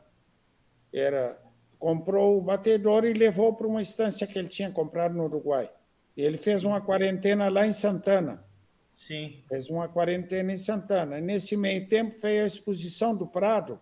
era, 0.91 1.39
comprou 1.77 2.38
o 2.38 2.41
batedor 2.41 3.03
e 3.03 3.14
levou 3.14 3.53
para 3.53 3.68
uma 3.68 3.81
estância 3.81 4.26
que 4.26 4.39
ele 4.39 4.47
tinha 4.47 4.72
comprado 4.72 5.15
no 5.15 5.26
Uruguai. 5.26 5.69
Ele 6.15 6.38
fez 6.38 6.64
uma 6.64 6.80
quarentena 6.80 7.49
lá 7.49 7.68
em 7.68 7.73
Santana. 7.73 8.43
Sim. 8.93 9.43
Fez 9.49 9.69
uma 9.69 9.88
quarentena 9.88 10.53
em 10.53 10.57
Santana. 10.57 11.18
E 11.18 11.22
nesse 11.22 11.57
meio 11.57 11.88
tempo 11.88 12.15
veio 12.22 12.43
a 12.43 12.47
exposição 12.47 13.15
do 13.15 13.27
Prado 13.27 13.81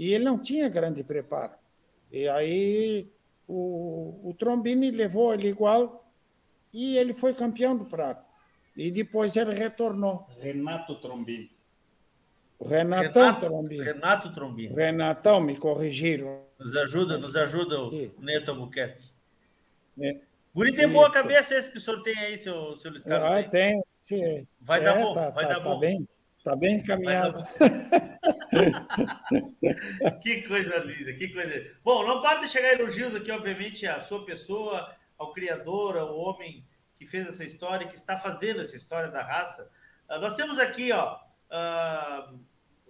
e 0.00 0.14
ele 0.14 0.24
não 0.24 0.38
tinha 0.38 0.66
grande 0.66 1.04
preparo. 1.04 1.52
E 2.10 2.26
aí 2.26 3.12
o, 3.46 4.30
o 4.30 4.32
Trombini 4.32 4.90
levou 4.90 5.34
ele 5.34 5.48
igual 5.48 6.10
e 6.72 6.96
ele 6.96 7.12
foi 7.12 7.34
campeão 7.34 7.76
do 7.76 7.84
Prado. 7.84 8.24
E 8.74 8.90
depois 8.90 9.36
ele 9.36 9.52
retornou. 9.52 10.26
Renato 10.40 10.94
Trombini. 11.02 11.50
Renatão 12.58 13.24
Renato, 13.24 13.46
Trombini. 13.46 13.84
Renato 13.84 14.32
Trombini. 14.32 14.74
Renatão, 14.74 15.38
me 15.38 15.54
corrigiram. 15.58 16.44
Nos 16.58 16.74
ajuda, 16.76 17.18
nos 17.18 17.36
ajuda 17.36 17.82
o 17.82 17.90
Neto 18.20 18.52
Albuquerque. 18.52 19.04
É. 20.00 20.16
Guri 20.54 20.74
tem 20.74 20.88
boa 20.88 21.12
cabeça 21.12 21.54
esse 21.54 21.70
que 21.70 21.76
o 21.76 21.80
senhor 21.80 22.00
tem 22.00 22.16
aí, 22.20 22.38
seu, 22.38 22.74
seu 22.76 22.90
Luiz 22.90 23.04
Carlos. 23.04 23.30
Ah, 23.30 23.42
tem. 23.42 23.82
Sim. 23.98 24.46
Vai 24.58 24.80
é, 24.80 24.84
dar 24.84 24.94
bom, 24.94 25.12
tá, 25.12 25.30
vai 25.30 25.44
tá, 25.46 25.52
dar 25.52 25.58
tá 25.58 25.60
bom. 25.60 25.78
Bem, 25.78 26.08
tá 26.44 26.56
bem 26.56 26.76
encaminhado. 26.76 27.44
que 30.22 30.42
coisa 30.42 30.78
linda, 30.78 31.12
que 31.14 31.28
coisa. 31.28 31.66
Bom, 31.84 32.06
não 32.06 32.20
para 32.20 32.40
de 32.40 32.48
chegar 32.48 32.72
elogios 32.72 33.14
aqui, 33.14 33.30
obviamente, 33.30 33.86
à 33.86 34.00
sua 34.00 34.24
pessoa, 34.24 34.94
ao 35.18 35.32
criador, 35.32 35.98
ao 35.98 36.16
homem 36.16 36.66
que 36.96 37.06
fez 37.06 37.26
essa 37.26 37.44
história, 37.44 37.86
que 37.86 37.94
está 37.94 38.18
fazendo 38.18 38.60
essa 38.60 38.76
história 38.76 39.08
da 39.08 39.22
raça. 39.22 39.70
Uh, 40.08 40.18
nós 40.18 40.34
temos 40.34 40.58
aqui, 40.58 40.92
ó, 40.92 41.16
uh, 41.16 42.38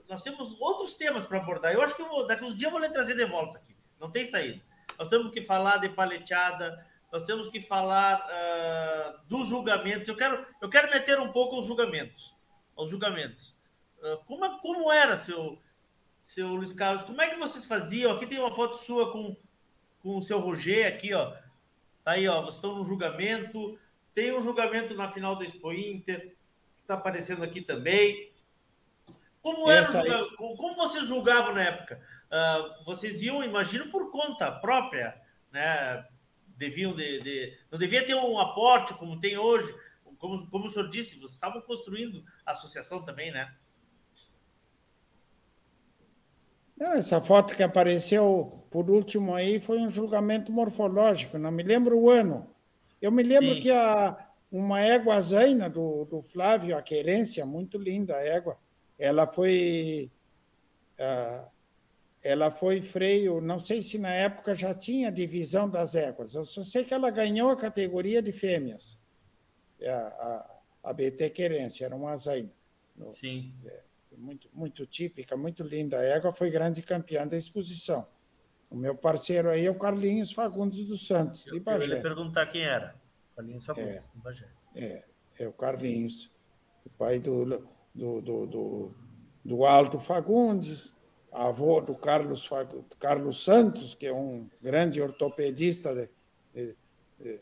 nós 0.09 0.23
temos 0.23 0.59
outros 0.61 0.95
temas 0.95 1.25
para 1.25 1.39
abordar. 1.39 1.73
Eu 1.73 1.83
acho 1.83 1.95
que 1.95 2.03
eu 2.03 2.09
vou, 2.09 2.27
daqui 2.27 2.45
uns 2.45 2.57
dias 2.57 2.65
eu 2.65 2.73
vou 2.73 2.81
lhe 2.81 2.93
trazer 2.93 3.15
de 3.15 3.25
volta 3.25 3.59
aqui. 3.59 3.77
Não 4.01 4.11
tem 4.11 4.27
saída. 4.27 4.61
Nós 4.99 5.09
temos 5.09 5.33
que 5.33 5.43
falar 5.43 5.77
de 5.77 5.91
paleteada, 5.91 6.85
nós 7.13 7.25
temos 7.25 7.49
que 7.49 7.61
falar 7.61 8.19
uh, 8.19 9.29
dos 9.29 9.49
julgamentos. 9.49 10.09
Eu 10.09 10.17
quero, 10.17 10.45
eu 10.61 10.69
quero 10.69 10.91
meter 10.91 11.21
um 11.21 11.31
pouco 11.31 11.59
os 11.59 11.67
julgamentos. 11.67 12.35
Aos 12.81 12.89
julgamentos. 12.89 13.55
Uh, 13.99 14.25
como, 14.25 14.59
como 14.61 14.91
era, 14.91 15.15
seu, 15.15 15.59
seu 16.17 16.49
Luiz 16.49 16.73
Carlos? 16.73 17.05
Como 17.05 17.21
é 17.21 17.29
que 17.29 17.39
vocês 17.39 17.67
faziam? 17.67 18.11
Aqui 18.11 18.27
tem 18.27 18.39
uma 18.39 18.51
foto 18.51 18.75
sua 18.79 19.13
com, 19.13 19.37
com 20.03 20.17
o 20.17 20.23
seu 20.23 20.41
Roger 20.41 20.87
aqui, 20.87 21.13
ó. 21.13 21.33
Tá 22.03 22.13
aí, 22.13 22.27
ó. 22.27 22.41
Vocês 22.41 22.55
estão 22.55 22.77
no 22.77 22.85
julgamento. 22.85 23.79
Tem 24.15 24.33
um 24.33 24.41
julgamento 24.41 24.95
na 24.95 25.11
final 25.11 25.37
do 25.37 25.45
Expo 25.45 25.75
Inter, 25.75 26.23
que 26.23 26.35
está 26.75 26.95
aparecendo 26.95 27.45
aqui 27.45 27.61
também. 27.61 28.33
Como, 29.43 29.71
era, 29.71 29.87
como 30.39 30.75
vocês 30.75 31.07
julgavam 31.07 31.55
na 31.55 31.63
época? 31.63 32.01
Uh, 32.31 32.85
vocês 32.87 33.21
iam, 33.21 33.45
imagino, 33.45 33.91
por 33.91 34.11
conta 34.11 34.51
própria, 34.51 35.21
né? 35.53 36.03
Deviam 36.57 36.95
de, 36.95 37.19
de, 37.21 37.59
não 37.71 37.79
devia 37.79 38.07
ter 38.07 38.15
um 38.15 38.39
aporte 38.39 38.95
como 38.95 39.21
tem 39.21 39.37
hoje. 39.37 39.71
Como, 40.21 40.47
como 40.49 40.67
o 40.67 40.71
senhor 40.71 40.89
disse, 40.89 41.17
vocês 41.17 41.33
estavam 41.33 41.61
construindo 41.63 42.23
a 42.47 42.53
associação 42.53 43.03
também, 43.03 43.33
né? 43.33 43.53
Não, 46.77 46.93
essa 46.93 47.21
foto 47.21 47.57
que 47.57 47.63
apareceu 47.63 48.65
por 48.71 48.89
último 48.89 49.35
aí 49.35 49.59
foi 49.59 49.79
um 49.79 49.89
julgamento 49.89 50.53
morfológico, 50.53 51.37
não 51.37 51.51
me 51.51 51.63
lembro 51.63 51.99
o 51.99 52.09
ano. 52.09 52.55
Eu 53.03 53.11
me 53.11 53.23
lembro 53.23 53.55
Sim. 53.55 53.61
que 53.61 53.71
a, 53.71 54.31
uma 54.53 54.81
égua 54.81 55.21
zaina 55.21 55.69
do, 55.69 56.05
do 56.05 56.23
Flávio, 56.23 56.77
a 56.77 56.83
querência, 56.83 57.45
muito 57.45 57.79
linda 57.79 58.15
a 58.15 58.23
égua, 58.23 58.59
ela 58.99 59.27
foi 59.27 60.11
uh, 60.99 61.51
ela 62.23 62.51
foi 62.51 62.83
freio, 62.83 63.41
não 63.41 63.59
sei 63.59 63.83
se 63.83 63.99
na 63.99 64.11
época 64.11 64.55
já 64.55 64.75
tinha 64.75 65.11
divisão 65.11 65.69
das 65.69 65.95
éguas, 65.95 66.35
eu 66.35 66.45
só 66.45 66.63
sei 66.63 66.85
que 66.85 66.93
ela 66.93 67.11
ganhou 67.11 67.49
a 67.49 67.57
categoria 67.57 68.21
de 68.21 68.31
fêmeas, 68.31 69.00
a, 69.89 70.61
a, 70.83 70.91
a 70.91 70.93
BT 70.93 71.31
Querência, 71.31 71.85
era 71.85 71.95
uma 71.95 72.13
azaina. 72.13 72.51
Sim. 73.11 73.55
É, 73.65 73.85
muito, 74.17 74.49
muito 74.53 74.87
típica, 74.87 75.37
muito 75.37 75.63
linda. 75.63 75.99
A 75.99 76.05
égua 76.05 76.33
foi 76.33 76.51
grande 76.51 76.83
campeã 76.83 77.27
da 77.27 77.37
exposição. 77.37 78.07
O 78.69 78.77
meu 78.77 78.95
parceiro 78.95 79.51
aí 79.51 79.67
é 79.67 79.71
o 79.71 79.79
Carlinhos 79.79 80.33
Fagundes 80.33 80.87
dos 80.87 81.07
Santos, 81.07 81.45
de 81.45 81.59
Bagé. 81.59 81.93
Eu 81.93 81.97
ia 81.97 82.03
perguntar 82.03 82.47
quem 82.47 82.63
era. 82.63 82.95
Carlinhos 83.35 83.65
Fagundes, 83.65 84.07
é, 84.07 84.11
de 84.13 84.19
Bagé. 84.19 84.49
É, 84.77 85.05
é 85.41 85.49
o 85.49 85.53
Carlinhos, 85.53 86.31
o 86.85 86.91
pai 86.91 87.19
do 87.19 87.45
do, 87.95 88.21
do, 88.21 88.47
do, 88.47 88.95
do 89.45 89.65
Alto 89.65 89.99
Fagundes, 89.99 90.95
avô 91.33 91.81
do 91.81 91.95
Carlos, 91.95 92.49
Carlos 92.99 93.45
Santos, 93.45 93.95
que 93.95 94.07
é 94.07 94.13
um 94.13 94.49
grande 94.61 95.01
ortopedista. 95.01 95.95
De, 95.95 96.11
de, 96.55 96.77
de, 97.19 97.41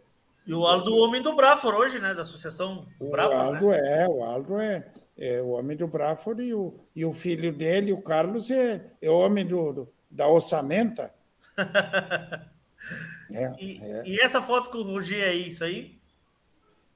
e 0.48 0.54
o 0.54 0.66
Aldo, 0.66 0.94
o 0.94 1.04
homem 1.04 1.20
do 1.20 1.36
Brafor 1.36 1.74
hoje, 1.74 1.98
né? 1.98 2.14
Da 2.14 2.22
Associação 2.22 2.86
o 2.98 3.10
Brafor, 3.10 3.36
Aldo 3.36 3.68
né? 3.68 4.02
é, 4.02 4.08
o 4.08 4.24
Aldo 4.24 4.58
é, 4.58 4.90
é 5.14 5.42
o 5.42 5.48
homem 5.50 5.76
do 5.76 5.86
Brafor 5.86 6.40
e 6.40 6.54
o, 6.54 6.74
e 6.96 7.04
o 7.04 7.12
filho 7.12 7.52
dele, 7.52 7.92
o 7.92 8.00
Carlos, 8.00 8.50
é, 8.50 8.90
é 9.02 9.10
o 9.10 9.18
homem 9.18 9.46
do, 9.46 9.72
do 9.74 9.92
da 10.10 10.26
ossamenta. 10.26 11.14
é, 13.30 13.54
e, 13.62 13.78
é. 13.82 14.02
e, 14.06 14.20
essa 14.22 14.40
foto 14.40 14.70
com 14.70 14.78
o 14.78 14.84
Roger 14.84 15.22
aí, 15.28 15.48
isso 15.50 15.62
aí? 15.62 16.00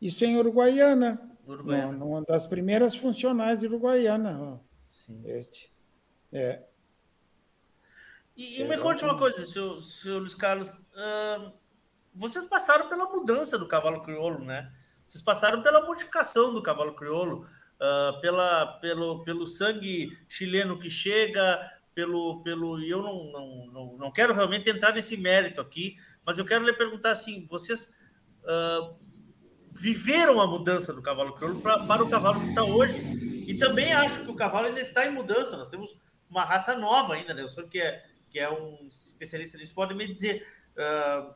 Isso 0.00 0.24
é 0.24 0.28
em 0.28 0.38
Uruguaiana. 0.38 1.20
Uruguaiana. 1.46 2.02
Uma 2.02 2.22
das 2.22 2.46
primeiras 2.46 2.96
funcionais 2.96 3.60
de 3.60 3.66
Uruguaiana. 3.66 4.58
Sim. 4.88 5.20
Este. 5.26 5.70
É. 6.32 6.62
E, 8.34 8.62
e 8.62 8.64
me 8.64 8.78
conte 8.78 9.04
uma 9.04 9.18
coisa, 9.18 9.44
senhor, 9.44 9.82
senhor 9.82 10.20
Luiz 10.20 10.34
Carlos. 10.34 10.78
Uh, 10.94 11.52
vocês 12.14 12.44
passaram 12.44 12.88
pela 12.88 13.08
mudança 13.08 13.58
do 13.58 13.66
cavalo 13.66 14.02
crioulo, 14.02 14.44
né? 14.44 14.72
Vocês 15.06 15.22
passaram 15.22 15.62
pela 15.62 15.84
modificação 15.84 16.52
do 16.52 16.62
cavalo 16.62 16.94
crioulo, 16.94 17.46
uh, 17.76 18.20
pela, 18.20 18.78
pelo, 18.80 19.24
pelo 19.24 19.46
sangue 19.46 20.16
chileno 20.28 20.78
que 20.78 20.90
chega, 20.90 21.60
pelo. 21.94 22.42
pelo 22.42 22.80
eu 22.82 23.02
não, 23.02 23.24
não, 23.32 23.66
não, 23.66 23.96
não 23.96 24.12
quero 24.12 24.34
realmente 24.34 24.70
entrar 24.70 24.92
nesse 24.92 25.16
mérito 25.16 25.60
aqui, 25.60 25.96
mas 26.24 26.38
eu 26.38 26.44
quero 26.44 26.64
lhe 26.64 26.72
perguntar 26.72 27.10
assim: 27.12 27.46
vocês. 27.46 27.94
Uh, 28.42 29.12
viveram 29.74 30.38
a 30.40 30.46
mudança 30.46 30.92
do 30.92 31.00
cavalo 31.00 31.32
crioulo 31.32 31.60
pra, 31.60 31.78
para 31.86 32.04
o 32.04 32.10
cavalo 32.10 32.40
que 32.40 32.48
está 32.48 32.62
hoje. 32.62 33.02
E 33.48 33.54
também 33.54 33.92
acho 33.92 34.22
que 34.22 34.30
o 34.30 34.36
cavalo 34.36 34.66
ainda 34.66 34.80
está 34.80 35.06
em 35.06 35.10
mudança. 35.10 35.56
Nós 35.56 35.70
temos 35.70 35.96
uma 36.28 36.44
raça 36.44 36.76
nova 36.76 37.14
ainda, 37.14 37.32
né? 37.32 37.42
O 37.42 37.48
senhor 37.48 37.68
que 37.68 37.80
é, 37.80 38.04
que 38.30 38.38
é 38.38 38.50
um 38.50 38.86
especialista 38.86 39.56
nisso 39.56 39.74
pode 39.74 39.94
me 39.94 40.06
dizer 40.06 40.46
uh, 40.76 41.34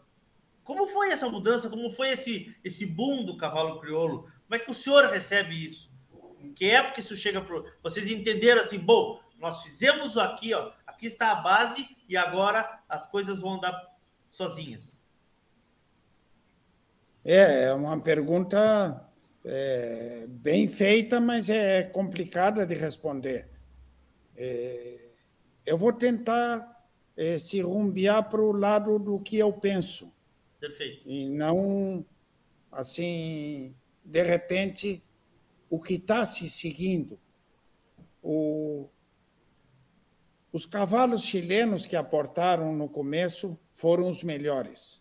como 0.67 0.89
foi 0.89 1.11
essa 1.13 1.29
mudança, 1.29 1.71
como 1.71 1.89
foi 1.93 2.11
esse, 2.11 2.55
esse 2.65 2.85
boom 2.85 3.25
do 3.25 3.37
cavalo 3.37 3.79
crioulo? 3.79 4.25
Como 4.25 4.55
é 4.55 4.59
que 4.59 4.69
o 4.69 4.75
senhor 4.75 5.05
recebe 5.07 5.55
isso? 5.65 5.89
Em 6.43 6.53
que 6.53 6.69
época 6.69 6.99
isso 6.99 7.15
chega 7.15 7.41
para 7.41 7.63
vocês 7.81 8.09
entenderam 8.09 8.61
assim, 8.61 8.77
bom, 8.77 9.21
nós 9.39 9.63
fizemos 9.63 10.19
aqui, 10.19 10.53
ó, 10.53 10.73
aqui 10.85 11.07
está 11.07 11.31
a 11.31 11.37
base 11.37 11.89
e 12.09 12.17
agora 12.17 12.81
as 12.89 13.07
coisas 13.07 13.39
vão 13.39 13.55
andar 13.55 13.97
sozinhas. 14.29 14.99
É, 17.25 17.67
é 17.67 17.73
uma 17.73 18.01
pergunta 18.01 19.09
é, 19.45 20.27
bem 20.29 20.67
feita, 20.67 21.21
mas 21.21 21.49
é 21.49 21.85
complicada 21.85 22.67
de 22.67 22.75
responder. 22.75 23.49
É, 24.37 24.99
eu 25.65 25.79
vou 25.79 25.93
tentar 25.93 26.85
é, 27.17 27.39
se 27.39 27.61
rumbear 27.61 28.29
para 28.29 28.43
o 28.43 28.51
lado 28.51 28.99
do 28.99 29.21
que 29.21 29.39
eu 29.39 29.53
penso. 29.53 30.16
Perfeito. 30.67 31.09
E 31.09 31.29
não 31.29 32.05
assim, 32.73 33.73
de 34.05 34.23
repente, 34.25 35.01
o 35.71 35.81
que 35.81 35.95
está 35.95 36.27
se 36.27 36.51
seguindo. 36.51 37.21
O, 38.21 38.89
os 40.53 40.67
cavalos 40.67 41.23
chilenos 41.23 41.87
que 41.87 41.95
aportaram 41.95 42.75
no 42.75 42.89
começo 42.89 43.57
foram 43.75 44.11
os 44.11 44.25
melhores. 44.25 45.01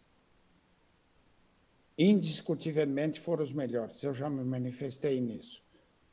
Indiscutivelmente 1.98 3.20
foram 3.20 3.44
os 3.44 3.52
melhores. 3.52 4.04
Eu 4.04 4.14
já 4.14 4.30
me 4.30 4.44
manifestei 4.44 5.20
nisso. 5.20 5.64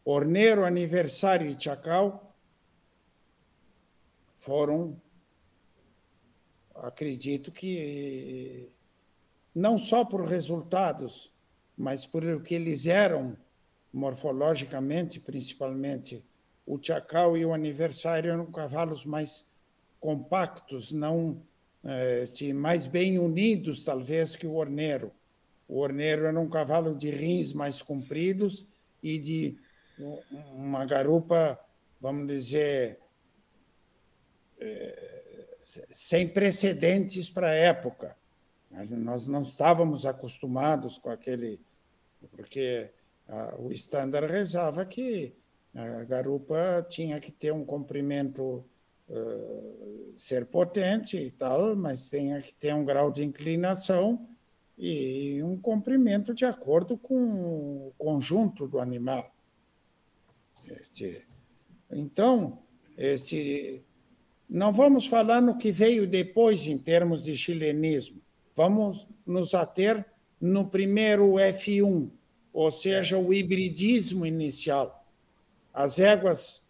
Orneiro, 0.03 0.65
Aniversário 0.65 1.51
e 1.51 1.61
Chacal 1.61 2.35
foram, 4.39 5.01
acredito 6.74 7.53
que, 7.53 8.73
não 9.55 9.79
só 9.79 10.05
por 10.05 10.24
resultados, 10.24 11.33
mas 11.77 12.07
por 12.07 12.24
o 12.24 12.41
que 12.41 12.55
eles 12.55 12.87
eram 12.87 13.37
morfologicamente, 13.93 15.20
principalmente 15.20 16.24
o 16.66 16.79
Chacal 16.81 17.37
e 17.37 17.45
o 17.45 17.53
Aniversário 17.53 18.33
eram 18.33 18.47
cavalos 18.47 19.05
mais 19.05 19.47
compactos, 20.01 20.93
não 20.93 21.43
eh, 21.85 22.24
mais 22.55 22.87
bem 22.87 23.19
unidos, 23.19 23.85
talvez, 23.85 24.37
que 24.37 24.47
o 24.47 24.55
Orneiro. 24.55 25.12
O 25.69 25.81
Orneiro 25.81 26.27
era 26.27 26.39
um 26.39 26.49
cavalo 26.49 26.97
de 26.97 27.11
rins 27.11 27.53
mais 27.53 27.83
compridos 27.83 28.66
e 29.03 29.19
de 29.19 29.59
uma 30.53 30.85
garupa, 30.85 31.59
vamos 32.01 32.27
dizer, 32.27 32.99
eh, 34.61 35.57
sem 35.61 36.29
precedentes 36.29 37.29
para 37.29 37.49
a 37.49 37.55
época. 37.55 38.16
Nós 38.73 39.28
não 39.28 39.43
estávamos 39.43 40.07
acostumados 40.07 40.99
com 40.99 41.11
aquele. 41.11 41.61
Porque 42.31 42.90
ah, 43.28 43.57
o 43.59 43.70
estándar 43.73 44.24
rezava 44.24 44.85
que 44.85 45.35
a 45.74 46.05
garupa 46.05 46.85
tinha 46.89 47.19
que 47.19 47.32
ter 47.32 47.53
um 47.53 47.65
comprimento 47.65 48.65
uh, 49.09 50.12
ser 50.15 50.47
potente 50.47 51.16
e 51.16 51.31
tal, 51.31 51.74
mas 51.74 52.11
tinha 52.11 52.40
que 52.40 52.55
ter 52.55 52.74
um 52.74 52.85
grau 52.85 53.11
de 53.11 53.23
inclinação 53.24 54.28
e 54.77 55.43
um 55.43 55.57
comprimento 55.57 56.35
de 56.35 56.44
acordo 56.44 56.99
com 56.99 57.89
o 57.89 57.93
conjunto 57.97 58.69
do 58.69 58.78
animal. 58.78 59.35
Este, 60.69 61.27
então, 61.90 62.59
este, 62.97 63.82
não 64.49 64.73
vamos 64.73 65.07
falar 65.07 65.40
no 65.40 65.57
que 65.57 65.73
veio 65.73 66.07
depois 66.07 66.66
em 66.66 66.78
termos 66.78 67.24
de 67.24 67.36
chilenismo. 67.36 68.20
Vamos 68.55 69.07
nos 69.27 69.55
ater 69.55 70.05
no 70.41 70.66
primeiro 70.69 71.35
F1, 71.35 72.11
ou 72.53 72.70
seja, 72.70 73.19
o 73.19 73.33
hibridismo 73.33 74.27
inicial 74.27 75.03
as 75.73 75.99
éguas, 75.99 76.66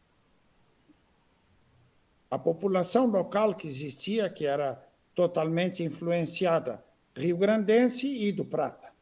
a 2.30 2.38
população 2.38 3.06
local 3.06 3.54
que 3.54 3.66
existia, 3.66 4.30
que 4.30 4.46
era 4.46 4.82
totalmente 5.14 5.82
influenciada 5.82 6.84
Rio 7.14 7.36
Grandense 7.36 8.06
e 8.06 8.32
do 8.32 8.44
Prata. 8.44 8.92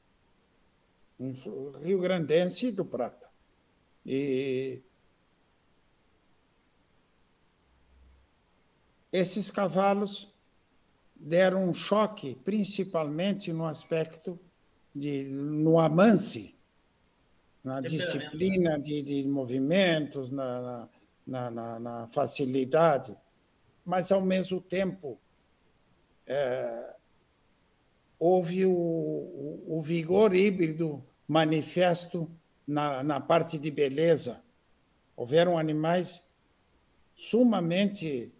Rio 1.82 2.00
Grandense 2.00 2.68
e 2.68 2.72
do 2.72 2.84
Prata. 2.84 3.28
E 4.04 4.82
esses 9.12 9.50
cavalos 9.50 10.32
deram 11.20 11.68
um 11.68 11.74
choque, 11.74 12.34
principalmente 12.44 13.52
no 13.52 13.66
aspecto 13.66 14.38
de 14.94 15.24
no 15.24 15.78
amance 15.78 16.54
na 17.62 17.80
disciplina 17.80 18.78
de, 18.78 19.02
de 19.02 19.28
movimentos, 19.28 20.30
na, 20.30 20.88
na, 21.26 21.50
na, 21.50 21.78
na, 21.78 22.08
facilidade, 22.08 23.16
mas, 23.84 24.10
ao 24.10 24.20
mesmo 24.20 24.60
tempo, 24.60 25.18
é, 26.26 26.96
houve 28.18 28.64
o, 28.64 28.72
o, 28.72 29.64
o, 29.78 29.82
vigor 29.82 30.34
híbrido 30.34 31.04
manifesto 31.28 32.30
na, 32.66 33.02
na 33.02 33.20
parte 33.20 33.58
de 33.58 33.70
beleza. 33.70 34.42
Houveram 35.16 35.58
animais 35.58 36.26
sumamente 37.14 38.32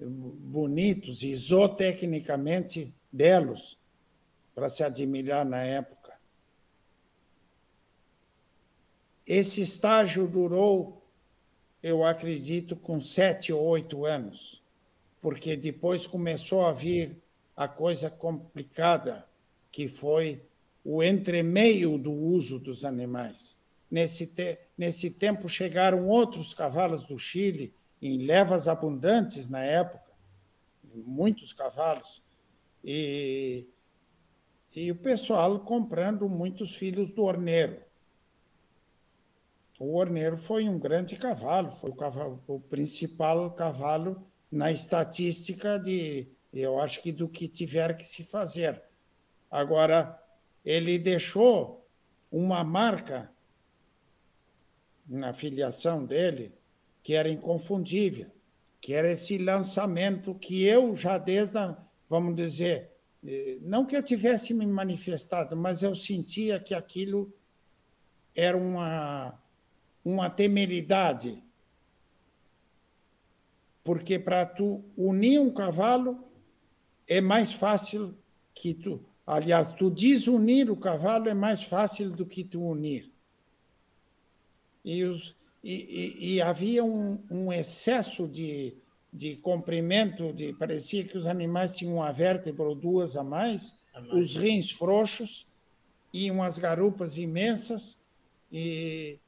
bonitos 0.00 1.22
e 1.22 1.34
zootecnicamente 1.34 2.94
belos 3.10 3.78
para 4.54 4.68
se 4.68 4.84
admirar 4.84 5.44
na 5.44 5.62
época. 5.62 6.18
Esse 9.26 9.60
estágio 9.60 10.26
durou, 10.26 11.02
eu 11.82 12.04
acredito, 12.04 12.74
com 12.74 13.00
sete 13.00 13.52
ou 13.52 13.62
oito 13.62 14.04
anos, 14.04 14.62
porque 15.20 15.56
depois 15.56 16.06
começou 16.06 16.64
a 16.64 16.72
vir 16.72 17.16
a 17.56 17.68
coisa 17.68 18.08
complicada, 18.08 19.26
que 19.70 19.86
foi 19.86 20.42
o 20.84 21.02
entremeio 21.02 21.98
do 21.98 22.12
uso 22.12 22.58
dos 22.58 22.84
animais. 22.84 23.58
Nesse, 23.90 24.26
te 24.26 24.58
nesse 24.76 25.10
tempo 25.10 25.48
chegaram 25.48 26.08
outros 26.08 26.54
cavalos 26.54 27.04
do 27.04 27.18
Chile, 27.18 27.74
em 28.00 28.18
levas 28.18 28.68
abundantes 28.68 29.48
na 29.48 29.60
época, 29.60 30.12
muitos 30.94 31.52
cavalos, 31.52 32.22
e, 32.84 33.66
e 34.74 34.90
o 34.90 34.96
pessoal 34.96 35.60
comprando 35.60 36.28
muitos 36.28 36.74
filhos 36.74 37.10
do 37.10 37.24
orneiro. 37.24 37.82
O 39.78 39.96
Orneiro 39.96 40.36
foi 40.36 40.68
um 40.68 40.76
grande 40.76 41.16
cavalo, 41.16 41.70
foi 41.70 41.90
o, 41.90 41.94
cavalo, 41.94 42.42
o 42.48 42.58
principal 42.58 43.52
cavalo 43.52 44.26
na 44.50 44.72
estatística 44.72 45.78
de, 45.78 46.28
eu 46.52 46.80
acho 46.80 47.00
que 47.00 47.12
do 47.12 47.28
que 47.28 47.46
tiver 47.46 47.96
que 47.96 48.04
se 48.04 48.24
fazer. 48.24 48.82
Agora, 49.48 50.20
ele 50.64 50.98
deixou 50.98 51.86
uma 52.30 52.64
marca 52.64 53.32
na 55.06 55.32
filiação 55.32 56.04
dele 56.04 56.57
que 57.08 57.14
era 57.14 57.30
inconfundível, 57.30 58.30
que 58.82 58.92
era 58.92 59.10
esse 59.10 59.38
lançamento 59.38 60.34
que 60.34 60.62
eu 60.64 60.94
já 60.94 61.16
desde, 61.16 61.56
a, 61.56 61.74
vamos 62.06 62.36
dizer, 62.36 62.90
eh, 63.24 63.56
não 63.62 63.86
que 63.86 63.96
eu 63.96 64.02
tivesse 64.02 64.52
me 64.52 64.66
manifestado, 64.66 65.56
mas 65.56 65.82
eu 65.82 65.96
sentia 65.96 66.60
que 66.60 66.74
aquilo 66.74 67.32
era 68.36 68.58
uma 68.58 69.40
uma 70.04 70.28
temeridade. 70.28 71.42
Porque 73.82 74.18
para 74.18 74.44
tu 74.44 74.84
unir 74.94 75.40
um 75.40 75.50
cavalo 75.50 76.30
é 77.06 77.22
mais 77.22 77.54
fácil 77.54 78.14
que 78.52 78.74
tu. 78.74 79.02
Aliás, 79.26 79.72
tu 79.72 79.90
desunir 79.90 80.70
o 80.70 80.76
cavalo 80.76 81.26
é 81.26 81.32
mais 81.32 81.62
fácil 81.62 82.10
do 82.10 82.26
que 82.26 82.44
tu 82.44 82.60
unir. 82.62 83.10
E, 84.84 85.04
os, 85.04 85.37
e, 85.62 85.74
e, 85.74 86.34
e 86.34 86.42
havia 86.42 86.84
um, 86.84 87.22
um, 87.30 87.52
excesso 87.52 88.28
de, 88.28 88.76
de 89.12 89.36
comprimento, 89.36 90.32
de, 90.32 90.52
parecia 90.52 91.04
que 91.04 91.16
os 91.16 91.26
animais 91.26 91.76
tinham 91.76 91.96
uma 91.96 92.12
vértebra 92.12 92.68
ou 92.68 92.74
duas 92.74 93.16
a 93.16 93.24
mais, 93.24 93.76
a 93.94 94.00
mais. 94.00 94.12
os 94.12 94.36
rins 94.36 94.70
frouxos 94.70 95.46
e 96.12 96.30
umas 96.30 96.58
garupas 96.58 97.18
imensas. 97.18 97.98
E, 98.50 99.18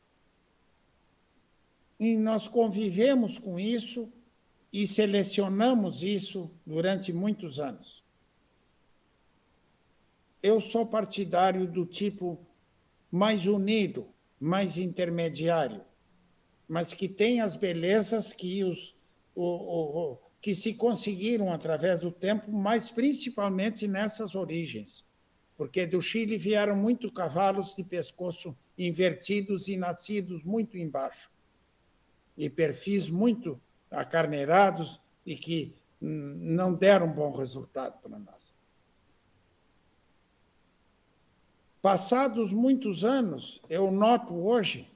e 1.99 2.17
nós 2.17 2.49
convivemos 2.49 3.39
com 3.39 3.59
isso 3.59 4.11
e 4.73 4.87
selecionamos 4.87 6.03
isso 6.03 6.51
durante 6.65 7.13
muitos 7.13 7.59
anos. 7.59 8.05
Eu 10.43 10.61
sou 10.61 10.87
partidário 10.87 11.67
do 11.67 11.85
tipo 11.85 12.39
mais 13.11 13.47
unido, 13.47 14.09
mais 14.39 14.79
intermediário, 14.79 15.85
mas 16.71 16.95
que 16.95 17.09
tem 17.09 17.41
as 17.41 17.57
belezas 17.57 18.33
que 18.33 18.63
os 18.63 18.95
o, 19.35 19.43
o, 19.43 20.13
o, 20.13 20.19
que 20.41 20.55
se 20.55 20.73
conseguiram 20.73 21.53
através 21.53 22.01
do 22.01 22.13
tempo, 22.13 22.51
mas 22.53 22.89
principalmente 22.89 23.89
nessas 23.89 24.37
origens, 24.37 25.05
porque 25.57 25.85
do 25.85 26.01
Chile 26.01 26.39
vieram 26.39 26.77
muito 26.77 27.13
cavalos 27.13 27.75
de 27.75 27.83
pescoço 27.83 28.57
invertidos 28.79 29.67
e 29.67 29.77
nascidos 29.77 30.45
muito 30.45 30.79
embaixo 30.79 31.29
e 32.39 32.49
perfis 32.49 33.11
muito 33.11 33.61
acarneirados 33.91 35.01
e 35.27 35.35
que 35.35 35.75
não 36.01 36.73
deram 36.73 37.13
bom 37.13 37.33
resultado 37.33 38.01
para 38.01 38.17
nós. 38.17 38.55
Passados 41.83 42.53
muitos 42.53 43.05
anos, 43.05 43.61
eu 43.69 43.91
noto 43.91 44.35
hoje, 44.35 44.90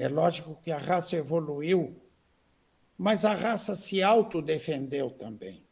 é 0.00 0.08
lógico 0.08 0.58
que 0.62 0.70
a 0.70 0.78
raça 0.78 1.14
evoluiu, 1.16 1.94
mas 2.96 3.26
a 3.26 3.34
raça 3.34 3.74
se 3.74 4.02
autodefendeu 4.02 5.10
também. 5.10 5.62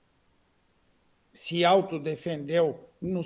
Se 1.33 1.65
autodefendeu 1.65 2.79
no, 3.01 3.23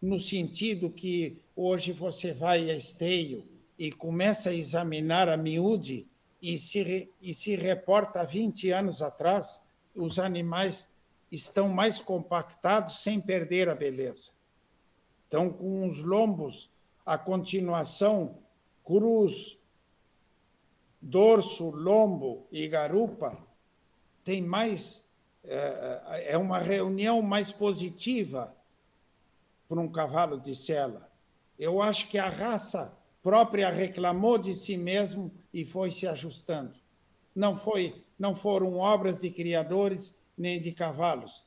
no 0.00 0.18
sentido 0.18 0.88
que 0.88 1.42
hoje 1.54 1.92
você 1.92 2.32
vai 2.32 2.70
a 2.70 2.74
esteio 2.74 3.46
e 3.78 3.92
começa 3.92 4.48
a 4.48 4.54
examinar 4.54 5.28
a 5.28 5.36
miúde 5.36 6.08
e 6.40 6.58
se, 6.58 7.10
e 7.20 7.34
se 7.34 7.54
reporta 7.54 8.24
20 8.24 8.70
anos 8.70 9.02
atrás, 9.02 9.60
os 9.94 10.18
animais 10.18 10.88
estão 11.30 11.68
mais 11.68 12.00
compactados 12.00 13.02
sem 13.02 13.20
perder 13.20 13.68
a 13.68 13.74
beleza. 13.74 14.30
Então, 15.28 15.50
com 15.50 15.86
os 15.86 16.02
lombos, 16.02 16.70
a 17.04 17.18
continuação, 17.18 18.38
cruz, 18.82 19.55
dorso, 21.06 21.70
lombo 21.70 22.46
e 22.50 22.66
garupa, 22.66 23.38
tem 24.24 24.42
mais. 24.42 25.04
É, 25.44 26.32
é 26.32 26.36
uma 26.36 26.58
reunião 26.58 27.22
mais 27.22 27.52
positiva 27.52 28.52
para 29.68 29.80
um 29.80 29.88
cavalo 29.88 30.40
de 30.40 30.54
sela. 30.54 31.08
Eu 31.56 31.80
acho 31.80 32.08
que 32.08 32.18
a 32.18 32.28
raça 32.28 32.92
própria 33.22 33.70
reclamou 33.70 34.36
de 34.36 34.54
si 34.54 34.76
mesmo 34.76 35.30
e 35.54 35.64
foi 35.64 35.90
se 35.90 36.06
ajustando. 36.06 36.74
Não 37.34 37.56
foi, 37.56 38.02
não 38.18 38.34
foram 38.34 38.76
obras 38.78 39.20
de 39.20 39.30
criadores 39.30 40.12
nem 40.36 40.60
de 40.60 40.72
cavalos. 40.72 41.44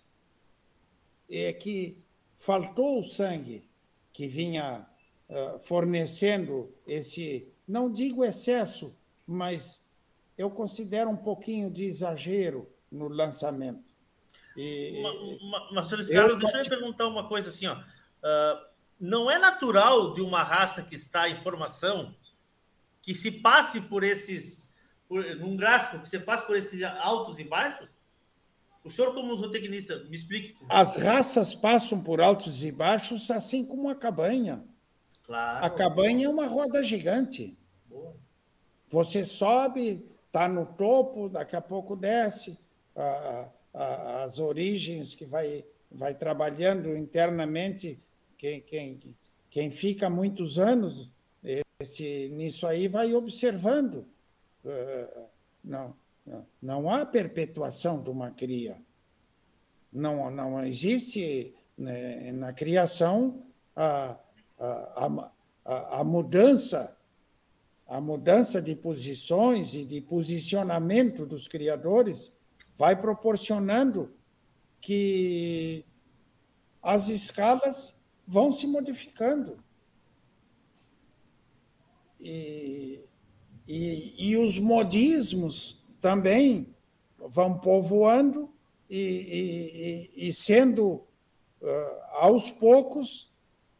É 1.29 1.51
que 1.51 1.97
faltou 2.37 3.01
o 3.01 3.03
sangue 3.03 3.69
que 4.13 4.27
vinha 4.27 4.87
uh, 5.29 5.59
fornecendo 5.59 6.73
esse, 6.87 7.47
não 7.67 7.91
digo 7.91 8.23
excesso, 8.23 8.93
mas 9.29 9.87
eu 10.35 10.49
considero 10.49 11.09
um 11.09 11.15
pouquinho 11.15 11.69
de 11.69 11.83
exagero 11.85 12.67
no 12.91 13.07
lançamento. 13.07 13.93
E, 14.57 15.03
Marcelo 15.71 16.05
Carlos, 16.07 16.39
deixa 16.39 16.57
eu 16.57 16.63
lhe 16.63 16.69
perguntar 16.69 17.07
uma 17.07 17.27
coisa 17.27 17.49
assim, 17.49 17.67
ó. 17.67 17.75
Uh, 17.75 18.69
não 18.99 19.29
é 19.29 19.37
natural 19.37 20.13
de 20.13 20.21
uma 20.21 20.41
raça 20.41 20.81
que 20.81 20.95
está 20.95 21.29
em 21.29 21.37
formação 21.37 22.11
que 23.01 23.13
se 23.13 23.31
passe 23.31 23.81
por 23.81 24.03
esses, 24.03 24.73
por, 25.07 25.23
num 25.35 25.55
gráfico, 25.55 26.01
que 26.01 26.09
se 26.09 26.19
passe 26.19 26.45
por 26.45 26.57
esses 26.57 26.81
altos 26.83 27.37
e 27.37 27.43
baixos? 27.43 27.87
O 28.83 28.89
senhor, 28.89 29.13
como 29.13 29.35
zootecnista, 29.35 30.03
me 30.05 30.15
explique. 30.15 30.57
As 30.67 30.95
raças 30.95 31.53
passam 31.53 32.01
por 32.01 32.19
altos 32.19 32.63
e 32.63 32.71
baixos, 32.71 33.29
assim 33.29 33.63
como 33.63 33.89
a 33.89 33.95
cabanha. 33.95 34.65
Claro. 35.23 35.65
A 35.65 35.69
cabanha 35.69 36.25
é 36.25 36.29
uma 36.29 36.47
roda 36.47 36.83
gigante. 36.83 37.58
Você 38.89 39.23
sobe, 39.23 40.05
está 40.25 40.47
no 40.47 40.65
topo, 40.65 41.29
daqui 41.29 41.55
a 41.55 41.61
pouco 41.61 41.95
desce. 41.95 42.57
A, 42.95 43.49
a, 43.73 44.23
as 44.23 44.39
origens 44.39 45.13
que 45.13 45.25
vai, 45.25 45.63
vai 45.91 46.13
trabalhando 46.13 46.97
internamente, 46.97 47.99
quem, 48.37 48.61
quem, 48.61 48.99
quem 49.49 49.69
fica 49.69 50.09
muitos 50.09 50.57
anos 50.57 51.11
esse, 51.79 52.29
nisso 52.33 52.67
aí 52.67 52.87
vai 52.87 53.13
observando. 53.13 54.05
Uh, 54.65 55.25
não, 55.63 55.95
não 56.61 56.89
há 56.89 57.05
perpetuação 57.05 58.03
de 58.03 58.09
uma 58.09 58.31
cria. 58.31 58.77
Não, 59.91 60.29
não 60.29 60.63
existe 60.65 61.53
né, 61.77 62.31
na 62.33 62.51
criação 62.51 63.41
a, 63.75 64.17
a, 64.59 65.31
a, 65.65 65.99
a 65.99 66.03
mudança 66.03 66.95
a 67.89 67.99
mudança 67.99 68.61
de 68.61 68.75
posições 68.75 69.73
e 69.73 69.83
de 69.83 69.99
posicionamento 69.99 71.25
dos 71.25 71.47
criadores 71.47 72.31
vai 72.75 72.95
proporcionando 72.95 74.13
que 74.79 75.83
as 76.83 77.09
escalas 77.09 77.95
vão 78.27 78.51
se 78.51 78.67
modificando. 78.67 79.57
E, 82.19 83.03
e, 83.67 84.29
e 84.29 84.37
os 84.37 84.59
modismos 84.59 85.83
também 85.99 86.75
vão 87.17 87.57
povoando 87.57 88.53
e, 88.87 90.11
e, 90.15 90.31
sendo, 90.31 91.07
uh, 91.61 92.03
aos 92.11 92.51
poucos, 92.51 93.28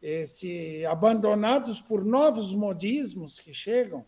esse, 0.02 0.84
abandonados 0.86 1.80
por 1.80 2.04
novos 2.04 2.54
modismos 2.54 3.38
que 3.38 3.52
chegam. 3.52 4.04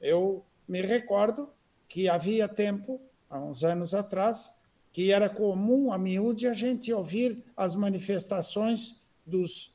Eu 0.00 0.44
me 0.68 0.82
recordo 0.82 1.48
que 1.88 2.08
havia 2.08 2.48
tempo, 2.48 3.00
há 3.28 3.38
uns 3.38 3.64
anos 3.64 3.94
atrás, 3.94 4.52
que 4.92 5.10
era 5.10 5.28
comum 5.28 5.90
a 5.92 5.98
miúde 5.98 6.46
a 6.46 6.52
gente 6.52 6.92
ouvir 6.92 7.42
as 7.56 7.74
manifestações 7.74 8.94
dos. 9.24 9.74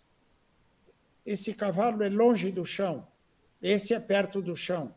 Esse 1.25 1.53
cavalo 1.53 2.03
é 2.03 2.09
longe 2.09 2.51
do 2.51 2.63
chão, 2.63 3.07
esse 3.61 3.93
é 3.93 3.99
perto 3.99 4.41
do 4.41 4.55
chão, 4.55 4.93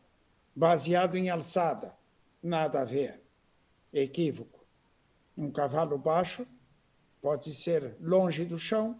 baseado 0.55 1.17
em 1.17 1.29
alçada. 1.29 1.95
Nada 2.41 2.81
a 2.81 2.85
ver. 2.85 3.21
Equívoco. 3.93 4.65
Um 5.37 5.51
cavalo 5.51 5.97
baixo 5.97 6.47
pode 7.21 7.53
ser 7.53 7.95
longe 7.99 8.45
do 8.45 8.57
chão, 8.57 8.99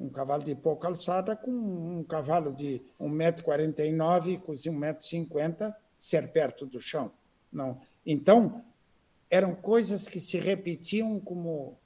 um 0.00 0.08
cavalo 0.08 0.42
de 0.42 0.54
pouca 0.54 0.88
alçada 0.88 1.36
com 1.36 1.50
um 1.50 2.02
cavalo 2.02 2.54
de 2.54 2.82
1,49m, 2.98 4.40
com 4.40 4.52
1,50m, 4.52 5.74
ser 5.98 6.32
perto 6.32 6.64
do 6.64 6.80
chão. 6.80 7.12
Não. 7.52 7.78
Então, 8.06 8.64
eram 9.28 9.54
coisas 9.54 10.08
que 10.08 10.18
se 10.18 10.38
repetiam 10.38 11.20
como 11.20 11.78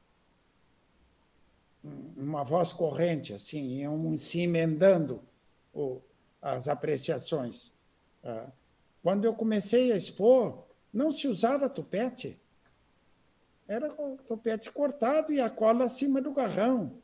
uma 2.16 2.44
voz 2.44 2.72
corrente, 2.72 3.34
assim, 3.34 3.80
iam 3.80 4.16
se 4.16 4.40
emendando 4.40 5.20
o, 5.74 6.00
as 6.40 6.68
apreciações. 6.68 7.74
Ah, 8.22 8.50
quando 9.02 9.24
eu 9.24 9.34
comecei 9.34 9.92
a 9.92 9.96
expor, 9.96 10.64
não 10.92 11.10
se 11.10 11.26
usava 11.26 11.68
tupete. 11.68 12.40
Era 13.66 13.92
o 14.00 14.16
tupete 14.18 14.70
cortado 14.70 15.32
e 15.32 15.40
a 15.40 15.50
cola 15.50 15.84
acima 15.84 16.22
do 16.22 16.32
garrão. 16.32 17.02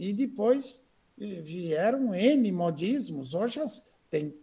E 0.00 0.14
depois 0.14 0.88
vieram 1.18 2.14
N 2.14 2.50
modismos. 2.50 3.34
Hoje 3.34 3.60
tem 4.08 4.34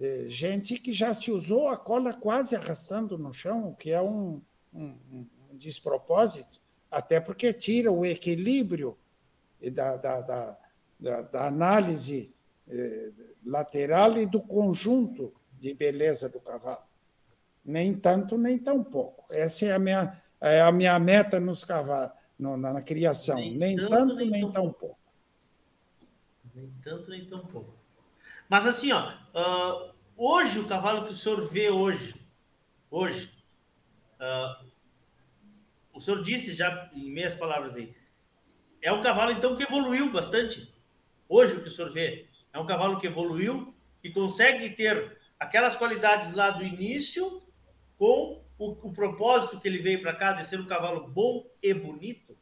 é, 0.00 0.24
gente 0.26 0.78
que 0.78 0.90
já 0.90 1.12
se 1.12 1.30
usou 1.30 1.68
a 1.68 1.76
cola 1.76 2.14
quase 2.14 2.56
arrastando 2.56 3.18
no 3.18 3.30
chão, 3.30 3.68
o 3.68 3.76
que 3.76 3.90
é 3.90 4.00
um, 4.00 4.40
um, 4.72 4.96
um 5.12 5.26
despropósito, 5.52 6.62
até 6.90 7.20
porque 7.20 7.52
tira 7.52 7.92
o 7.92 8.06
equilíbrio 8.06 8.96
da, 9.70 9.98
da, 9.98 10.20
da, 10.22 10.58
da, 10.98 11.20
da 11.20 11.46
análise 11.46 12.32
eh, 12.66 13.12
lateral 13.44 14.16
e 14.16 14.24
do 14.24 14.40
conjunto 14.40 15.34
de 15.60 15.74
beleza 15.74 16.30
do 16.30 16.40
cavalo. 16.40 16.84
Nem 17.62 17.92
tanto, 17.94 18.38
nem 18.38 18.58
tão 18.58 18.82
pouco. 18.82 19.26
Essa 19.30 19.66
é 19.66 19.72
a 19.72 19.78
minha, 19.78 20.22
é 20.40 20.62
a 20.62 20.72
minha 20.72 20.98
meta 20.98 21.38
nos 21.38 21.64
cavalos, 21.64 22.12
no, 22.38 22.56
na, 22.56 22.72
na, 22.72 22.82
criação. 22.82 23.36
Nem, 23.36 23.56
nem 23.56 23.76
tanto, 23.76 23.90
tanto, 23.90 24.16
nem, 24.16 24.30
nem 24.30 24.50
tão, 24.50 24.72
pouco. 24.72 25.01
Nem 26.54 26.70
tanto, 26.82 27.10
nem 27.10 27.24
tão 27.24 27.46
pouco. 27.46 27.74
Mas 28.48 28.66
assim, 28.66 28.92
ó, 28.92 29.12
uh, 29.34 29.94
hoje 30.16 30.58
o 30.58 30.68
cavalo 30.68 31.06
que 31.06 31.12
o 31.12 31.16
senhor 31.16 31.46
vê 31.48 31.70
hoje, 31.70 32.14
hoje, 32.90 33.32
uh, 34.20 34.66
o 35.92 36.00
senhor 36.00 36.22
disse 36.22 36.54
já 36.54 36.90
em 36.94 37.10
meias 37.10 37.34
palavras 37.34 37.74
aí, 37.76 37.94
é 38.80 38.92
um 38.92 39.02
cavalo 39.02 39.30
então 39.32 39.56
que 39.56 39.62
evoluiu 39.62 40.10
bastante. 40.12 40.72
Hoje 41.28 41.54
o 41.54 41.62
que 41.62 41.68
o 41.68 41.70
senhor 41.70 41.90
vê 41.90 42.28
é 42.52 42.58
um 42.58 42.66
cavalo 42.66 42.98
que 42.98 43.06
evoluiu 43.06 43.74
e 44.02 44.10
consegue 44.10 44.70
ter 44.70 45.18
aquelas 45.38 45.76
qualidades 45.76 46.34
lá 46.34 46.50
do 46.50 46.64
início 46.64 47.40
com 47.96 48.44
o, 48.58 48.88
o 48.88 48.92
propósito 48.92 49.58
que 49.58 49.68
ele 49.68 49.78
veio 49.78 50.02
para 50.02 50.14
cá 50.14 50.32
de 50.32 50.46
ser 50.46 50.60
um 50.60 50.66
cavalo 50.66 51.08
bom 51.08 51.48
e 51.62 51.72
bonito? 51.72 52.36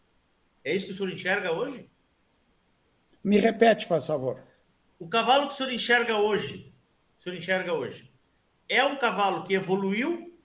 É 0.65 0.75
isso 0.75 0.87
que 0.87 0.93
o 0.93 0.95
senhor 0.95 1.13
enxerga 1.13 1.53
hoje? 1.53 1.91
Me 3.23 3.39
repete, 3.39 3.87
faz 3.87 4.07
favor. 4.07 4.43
O 4.99 5.09
cavalo 5.09 5.47
que 5.47 5.55
o 5.55 5.57
senhor 5.57 5.73
enxerga 5.73 6.17
hoje, 6.17 6.73
o 7.19 7.23
senhor 7.23 7.37
enxerga 7.37 7.73
hoje, 7.73 8.11
é 8.69 8.85
um 8.85 8.97
cavalo 8.97 9.45
que 9.45 9.55
evoluiu 9.55 10.39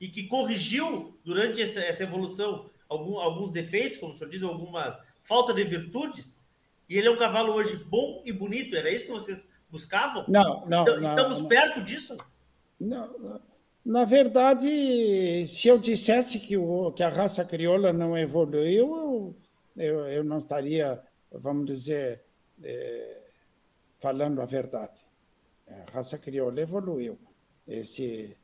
e 0.00 0.08
que 0.08 0.24
corrigiu 0.24 1.18
durante 1.24 1.62
essa, 1.62 1.80
essa 1.80 2.02
evolução 2.02 2.70
algum, 2.88 3.18
alguns 3.18 3.52
defeitos, 3.52 3.98
como 3.98 4.12
o 4.12 4.16
senhor 4.16 4.30
diz, 4.30 4.42
alguma 4.42 5.00
falta 5.22 5.54
de 5.54 5.64
virtudes, 5.64 6.40
e 6.88 6.98
ele 6.98 7.08
é 7.08 7.10
um 7.10 7.16
cavalo 7.16 7.52
hoje 7.54 7.76
bom 7.76 8.22
e 8.24 8.32
bonito. 8.32 8.76
Era 8.76 8.90
isso 8.90 9.06
que 9.06 9.12
vocês 9.12 9.48
buscavam? 9.70 10.24
Não, 10.28 10.64
não. 10.66 10.82
Então, 10.82 11.02
estamos 11.02 11.40
não, 11.40 11.48
perto 11.48 11.82
disso? 11.82 12.16
Não, 12.78 13.40
na 13.84 14.04
verdade, 14.04 15.46
se 15.46 15.68
eu 15.68 15.78
dissesse 15.78 16.38
que, 16.38 16.56
o, 16.56 16.90
que 16.92 17.02
a 17.02 17.08
raça 17.10 17.44
crioula 17.44 17.92
não 17.92 18.16
evoluiu, 18.16 18.96
eu, 18.96 19.36
eu, 19.76 20.06
eu 20.06 20.24
não 20.24 20.38
estaria, 20.38 21.02
vamos 21.38 21.66
dizer, 21.66 22.24
é, 22.62 23.22
falando 23.98 24.40
a 24.40 24.46
verdade. 24.46 25.04
A 25.66 25.90
raça 25.92 26.18
crioula 26.18 26.60
evoluiu. 26.60 27.18
Esse, 27.66 28.36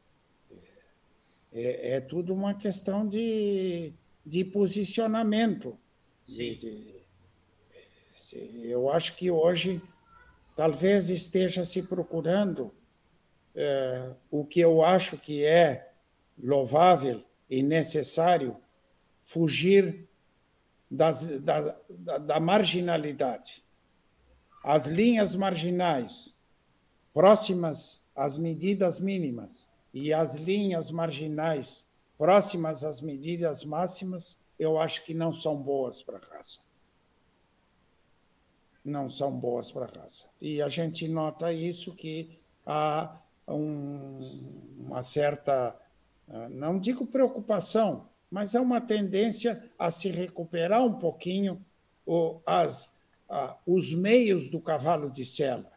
é, 1.52 1.96
é 1.96 2.00
tudo 2.00 2.32
uma 2.32 2.54
questão 2.54 3.06
de, 3.06 3.92
de 4.24 4.44
posicionamento. 4.44 5.78
De, 6.24 6.56
de, 6.56 7.06
Eu 8.64 8.90
acho 8.90 9.16
que 9.16 9.30
hoje 9.30 9.82
talvez 10.56 11.10
esteja 11.10 11.64
se 11.64 11.82
procurando 11.82 12.72
é, 13.54 14.14
o 14.30 14.44
que 14.44 14.60
eu 14.60 14.82
acho 14.84 15.16
que 15.16 15.44
é 15.44 15.92
louvável 16.38 17.24
e 17.48 17.62
necessário 17.62 18.56
fugir 19.22 20.08
das, 20.90 21.22
da, 21.40 21.76
da, 21.88 22.18
da 22.18 22.40
marginalidade. 22.40 23.64
As 24.62 24.86
linhas 24.86 25.34
marginais 25.34 26.34
próximas 27.14 28.02
às 28.14 28.36
medidas 28.36 29.00
mínimas 29.00 29.68
e 29.94 30.12
as 30.12 30.34
linhas 30.34 30.90
marginais 30.90 31.86
próximas 32.18 32.84
às 32.84 33.00
medidas 33.00 33.64
máximas, 33.64 34.36
eu 34.58 34.78
acho 34.78 35.04
que 35.04 35.14
não 35.14 35.32
são 35.32 35.56
boas 35.56 36.02
para 36.02 36.18
a 36.18 36.36
raça. 36.36 36.60
Não 38.84 39.08
são 39.08 39.32
boas 39.32 39.70
para 39.70 39.86
a 39.86 40.00
raça. 40.00 40.26
E 40.40 40.60
a 40.60 40.68
gente 40.68 41.08
nota 41.08 41.52
isso 41.52 41.94
que 41.94 42.38
há 42.66 43.16
um, 43.48 44.44
uma 44.78 45.02
certa, 45.02 45.74
ah, 46.28 46.48
não 46.50 46.78
digo 46.78 47.06
preocupação, 47.06 48.09
mas 48.30 48.54
é 48.54 48.60
uma 48.60 48.80
tendência 48.80 49.70
a 49.78 49.90
se 49.90 50.08
recuperar 50.08 50.84
um 50.84 50.94
pouquinho 50.94 51.64
as, 52.46 52.94
os 53.66 53.92
meios 53.92 54.48
do 54.48 54.60
cavalo 54.60 55.10
de 55.10 55.24
sela. 55.24 55.70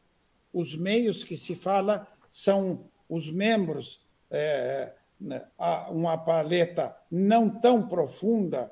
Os 0.53 0.75
meios 0.75 1.23
que 1.23 1.35
se 1.35 1.55
fala 1.55 2.07
são 2.30 2.85
os 3.09 3.31
membros, 3.31 4.01
é, 4.30 4.93
né, 5.19 5.47
uma 5.89 6.17
paleta 6.17 6.95
não 7.09 7.49
tão 7.49 7.88
profunda 7.88 8.71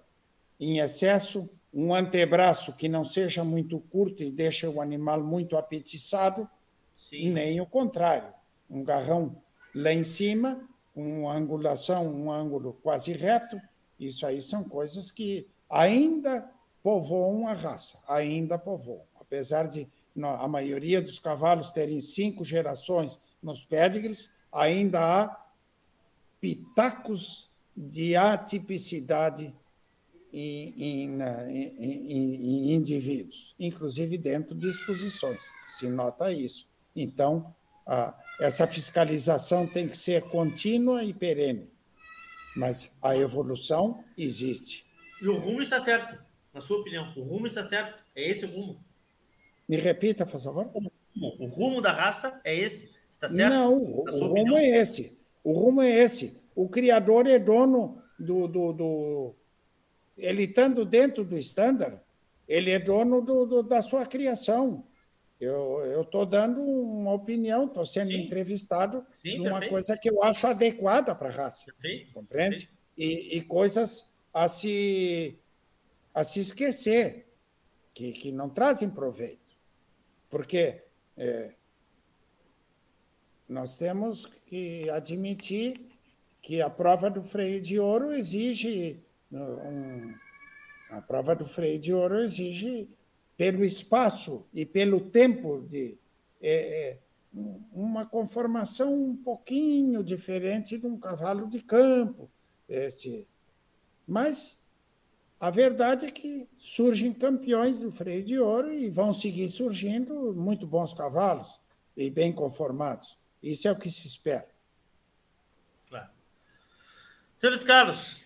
em 0.59 0.79
excesso, 0.79 1.49
um 1.73 1.93
antebraço 1.93 2.73
que 2.73 2.89
não 2.89 3.05
seja 3.05 3.43
muito 3.43 3.79
curto 3.79 4.21
e 4.23 4.31
deixe 4.31 4.67
o 4.67 4.81
animal 4.81 5.23
muito 5.23 5.57
apetiçado, 5.57 6.47
Sim. 6.95 7.31
nem 7.31 7.61
o 7.61 7.65
contrário. 7.65 8.33
Um 8.69 8.83
garrão 8.83 9.41
lá 9.73 9.91
em 9.91 10.03
cima, 10.03 10.67
uma 10.95 11.33
angulação, 11.33 12.05
um 12.07 12.31
ângulo 12.31 12.77
quase 12.83 13.13
reto, 13.13 13.59
isso 14.07 14.25
aí 14.25 14.41
são 14.41 14.63
coisas 14.63 15.11
que 15.11 15.47
ainda 15.69 16.49
povoam 16.83 17.47
a 17.47 17.53
raça, 17.53 17.99
ainda 18.07 18.57
povoam. 18.57 19.03
Apesar 19.19 19.67
de 19.67 19.87
a 20.21 20.47
maioria 20.47 21.01
dos 21.01 21.19
cavalos 21.19 21.71
terem 21.71 21.99
cinco 21.99 22.43
gerações 22.43 23.19
nos 23.41 23.63
pedigrees, 23.63 24.29
ainda 24.51 24.99
há 24.99 25.45
pitacos 26.41 27.49
de 27.77 28.15
atipicidade 28.15 29.53
em, 30.33 30.73
em, 30.77 31.21
em, 31.21 31.75
em, 31.77 32.73
indivíduos, 32.73 33.55
inclusive 33.59 34.17
dentro 34.17 34.55
de 34.55 34.69
exposições, 34.69 35.51
se 35.67 35.87
nota 35.87 36.31
isso. 36.31 36.67
Então, 36.95 37.53
a, 37.85 38.17
essa 38.39 38.65
fiscalização 38.67 39.67
tem 39.67 39.87
que 39.87 39.97
ser 39.97 40.23
contínua 40.23 41.03
e 41.03 41.13
perene. 41.13 41.69
Mas 42.55 42.97
a 43.01 43.15
evolução 43.15 44.03
existe. 44.17 44.85
E 45.21 45.27
o 45.27 45.37
rumo 45.37 45.61
está 45.61 45.79
certo, 45.79 46.17
na 46.53 46.61
sua 46.61 46.79
opinião. 46.79 47.13
O 47.15 47.21
rumo 47.21 47.47
está 47.47 47.63
certo. 47.63 48.03
É 48.15 48.27
esse 48.27 48.45
o 48.45 48.49
rumo. 48.49 48.83
Me 49.67 49.77
repita, 49.77 50.25
por 50.25 50.41
favor. 50.41 50.69
O 50.73 50.79
rumo, 50.79 50.91
o 51.39 51.45
rumo 51.45 51.81
da 51.81 51.91
raça 51.91 52.41
é 52.43 52.55
esse. 52.55 52.91
Está 53.09 53.29
certo? 53.29 53.53
Não, 53.53 53.77
o, 53.77 54.03
o 54.03 54.27
rumo 54.27 54.57
é 54.57 54.69
esse. 54.69 55.19
O 55.43 55.53
rumo 55.53 55.81
é 55.81 55.89
esse. 55.89 56.41
O 56.55 56.67
criador 56.67 57.27
é 57.27 57.39
dono 57.39 58.01
do. 58.19 58.47
do, 58.47 58.73
do... 58.73 59.35
Ele 60.17 60.43
estando 60.43 60.85
dentro 60.85 61.23
do 61.23 61.37
estándar, 61.37 62.03
ele 62.47 62.71
é 62.71 62.79
dono 62.79 63.21
do, 63.21 63.45
do, 63.45 63.63
da 63.63 63.81
sua 63.81 64.05
criação. 64.05 64.85
Eu 65.41 66.03
estou 66.03 66.23
dando 66.23 66.61
uma 66.61 67.13
opinião, 67.13 67.65
estou 67.65 67.83
sendo 67.83 68.09
Sim. 68.09 68.17
entrevistado 68.17 69.03
Sim, 69.11 69.31
de 69.31 69.39
uma 69.39 69.53
perfeito. 69.53 69.71
coisa 69.71 69.97
que 69.97 70.07
eu 70.07 70.23
acho 70.23 70.45
adequada 70.45 71.15
para 71.15 71.29
a 71.29 71.31
raça. 71.31 71.65
Perfeito. 71.65 72.13
Compreende? 72.13 72.67
Perfeito. 72.67 72.81
E, 72.95 73.37
e, 73.37 73.41
coisas 73.41 74.13
a 74.31 74.47
se, 74.47 75.35
a 76.13 76.23
se 76.23 76.41
esquecer, 76.41 77.25
que, 77.91 78.11
que 78.11 78.31
não 78.31 78.49
trazem 78.49 78.87
proveito. 78.87 79.55
Porque 80.29 80.83
é, 81.17 81.55
nós 83.49 83.79
temos 83.79 84.27
que 84.27 84.87
admitir 84.91 85.89
que 86.39 86.61
a 86.61 86.69
prova 86.69 87.09
do 87.09 87.23
freio 87.23 87.59
de 87.59 87.79
ouro 87.79 88.13
exige. 88.13 89.03
Um, 89.31 90.13
a 90.91 91.01
prova 91.01 91.35
do 91.35 91.47
freio 91.47 91.79
de 91.79 91.93
ouro 91.93 92.19
exige 92.19 92.87
pelo 93.41 93.65
espaço 93.65 94.45
e 94.53 94.67
pelo 94.67 95.01
tempo 95.01 95.65
de 95.67 95.97
é, 96.39 96.53
é, 96.53 96.99
uma 97.73 98.05
conformação 98.05 98.93
um 98.93 99.15
pouquinho 99.15 100.03
diferente 100.03 100.77
de 100.77 100.85
um 100.85 100.95
cavalo 100.95 101.49
de 101.49 101.59
campo. 101.59 102.29
Esse. 102.69 103.27
Mas 104.07 104.59
a 105.39 105.49
verdade 105.49 106.05
é 106.05 106.11
que 106.11 106.47
surgem 106.55 107.11
campeões 107.11 107.79
do 107.79 107.91
freio 107.91 108.23
de 108.23 108.37
ouro 108.37 108.71
e 108.71 108.91
vão 108.91 109.11
seguir 109.11 109.49
surgindo 109.49 110.35
muito 110.35 110.67
bons 110.67 110.93
cavalos 110.93 111.59
e 111.97 112.11
bem 112.11 112.31
conformados. 112.31 113.17
Isso 113.41 113.67
é 113.67 113.71
o 113.71 113.75
que 113.75 113.89
se 113.89 114.07
espera. 114.07 114.47
Claro. 115.89 116.11
Senhores 117.35 117.63
Carlos, 117.63 118.20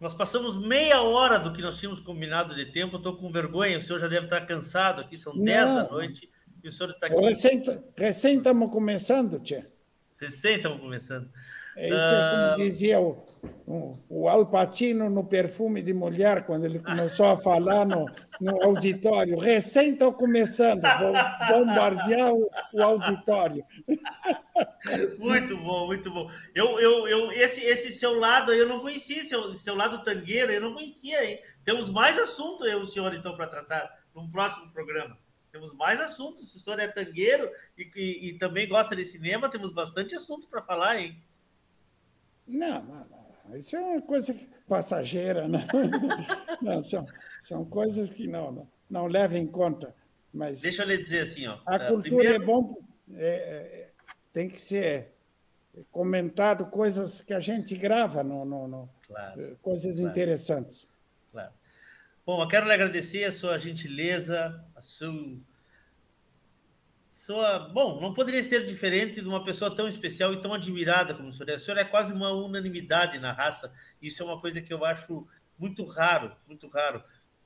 nós 0.00 0.14
passamos 0.14 0.56
meia 0.56 1.02
hora 1.02 1.38
do 1.38 1.52
que 1.52 1.60
nós 1.60 1.78
tínhamos 1.78 2.00
combinado 2.00 2.54
de 2.54 2.66
tempo. 2.66 2.96
Estou 2.96 3.16
com 3.16 3.30
vergonha, 3.30 3.78
o 3.78 3.80
senhor 3.80 3.98
já 3.98 4.08
deve 4.08 4.26
estar 4.26 4.40
cansado 4.42 5.00
aqui, 5.00 5.18
são 5.18 5.34
Não. 5.34 5.44
10 5.44 5.66
da 5.66 5.88
noite 5.88 6.30
e 6.62 6.68
o 6.68 6.72
senhor 6.72 6.90
está 6.90 7.06
aqui. 7.06 7.16
Recém 7.96 8.38
estamos 8.38 8.70
começando, 8.70 9.40
tia. 9.40 9.70
Recém 10.18 10.56
estamos 10.56 10.80
começando. 10.80 11.28
É 11.80 11.86
isso 11.86 11.96
é 11.96 12.30
como 12.30 12.42
ah, 12.42 12.54
dizia 12.56 13.00
o, 13.00 13.24
o, 13.64 13.96
o 14.08 14.28
Alpatino 14.28 15.08
no 15.08 15.22
Perfume 15.22 15.80
de 15.80 15.94
Mulher, 15.94 16.44
quando 16.44 16.64
ele 16.64 16.80
começou 16.80 17.26
a 17.26 17.36
falar 17.36 17.86
no, 17.86 18.04
no 18.40 18.64
auditório. 18.64 19.38
Recém 19.38 19.92
estou 19.92 20.12
começando, 20.12 20.82
vou 20.82 21.12
bombardear 21.48 22.34
o, 22.34 22.50
o, 22.72 22.82
auditório. 22.82 23.64
Muito 25.18 25.56
bom, 25.56 25.86
muito 25.86 26.10
bom. 26.10 26.28
Eu, 26.52 26.80
eu, 26.80 27.06
eu, 27.06 27.30
esse, 27.30 27.64
esse 27.64 27.92
seu 27.92 28.18
lado 28.18 28.52
eu 28.52 28.66
não 28.66 28.80
conhecia, 28.80 29.22
seu, 29.22 29.54
seu 29.54 29.76
lado 29.76 30.02
tangueiro, 30.02 30.50
eu 30.50 30.60
não 30.60 30.74
conhecia. 30.74 31.24
Hein? 31.24 31.40
Temos 31.64 31.88
mais 31.88 32.18
assunto, 32.18 32.66
eu, 32.66 32.80
o 32.80 32.86
senhor, 32.86 33.14
então, 33.14 33.36
para 33.36 33.46
tratar 33.46 34.00
no 34.12 34.28
próximo 34.28 34.72
programa. 34.72 35.16
Temos 35.52 35.72
mais 35.74 36.00
assuntos. 36.00 36.50
Se 36.50 36.56
o 36.56 36.60
senhor 36.60 36.80
é 36.80 36.88
tangueiro 36.88 37.48
e, 37.76 37.88
e, 37.94 38.28
e 38.30 38.32
também 38.32 38.68
gosta 38.68 38.96
de 38.96 39.04
cinema, 39.04 39.48
temos 39.48 39.72
bastante 39.72 40.16
assunto 40.16 40.48
para 40.48 40.60
falar, 40.60 40.98
hein? 41.00 41.22
Não, 42.48 42.82
não, 42.82 43.06
não, 43.48 43.56
isso 43.56 43.76
é 43.76 43.80
uma 43.80 44.02
coisa 44.02 44.34
passageira, 44.66 45.46
né? 45.48 45.66
não, 46.62 46.82
são, 46.82 47.06
são 47.40 47.64
coisas 47.64 48.10
que 48.10 48.26
não, 48.26 48.52
não, 48.52 48.68
não 48.88 49.06
levam 49.06 49.38
em 49.38 49.46
conta. 49.46 49.94
Mas 50.32 50.60
Deixa 50.60 50.82
eu 50.82 50.88
lhe 50.88 50.98
dizer 50.98 51.20
assim, 51.20 51.46
ó. 51.46 51.58
A 51.66 51.78
cultura 51.78 52.02
primeiro... 52.02 52.42
é 52.42 52.46
bom, 52.46 52.78
é, 53.14 53.26
é, 53.26 53.90
tem 54.32 54.48
que 54.48 54.60
ser 54.60 55.12
comentado 55.90 56.66
coisas 56.66 57.20
que 57.20 57.32
a 57.32 57.40
gente 57.40 57.74
grava, 57.76 58.22
no, 58.22 58.44
no, 58.44 58.68
no 58.68 58.90
claro, 59.06 59.58
coisas 59.62 59.96
claro. 59.96 60.10
interessantes. 60.10 60.88
Claro. 61.32 61.52
Bom, 62.26 62.42
eu 62.42 62.48
quero 62.48 62.66
lhe 62.66 62.72
agradecer 62.72 63.24
a 63.24 63.32
sua 63.32 63.58
gentileza, 63.58 64.62
a 64.74 64.82
seu 64.82 65.40
sua. 67.28 67.58
Bom, 67.58 68.00
não 68.00 68.14
poderia 68.14 68.42
ser 68.42 68.64
diferente 68.64 69.20
de 69.20 69.28
uma 69.28 69.44
pessoa 69.44 69.74
tão 69.74 69.86
especial 69.86 70.32
e 70.32 70.40
tão 70.40 70.54
admirada 70.54 71.12
como 71.12 71.28
o 71.28 71.32
senhor 71.32 71.50
é. 71.50 71.56
O 71.56 71.58
senhor 71.58 71.76
é 71.76 71.84
quase 71.84 72.10
uma 72.10 72.32
unanimidade 72.32 73.18
na 73.18 73.32
raça. 73.32 73.70
Isso 74.00 74.22
é 74.22 74.24
uma 74.24 74.40
coisa 74.40 74.62
que 74.62 74.72
eu 74.72 74.82
acho 74.82 75.28
muito 75.58 75.84
raro, 75.84 76.34
muito 76.46 76.66
raro. 76.68 77.04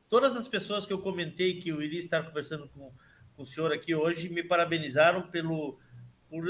Todas 0.09 0.37
as 0.37 0.47
pessoas 0.47 0.87
que 0.87 0.93
eu 0.93 1.01
comentei 1.01 1.59
que 1.59 1.71
eu 1.71 1.83
iria 1.83 1.99
estar 1.99 2.23
conversando 2.23 2.69
com, 2.69 2.93
com 3.35 3.43
o 3.43 3.47
senhor 3.47 3.73
aqui 3.73 3.93
hoje 3.93 4.29
me 4.29 4.45
parabenizaram 4.45 5.23
pelo, 5.23 5.81
por, 6.31 6.45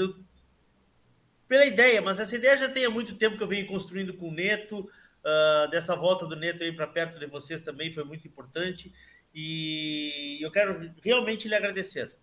pela 1.47 1.65
ideia, 1.65 2.03
mas 2.03 2.19
essa 2.19 2.35
ideia 2.35 2.55
já 2.55 2.69
tem 2.69 2.85
há 2.85 2.89
muito 2.89 3.15
tempo 3.15 3.35
que 3.35 3.41
eu 3.41 3.47
venho 3.47 3.65
construindo 3.65 4.13
com 4.13 4.29
o 4.29 4.31
Neto. 4.31 4.87
Uh, 5.25 5.71
dessa 5.71 5.95
volta 5.95 6.27
do 6.27 6.35
Neto 6.35 6.63
aí 6.63 6.71
para 6.71 6.85
perto 6.85 7.17
de 7.17 7.25
vocês 7.25 7.63
também 7.63 7.91
foi 7.91 8.03
muito 8.03 8.27
importante. 8.27 8.93
E 9.33 10.37
eu 10.39 10.51
quero 10.51 10.93
realmente 11.01 11.47
lhe 11.47 11.55
agradecer 11.55 12.13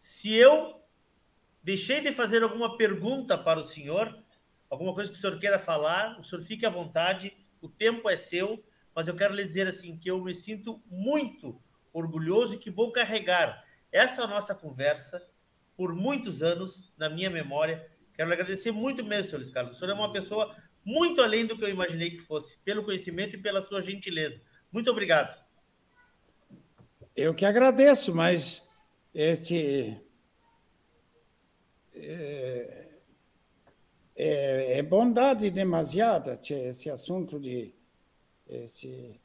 se 0.00 0.32
eu 0.32 0.82
deixei 1.62 2.00
de 2.00 2.10
fazer 2.10 2.42
alguma 2.42 2.78
pergunta 2.78 3.36
para 3.36 3.60
o 3.60 3.62
senhor, 3.62 4.18
alguma 4.70 4.94
coisa 4.94 5.10
que 5.10 5.18
o 5.18 5.20
senhor 5.20 5.38
queira 5.38 5.58
falar, 5.58 6.18
o 6.18 6.24
senhor 6.24 6.40
fique 6.40 6.64
à 6.64 6.70
vontade, 6.70 7.36
o 7.60 7.68
tempo 7.68 8.08
é 8.08 8.16
seu, 8.16 8.64
mas 8.94 9.08
eu 9.08 9.14
quero 9.14 9.34
lhe 9.34 9.44
dizer 9.44 9.66
assim 9.66 9.98
que 9.98 10.10
eu 10.10 10.24
me 10.24 10.34
sinto 10.34 10.82
muito 10.86 11.60
orgulhoso 11.92 12.54
e 12.54 12.58
que 12.58 12.70
vou 12.70 12.90
carregar 12.90 13.62
essa 13.92 14.26
nossa 14.26 14.54
conversa 14.54 15.22
por 15.76 15.94
muitos 15.94 16.42
anos 16.42 16.90
na 16.96 17.10
minha 17.10 17.28
memória. 17.28 17.86
Quero 18.14 18.30
lhe 18.30 18.34
agradecer 18.34 18.72
muito 18.72 19.04
mesmo, 19.04 19.24
senhor 19.24 19.40
Luiz 19.40 19.50
Carlos. 19.50 19.74
O 19.74 19.78
senhor 19.78 19.90
é 19.90 19.94
uma 19.94 20.10
pessoa 20.10 20.56
muito 20.82 21.20
além 21.20 21.44
do 21.44 21.58
que 21.58 21.62
eu 21.62 21.68
imaginei 21.68 22.10
que 22.10 22.20
fosse, 22.20 22.56
pelo 22.60 22.82
conhecimento 22.84 23.36
e 23.36 23.38
pela 23.38 23.60
sua 23.60 23.82
gentileza. 23.82 24.40
Muito 24.72 24.90
obrigado. 24.90 25.38
eu 27.14 27.34
que 27.34 27.44
agradeço, 27.44 28.14
mas 28.14 28.69
é, 31.94 32.84
é, 34.16 34.78
é 34.78 34.82
bondade 34.82 35.50
demasiada 35.50 36.40
esse 36.48 36.88
assunto 36.90 37.38
de 37.38 37.74
esse. 38.46 39.20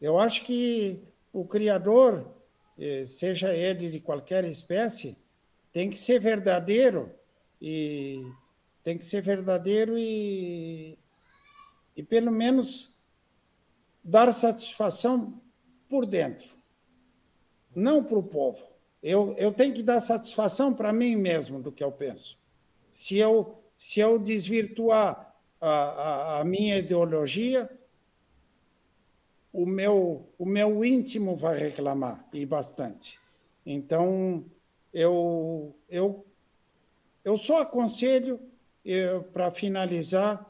Eu 0.00 0.18
acho 0.18 0.44
que 0.44 1.02
o 1.32 1.44
criador, 1.44 2.34
seja 3.06 3.52
ele 3.52 3.90
de 3.90 4.00
qualquer 4.00 4.44
espécie, 4.44 5.16
tem 5.72 5.90
que 5.90 5.98
ser 5.98 6.20
verdadeiro 6.20 7.12
e 7.60 8.22
tem 8.82 8.96
que 8.96 9.04
ser 9.04 9.20
verdadeiro 9.20 9.98
e, 9.98 10.98
e 11.96 12.02
pelo 12.02 12.30
menos 12.30 12.90
dar 14.02 14.32
satisfação 14.32 15.40
por 15.88 16.06
dentro, 16.06 16.56
não 17.74 18.02
para 18.02 18.18
o 18.18 18.22
povo. 18.22 18.77
Eu, 19.02 19.34
eu 19.38 19.52
tenho 19.52 19.74
que 19.74 19.82
dar 19.82 20.00
satisfação 20.00 20.74
para 20.74 20.92
mim 20.92 21.16
mesmo 21.16 21.60
do 21.62 21.70
que 21.70 21.84
eu 21.84 21.92
penso. 21.92 22.38
Se 22.90 23.16
eu, 23.16 23.56
se 23.76 24.00
eu 24.00 24.18
desvirtuar 24.18 25.34
a, 25.60 25.68
a, 25.68 26.40
a 26.40 26.44
minha 26.44 26.78
ideologia, 26.78 27.70
o 29.52 29.64
meu, 29.64 30.28
o 30.38 30.44
meu 30.44 30.84
íntimo 30.84 31.36
vai 31.36 31.58
reclamar, 31.58 32.26
e 32.32 32.44
bastante. 32.44 33.20
Então, 33.64 34.44
eu, 34.92 35.74
eu, 35.88 36.24
eu 37.24 37.36
só 37.36 37.62
aconselho, 37.62 38.40
para 39.32 39.50
finalizar, 39.50 40.48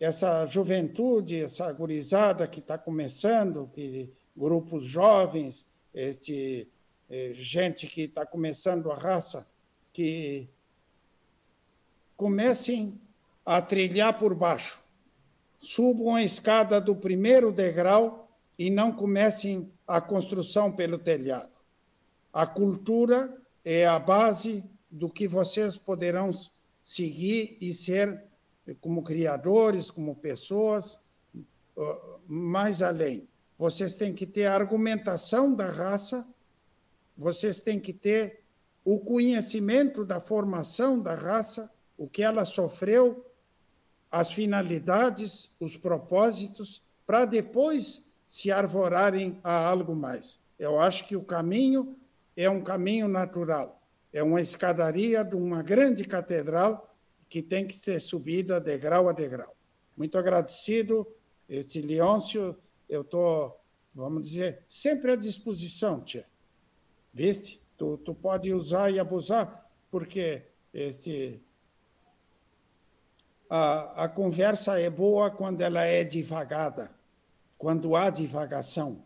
essa 0.00 0.46
juventude, 0.46 1.42
essa 1.42 1.70
gurizada 1.72 2.48
que 2.48 2.60
está 2.60 2.78
começando, 2.78 3.68
que, 3.74 4.10
grupos 4.34 4.84
jovens, 4.84 5.66
este, 5.92 6.62
eh, 6.62 6.66
gente 7.32 7.86
que 7.86 8.02
está 8.02 8.24
começando 8.24 8.90
a 8.90 8.94
raça, 8.94 9.46
que 9.92 10.48
comecem 12.16 13.00
a 13.44 13.60
trilhar 13.60 14.18
por 14.18 14.34
baixo. 14.34 14.80
Subam 15.60 16.14
a 16.14 16.22
escada 16.22 16.80
do 16.80 16.94
primeiro 16.94 17.50
degrau 17.50 18.30
e 18.58 18.70
não 18.70 18.92
comecem 18.92 19.70
a 19.86 20.00
construção 20.00 20.70
pelo 20.70 20.98
telhado. 20.98 21.50
A 22.32 22.46
cultura 22.46 23.36
é 23.64 23.86
a 23.86 23.98
base 23.98 24.64
do 24.90 25.10
que 25.10 25.26
vocês 25.26 25.76
poderão 25.76 26.30
seguir 26.82 27.56
e 27.60 27.72
ser 27.72 28.24
como 28.80 29.02
criadores, 29.02 29.90
como 29.90 30.14
pessoas, 30.14 31.00
mais 32.26 32.82
além. 32.82 33.28
Vocês 33.58 33.94
têm 33.94 34.14
que 34.14 34.26
ter 34.26 34.46
a 34.46 34.54
argumentação 34.54 35.54
da 35.54 35.70
raça, 35.70 36.26
vocês 37.20 37.60
têm 37.60 37.78
que 37.78 37.92
ter 37.92 38.40
o 38.82 38.98
conhecimento 38.98 40.06
da 40.06 40.18
formação 40.18 40.98
da 40.98 41.14
raça, 41.14 41.70
o 41.98 42.08
que 42.08 42.22
ela 42.22 42.46
sofreu, 42.46 43.26
as 44.10 44.32
finalidades, 44.32 45.54
os 45.60 45.76
propósitos, 45.76 46.82
para 47.06 47.26
depois 47.26 48.02
se 48.24 48.50
arvorarem 48.50 49.38
a 49.44 49.68
algo 49.68 49.94
mais. 49.94 50.40
Eu 50.58 50.80
acho 50.80 51.06
que 51.06 51.14
o 51.14 51.22
caminho 51.22 51.94
é 52.34 52.48
um 52.48 52.62
caminho 52.62 53.06
natural, 53.06 53.82
é 54.14 54.22
uma 54.22 54.40
escadaria 54.40 55.22
de 55.22 55.36
uma 55.36 55.62
grande 55.62 56.04
catedral 56.04 56.96
que 57.28 57.42
tem 57.42 57.66
que 57.66 57.76
ser 57.76 58.00
subida 58.00 58.58
degrau 58.58 59.10
a 59.10 59.12
degrau. 59.12 59.54
Muito 59.94 60.16
agradecido, 60.16 61.06
este 61.46 61.82
Leôncio, 61.82 62.56
eu 62.88 63.02
estou, 63.02 63.60
vamos 63.94 64.26
dizer, 64.26 64.60
sempre 64.66 65.12
à 65.12 65.16
disposição, 65.16 66.00
tia. 66.00 66.24
Viste? 67.12 67.60
Tu, 67.76 67.96
tu 67.98 68.14
pode 68.14 68.52
usar 68.52 68.90
e 68.90 68.98
abusar, 68.98 69.68
porque 69.90 70.42
este, 70.72 71.42
a, 73.48 74.04
a 74.04 74.08
conversa 74.08 74.78
é 74.78 74.90
boa 74.90 75.30
quando 75.30 75.60
ela 75.62 75.82
é 75.82 76.04
divagada, 76.04 76.94
quando 77.56 77.96
há 77.96 78.10
divagação. 78.10 79.02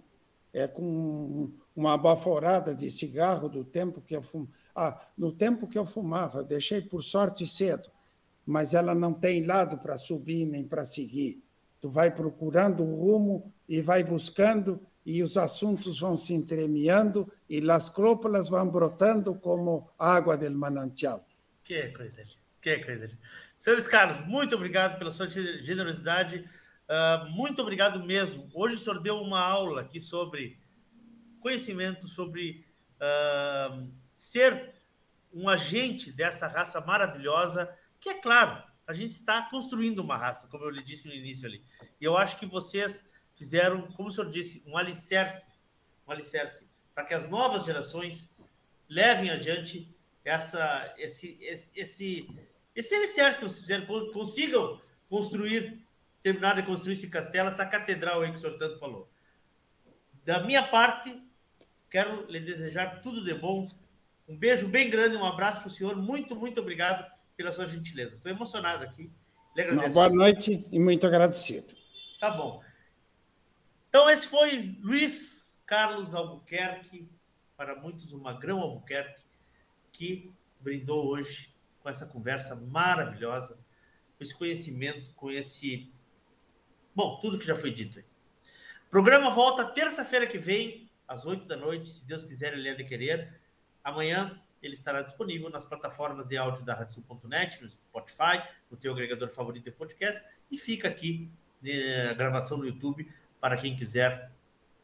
É 0.52 0.68
com 0.68 1.52
uma 1.74 1.98
baforada 1.98 2.74
de 2.74 2.90
cigarro 2.90 3.48
do 3.48 3.64
tempo 3.64 4.00
que 4.00 4.14
eu 4.14 4.22
fum... 4.22 4.46
ah, 4.74 5.00
no 5.16 5.32
tempo 5.32 5.66
que 5.66 5.78
eu 5.78 5.84
fumava, 5.84 6.44
deixei 6.44 6.80
por 6.80 7.02
sorte 7.02 7.46
cedo 7.46 7.90
mas 8.46 8.74
ela 8.74 8.94
não 8.94 9.12
tem 9.12 9.44
lado 9.44 9.78
para 9.78 9.96
subir 9.96 10.44
nem 10.44 10.64
para 10.64 10.84
seguir. 10.84 11.42
Tu 11.80 11.90
vai 11.90 12.10
procurando 12.10 12.82
o 12.82 12.94
rumo 12.94 13.52
e 13.68 13.80
vai 13.80 14.04
buscando 14.04 14.80
e 15.04 15.22
os 15.22 15.36
assuntos 15.36 15.98
vão 15.98 16.16
se 16.16 16.32
entremeando 16.32 17.30
e 17.48 17.70
as 17.70 17.88
crópolas 17.88 18.48
vão 18.48 18.68
brotando 18.68 19.34
como 19.34 19.90
água 19.98 20.36
del 20.36 20.54
manancial. 20.54 21.26
Que 21.62 21.88
coisa, 21.88 22.24
que 22.60 22.78
coisa. 22.78 23.10
Senhores 23.58 23.86
Carlos, 23.86 24.20
muito 24.26 24.54
obrigado 24.54 24.98
pela 24.98 25.10
sua 25.10 25.28
generosidade. 25.28 26.48
Uh, 26.88 27.30
muito 27.30 27.60
obrigado 27.62 28.02
mesmo. 28.04 28.48
Hoje 28.54 28.76
o 28.76 28.78
senhor 28.78 29.00
deu 29.00 29.20
uma 29.20 29.40
aula 29.40 29.82
aqui 29.82 30.00
sobre 30.00 30.58
conhecimento, 31.40 32.08
sobre 32.08 32.64
uh, 32.96 33.90
ser 34.16 34.74
um 35.32 35.48
agente 35.48 36.12
dessa 36.12 36.46
raça 36.46 36.80
maravilhosa 36.80 37.68
que 38.04 38.10
é 38.10 38.14
claro, 38.20 38.62
a 38.86 38.92
gente 38.92 39.12
está 39.12 39.48
construindo 39.48 40.00
uma 40.00 40.18
raça, 40.18 40.46
como 40.48 40.62
eu 40.62 40.68
lhe 40.68 40.82
disse 40.82 41.08
no 41.08 41.14
início 41.14 41.46
ali. 41.46 41.64
E 41.98 42.04
eu 42.04 42.18
acho 42.18 42.36
que 42.36 42.44
vocês 42.44 43.10
fizeram, 43.34 43.82
como 43.92 44.08
o 44.08 44.12
senhor 44.12 44.30
disse, 44.30 44.62
um 44.66 44.76
alicerce, 44.76 45.48
um 46.06 46.12
alicerce 46.12 46.66
para 46.94 47.04
que 47.04 47.14
as 47.14 47.28
novas 47.28 47.64
gerações 47.64 48.30
levem 48.88 49.30
adiante 49.30 49.92
essa, 50.24 50.94
esse, 50.96 51.36
esse, 51.42 51.70
esse, 51.74 52.28
esse 52.74 52.94
alicerce 52.94 53.40
que 53.40 53.44
vocês 53.44 53.60
fizeram, 53.60 53.86
consigam 54.12 54.80
construir, 55.08 55.84
terminar 56.22 56.54
de 56.54 56.62
construir 56.62 56.94
esse 56.94 57.10
castelo, 57.10 57.48
essa 57.48 57.66
catedral 57.66 58.22
aí 58.22 58.30
que 58.30 58.36
o 58.36 58.38
senhor 58.38 58.56
tanto 58.56 58.78
falou. 58.78 59.08
Da 60.24 60.40
minha 60.40 60.62
parte, 60.62 61.22
quero 61.90 62.26
lhe 62.30 62.40
desejar 62.40 63.02
tudo 63.02 63.22
de 63.22 63.34
bom. 63.34 63.68
Um 64.26 64.36
beijo 64.36 64.68
bem 64.68 64.88
grande, 64.88 65.16
um 65.16 65.24
abraço 65.24 65.60
para 65.60 65.68
o 65.68 65.70
senhor. 65.70 65.94
Muito, 65.94 66.34
muito 66.34 66.60
obrigado 66.60 67.10
pela 67.36 67.52
sua 67.52 67.66
gentileza. 67.66 68.14
Estou 68.14 68.32
emocionado 68.32 68.84
aqui. 68.84 69.12
Uma 69.70 69.88
boa 69.88 70.08
noite 70.08 70.66
e 70.72 70.80
muito 70.80 71.06
agradecido. 71.06 71.74
Tá 72.18 72.30
bom. 72.30 72.60
Então, 73.94 74.10
esse 74.10 74.26
foi 74.26 74.76
Luiz 74.82 75.62
Carlos 75.64 76.16
Albuquerque, 76.16 77.08
para 77.56 77.76
muitos 77.76 78.12
o 78.12 78.18
Magrão 78.18 78.58
Albuquerque, 78.60 79.22
que 79.92 80.34
brindou 80.58 81.06
hoje 81.06 81.54
com 81.80 81.88
essa 81.88 82.04
conversa 82.04 82.56
maravilhosa, 82.56 83.54
com 83.54 84.24
esse 84.24 84.36
conhecimento, 84.36 85.14
com 85.14 85.30
esse. 85.30 85.92
Bom, 86.92 87.20
tudo 87.20 87.38
que 87.38 87.46
já 87.46 87.54
foi 87.54 87.70
dito 87.70 88.00
aí. 88.00 88.04
O 88.88 88.90
programa 88.90 89.30
volta 89.30 89.64
terça-feira 89.64 90.26
que 90.26 90.38
vem, 90.38 90.90
às 91.06 91.24
oito 91.24 91.46
da 91.46 91.56
noite, 91.56 91.88
se 91.88 92.04
Deus 92.04 92.24
quiser, 92.24 92.52
ele 92.52 92.68
é 92.68 92.74
de 92.74 92.82
querer. 92.82 93.40
Amanhã 93.84 94.42
ele 94.60 94.74
estará 94.74 95.02
disponível 95.02 95.48
nas 95.48 95.64
plataformas 95.64 96.26
de 96.26 96.36
áudio 96.36 96.64
da 96.64 96.74
Radiosul.net, 96.74 97.62
no 97.62 97.70
Spotify, 97.70 98.42
no 98.68 98.76
teu 98.76 98.92
agregador 98.92 99.30
favorito 99.30 99.66
de 99.66 99.70
podcast, 99.70 100.28
e 100.50 100.58
fica 100.58 100.88
aqui 100.88 101.30
né, 101.62 102.08
a 102.10 102.14
gravação 102.14 102.58
no 102.58 102.66
YouTube 102.66 103.08
para 103.44 103.58
quem 103.58 103.76
quiser 103.76 104.32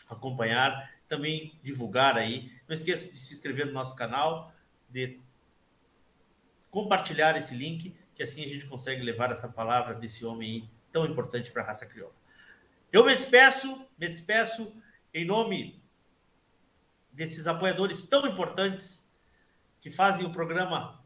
acompanhar, 0.07 0.93
também 1.09 1.59
divulgar 1.63 2.19
aí. 2.19 2.53
Não 2.69 2.75
esqueça 2.75 3.11
de 3.11 3.19
se 3.19 3.33
inscrever 3.33 3.65
no 3.65 3.73
nosso 3.73 3.97
canal, 3.97 4.53
de 4.87 5.19
compartilhar 6.71 7.35
esse 7.39 7.55
link, 7.55 7.97
que 8.15 8.23
assim 8.23 8.45
a 8.45 8.47
gente 8.47 8.67
consegue 8.67 9.03
levar 9.03 9.31
essa 9.31 9.49
palavra 9.49 9.95
desse 9.95 10.27
homem 10.27 10.71
tão 10.93 11.07
importante 11.07 11.51
para 11.51 11.63
a 11.63 11.67
raça 11.69 11.87
crioula. 11.87 12.15
Eu 12.93 13.03
me 13.03 13.15
despeço, 13.15 13.89
me 13.99 14.07
despeço 14.11 14.77
em 15.15 15.25
nome 15.25 15.83
desses 17.11 17.47
apoiadores 17.47 18.07
tão 18.11 18.27
importantes 18.27 19.11
que 19.81 19.91
fazem 19.91 20.27
o 20.27 20.33
programa 20.33 21.03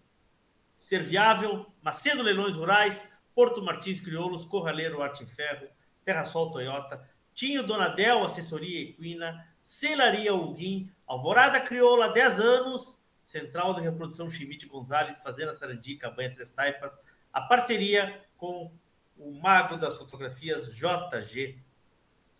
ser 0.76 1.04
viável, 1.04 1.72
Macedo 1.80 2.20
Leilões 2.20 2.56
Rurais, 2.56 3.12
Porto 3.32 3.62
Martins 3.62 4.00
Crioulos, 4.00 4.44
Corraleiro 4.44 5.00
Arte 5.00 5.22
em 5.22 5.28
Ferro, 5.28 5.68
Terra 6.04 6.24
Sol 6.24 6.50
Toyota, 6.50 7.13
Tinho 7.34 7.66
Donadel, 7.66 8.24
Assessoria 8.24 8.82
Equina, 8.82 9.46
Celaria 9.60 10.34
Huguim, 10.34 10.90
Alvorada 11.06 11.60
Crioula, 11.60 12.12
10 12.12 12.40
anos, 12.40 13.02
Central 13.22 13.74
de 13.74 13.80
Reprodução 13.80 14.30
Chimite 14.30 14.66
Gonzalez, 14.66 15.20
Fazenda 15.20 15.54
Sarandica, 15.54 16.10
Banha 16.10 16.32
Três 16.32 16.52
Taipas, 16.52 17.00
a 17.32 17.40
parceria 17.40 18.22
com 18.36 18.70
o 19.16 19.32
mago 19.32 19.76
das 19.76 19.96
fotografias 19.96 20.74
JG 20.74 21.58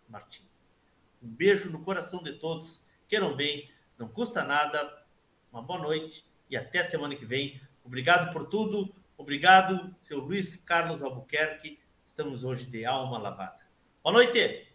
Martins. 0.07 0.45
Um 1.21 1.27
beijo 1.27 1.69
no 1.69 1.81
coração 1.83 2.21
de 2.21 2.33
todos, 2.33 2.83
queiram 3.07 3.35
bem, 3.35 3.69
não 3.97 4.07
custa 4.07 4.43
nada, 4.43 5.03
uma 5.51 5.61
boa 5.61 5.79
noite 5.79 6.25
e 6.49 6.55
até 6.55 6.83
semana 6.83 7.15
que 7.15 7.25
vem. 7.25 7.59
Obrigado 7.83 8.31
por 8.31 8.47
tudo. 8.47 8.93
Obrigado, 9.17 9.95
seu 9.99 10.19
Luiz 10.19 10.57
Carlos 10.57 11.01
Albuquerque. 11.01 11.79
Estamos 12.03 12.43
hoje 12.43 12.65
de 12.65 12.85
alma 12.85 13.17
lavada. 13.17 13.59
Boa 14.03 14.13
noite. 14.13 14.74